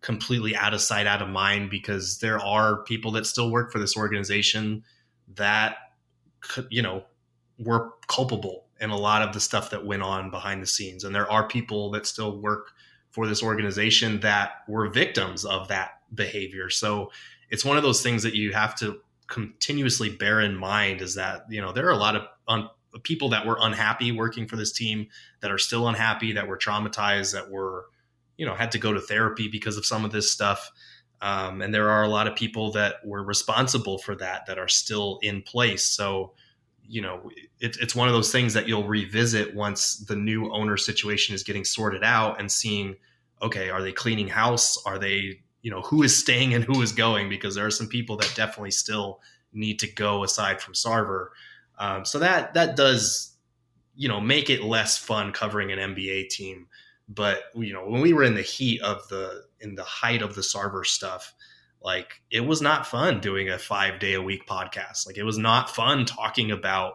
completely 0.00 0.54
out 0.54 0.74
of 0.74 0.80
sight, 0.80 1.06
out 1.06 1.22
of 1.22 1.28
mind 1.28 1.70
because 1.70 2.18
there 2.18 2.38
are 2.38 2.82
people 2.84 3.10
that 3.12 3.26
still 3.26 3.50
work 3.50 3.72
for 3.72 3.78
this 3.78 3.96
organization 3.96 4.84
that 5.34 5.76
you 6.70 6.82
know 6.82 7.04
were 7.58 7.92
culpable 8.06 8.66
in 8.80 8.90
a 8.90 8.96
lot 8.96 9.22
of 9.22 9.32
the 9.32 9.40
stuff 9.40 9.70
that 9.70 9.86
went 9.86 10.02
on 10.02 10.30
behind 10.30 10.62
the 10.62 10.66
scenes. 10.66 11.04
And 11.04 11.14
there 11.14 11.30
are 11.30 11.48
people 11.48 11.90
that 11.92 12.06
still 12.06 12.38
work 12.38 12.72
for 13.10 13.26
this 13.26 13.42
organization 13.42 14.20
that 14.20 14.62
were 14.68 14.88
victims 14.88 15.44
of 15.44 15.68
that 15.68 16.00
behavior. 16.14 16.68
So 16.68 17.10
it's 17.50 17.64
one 17.64 17.78
of 17.78 17.82
those 17.82 18.02
things 18.02 18.22
that 18.22 18.34
you 18.34 18.52
have 18.52 18.76
to 18.76 19.00
continuously 19.26 20.10
bear 20.10 20.40
in 20.40 20.54
mind 20.54 21.00
is 21.00 21.14
that 21.14 21.46
you 21.48 21.60
know 21.60 21.72
there 21.72 21.86
are 21.86 21.92
a 21.92 21.96
lot 21.96 22.14
of 22.14 22.22
un- 22.46 22.68
people 23.02 23.28
that 23.30 23.46
were 23.46 23.58
unhappy 23.60 24.12
working 24.12 24.46
for 24.46 24.56
this 24.56 24.72
team 24.72 25.08
that 25.40 25.50
are 25.50 25.58
still 25.58 25.88
unhappy 25.88 26.32
that 26.32 26.48
were 26.48 26.58
traumatized 26.58 27.32
that 27.32 27.50
were 27.50 27.86
you 28.36 28.46
know 28.46 28.54
had 28.54 28.72
to 28.72 28.78
go 28.78 28.92
to 28.92 29.00
therapy 29.00 29.48
because 29.48 29.76
of 29.76 29.86
some 29.86 30.04
of 30.04 30.12
this 30.12 30.30
stuff. 30.30 30.70
Um, 31.22 31.62
and 31.62 31.72
there 31.72 31.88
are 31.88 32.02
a 32.02 32.08
lot 32.08 32.26
of 32.26 32.36
people 32.36 32.72
that 32.72 32.96
were 33.04 33.22
responsible 33.22 33.98
for 33.98 34.14
that 34.16 34.46
that 34.46 34.58
are 34.58 34.68
still 34.68 35.18
in 35.22 35.42
place. 35.42 35.84
So 35.84 36.32
you 36.88 37.02
know 37.02 37.30
it, 37.58 37.76
it's 37.80 37.96
one 37.96 38.08
of 38.08 38.14
those 38.14 38.30
things 38.30 38.54
that 38.54 38.68
you'll 38.68 38.86
revisit 38.86 39.54
once 39.54 39.96
the 39.96 40.16
new 40.16 40.52
owner 40.52 40.76
situation 40.76 41.34
is 41.34 41.42
getting 41.42 41.64
sorted 41.64 42.04
out 42.04 42.38
and 42.38 42.50
seeing 42.50 42.96
okay 43.42 43.70
are 43.70 43.82
they 43.82 43.92
cleaning 43.92 44.28
house? 44.28 44.82
Are 44.86 44.98
they 44.98 45.40
you 45.62 45.70
know 45.70 45.80
who 45.82 46.02
is 46.02 46.16
staying 46.16 46.54
and 46.54 46.64
who 46.64 46.82
is 46.82 46.92
going? 46.92 47.28
Because 47.28 47.54
there 47.54 47.66
are 47.66 47.70
some 47.70 47.88
people 47.88 48.16
that 48.18 48.32
definitely 48.36 48.70
still 48.70 49.20
need 49.52 49.78
to 49.80 49.92
go 49.92 50.22
aside 50.22 50.60
from 50.60 50.74
sarver 50.74 51.28
um, 51.78 52.04
so 52.04 52.18
that 52.18 52.54
that 52.54 52.76
does 52.76 53.36
you 53.94 54.08
know 54.08 54.20
make 54.20 54.50
it 54.50 54.62
less 54.62 54.96
fun 54.96 55.32
covering 55.32 55.72
an 55.72 55.94
NBA 55.94 56.28
team. 56.28 56.68
But 57.08 57.44
you 57.54 57.72
know 57.72 57.88
when 57.88 58.00
we 58.00 58.12
were 58.12 58.24
in 58.24 58.34
the 58.34 58.42
heat 58.42 58.80
of 58.82 59.06
the 59.08 59.44
in 59.60 59.74
the 59.74 59.84
height 59.84 60.22
of 60.22 60.34
the 60.34 60.40
Sarver 60.40 60.84
stuff, 60.84 61.34
like 61.82 62.20
it 62.30 62.40
was 62.40 62.60
not 62.60 62.86
fun 62.86 63.20
doing 63.20 63.48
a 63.48 63.58
five 63.58 63.98
day 63.98 64.14
a 64.14 64.22
week 64.22 64.46
podcast. 64.46 65.06
Like 65.06 65.18
it 65.18 65.24
was 65.24 65.38
not 65.38 65.70
fun 65.70 66.04
talking 66.04 66.50
about 66.50 66.94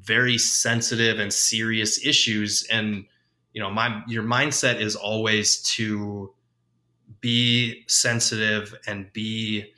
very 0.00 0.38
sensitive 0.38 1.18
and 1.18 1.32
serious 1.32 2.04
issues. 2.04 2.66
And 2.70 3.06
you 3.52 3.60
know 3.60 3.70
my 3.70 4.02
your 4.06 4.22
mindset 4.22 4.80
is 4.80 4.96
always 4.96 5.62
to 5.74 6.32
be 7.20 7.84
sensitive 7.86 8.74
and 8.86 9.12
be 9.12 9.72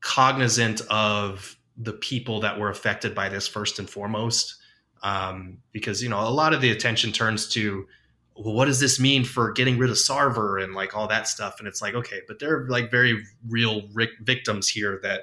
cognizant 0.00 0.80
of 0.90 1.56
the 1.82 1.94
people 1.94 2.40
that 2.40 2.58
were 2.58 2.70
affected 2.70 3.14
by 3.14 3.28
this 3.28 3.48
first 3.48 3.78
and 3.78 3.88
foremost 3.88 4.56
um, 5.02 5.58
because 5.72 6.02
you 6.02 6.08
know 6.08 6.20
a 6.20 6.28
lot 6.28 6.52
of 6.52 6.60
the 6.60 6.70
attention 6.70 7.10
turns 7.10 7.48
to 7.48 7.86
well, 8.36 8.54
what 8.54 8.66
does 8.66 8.80
this 8.80 9.00
mean 9.00 9.24
for 9.24 9.52
getting 9.52 9.76
rid 9.76 9.90
of 9.90 9.96
Sarver 9.96 10.62
and 10.62 10.74
like 10.74 10.96
all 10.96 11.08
that 11.08 11.28
stuff? 11.28 11.56
And 11.58 11.66
it's 11.66 11.80
like 11.80 11.94
okay 11.94 12.20
but 12.28 12.38
they're 12.38 12.66
like 12.68 12.90
very 12.90 13.24
real 13.48 13.82
victims 14.20 14.68
here 14.68 15.00
that 15.02 15.22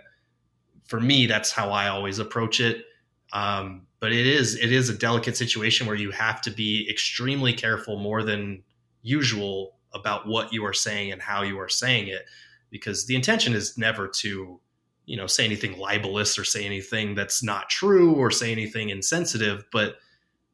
for 0.86 1.00
me 1.00 1.28
that's 1.28 1.52
how 1.52 1.70
I 1.70 1.90
always 1.90 2.20
approach 2.20 2.60
it. 2.60 2.86
Um, 3.34 3.88
but 4.00 4.12
it 4.12 4.26
is 4.26 4.56
it 4.56 4.72
is 4.72 4.90
a 4.90 4.98
delicate 4.98 5.38
situation 5.38 5.86
where 5.86 5.96
you 5.96 6.12
have 6.12 6.42
to 6.44 6.52
be 6.52 6.88
extremely 6.90 7.54
careful 7.54 7.98
more 7.98 8.24
than 8.24 8.64
usual 9.04 9.76
about 9.94 10.28
what 10.28 10.52
you 10.54 10.66
are 10.66 10.74
saying 10.74 11.12
and 11.12 11.22
how 11.22 11.44
you 11.44 11.60
are 11.60 11.70
saying 11.70 12.08
it 12.08 12.26
because 12.70 13.06
the 13.06 13.16
intention 13.16 13.54
is 13.54 13.78
never 13.78 14.08
to 14.08 14.60
you 15.08 15.18
know 15.18 15.26
say 15.26 15.44
anything 15.44 15.80
libelous 15.80 16.38
or 16.38 16.44
say 16.44 16.64
anything 16.64 17.16
that's 17.16 17.42
not 17.42 17.70
true 17.70 18.14
or 18.14 18.30
say 18.30 18.52
anything 18.52 18.90
insensitive 18.90 19.66
but 19.72 19.96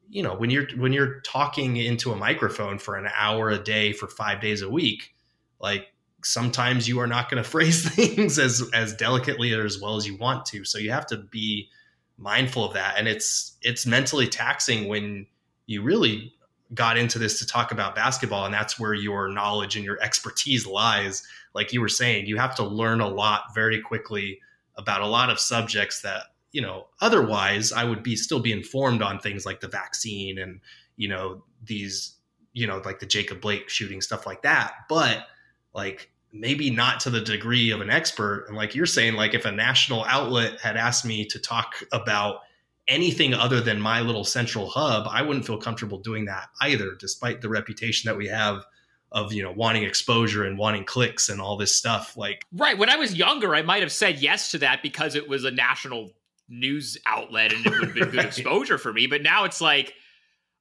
you 0.10 0.24
know 0.24 0.34
when 0.34 0.50
you're 0.50 0.68
when 0.78 0.94
you're 0.94 1.20
talking 1.22 1.76
into 1.76 2.14
a 2.14 2.16
microphone 2.16 2.80
for 2.80 2.96
an 2.96 3.10
hour 3.14 3.50
a 3.50 3.60
day 3.60 3.92
for 3.92 4.08
5 4.08 4.40
days 4.40 4.62
a 4.62 4.70
week 4.70 5.14
like 5.60 5.94
sometimes 6.24 6.88
you 6.88 7.00
are 7.00 7.08
not 7.08 7.30
going 7.30 7.42
to 7.44 7.50
phrase 7.50 7.88
things 7.90 8.40
as 8.40 8.68
as 8.74 8.94
delicately 8.94 9.54
or 9.54 9.66
as 9.66 9.80
well 9.80 9.96
as 9.96 10.08
you 10.08 10.18
want 10.18 10.46
to. 10.48 10.66
So 10.66 10.78
you 10.78 10.92
have 10.92 11.08
to 11.08 11.18
be 11.18 11.70
mindful 12.18 12.66
of 12.66 12.74
that. 12.74 12.96
And 12.98 13.08
it's 13.08 13.58
it's 13.62 13.86
mentally 13.86 14.28
taxing 14.28 14.88
when 14.88 15.28
you 15.66 15.82
really 15.82 16.34
got 16.74 16.98
into 16.98 17.20
this 17.20 17.40
to 17.40 17.46
talk 17.46 17.72
about 17.72 17.94
basketball 17.94 18.46
and 18.46 18.54
that's 18.54 18.80
where 18.80 18.96
your 18.96 19.28
knowledge 19.28 19.76
and 19.76 19.86
your 19.86 20.02
expertise 20.02 20.66
lies 20.66 21.22
like 21.54 21.74
you 21.74 21.82
were 21.82 21.90
saying 21.90 22.26
you 22.26 22.38
have 22.38 22.56
to 22.56 22.64
learn 22.64 23.02
a 23.02 23.08
lot 23.08 23.44
very 23.54 23.82
quickly 23.82 24.40
about 24.76 25.02
a 25.02 25.08
lot 25.08 25.30
of 25.30 25.40
subjects 25.40 26.02
that 26.02 26.24
you 26.52 26.62
know 26.62 26.88
otherwise 27.02 27.72
i 27.72 27.84
would 27.84 28.04
be 28.04 28.16
still 28.16 28.40
be 28.40 28.52
informed 28.52 29.02
on 29.02 29.20
things 29.20 29.46
like 29.46 29.60
the 29.60 29.68
vaccine 29.68 30.38
and 30.38 30.60
you 30.96 31.08
know 31.08 31.44
these 31.64 32.16
you 32.54 32.68
know 32.68 32.82
like 32.86 33.00
the 33.00 33.06
jacob 33.06 33.42
blake 33.42 33.70
shooting 33.70 34.02
stuff 34.02 34.26
like 34.26 34.42
that. 34.44 34.74
But 34.88 35.28
like 35.74 36.12
maybe 36.32 36.70
not 36.72 37.00
to 37.02 37.10
the 37.10 37.22
degree 37.22 37.72
of 37.72 37.82
an 37.82 37.90
expert. 37.90 38.46
And 38.48 38.58
like 38.58 38.74
you're 38.74 38.86
saying 38.86 39.14
like 39.14 39.34
if 39.34 39.46
a 39.46 39.52
national 39.52 40.04
outlet 40.06 40.60
had 40.60 40.78
asked 40.78 41.06
me 41.06 41.26
to 41.26 41.40
talk 41.40 41.76
about 41.92 42.42
anything 42.88 43.34
other 43.34 43.62
than 43.62 43.80
my 43.80 44.02
little 44.02 44.24
central 44.24 44.68
hub, 44.68 45.08
I 45.10 45.22
wouldn't 45.22 45.46
feel 45.46 45.58
comfortable 45.58 46.00
doing 46.00 46.26
that 46.26 46.48
either, 46.62 46.96
despite 47.00 47.42
the 47.42 47.50
reputation 47.50 48.08
that 48.10 48.18
we 48.18 48.28
have 48.28 48.66
of 49.14 49.32
you 49.32 49.44
know 49.44 49.52
wanting 49.52 49.84
exposure 49.84 50.44
and 50.44 50.58
wanting 50.58 50.84
clicks 50.84 51.30
and 51.30 51.40
all 51.40 51.56
this 51.56 51.76
stuff. 51.76 52.18
Like 52.18 52.46
right 52.52 52.78
when 52.78 52.90
I 52.90 52.98
was 52.98 53.16
younger, 53.16 53.56
I 53.56 53.62
might 53.62 53.82
have 53.82 53.92
said 53.92 54.20
yes 54.20 54.52
to 54.52 54.58
that 54.60 54.82
because 54.82 55.16
it 55.16 55.30
was 55.30 55.46
a 55.46 55.52
national 55.52 56.12
news 56.50 56.98
outlet 57.06 57.54
and 57.54 57.66
it 57.66 57.72
would 57.72 57.84
have 57.84 57.94
been 57.94 58.10
good 58.10 58.26
exposure 58.26 58.78
for 58.78 58.92
me. 58.92 59.08
But 59.08 59.22
now 59.22 59.46
it's 59.46 59.62
like 59.62 59.94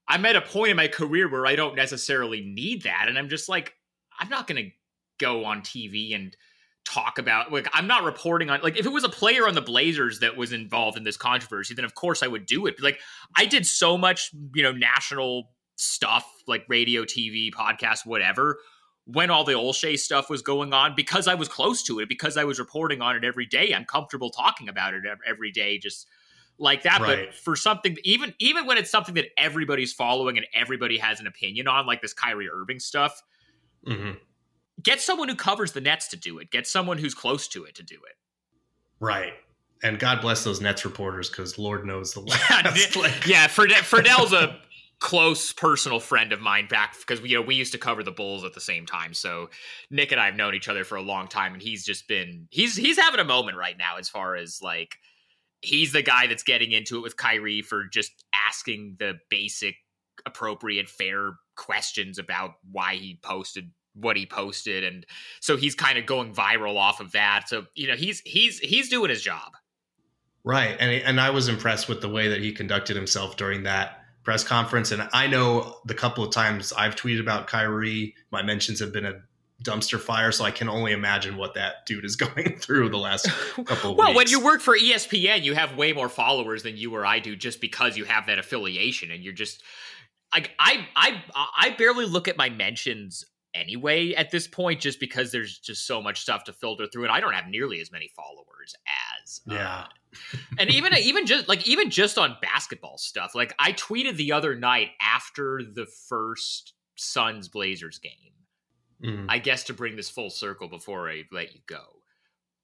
I'm 0.07 0.25
at 0.27 0.37
a 0.37 0.43
point 0.43 0.71
in 0.71 0.77
my 0.77 0.89
career 0.89 1.31
where 1.31 1.47
I 1.47 1.57
don't 1.57 1.75
necessarily 1.75 2.43
need 2.43 2.83
that, 2.83 3.07
and 3.09 3.19
I'm 3.19 3.29
just 3.29 3.49
like 3.49 3.75
I'm 4.19 4.29
not 4.29 4.47
going 4.47 4.65
to 4.65 4.71
go 5.19 5.45
on 5.45 5.63
TV 5.63 6.15
and 6.15 6.37
talk 6.85 7.19
about 7.19 7.53
like 7.53 7.69
I'm 7.73 7.87
not 7.87 8.03
reporting 8.03 8.51
on 8.51 8.61
like 8.61 8.77
if 8.77 8.85
it 8.85 8.93
was 8.93 9.05
a 9.05 9.09
player 9.09 9.47
on 9.47 9.55
the 9.55 9.63
Blazers 9.63 10.19
that 10.19 10.37
was 10.37 10.53
involved 10.53 10.99
in 10.99 11.05
this 11.05 11.17
controversy 11.17 11.75
then 11.75 11.85
of 11.85 11.95
course 11.95 12.25
I 12.25 12.27
would 12.27 12.45
do 12.45 12.67
it 12.67 12.83
like 12.83 12.99
I 13.37 13.45
did 13.45 13.65
so 13.67 13.97
much 13.97 14.31
you 14.53 14.65
know 14.65 14.73
national 14.73 15.52
stuff 15.77 16.27
like 16.47 16.64
radio 16.68 17.05
TV 17.05 17.53
podcast 17.53 18.05
whatever 18.05 18.59
when 19.05 19.31
all 19.31 19.45
the 19.45 19.53
Olshey 19.53 19.99
stuff 19.99 20.31
was 20.31 20.43
going 20.43 20.73
on 20.73 20.95
because 20.95 21.27
I 21.27 21.35
was 21.35 21.49
close 21.49 21.83
to 21.85 21.99
it 21.99 22.09
because 22.09 22.37
I 22.37 22.45
was 22.45 22.59
reporting 22.59 23.01
on 23.01 23.16
it 23.16 23.25
every 23.25 23.47
day 23.47 23.73
I'm 23.75 23.85
comfortable 23.85 24.31
talking 24.31 24.68
about 24.68 24.95
it 24.95 25.03
every 25.27 25.51
day 25.51 25.79
just 25.79 26.07
like 26.59 26.83
that 26.83 27.01
right. 27.01 27.27
but 27.27 27.35
for 27.35 27.57
something 27.57 27.97
even 28.05 28.35
even 28.39 28.66
when 28.66 28.79
it's 28.79 28.91
something 28.91 29.14
that 29.14 29.27
everybody's 29.37 29.93
following 29.93 30.37
and 30.37 30.47
everybody 30.55 30.99
has 30.99 31.18
an 31.20 31.27
opinion 31.27 31.66
on 31.66 31.87
like 31.87 32.03
this 32.03 32.12
Kyrie 32.12 32.49
Irving 32.49 32.79
stuff 32.79 33.23
mm-hmm 33.87 34.12
get 34.83 35.01
someone 35.01 35.29
who 35.29 35.37
covers 35.37 35.73
the 35.73 35.81
nets 35.81 36.09
to 36.09 36.16
do 36.16 36.39
it. 36.39 36.51
Get 36.51 36.66
someone 36.66 36.99
who's 36.99 37.14
close 37.14 37.49
to 37.49 37.64
it 37.64 37.75
to 37.77 37.83
do 37.83 37.95
it. 37.95 38.16
Right. 39.01 39.33
And 39.83 39.99
God 39.99 40.20
bless 40.20 40.45
those 40.45 40.61
Nets 40.61 40.85
reporters 40.85 41.29
because 41.29 41.59
Lord 41.59 41.85
knows 41.85 42.12
the 42.12 42.20
last. 42.20 42.97
like. 42.97 43.27
yeah, 43.27 43.49
Friedell's 43.49 44.33
a 44.33 44.59
close 45.03 45.53
personal 45.53 45.99
friend 45.99 46.33
of 46.33 46.41
mine 46.41 46.69
back 46.69 46.97
because 46.97 47.21
we 47.21 47.31
you 47.31 47.37
know 47.37 47.43
we 47.43 47.57
used 47.57 47.73
to 47.73 47.79
cover 47.79 48.05
the 48.05 48.13
Bulls 48.13 48.45
at 48.45 48.55
the 48.55 48.61
same 48.61 48.87
time. 48.87 49.15
So 49.15 49.51
Nick 49.91 50.13
and 50.13 50.21
I 50.21 50.27
have 50.27 50.37
known 50.37 50.55
each 50.55 50.69
other 50.69 50.85
for 50.85 50.95
a 50.95 51.03
long 51.03 51.27
time, 51.27 51.55
and 51.55 51.61
he's 51.61 51.85
just 51.85 52.07
been 52.07 52.47
he's 52.51 52.77
he's 52.77 52.97
having 52.97 53.19
a 53.19 53.25
moment 53.25 53.59
right 53.59 53.77
now 53.77 53.97
as 53.99 54.09
far 54.09 54.37
as 54.37 54.61
like 54.63 54.95
he's 55.61 55.93
the 55.93 56.03
guy 56.03 56.29
that's 56.29 56.45
getting 56.45 56.71
into 56.71 56.99
it 56.99 57.03
with 57.03 57.17
Kyrie 57.17 57.63
for 57.63 57.85
just 57.87 58.13
asking 58.49 58.97
the 59.01 59.19
basic, 59.29 59.75
appropriate, 60.25 60.89
fair 60.89 61.33
questions 61.57 62.19
about 62.19 62.53
why 62.71 62.95
he 62.95 63.19
posted 63.23 63.73
what 63.95 64.17
he 64.17 64.25
posted. 64.25 64.85
And 64.85 65.05
so 65.41 65.57
he's 65.57 65.75
kind 65.75 65.99
of 65.99 66.07
going 66.07 66.33
viral 66.33 66.77
off 66.77 67.01
of 67.01 67.11
that. 67.13 67.49
So 67.49 67.67
you 67.75 67.89
know 67.89 67.97
he's 67.97 68.21
he's 68.21 68.61
he's 68.61 68.89
doing 68.89 69.11
his 69.11 69.21
job. 69.21 69.51
Right. 70.45 70.77
And 70.79 70.93
and 70.93 71.21
I 71.21 71.31
was 71.31 71.49
impressed 71.49 71.89
with 71.89 72.03
the 72.03 72.09
way 72.09 72.29
that 72.29 72.41
he 72.41 72.53
conducted 72.53 72.95
himself 72.95 73.37
during 73.37 73.65
that 73.65 74.02
press 74.23 74.45
conference 74.45 74.93
and 74.93 75.09
I 75.12 75.27
know 75.27 75.77
the 75.85 75.95
couple 75.95 76.25
of 76.25 76.31
times 76.31 76.73
I've 76.73 76.95
tweeted 76.95 77.20
about 77.20 77.47
Kyrie 77.47 78.14
my 78.31 78.43
mentions 78.43 78.81
have 78.81 78.93
been 78.93 79.07
a 79.07 79.20
dumpster 79.62 80.01
fire 80.01 80.33
so 80.33 80.45
I 80.45 80.51
can 80.51 80.68
only 80.68 80.93
imagine 80.93 81.37
what 81.37 81.55
that 81.55 81.87
dude 81.87 82.05
is 82.05 82.16
going 82.16 82.57
through 82.59 82.89
the 82.89 82.99
last 82.99 83.29
couple 83.64 83.93
of 83.93 83.97
well, 83.97 84.09
weeks. 84.09 84.16
when 84.16 84.29
you 84.29 84.45
work 84.45 84.61
for 84.61 84.77
ESPN 84.79 85.43
you 85.43 85.55
have 85.55 85.77
way 85.77 85.93
more 85.93 86.09
followers 86.09 86.62
than 86.62 86.77
you 86.77 86.95
or 86.95 87.05
I 87.05 87.18
do 87.18 87.37
just 87.37 87.61
because 87.61 87.97
you 87.97 88.05
have 88.05 88.27
that 88.27 88.39
affiliation 88.39 89.11
and 89.11 89.23
you're 89.23 89.33
just 89.33 89.62
like 90.33 90.51
I 90.59 90.87
I 90.97 91.23
I 91.57 91.70
barely 91.70 92.07
look 92.07 92.29
at 92.29 92.37
my 92.37 92.49
mentions 92.49 93.25
anyway 93.55 94.14
at 94.14 94.31
this 94.31 94.47
point 94.47 94.81
just 94.81 94.99
because 94.99 95.31
there's 95.31 95.59
just 95.59 95.87
so 95.87 96.01
much 96.01 96.20
stuff 96.20 96.45
to 96.45 96.53
filter 96.53 96.87
through 96.87 97.05
and 97.05 97.12
I 97.12 97.20
don't 97.20 97.35
have 97.35 97.49
nearly 97.49 97.81
as 97.81 97.93
many 97.93 98.11
followers 98.16 98.52
as 99.23 99.41
uh, 99.51 99.55
yeah 99.55 99.85
uh, 100.35 100.37
and 100.59 100.71
even 100.71 100.95
even 100.97 101.27
just 101.27 101.49
like 101.49 101.67
even 101.67 101.91
just 101.91 102.19
on 102.19 102.37
basketball 102.43 102.99
stuff 102.99 103.35
like 103.35 103.55
I 103.59 103.73
tweeted 103.73 104.17
the 104.17 104.33
other 104.33 104.55
night 104.55 104.91
after 105.01 105.63
the 105.63 105.87
first 106.09 106.75
Suns 106.97 107.49
Blazers 107.49 107.99
game 107.99 108.13
mm-hmm. 109.03 109.27
I 109.29 109.39
guess 109.39 109.65
to 109.65 109.75
bring 109.75 109.97
this 109.97 110.11
full 110.11 110.31
circle 110.31 110.69
before 110.69 111.11
I 111.11 111.25
let 111.31 111.55
you 111.55 111.61
go 111.67 111.83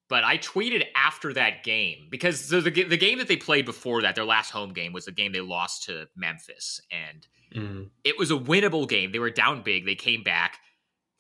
but 0.09 0.25
I 0.25 0.39
tweeted 0.39 0.85
after 0.97 1.33
that 1.35 1.63
game 1.63 2.09
because 2.11 2.49
the, 2.49 2.61
the, 2.63 2.85
the 2.85 2.97
game 2.97 3.19
that 3.19 3.29
they 3.29 3.37
played 3.37 3.67
before 3.67 4.03
that, 4.03 4.15
their 4.15 4.25
last 4.25 4.51
home 4.51 4.73
game, 4.73 4.93
was 4.93 5.05
the 5.05 5.13
game 5.13 5.33
they 5.33 5.41
lost 5.41 5.85
to 5.85 6.09
Memphis, 6.17 6.81
and 6.91 7.27
mm. 7.55 7.91
it 8.05 8.19
was 8.19 8.31
a 8.31 8.35
winnable 8.35 8.89
game. 8.89 9.13
They 9.13 9.19
were 9.19 9.31
down 9.31 9.63
big. 9.63 9.85
They 9.85 9.95
came 9.95 10.23
back. 10.23 10.59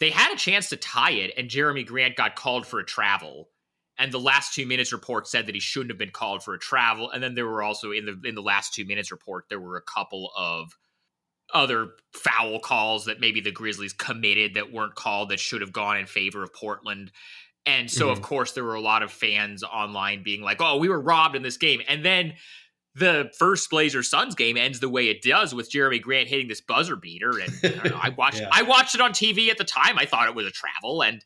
They 0.01 0.11
had 0.11 0.33
a 0.33 0.37
chance 0.37 0.70
to 0.70 0.76
tie 0.76 1.12
it, 1.12 1.35
and 1.37 1.51
Jerami 1.51 1.87
Grant 1.87 2.16
got 2.16 2.35
called 2.35 2.66
for 2.66 2.81
a 2.81 2.85
travel. 2.85 3.51
And 3.99 4.12
the 4.12 4.20
last 4.20 4.55
two 4.55 4.64
minutes 4.64 4.92
report 4.92 5.26
said 5.26 5.46
that 5.46 5.55
he 5.55 5.61
shouldn't 5.61 5.90
have 5.90 5.99
been 5.99 6.11
called 6.11 6.44
for 6.44 6.55
a 6.55 6.59
travel. 6.59 7.11
And 7.11 7.22
then 7.22 7.34
there 7.34 7.46
were 7.46 7.62
also 7.62 7.90
in 7.90 8.07
the 8.07 8.28
in 8.28 8.34
the 8.34 8.42
last 8.42 8.74
two 8.74 8.84
minutes 8.84 9.11
report 9.11 9.46
there 9.49 9.61
were 9.61 9.76
a 9.76 9.82
couple 9.82 10.30
of 10.36 10.76
other 11.53 11.90
foul 12.12 12.61
calls 12.61 13.07
that 13.07 13.20
maybe 13.20 13.40
the 13.40 13.51
Grizzlies 13.51 13.92
committed 13.92 14.55
that 14.55 14.72
weren't 14.72 14.94
called 14.94 15.30
that 15.30 15.40
should 15.40 15.62
have 15.62 15.72
gone 15.72 15.96
in 15.96 16.07
favor 16.07 16.42
of 16.42 16.53
Portland. 16.53 17.11
And 17.66 17.90
so, 17.90 18.07
mm-hmm. 18.07 18.12
of 18.12 18.22
course, 18.22 18.53
there 18.53 18.64
were 18.64 18.74
a 18.74 18.80
lot 18.80 19.03
of 19.03 19.12
fans 19.12 19.62
online 19.62 20.22
being 20.22 20.42
like, 20.42 20.61
"Oh, 20.61 20.78
we 20.78 20.88
were 20.88 21.01
robbed 21.01 21.36
in 21.36 21.42
this 21.42 21.57
game." 21.57 21.82
And 21.88 22.05
then 22.05 22.34
the 22.94 23.30
first 23.38 23.68
Blazers 23.70 24.09
Suns 24.09 24.34
game 24.34 24.57
ends 24.57 24.80
the 24.80 24.88
way 24.88 25.09
it 25.09 25.22
does 25.22 25.55
with 25.55 25.70
Jerami 25.70 26.01
Grant 26.01 26.28
hitting 26.28 26.49
this 26.49 26.61
buzzer 26.61 26.96
beater, 26.96 27.32
and 27.38 27.53
I, 27.62 27.88
know, 27.88 27.99
I 28.01 28.09
watched 28.16 28.40
yeah. 28.40 28.49
I 28.51 28.62
watched 28.62 28.94
it 28.94 29.01
on 29.01 29.12
TV 29.12 29.51
at 29.51 29.59
the 29.59 29.64
time. 29.64 29.99
I 29.99 30.07
thought 30.07 30.28
it 30.28 30.34
was 30.34 30.46
a 30.46 30.51
travel, 30.51 31.03
and 31.03 31.22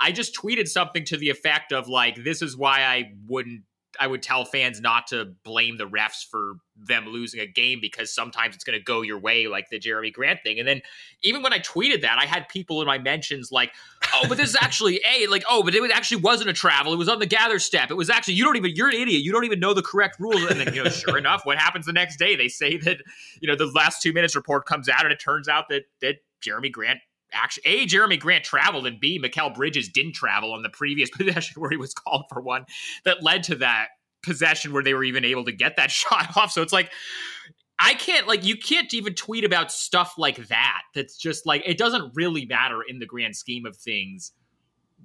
I 0.00 0.12
just 0.12 0.36
tweeted 0.36 0.68
something 0.68 1.04
to 1.06 1.16
the 1.16 1.30
effect 1.30 1.72
of 1.72 1.88
like, 1.88 2.16
"This 2.16 2.42
is 2.42 2.56
why 2.56 2.82
I 2.82 3.12
wouldn't 3.26 3.62
I 4.00 4.06
would 4.06 4.22
tell 4.22 4.44
fans 4.44 4.80
not 4.80 5.08
to 5.08 5.34
blame 5.44 5.76
the 5.76 5.88
refs 5.88 6.24
for 6.28 6.54
them 6.76 7.06
losing 7.06 7.40
a 7.40 7.46
game 7.46 7.78
because 7.80 8.12
sometimes 8.12 8.54
it's 8.54 8.64
going 8.64 8.78
to 8.78 8.82
go 8.82 9.02
your 9.02 9.18
way, 9.18 9.46
like 9.48 9.68
the 9.70 9.78
Jerami 9.78 10.12
Grant 10.12 10.40
thing. 10.42 10.58
And 10.58 10.66
then 10.66 10.80
even 11.22 11.42
when 11.42 11.52
I 11.52 11.58
tweeted 11.58 12.02
that, 12.02 12.18
I 12.18 12.26
had 12.26 12.48
people 12.48 12.80
in 12.80 12.86
my 12.86 12.98
mentions 12.98 13.52
like, 13.52 13.72
"Oh, 14.14 14.24
but 14.28 14.38
this 14.38 14.48
is 14.48 14.56
actually 14.60 15.00
a 15.06 15.26
like, 15.26 15.44
oh, 15.48 15.62
but 15.62 15.74
it 15.74 15.90
actually 15.90 16.22
wasn't 16.22 16.50
a 16.50 16.52
travel. 16.52 16.92
It 16.92 16.96
was 16.96 17.08
on 17.08 17.18
the 17.18 17.26
gather 17.26 17.58
step. 17.58 17.90
It 17.90 17.96
was 17.96 18.10
actually 18.10 18.34
you 18.34 18.44
don't 18.44 18.56
even 18.56 18.74
you're 18.74 18.88
an 18.88 18.94
idiot. 18.94 19.22
You 19.22 19.32
don't 19.32 19.44
even 19.44 19.60
know 19.60 19.74
the 19.74 19.82
correct 19.82 20.18
rules." 20.18 20.42
And 20.44 20.60
then 20.60 20.74
you 20.74 20.84
know, 20.84 20.90
sure 20.90 21.18
enough, 21.22 21.44
what 21.44 21.58
happens 21.58 21.86
the 21.86 21.92
next 21.92 22.16
day? 22.18 22.36
They 22.36 22.48
say 22.48 22.78
that 22.78 22.98
you 23.40 23.48
know 23.48 23.56
the 23.56 23.66
last 23.66 24.02
two 24.02 24.12
minutes 24.12 24.34
report 24.34 24.66
comes 24.66 24.88
out, 24.88 25.04
and 25.04 25.12
it 25.12 25.20
turns 25.20 25.48
out 25.48 25.68
that 25.68 25.82
that 26.00 26.16
Jerami 26.42 26.72
Grant 26.72 27.00
actually 27.32 27.62
a 27.66 27.86
Jerami 27.86 28.18
Grant 28.18 28.44
traveled 28.44 28.86
and 28.86 29.00
b 29.00 29.20
Mikal 29.20 29.54
Bridges 29.54 29.88
didn't 29.88 30.14
travel 30.14 30.52
on 30.52 30.62
the 30.62 30.68
previous 30.68 31.10
possession 31.16 31.60
where 31.60 31.70
he 31.70 31.76
was 31.76 31.94
called 31.94 32.24
for 32.32 32.40
one 32.40 32.64
that 33.04 33.22
led 33.22 33.42
to 33.44 33.56
that 33.56 33.88
possession 34.22 34.72
where 34.72 34.82
they 34.82 34.94
were 34.94 35.04
even 35.04 35.24
able 35.24 35.44
to 35.44 35.52
get 35.52 35.76
that 35.76 35.90
shot 35.90 36.36
off. 36.36 36.52
So 36.52 36.62
it's 36.62 36.72
like 36.72 36.90
I 37.78 37.94
can't 37.94 38.28
like 38.28 38.44
you 38.44 38.56
can't 38.56 38.92
even 38.94 39.14
tweet 39.14 39.44
about 39.44 39.72
stuff 39.72 40.14
like 40.16 40.48
that. 40.48 40.82
That's 40.94 41.16
just 41.16 41.46
like 41.46 41.62
it 41.66 41.78
doesn't 41.78 42.12
really 42.14 42.46
matter 42.46 42.80
in 42.86 42.98
the 42.98 43.06
grand 43.06 43.36
scheme 43.36 43.66
of 43.66 43.76
things 43.76 44.32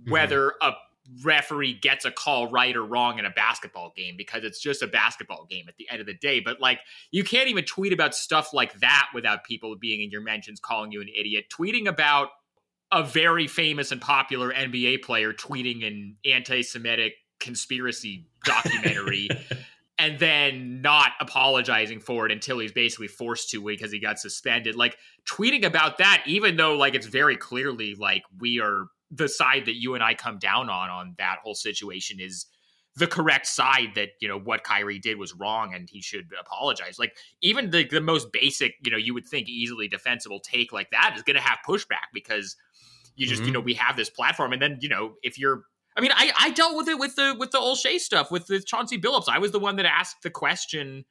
mm-hmm. 0.01 0.11
whether 0.11 0.47
mm-hmm. 0.61 0.69
a 0.69 0.75
referee 1.23 1.73
gets 1.73 2.05
a 2.05 2.11
call 2.11 2.49
right 2.49 2.75
or 2.75 2.83
wrong 2.83 3.19
in 3.19 3.25
a 3.25 3.29
basketball 3.29 3.93
game 3.95 4.15
because 4.17 4.43
it's 4.43 4.59
just 4.59 4.81
a 4.81 4.87
basketball 4.87 5.45
game 5.49 5.65
at 5.67 5.75
the 5.77 5.87
end 5.89 6.01
of 6.01 6.05
the 6.05 6.13
day. 6.13 6.39
But 6.39 6.59
like 6.59 6.79
you 7.11 7.23
can't 7.23 7.49
even 7.49 7.63
tweet 7.63 7.93
about 7.93 8.15
stuff 8.15 8.53
like 8.53 8.79
that 8.79 9.07
without 9.13 9.43
people 9.43 9.75
being 9.75 10.01
in 10.01 10.11
your 10.11 10.21
mentions 10.21 10.59
calling 10.59 10.91
you 10.91 11.01
an 11.01 11.07
idiot. 11.07 11.45
Tweeting 11.49 11.87
about 11.87 12.29
a 12.91 13.03
very 13.03 13.47
famous 13.47 13.91
and 13.91 14.01
popular 14.01 14.51
NBA 14.51 15.01
player 15.01 15.33
tweeting 15.33 15.85
an 15.85 16.15
anti-Semitic 16.25 17.13
conspiracy 17.39 18.27
documentary 18.45 19.29
and 19.99 20.19
then 20.19 20.81
not 20.81 21.11
apologizing 21.19 21.99
for 21.99 22.25
it 22.25 22.31
until 22.31 22.59
he's 22.59 22.71
basically 22.71 23.07
forced 23.07 23.49
to 23.49 23.63
because 23.63 23.91
he 23.91 23.99
got 23.99 24.19
suspended. 24.19 24.75
Like 24.75 24.97
tweeting 25.25 25.65
about 25.65 25.97
that, 25.97 26.23
even 26.25 26.55
though 26.55 26.77
like 26.77 26.95
it's 26.95 27.07
very 27.07 27.35
clearly 27.35 27.95
like 27.95 28.23
we 28.39 28.59
are 28.59 28.87
the 29.11 29.29
side 29.29 29.65
that 29.65 29.75
you 29.75 29.93
and 29.95 30.03
I 30.03 30.13
come 30.13 30.37
down 30.39 30.69
on 30.69 30.89
on 30.89 31.15
that 31.17 31.37
whole 31.43 31.55
situation 31.55 32.19
is 32.19 32.45
the 32.95 33.07
correct 33.07 33.45
side 33.45 33.89
that 33.95 34.09
you 34.19 34.27
know 34.27 34.39
what 34.39 34.63
Kyrie 34.63 34.99
did 34.99 35.17
was 35.17 35.33
wrong 35.33 35.73
and 35.73 35.89
he 35.89 36.01
should 36.01 36.29
apologize. 36.39 36.97
Like 36.99 37.15
even 37.41 37.69
the 37.69 37.87
the 37.87 38.01
most 38.01 38.31
basic, 38.31 38.73
you 38.83 38.91
know, 38.91 38.97
you 38.97 39.13
would 39.13 39.25
think 39.27 39.47
easily 39.47 39.87
defensible 39.87 40.39
take 40.39 40.73
like 40.73 40.89
that 40.91 41.13
is 41.15 41.23
going 41.23 41.35
to 41.35 41.41
have 41.41 41.59
pushback 41.67 42.09
because 42.13 42.55
you 43.15 43.27
just 43.27 43.43
Mhm. 43.43 43.47
you 43.47 43.51
know 43.53 43.59
we 43.59 43.75
have 43.75 43.95
this 43.95 44.09
platform 44.09 44.51
and 44.53 44.61
then 44.61 44.77
you 44.81 44.89
know 44.89 45.15
if 45.23 45.37
you're 45.37 45.63
I 45.95 46.01
mean 46.01 46.11
I 46.13 46.31
I 46.39 46.49
dealt 46.51 46.75
with 46.75 46.87
it 46.87 46.97
with 46.99 47.15
the 47.15 47.35
with 47.37 47.51
the 47.51 47.59
Olshey 47.59 47.99
stuff 47.99 48.31
with 48.31 48.47
the 48.47 48.59
Chauncey 48.61 48.99
Billups. 48.99 49.29
I 49.29 49.39
was 49.39 49.51
the 49.51 49.59
one 49.59 49.75
that 49.77 49.85
asked 49.85 50.23
the 50.23 50.29
question 50.31 51.05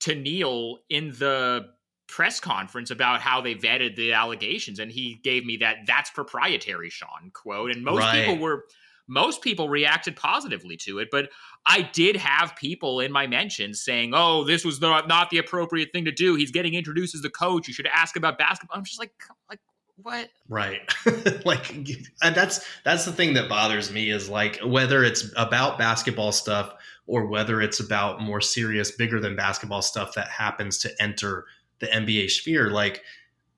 to 0.00 0.14
Neil 0.14 0.78
in 0.88 1.10
the 1.12 1.66
press 2.10 2.40
conference 2.40 2.90
about 2.90 3.20
how 3.20 3.40
they 3.40 3.54
vetted 3.54 3.94
the 3.96 4.12
allegations 4.12 4.78
and 4.78 4.90
he 4.90 5.20
gave 5.22 5.44
me 5.46 5.56
that 5.58 5.76
that's 5.86 6.10
proprietary 6.10 6.90
Sean 6.90 7.30
quote 7.32 7.70
and 7.70 7.84
most 7.84 8.00
Right. 8.00 8.24
people 8.26 8.38
were 8.38 8.64
most 9.06 9.42
people 9.42 9.68
reacted 9.68 10.16
positively 10.16 10.76
to 10.76 10.98
it 10.98 11.08
but 11.10 11.30
I 11.66 11.82
did 11.82 12.16
have 12.16 12.54
people 12.56 13.00
in 13.00 13.12
my 13.12 13.26
mentions 13.26 13.80
saying 13.82 14.12
oh 14.14 14.44
this 14.44 14.64
was 14.64 14.80
not 14.80 15.08
not 15.08 15.30
the 15.30 15.38
appropriate 15.38 15.90
thing 15.92 16.04
to 16.04 16.12
do 16.12 16.34
he's 16.34 16.50
getting 16.50 16.74
introduced 16.74 17.14
as 17.14 17.22
the 17.22 17.30
coach 17.30 17.68
you 17.68 17.74
should 17.74 17.86
ask 17.86 18.16
about 18.16 18.38
basketball 18.38 18.76
I'm 18.78 18.84
just 18.84 18.98
like 18.98 19.12
like 19.48 19.60
what 20.02 20.28
Right. 20.48 20.80
like 21.44 21.70
and 22.22 22.34
that's 22.34 22.64
that's 22.84 23.04
the 23.04 23.12
thing 23.12 23.34
that 23.34 23.48
bothers 23.48 23.92
me 23.92 24.10
is 24.10 24.28
like 24.28 24.58
whether 24.64 25.04
it's 25.04 25.30
about 25.36 25.78
basketball 25.78 26.32
stuff 26.32 26.74
or 27.06 27.26
whether 27.26 27.60
it's 27.60 27.80
about 27.80 28.20
more 28.22 28.40
serious 28.40 28.92
bigger 28.92 29.20
than 29.20 29.34
basketball 29.36 29.82
stuff 29.82 30.14
that 30.14 30.28
happens 30.28 30.78
to 30.78 30.90
enter 31.02 31.44
the 31.80 31.86
NBA 31.86 32.30
sphere 32.30 32.70
like 32.70 33.02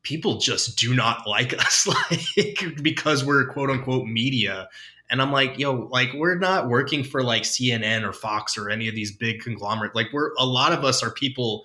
people 0.02 0.38
just 0.38 0.78
do 0.78 0.94
not 0.94 1.26
like 1.26 1.54
us 1.54 1.86
like 1.86 2.82
because 2.82 3.24
we're 3.24 3.46
quote 3.46 3.70
unquote 3.70 4.06
media 4.06 4.68
and 5.10 5.20
I'm 5.20 5.32
like 5.32 5.58
yo 5.58 5.88
like 5.90 6.12
we're 6.14 6.38
not 6.38 6.68
working 6.68 7.04
for 7.04 7.22
like 7.22 7.42
CNN 7.42 8.02
or 8.02 8.12
Fox 8.12 8.56
or 8.56 8.70
any 8.70 8.88
of 8.88 8.94
these 8.94 9.14
big 9.14 9.40
conglomerate 9.40 9.94
like 9.94 10.08
we're 10.12 10.30
a 10.38 10.46
lot 10.46 10.72
of 10.72 10.84
us 10.84 11.02
are 11.02 11.10
people 11.10 11.64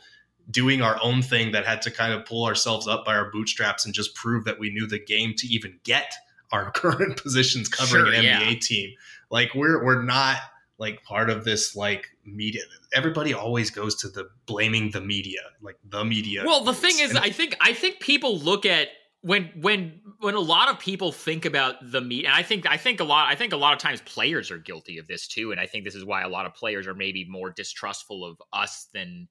doing 0.50 0.82
our 0.82 0.98
own 1.04 1.22
thing 1.22 1.52
that 1.52 1.66
had 1.66 1.82
to 1.82 1.92
kind 1.92 2.14
of 2.14 2.26
pull 2.26 2.46
ourselves 2.46 2.88
up 2.88 3.06
by 3.06 3.16
our 3.16 3.30
bootstraps 3.32 3.86
and 3.86 3.94
just 3.94 4.16
prove 4.16 4.46
that 4.46 4.60
we 4.60 4.70
knew 4.70 4.88
the 4.88 5.00
game 5.00 5.34
to 5.38 5.48
even 5.48 5.80
get 5.84 6.14
our 6.52 6.72
current 6.76 7.22
positions 7.22 7.68
covering 7.68 8.06
Sure, 8.06 8.14
an 8.14 8.24
yeah. 8.24 8.42
NBA 8.42 8.62
team. 8.62 8.92
Like 9.30 9.54
we're 9.54 9.84
we're 9.84 10.04
not 10.04 10.38
like 10.80 11.04
part 11.04 11.30
of 11.30 11.44
this 11.44 11.76
like 11.76 12.08
media. 12.26 12.62
Everybody 12.94 13.34
always 13.34 13.70
goes 13.70 13.96
to 13.96 14.10
the 14.10 14.30
blaming 14.46 14.92
the 14.92 15.02
media, 15.02 15.42
like 15.62 15.78
the 15.90 16.06
media. 16.06 16.44
Well, 16.46 16.64
the 16.64 16.74
thing 16.74 17.00
is, 17.00 17.12
And- 17.12 17.20
I 17.20 17.32
think 17.32 17.56
I 17.60 17.74
think 17.74 18.00
people 18.00 18.38
look 18.40 18.66
at 18.66 18.90
when 19.22 19.52
when 19.60 20.02
when 20.20 20.36
a 20.36 20.40
lot 20.40 20.70
of 20.70 20.80
people 20.80 21.12
think 21.12 21.46
about 21.46 21.76
the 21.92 22.02
meat, 22.02 22.26
and 22.26 22.34
I 22.34 22.44
think 22.44 22.68
I 22.70 22.78
think 22.78 23.00
a 23.00 23.04
lot 23.04 23.28
I 23.28 23.36
think 23.36 23.54
a 23.54 23.58
lot 23.58 23.74
of 23.74 23.80
times 23.80 24.02
players 24.02 24.52
are 24.52 24.60
guilty 24.60 25.00
of 25.00 25.08
this 25.08 25.28
too, 25.28 25.52
and 25.52 25.60
I 25.60 25.66
think 25.66 25.84
this 25.84 25.96
is 25.96 26.06
why 26.06 26.22
a 26.22 26.30
lot 26.30 26.46
of 26.46 26.54
players 26.54 26.88
are 26.88 26.94
maybe 26.94 27.26
more 27.28 27.50
distrustful 27.50 28.24
of 28.24 28.38
us 28.54 28.88
than 28.94 29.28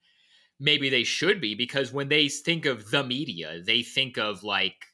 maybe 0.58 0.88
they 0.88 1.04
should 1.04 1.40
be 1.40 1.54
because 1.54 1.92
when 1.92 2.08
they 2.08 2.28
think 2.28 2.66
of 2.66 2.90
the 2.90 3.04
media, 3.04 3.60
they 3.64 3.82
think 3.82 4.18
of 4.18 4.42
like 4.42 4.86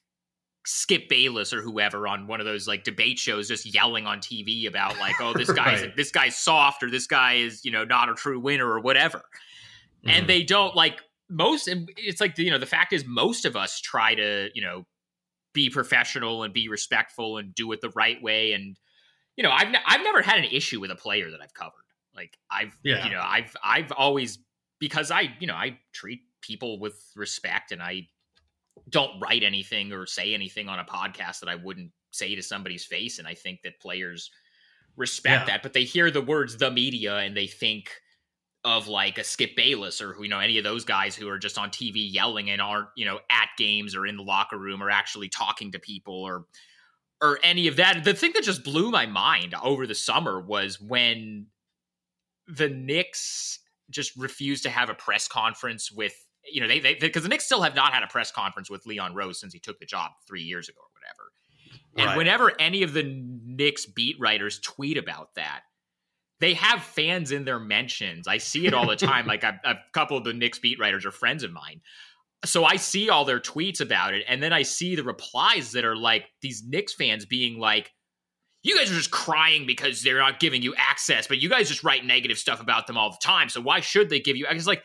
Skip 0.65 1.09
Bayless 1.09 1.51
or 1.53 1.61
whoever 1.61 2.07
on 2.07 2.25
one 2.27 2.39
of 2.39 2.45
those 2.45 2.67
like 2.67 2.83
debate 2.83 3.19
shows 3.19 3.47
just 3.49 3.65
yelling 3.65 4.05
on 4.07 4.19
TV 4.19 4.67
about 4.67 4.97
like, 4.99 5.15
oh, 5.19 5.33
this 5.33 5.51
guy's 5.53 5.81
Right. 5.81 5.95
this 5.95 6.11
guy's 6.11 6.35
soft 6.37 6.83
or 6.83 6.89
this 6.89 7.07
guy 7.07 7.33
is, 7.33 7.65
you 7.65 7.71
know, 7.71 7.83
not 7.83 8.09
a 8.09 8.13
true 8.13 8.39
winner 8.39 8.67
or 8.67 8.79
whatever. 8.79 9.21
And 10.05 10.25
Mhm. 10.25 10.27
they 10.27 10.43
don't 10.43 10.75
like 10.75 11.01
most 11.29 11.67
it's 11.97 12.21
like 12.21 12.37
you 12.37 12.49
know, 12.51 12.57
the 12.57 12.65
fact 12.65 12.93
is 12.93 13.05
most 13.05 13.45
of 13.45 13.55
us 13.55 13.79
try 13.81 14.15
to, 14.15 14.49
you 14.53 14.61
know, 14.61 14.85
be 15.53 15.69
professional 15.69 16.43
and 16.43 16.53
be 16.53 16.67
respectful 16.69 17.37
and 17.37 17.53
do 17.53 17.71
it 17.73 17.81
the 17.81 17.89
right 17.91 18.21
way 18.21 18.53
and 18.53 18.77
you 19.35 19.43
know, 19.43 19.51
I've 19.51 19.69
ne- 19.69 19.81
I've 19.85 20.03
never 20.03 20.21
had 20.21 20.37
an 20.37 20.45
issue 20.45 20.79
with 20.79 20.91
a 20.91 20.95
player 20.95 21.31
that 21.31 21.41
I've 21.41 21.53
covered. 21.53 21.73
Like 22.15 22.37
I've 22.51 22.77
Yeah. 22.83 23.03
you 23.05 23.11
know, 23.11 23.21
I've 23.21 23.55
I've 23.63 23.91
always 23.91 24.39
because 24.79 25.11
I, 25.11 25.33
you 25.39 25.47
know, 25.47 25.55
I 25.55 25.79
treat 25.93 26.21
people 26.41 26.79
with 26.79 27.01
respect 27.15 27.71
and 27.71 27.81
I 27.81 28.07
don't 28.89 29.19
write 29.19 29.43
anything 29.43 29.91
or 29.93 30.05
say 30.05 30.33
anything 30.33 30.69
on 30.69 30.79
a 30.79 30.83
podcast 30.83 31.39
that 31.39 31.49
I 31.49 31.55
wouldn't 31.55 31.91
say 32.11 32.35
to 32.35 32.41
somebody's 32.43 32.85
face. 32.85 33.19
And 33.19 33.27
I 33.27 33.33
think 33.33 33.61
that 33.63 33.79
players 33.79 34.29
respect 34.95 35.47
Yeah. 35.47 35.53
that, 35.53 35.63
but 35.63 35.73
they 35.73 35.83
hear 35.85 36.11
the 36.11 36.21
words 36.21 36.57
the 36.57 36.69
media 36.71 37.17
and 37.17 37.35
they 37.35 37.47
think 37.47 37.89
of 38.65 38.87
like 38.87 39.17
a 39.17 39.23
Skip 39.23 39.55
Bayless 39.57 40.01
or 40.01 40.15
you 40.21 40.29
know 40.29 40.39
any 40.39 40.57
of 40.57 40.63
those 40.63 40.85
guys 40.85 41.15
who 41.15 41.27
are 41.27 41.37
just 41.37 41.57
on 41.57 41.69
TV 41.69 42.09
yelling 42.13 42.49
and 42.49 42.61
aren't 42.61 42.87
you 42.95 43.05
know 43.05 43.19
at 43.29 43.49
games 43.57 43.93
or 43.95 44.05
in 44.05 44.15
the 44.15 44.23
locker 44.23 44.57
room 44.57 44.81
or 44.81 44.89
actually 44.89 45.27
talking 45.27 45.71
to 45.73 45.79
people 45.79 46.13
or 46.23 46.45
or 47.21 47.39
any 47.43 47.67
of 47.67 47.77
that. 47.77 48.03
The 48.03 48.13
thing 48.13 48.31
that 48.35 48.43
just 48.43 48.63
blew 48.63 48.89
my 48.91 49.05
mind 49.05 49.53
over 49.61 49.85
the 49.87 49.95
summer 49.95 50.39
was 50.39 50.79
when 50.79 51.47
the 52.47 52.69
Knicks 52.69 53.59
just 53.89 54.15
refused 54.15 54.63
to 54.63 54.69
have 54.69 54.89
a 54.89 54.93
press 54.93 55.27
conference 55.27 55.91
with 55.91 56.13
you 56.51 56.61
know 56.61 56.67
they 56.67 56.79
they 56.79 56.95
because 56.95 57.23
the 57.23 57.29
Knicks 57.29 57.45
still 57.45 57.61
have 57.61 57.75
not 57.75 57.93
had 57.93 58.03
a 58.03 58.07
press 58.07 58.31
conference 58.31 58.69
with 58.69 58.85
Leon 58.85 59.15
Rose 59.15 59.39
since 59.39 59.53
he 59.53 59.59
took 59.59 59.79
the 59.79 59.85
job 59.85 60.11
three 60.27 60.41
years 60.43 60.69
ago 60.69 60.79
or 60.81 60.89
whatever. 60.93 61.31
And 61.97 62.07
Right. 62.07 62.17
whenever 62.17 62.51
any 62.59 62.83
of 62.83 62.93
the 62.93 63.03
Knicks 63.03 63.85
beat 63.85 64.15
writers 64.19 64.59
tweet 64.59 64.97
about 64.97 65.35
that, 65.35 65.61
they 66.39 66.55
have 66.55 66.83
fans 66.83 67.31
in 67.31 67.45
their 67.45 67.59
mentions. 67.59 68.27
I 68.27 68.37
see 68.37 68.65
it 68.65 68.73
all 68.73 68.87
the 68.87 68.95
time. 68.95 69.25
like 69.27 69.43
I've, 69.43 69.59
a 69.63 69.75
couple 69.93 70.17
of 70.17 70.23
the 70.23 70.33
Knicks 70.33 70.59
beat 70.59 70.79
writers 70.79 71.05
are 71.05 71.11
friends 71.11 71.43
of 71.43 71.51
mine. 71.51 71.81
So 72.45 72.65
I 72.65 72.75
see 72.75 73.09
all 73.09 73.23
their 73.23 73.39
tweets 73.39 73.79
about 73.79 74.13
it, 74.13 74.25
and 74.27 74.43
then 74.43 74.51
I 74.51 74.63
see 74.63 74.95
the 74.95 75.03
replies 75.03 75.71
that 75.71 75.85
are 75.85 75.95
like 75.95 76.25
these 76.41 76.63
Knicks 76.67 76.93
fans 76.93 77.25
being 77.25 77.57
like, 77.57 77.91
"You 78.63 78.75
guys 78.77 78.91
are 78.91 78.95
just 78.95 79.11
crying 79.11 79.65
because 79.65 80.03
they're 80.03 80.17
not 80.19 80.41
giving 80.41 80.61
you 80.61 80.75
access, 80.75 81.25
but 81.25 81.37
you 81.37 81.47
guys 81.47 81.69
just 81.69 81.85
write 81.85 82.03
negative 82.03 82.37
stuff 82.37 82.59
about 82.59 82.85
them 82.87 82.97
all 82.97 83.11
the 83.11 83.17
time. 83.21 83.47
So 83.47 83.61
why 83.61 83.79
should 83.79 84.09
they 84.09 84.19
give 84.19 84.35
you?" 84.35 84.45
It's 84.49 84.67
like 84.67 84.83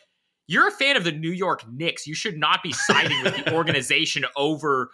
you're 0.48 0.66
a 0.66 0.72
fan 0.72 0.96
of 0.96 1.04
the 1.04 1.12
New 1.12 1.30
York 1.30 1.62
Knicks. 1.70 2.06
You 2.06 2.14
should 2.14 2.36
not 2.36 2.62
be 2.62 2.72
siding 2.72 3.22
with 3.22 3.44
the 3.44 3.52
organization 3.54 4.24
over 4.34 4.90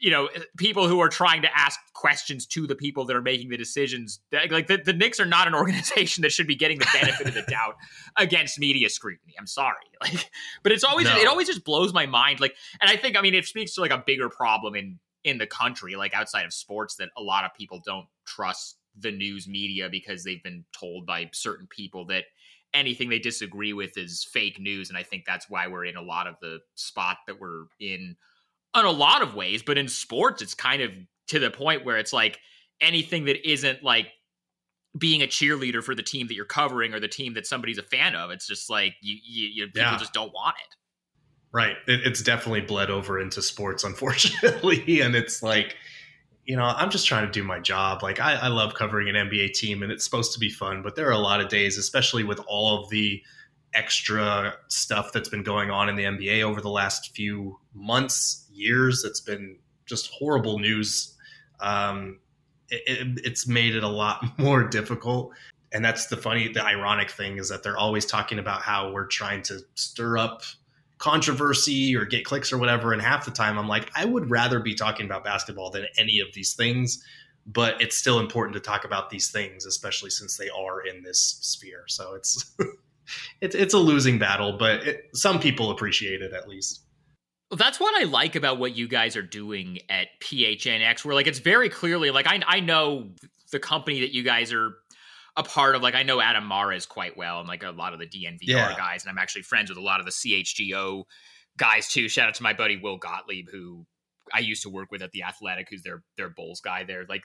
you 0.00 0.12
know 0.12 0.28
people 0.56 0.86
who 0.86 1.00
are 1.00 1.08
trying 1.08 1.42
to 1.42 1.48
ask 1.58 1.80
questions 1.92 2.46
to 2.46 2.68
the 2.68 2.76
people 2.76 3.04
that 3.06 3.16
are 3.16 3.22
making 3.22 3.48
the 3.48 3.56
decisions 3.56 4.20
like 4.48 4.68
the, 4.68 4.76
the 4.76 4.92
Knicks 4.92 5.18
are 5.18 5.26
not 5.26 5.48
an 5.48 5.54
organization 5.56 6.22
that 6.22 6.30
should 6.30 6.46
be 6.46 6.54
getting 6.54 6.78
the 6.78 6.86
benefit 6.92 7.26
of 7.26 7.34
the 7.34 7.42
doubt 7.48 7.74
against 8.16 8.60
media 8.60 8.88
scrutiny 8.88 9.34
i'm 9.40 9.46
sorry 9.48 9.74
like 10.00 10.30
but 10.62 10.70
it's 10.70 10.84
always 10.84 11.06
No. 11.08 11.16
it 11.16 11.26
always 11.26 11.48
just 11.48 11.64
blows 11.64 11.92
my 11.92 12.06
mind 12.06 12.38
like 12.38 12.54
and 12.80 12.88
i 12.88 12.96
think 12.96 13.16
i 13.18 13.20
mean 13.20 13.34
it 13.34 13.44
speaks 13.44 13.74
to 13.74 13.80
like 13.80 13.90
a 13.90 14.00
bigger 14.06 14.28
problem 14.28 14.76
in 14.76 15.00
in 15.24 15.38
the 15.38 15.48
country 15.48 15.96
like 15.96 16.14
outside 16.14 16.44
of 16.46 16.52
sports 16.54 16.94
that 16.96 17.08
a 17.16 17.22
lot 17.22 17.44
of 17.44 17.52
people 17.54 17.82
don't 17.84 18.06
trust 18.24 18.76
the 19.00 19.10
news 19.10 19.48
media 19.48 19.88
because 19.90 20.22
they've 20.22 20.42
been 20.42 20.64
told 20.72 21.06
by 21.06 21.28
certain 21.32 21.66
people 21.66 22.04
that 22.06 22.24
anything 22.74 23.08
they 23.08 23.18
disagree 23.18 23.72
with 23.72 23.96
is 23.96 24.24
fake 24.30 24.58
news 24.60 24.88
and 24.90 24.98
i 24.98 25.02
think 25.02 25.24
that's 25.24 25.48
why 25.48 25.66
we're 25.66 25.84
in 25.84 25.96
a 25.96 26.02
lot 26.02 26.26
of 26.26 26.34
the 26.42 26.58
spot 26.74 27.16
that 27.26 27.40
we're 27.40 27.64
in 27.80 28.16
in 28.76 28.84
a 28.84 28.90
lot 28.90 29.22
of 29.22 29.34
ways, 29.34 29.62
but 29.62 29.78
in 29.78 29.88
sports, 29.88 30.42
it's 30.42 30.54
kind 30.54 30.82
of 30.82 30.90
to 31.28 31.38
the 31.38 31.50
point 31.50 31.84
where 31.84 31.96
it's 31.96 32.12
like 32.12 32.38
anything 32.80 33.24
that 33.24 33.48
isn't 33.50 33.82
like 33.82 34.08
being 34.96 35.22
a 35.22 35.26
cheerleader 35.26 35.82
for 35.82 35.94
the 35.94 36.02
team 36.02 36.28
that 36.28 36.34
you're 36.34 36.44
covering 36.44 36.94
or 36.94 37.00
the 37.00 37.08
team 37.08 37.34
that 37.34 37.46
somebody's 37.46 37.78
a 37.78 37.82
fan 37.82 38.14
of. 38.14 38.30
It's 38.30 38.46
just 38.46 38.70
like 38.70 38.94
you, 39.00 39.16
you, 39.24 39.48
you 39.48 39.66
people 39.66 39.82
Yeah. 39.82 39.96
just 39.98 40.12
don't 40.12 40.32
want 40.32 40.56
it. 40.58 40.76
Right. 41.50 41.76
It, 41.86 42.00
it's 42.06 42.22
definitely 42.22 42.60
bled 42.60 42.90
over 42.90 43.18
into 43.18 43.42
sports, 43.42 43.84
unfortunately. 43.84 45.00
and 45.00 45.14
it's 45.16 45.42
like, 45.42 45.76
you 46.48 46.56
know, 46.56 46.64
I'm 46.64 46.88
just 46.88 47.06
trying 47.06 47.26
to 47.26 47.30
do 47.30 47.44
my 47.44 47.60
job. 47.60 48.02
Like, 48.02 48.20
I, 48.20 48.32
I 48.36 48.48
love 48.48 48.72
covering 48.72 49.14
an 49.14 49.28
NBA 49.28 49.52
team 49.52 49.82
and 49.82 49.92
it's 49.92 50.02
supposed 50.02 50.32
to 50.32 50.40
be 50.40 50.48
fun, 50.48 50.80
but 50.80 50.96
there 50.96 51.06
are 51.06 51.12
a 51.12 51.18
lot 51.18 51.42
of 51.42 51.50
days, 51.50 51.76
especially 51.76 52.24
with 52.24 52.40
all 52.48 52.82
of 52.82 52.88
the 52.88 53.22
extra 53.74 54.54
stuff 54.68 55.12
that's 55.12 55.28
been 55.28 55.42
going 55.42 55.70
on 55.70 55.90
in 55.90 55.96
the 55.96 56.04
NBA 56.04 56.42
over 56.42 56.62
the 56.62 56.70
last 56.70 57.14
few 57.14 57.58
months, 57.74 58.46
years. 58.50 59.04
It's 59.04 59.20
been 59.20 59.58
just 59.84 60.10
horrible 60.10 60.58
news. 60.58 61.14
Um, 61.60 62.18
it, 62.70 62.82
it, 62.86 63.20
it's 63.26 63.46
made 63.46 63.76
it 63.76 63.84
a 63.84 63.88
lot 63.88 64.24
more 64.38 64.64
difficult. 64.64 65.32
And 65.72 65.84
that's 65.84 66.06
the 66.06 66.16
funny, 66.16 66.48
the 66.48 66.64
ironic 66.64 67.10
thing 67.10 67.36
is 67.36 67.50
that 67.50 67.62
they're 67.62 67.76
always 67.76 68.06
talking 68.06 68.38
about 68.38 68.62
how 68.62 68.90
we're 68.90 69.06
trying 69.06 69.42
to 69.42 69.60
stir 69.74 70.16
up 70.16 70.44
controversy 70.98 71.96
or 71.96 72.04
get 72.04 72.24
clicks 72.24 72.52
or 72.52 72.58
whatever. 72.58 72.92
And 72.92 73.00
half 73.00 73.24
the 73.24 73.30
time, 73.30 73.58
I'm 73.58 73.68
like, 73.68 73.90
I 73.96 74.04
would 74.04 74.30
rather 74.30 74.60
be 74.60 74.74
talking 74.74 75.06
about 75.06 75.24
basketball 75.24 75.70
than 75.70 75.86
any 75.96 76.20
of 76.20 76.28
these 76.34 76.54
things. 76.54 77.02
But 77.46 77.80
it's 77.80 77.96
still 77.96 78.18
important 78.18 78.54
to 78.54 78.60
talk 78.60 78.84
about 78.84 79.08
these 79.08 79.30
things, 79.30 79.64
especially 79.64 80.10
since 80.10 80.36
they 80.36 80.50
are 80.50 80.82
in 80.82 81.02
this 81.02 81.38
sphere. 81.40 81.84
So 81.86 82.14
it's 82.14 82.54
it's 83.40 83.54
it's 83.54 83.72
a 83.72 83.78
losing 83.78 84.18
battle, 84.18 84.58
but 84.58 84.86
it, 84.86 85.08
some 85.14 85.40
people 85.40 85.70
appreciate 85.70 86.20
it 86.20 86.34
at 86.34 86.46
least. 86.46 86.82
Well, 87.50 87.56
that's 87.56 87.80
what 87.80 87.98
I 87.98 88.04
like 88.04 88.36
about 88.36 88.58
what 88.58 88.76
you 88.76 88.86
guys 88.86 89.16
are 89.16 89.22
doing 89.22 89.78
at 89.88 90.08
PHNX, 90.20 91.06
where 91.06 91.14
like 91.14 91.26
it's 91.26 91.38
very 91.38 91.70
clearly 91.70 92.10
like 92.10 92.26
I 92.26 92.42
I 92.46 92.60
know 92.60 93.08
the 93.50 93.58
company 93.58 94.00
that 94.00 94.12
you 94.12 94.22
guys 94.22 94.52
are 94.52 94.74
a 95.38 95.42
part 95.42 95.74
of. 95.74 95.82
Like 95.82 95.94
I 95.94 96.02
know 96.02 96.20
Adam 96.20 96.46
Mares 96.46 96.84
quite 96.84 97.16
well, 97.16 97.38
and 97.40 97.48
like 97.48 97.62
a 97.62 97.70
lot 97.70 97.94
of 97.94 97.98
the 97.98 98.06
DNVR 98.06 98.38
Yeah. 98.48 98.76
guys, 98.76 99.04
and 99.04 99.10
I'm 99.10 99.18
actually 99.18 99.42
friends 99.42 99.70
with 99.70 99.78
a 99.78 99.82
lot 99.82 100.00
of 100.00 100.04
the 100.06 100.12
CHGO 100.12 101.04
guys 101.56 101.88
too. 101.88 102.08
Shout 102.08 102.28
out 102.28 102.34
to 102.34 102.42
my 102.42 102.52
buddy 102.52 102.76
Will 102.76 102.98
Gottlieb, 102.98 103.48
who 103.50 103.86
I 104.34 104.40
used 104.40 104.62
to 104.64 104.68
work 104.70 104.90
with 104.90 105.00
at 105.00 105.12
the 105.12 105.22
Athletic, 105.22 105.68
who's 105.70 105.82
their 105.82 106.02
their 106.16 106.28
Bulls 106.28 106.60
guy 106.60 106.84
there. 106.84 107.06
Like 107.08 107.22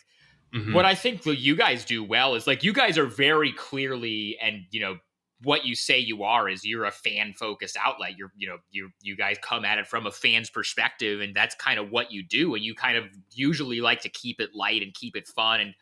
Mhm. 0.53 0.73
what 0.73 0.85
I 0.85 0.95
think 0.95 1.25
you 1.25 1.55
guys 1.55 1.83
do 1.83 2.03
well 2.03 2.35
is 2.35 2.45
like 2.47 2.63
you 2.63 2.71
guys 2.73 2.97
are 2.97 3.07
very 3.07 3.51
clearly 3.51 4.37
and 4.39 4.65
you 4.71 4.79
know 4.79 4.99
what 5.41 5.65
you 5.65 5.75
say 5.75 5.99
you 5.99 6.23
are 6.23 6.47
is 6.47 6.63
you're 6.63 6.85
a 6.85 6.91
fan 6.91 7.33
focused 7.33 7.75
outlet. 7.83 8.17
You're 8.17 8.31
you 8.37 8.47
know 8.47 8.59
you 8.71 8.91
you 9.01 9.17
guys 9.17 9.37
come 9.41 9.65
at 9.65 9.77
it 9.79 9.87
from 9.87 10.05
a 10.05 10.11
fan's 10.11 10.49
perspective 10.49 11.19
and 11.21 11.35
that's 11.35 11.55
kind 11.55 11.79
of 11.79 11.89
what 11.89 12.11
you 12.11 12.23
do 12.23 12.53
and 12.55 12.63
you 12.63 12.75
kind 12.75 12.97
of 12.97 13.05
usually 13.33 13.81
like 13.81 14.01
to 14.01 14.09
keep 14.09 14.39
it 14.39 14.51
light 14.53 14.81
and 14.83 14.93
keep 14.93 15.17
it 15.17 15.27
fun 15.27 15.59
and 15.59 15.73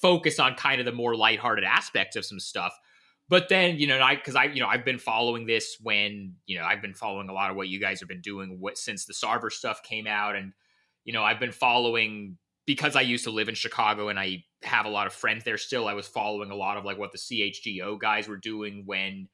focus 0.00 0.38
on 0.38 0.54
kind 0.54 0.80
of 0.80 0.84
the 0.84 0.92
more 0.92 1.14
lighthearted 1.16 1.64
aspects 1.64 2.16
of 2.16 2.24
some 2.24 2.40
stuff. 2.40 2.72
But 3.28 3.48
then, 3.48 3.78
you 3.78 3.86
know, 3.86 4.00
I 4.00 4.16
because 4.16 4.36
I, 4.36 4.44
you 4.44 4.60
know, 4.60 4.68
I've 4.68 4.84
been 4.84 4.98
following 4.98 5.46
this 5.46 5.76
when, 5.82 6.36
you 6.46 6.58
know, 6.58 6.64
I've 6.64 6.80
been 6.80 6.94
following 6.94 7.28
a 7.28 7.32
lot 7.32 7.50
of 7.50 7.56
what 7.56 7.68
you 7.68 7.78
guys 7.78 8.00
have 8.00 8.08
been 8.08 8.22
doing 8.22 8.58
what 8.58 8.78
since 8.78 9.04
the 9.04 9.12
Sarver 9.12 9.52
stuff 9.52 9.82
came 9.82 10.06
out. 10.06 10.34
And, 10.34 10.52
you 11.04 11.12
know, 11.12 11.22
I've 11.22 11.40
been 11.40 11.52
following 11.52 12.38
because 12.64 12.96
I 12.96 13.02
used 13.02 13.24
to 13.24 13.30
live 13.30 13.48
in 13.48 13.54
Chicago 13.54 14.08
and 14.08 14.18
I 14.18 14.44
have 14.62 14.86
a 14.86 14.90
lot 14.90 15.06
of 15.06 15.12
friends 15.12 15.44
there 15.44 15.58
still. 15.58 15.88
I 15.88 15.94
was 15.94 16.06
following 16.06 16.50
a 16.50 16.54
lot 16.56 16.76
of 16.78 16.84
like 16.84 16.98
what 16.98 17.12
the 17.12 17.18
CHGO 17.18 17.98
guys 17.98 18.28
were 18.28 18.36
doing 18.36 18.84
when 18.86 19.28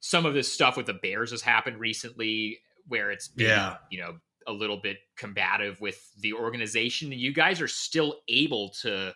some 0.00 0.24
of 0.26 0.34
this 0.34 0.52
stuff 0.52 0.76
with 0.76 0.86
the 0.86 0.94
Bears 0.94 1.30
has 1.30 1.42
happened 1.42 1.78
recently, 1.78 2.58
where 2.88 3.10
it's 3.10 3.28
been, 3.28 3.46
Yeah. 3.46 3.76
you 3.90 4.00
know, 4.00 4.18
a 4.46 4.52
little 4.52 4.76
bit 4.78 4.98
combative 5.16 5.80
with 5.80 6.12
the 6.20 6.32
organization. 6.32 7.12
And 7.12 7.20
you 7.20 7.32
guys 7.32 7.60
are 7.60 7.68
still 7.68 8.16
able 8.28 8.70
to 8.82 9.14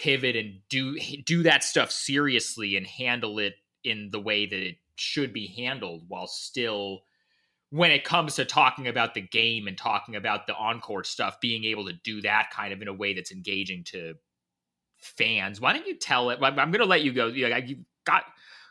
pivot 0.00 0.34
and 0.34 0.60
do 0.70 0.98
do 1.26 1.42
that 1.42 1.62
stuff 1.62 1.90
seriously 1.90 2.76
and 2.76 2.86
handle 2.86 3.38
it 3.38 3.54
in 3.84 4.08
the 4.10 4.18
way 4.20 4.46
that 4.46 4.58
it 4.58 4.76
should 4.96 5.30
be 5.30 5.46
handled 5.46 6.02
while 6.08 6.26
still 6.26 7.00
when 7.68 7.90
it 7.90 8.02
comes 8.02 8.34
to 8.34 8.44
talking 8.46 8.88
about 8.88 9.12
the 9.12 9.20
game 9.20 9.66
and 9.66 9.76
talking 9.76 10.16
about 10.16 10.46
the 10.46 10.54
encore 10.54 11.04
stuff 11.04 11.38
being 11.40 11.64
able 11.64 11.84
to 11.84 11.92
do 12.02 12.22
that 12.22 12.48
kind 12.50 12.72
of 12.72 12.80
in 12.80 12.88
a 12.88 12.94
way 12.94 13.12
that's 13.12 13.30
engaging 13.30 13.84
to 13.84 14.14
fans. 14.96 15.60
Why 15.60 15.74
don't 15.74 15.86
you 15.86 15.96
tell 15.96 16.30
it? 16.30 16.38
I'm, 16.42 16.58
I'm 16.58 16.70
gonna 16.70 16.86
let 16.86 17.02
you 17.02 17.12
go. 17.12 17.26
You, 17.26 17.48
got 18.06 18.24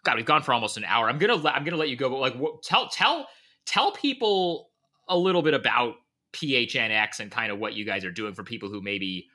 god 0.04 0.16
we've 0.16 0.26
gone 0.26 0.42
for 0.42 0.54
almost 0.54 0.78
an 0.78 0.84
hour. 0.84 1.08
I'm 1.10 1.20
gonna 1.20 1.36
let 1.36 1.54
i'm 1.54 1.64
gonna 1.64 1.78
let 1.78 1.90
you 1.90 1.96
go 1.96 2.10
but 2.10 2.20
like 2.20 2.36
tell 2.64 2.90
tell 2.90 3.28
tell 3.68 3.92
people 3.92 4.72
a 5.08 5.18
little 5.18 5.44
bit 5.44 5.54
about 5.54 5.96
phnx 6.34 7.20
and 7.20 7.32
kind 7.32 7.52
of 7.52 7.60
what 7.60 7.74
you 7.74 7.86
guys 7.86 8.04
are 8.04 8.12
doing 8.12 8.34
for 8.34 8.44
people 8.44 8.70
who 8.70 8.82
maybe 8.82 9.28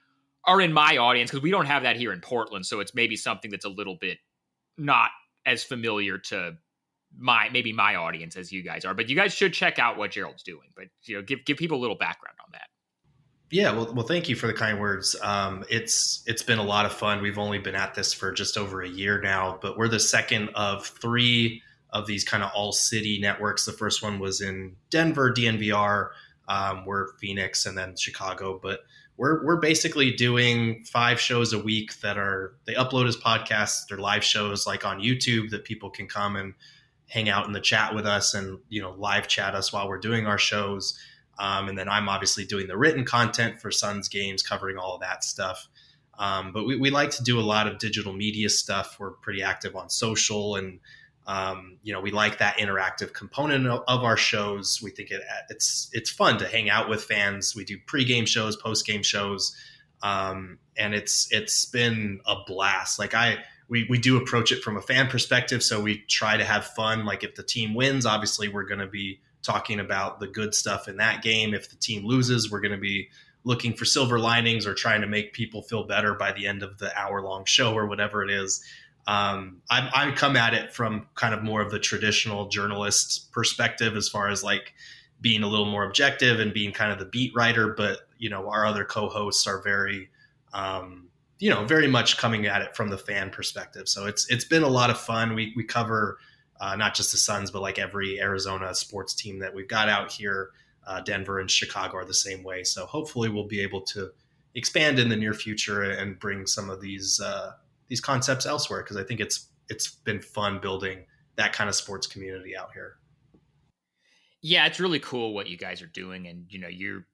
are 0.47 0.61
in 0.61 0.73
my 0.73 0.97
audience 0.97 1.31
because 1.31 1.43
we 1.43 1.51
don't 1.51 1.67
have 1.67 1.83
that 1.83 1.97
here 1.97 2.13
in 2.13 2.21
Portland, 2.21 2.67
so 2.67 2.81
it's 2.81 2.95
maybe 2.95 3.17
something 3.17 3.51
that's 3.51 3.65
a 3.65 3.71
little 3.71 3.97
bit 3.97 4.19
not 4.77 5.11
as 5.47 5.63
familiar 5.63 6.19
to 6.19 6.57
my 7.17 7.49
maybe 7.53 7.73
my 7.73 7.95
audience 7.95 8.37
as 8.37 8.53
you 8.53 8.63
guys 8.63 8.85
are. 8.85 8.95
But 8.95 9.09
you 9.09 9.17
guys 9.17 9.33
should 9.33 9.53
check 9.53 9.79
out 9.79 9.97
what 9.97 10.11
Gerald's 10.11 10.43
doing. 10.43 10.69
But 10.77 10.87
you 11.05 11.17
know, 11.17 11.23
give 11.23 11.45
give 11.45 11.57
people 11.57 11.79
a 11.79 11.83
little 11.83 11.97
background 11.97 12.37
on 12.45 12.51
that. 12.53 12.69
Yeah, 13.51 13.73
well, 13.73 13.93
well, 13.95 14.07
thank 14.07 14.29
you 14.29 14.35
for 14.35 14.47
the 14.47 14.53
kind 14.53 14.81
words. 14.81 15.15
Um, 15.23 15.65
it's 15.71 16.23
it's 16.27 16.43
been 16.43 16.59
a 16.59 16.65
lot 16.65 16.87
of 16.87 16.93
fun. 16.93 17.23
We've 17.23 17.39
only 17.39 17.59
been 17.59 17.75
at 17.75 17.95
this 17.95 18.13
for 18.13 18.33
just 18.33 18.57
over 18.57 18.83
a 18.83 18.89
year 18.89 19.21
now, 19.21 19.59
but 19.61 19.79
we're 19.79 19.89
the 19.89 20.01
second 20.01 20.49
of 20.55 20.87
three 20.87 21.63
of 21.91 22.07
these 22.07 22.25
kind 22.25 22.43
of 22.43 22.51
all 22.55 22.73
city 22.73 23.19
networks. 23.21 23.65
The 23.65 23.73
first 23.73 24.03
one 24.03 24.19
was 24.19 24.41
in 24.41 24.75
Denver, 24.91 25.33
DNVR. 25.33 26.09
Um, 26.49 26.85
we're 26.85 27.17
Phoenix, 27.19 27.67
and 27.67 27.79
then 27.79 27.97
Chicago. 27.97 28.59
But 28.61 28.81
we're 29.17 29.45
we're 29.45 29.57
basically 29.57 30.11
doing 30.11 30.85
five 30.85 31.21
shows 31.21 31.53
a 31.53 31.59
week 31.59 32.01
that 32.01 32.19
are 32.19 32.55
they 32.67 32.75
upload 32.75 33.07
as 33.07 33.17
podcasts. 33.17 33.87
They're 33.89 33.99
live 33.99 34.25
shows 34.25 34.67
like 34.67 34.85
on 34.85 35.01
YouTube 35.01 35.51
that 35.51 35.65
people 35.65 35.91
can 35.91 36.09
come 36.09 36.37
and 36.37 36.55
hang 37.09 37.29
out 37.29 37.47
in 37.47 37.53
the 37.53 37.61
chat 37.61 37.95
with 37.95 38.07
us 38.07 38.35
and 38.35 38.59
you 38.69 38.83
know 38.83 38.93
live 38.93 39.29
chat 39.29 39.55
us 39.55 39.73
while 39.73 39.89
we're 39.89 39.99
doing 39.99 40.27
our 40.27 40.39
shows. 40.39 40.99
Um, 41.39 41.69
and 41.69 41.77
then 41.77 41.89
I'm 41.89 42.09
obviously 42.09 42.45
doing 42.45 42.69
the 42.69 42.77
written 42.77 43.05
content 43.05 43.61
for 43.61 43.71
Suns 43.71 44.09
games, 44.09 44.43
covering 44.43 44.79
all 44.79 44.95
of 44.95 45.01
that 45.01 45.25
stuff. 45.25 45.69
Um, 46.17 46.53
but 46.53 46.65
we, 46.65 46.77
we 46.77 46.91
like 46.91 47.11
to 47.11 47.25
do 47.25 47.41
a 47.41 47.43
lot 47.43 47.67
of 47.67 47.79
digital 47.79 48.13
media 48.13 48.49
stuff. 48.49 48.97
We're 49.01 49.11
pretty 49.11 49.43
active 49.43 49.75
on 49.75 49.91
social, 49.91 50.57
and 50.57 50.79
um, 51.27 51.79
you 51.83 51.93
know 51.93 52.01
we 52.01 52.11
like 52.11 52.39
that 52.39 52.59
interactive 52.59 53.13
component 53.13 53.67
of, 53.67 54.05
our 54.05 54.17
shows. 54.17 54.81
We 54.83 54.91
think 54.91 55.11
it, 55.11 55.23
it's 55.49 55.89
it's 55.93 56.11
fun 56.11 56.39
to 56.39 56.49
hang 56.49 56.69
out 56.69 56.89
with 56.89 57.05
fans. 57.05 57.55
We 57.57 57.65
do 57.65 57.79
pregame 57.79 58.27
shows, 58.27 58.61
postgame 58.61 59.05
shows, 59.05 59.57
um, 60.03 60.59
and 60.77 60.95
it's 60.95 61.29
it's 61.31 61.67
been 61.67 62.21
a 62.27 62.37
blast. 62.47 62.99
Like 62.99 63.15
I 63.15 63.39
we 63.69 63.87
we 63.89 63.99
do 63.99 64.17
approach 64.17 64.53
it 64.53 64.63
from 64.63 64.77
a 64.77 64.83
fan 64.83 65.09
perspective, 65.09 65.63
so 65.63 65.81
we 65.81 65.99
try 66.09 66.37
to 66.37 66.45
have 66.45 66.67
fun. 66.67 67.07
Like 67.07 67.25
if 67.25 67.35
the 67.35 67.43
team 67.43 67.75
wins, 67.75 68.05
obviously 68.05 68.49
we're 68.49 68.67
going 68.67 68.81
to 68.81 68.87
be 68.87 69.21
talking 69.43 69.81
about 69.81 70.21
the 70.21 70.27
good 70.27 70.55
stuff 70.55 70.89
in 70.89 70.97
that 70.99 71.23
game. 71.23 71.55
If 71.55 71.71
the 71.71 71.77
team 71.77 72.05
loses, 72.05 72.51
we're 72.51 72.61
going 72.61 72.73
to 72.73 72.79
be 72.79 73.09
looking 73.45 73.75
for 73.75 73.85
silver 73.85 74.19
linings 74.19 74.67
or 74.67 74.75
trying 74.75 75.03
to 75.03 75.07
make 75.07 75.35
people 75.35 75.63
feel 75.63 75.85
better 75.85 76.15
by 76.15 76.33
the 76.33 76.47
end 76.47 76.63
of 76.63 76.79
the 76.79 76.99
hour 76.99 77.21
long 77.21 77.45
show 77.45 77.75
or 77.75 77.87
whatever 77.87 78.25
it 78.25 78.31
is. 78.31 78.65
Um, 79.07 79.61
I, 79.71 79.91
I 79.95 80.11
come 80.13 80.37
at 80.37 80.55
it 80.55 80.73
from 80.73 81.07
kind 81.15 81.35
of 81.35 81.43
more 81.43 81.61
of 81.61 81.71
the 81.71 81.79
traditional 81.79 82.49
journalist 82.49 83.31
perspective 83.33 83.97
as 83.97 84.09
far 84.09 84.29
as 84.29 84.43
like 84.43 84.73
being 85.21 85.43
a 85.43 85.49
little 85.49 85.67
more 85.67 85.85
objective 85.85 86.41
and 86.41 86.53
being 86.53 86.73
kind 86.73 86.91
of 86.91 86.99
the 86.99 87.05
beat 87.05 87.35
writer. 87.35 87.75
But, 87.75 88.01
you 88.19 88.31
know, 88.31 88.49
our 88.51 88.67
other 88.67 88.85
co 88.85 89.09
hosts 89.09 89.47
are 89.47 89.63
very, 89.63 90.09
um, 90.53 91.09
you 91.39 91.51
know, 91.51 91.65
very 91.65 91.89
much 91.89 92.17
coming 92.17 92.47
at 92.47 92.63
it 92.63 92.75
from 92.77 92.89
the 92.89 92.99
fan 92.99 93.31
perspective. 93.31 93.89
So 93.89 94.07
it's 94.07 94.31
it's 94.31 94.45
been 94.45 94.63
a 94.63 94.69
lot 94.69 94.91
of 94.91 94.99
fun. 94.99 95.35
We 95.35 95.53
we 95.57 95.65
cover 95.65 96.19
uh, 96.61 96.77
not 96.77 96.95
just 96.95 97.13
the 97.13 97.19
Suns, 97.19 97.51
but 97.51 97.63
like 97.63 97.79
every 97.79 98.21
Arizona 98.21 98.75
sports 98.75 99.15
team 99.15 99.41
that 99.41 99.55
we've 99.55 99.69
got 99.69 99.89
out 99.89 100.13
here. 100.13 100.51
Uh, 100.87 101.01
Denver 101.01 101.41
and 101.41 101.51
Chicago 101.51 101.97
are 101.97 102.05
the 102.05 102.15
same 102.15 102.43
way. 102.43 102.63
So 102.63 102.85
hopefully 102.85 103.31
we'll 103.31 103.47
be 103.47 103.61
able 103.61 103.81
to 103.83 104.11
expand 104.55 104.99
in 104.99 105.09
the 105.09 105.17
near 105.17 105.33
future 105.33 105.83
and 105.83 106.19
bring 106.19 106.47
some 106.47 106.71
of 106.71 106.81
these 106.81 107.21
uh, 107.21 107.53
these 107.89 108.01
concepts 108.01 108.47
elsewhere 108.47 108.83
because 108.83 108.97
I 108.97 109.05
think 109.05 109.21
it's 109.21 109.49
it's 109.69 109.89
been 109.89 110.21
fun 110.21 110.61
building 110.61 111.05
that 111.37 111.53
kind 111.53 111.69
of 111.69 111.75
sports 111.75 112.07
community 112.07 112.57
out 112.57 112.71
here. 112.73 112.97
Yeah, 114.43 114.67
it's 114.67 114.79
really 114.79 115.01
cool 115.01 115.33
what 115.33 115.49
you 115.49 115.57
guys 115.57 115.83
are 115.83 115.87
doing, 115.87 116.27
and 116.27 116.47
you 116.49 116.59
know, 116.59 116.69
you're 116.69 117.07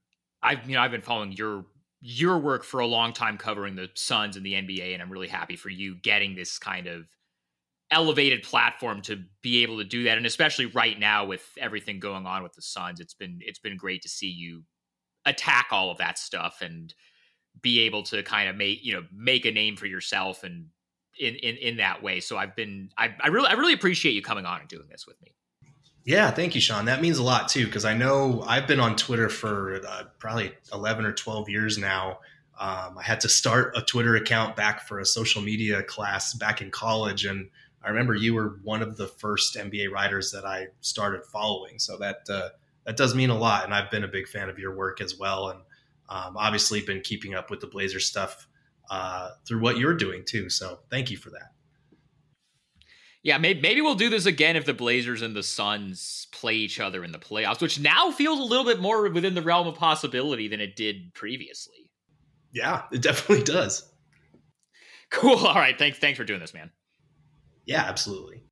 I've 0.43 0.69
you 0.69 0.75
know 0.75 0.83
I've 0.83 0.91
been 0.91 1.01
following 1.01 1.33
your 1.33 1.67
your 2.01 2.39
work 2.39 2.65
for 2.65 2.81
a 2.81 2.87
long 2.87 3.13
time 3.13 3.37
covering 3.39 3.77
the 3.77 3.89
Suns 3.95 4.37
and 4.37 4.45
the 4.45 4.55
NBA, 4.55 4.93
and 4.95 5.03
I'm 5.03 5.11
really 5.11 5.29
happy 5.29 5.57
for 5.57 5.69
you 5.69 5.95
getting 5.95 6.35
this 6.35 6.59
kind 6.59 6.87
of 6.87 7.07
elevated 7.91 8.43
platform 8.43 9.03
to 9.03 9.25
be 9.43 9.63
able 9.63 9.79
to 9.79 9.85
do 9.85 10.05
that 10.05 10.17
and 10.17 10.25
especially 10.25 10.67
right 10.67 10.99
now 10.99 11.25
with 11.25 11.45
everything 11.59 11.99
going 11.99 12.25
on 12.25 12.41
with 12.43 12.53
the 12.53 12.63
Suns 12.63 13.01
it's 13.01 13.15
been 13.15 13.41
it's 13.43 13.59
been 13.59 13.77
great 13.77 14.01
to 14.03 14.09
see 14.09 14.29
you 14.29 14.63
attack 15.27 15.67
all 15.73 15.91
of 15.91 15.99
that 15.99 16.17
stuff 16.17 16.59
and 16.63 16.95
be 17.63 17.81
able 17.81 18.03
to 18.03 18.23
kind 18.23 18.49
of 18.49 18.57
make 18.57 18.85
you 18.85 18.95
know 18.95 19.05
make 19.13 19.45
a 19.45 19.51
name 19.51 19.77
for 19.77 19.87
yourself 19.87 20.45
and 20.45 20.67
in 21.19 21.35
in, 21.37 21.57
in 21.57 21.77
that 21.77 22.03
way 22.03 22.21
so 22.21 22.37
I've 22.37 22.57
been 22.57 22.91
I, 22.97 23.15
I 23.21 23.29
really 23.29 23.49
I 23.49 23.53
really 23.53 23.75
appreciate 23.75 24.13
you 24.13 24.23
coming 24.23 24.47
on 24.47 24.61
and 24.61 24.69
doing 24.69 24.89
this 24.89 25.07
with 25.07 25.21
me 25.23 25.33
Yeah, 26.05 26.31
thank 26.31 26.55
you, 26.55 26.61
Sean. 26.61 26.87
That 26.87 27.03
means 27.03 27.19
a 27.19 27.23
lot 27.23 27.49
too, 27.49 27.67
because 27.67 27.85
I 27.85 27.95
know 27.95 28.43
I've 28.47 28.67
been 28.67 28.81
on 28.81 28.97
Twitter 28.97 29.29
for 29.29 29.81
uh, 29.87 30.05
probably 30.19 30.53
11 30.73 31.05
or 31.05 31.13
12 31.13 31.49
years 31.51 31.77
now. 31.77 32.21
Um, 32.59 32.99
I 32.99 33.03
had 33.03 33.21
to 33.21 33.29
start 33.29 33.75
a 33.77 33.83
Twitter 33.83 34.17
account 34.17 34.57
back 34.57 34.87
for 34.87 34.99
a 34.99 35.05
social 35.05 35.41
media 35.41 35.83
class 35.83 36.35
back 36.35 36.61
in 36.61 36.71
college. 36.71 37.25
And 37.25 37.49
I 37.83 37.89
remember 37.89 38.15
you 38.15 38.35
were 38.35 38.61
one 38.63 38.83
of 38.83 38.97
the 38.97 39.07
first 39.07 39.57
NBA 39.57 39.91
writers 39.91 40.31
that 40.33 40.45
I 40.45 40.69
started 40.81 41.25
following. 41.25 41.79
So 41.79 41.97
that, 41.99 42.21
uh, 42.29 42.49
that 42.85 42.97
does 42.97 43.15
mean 43.15 43.31
a 43.31 43.39
lot. 43.39 43.65
And 43.65 43.75
I've 43.75 43.91
been 43.91 44.05
a 44.05 44.09
big 44.09 44.27
fan 44.27 44.49
of 44.49 44.59
your 44.59 44.75
work 44.75 45.01
as 45.01 45.19
well. 45.19 45.49
And 45.49 45.61
um, 46.11 46.37
obviously 46.37 46.83
been 46.83 47.01
keeping 47.01 47.35
up 47.35 47.51
with 47.51 47.61
the 47.61 47.67
Blazer 47.67 48.01
stuff 48.01 48.47
uh, 48.91 49.31
through 49.47 49.61
what 49.61 49.79
you're 49.79 49.95
doing 49.95 50.25
too. 50.27 50.51
So 50.51 50.81
thank 50.91 51.11
you 51.11 51.17
for 51.17 51.31
that. 51.31 51.53
Yeah, 53.23 53.39
maybe, 53.39 53.61
maybe 53.61 53.81
we'll 53.83 53.97
do 53.97 54.09
this 54.09 54.27
again 54.27 54.57
if 54.57 54.65
the 54.65 54.73
Blazers 54.73 55.21
and 55.21 55.37
the 55.37 55.43
Suns 55.43 56.27
play 56.33 56.55
each 56.55 56.81
other 56.81 57.05
in 57.05 57.13
the 57.13 57.19
playoffs, 57.19 57.61
which 57.61 57.79
now 57.79 58.11
feels 58.11 58.41
a 58.41 58.43
little 58.43 58.65
bit 58.65 58.81
more 58.81 59.09
within 59.11 59.35
the 59.35 59.43
realm 59.43 59.67
of 59.67 59.75
possibility 59.75 60.49
than 60.49 60.61
it 60.61 60.75
did 60.75 61.13
previously. 61.13 61.91
Yeah, 62.53 62.83
it 62.91 63.03
definitely 63.03 63.45
does. 63.45 63.89
Cool. 65.11 65.37
All 65.47 65.55
right. 65.55 65.79
Thanks. 65.79 65.99
Thanks 65.99 66.17
for 66.17 66.25
doing 66.25 66.41
this, 66.41 66.55
man. 66.55 66.71
Yeah, 67.67 67.83
absolutely. 67.83 68.43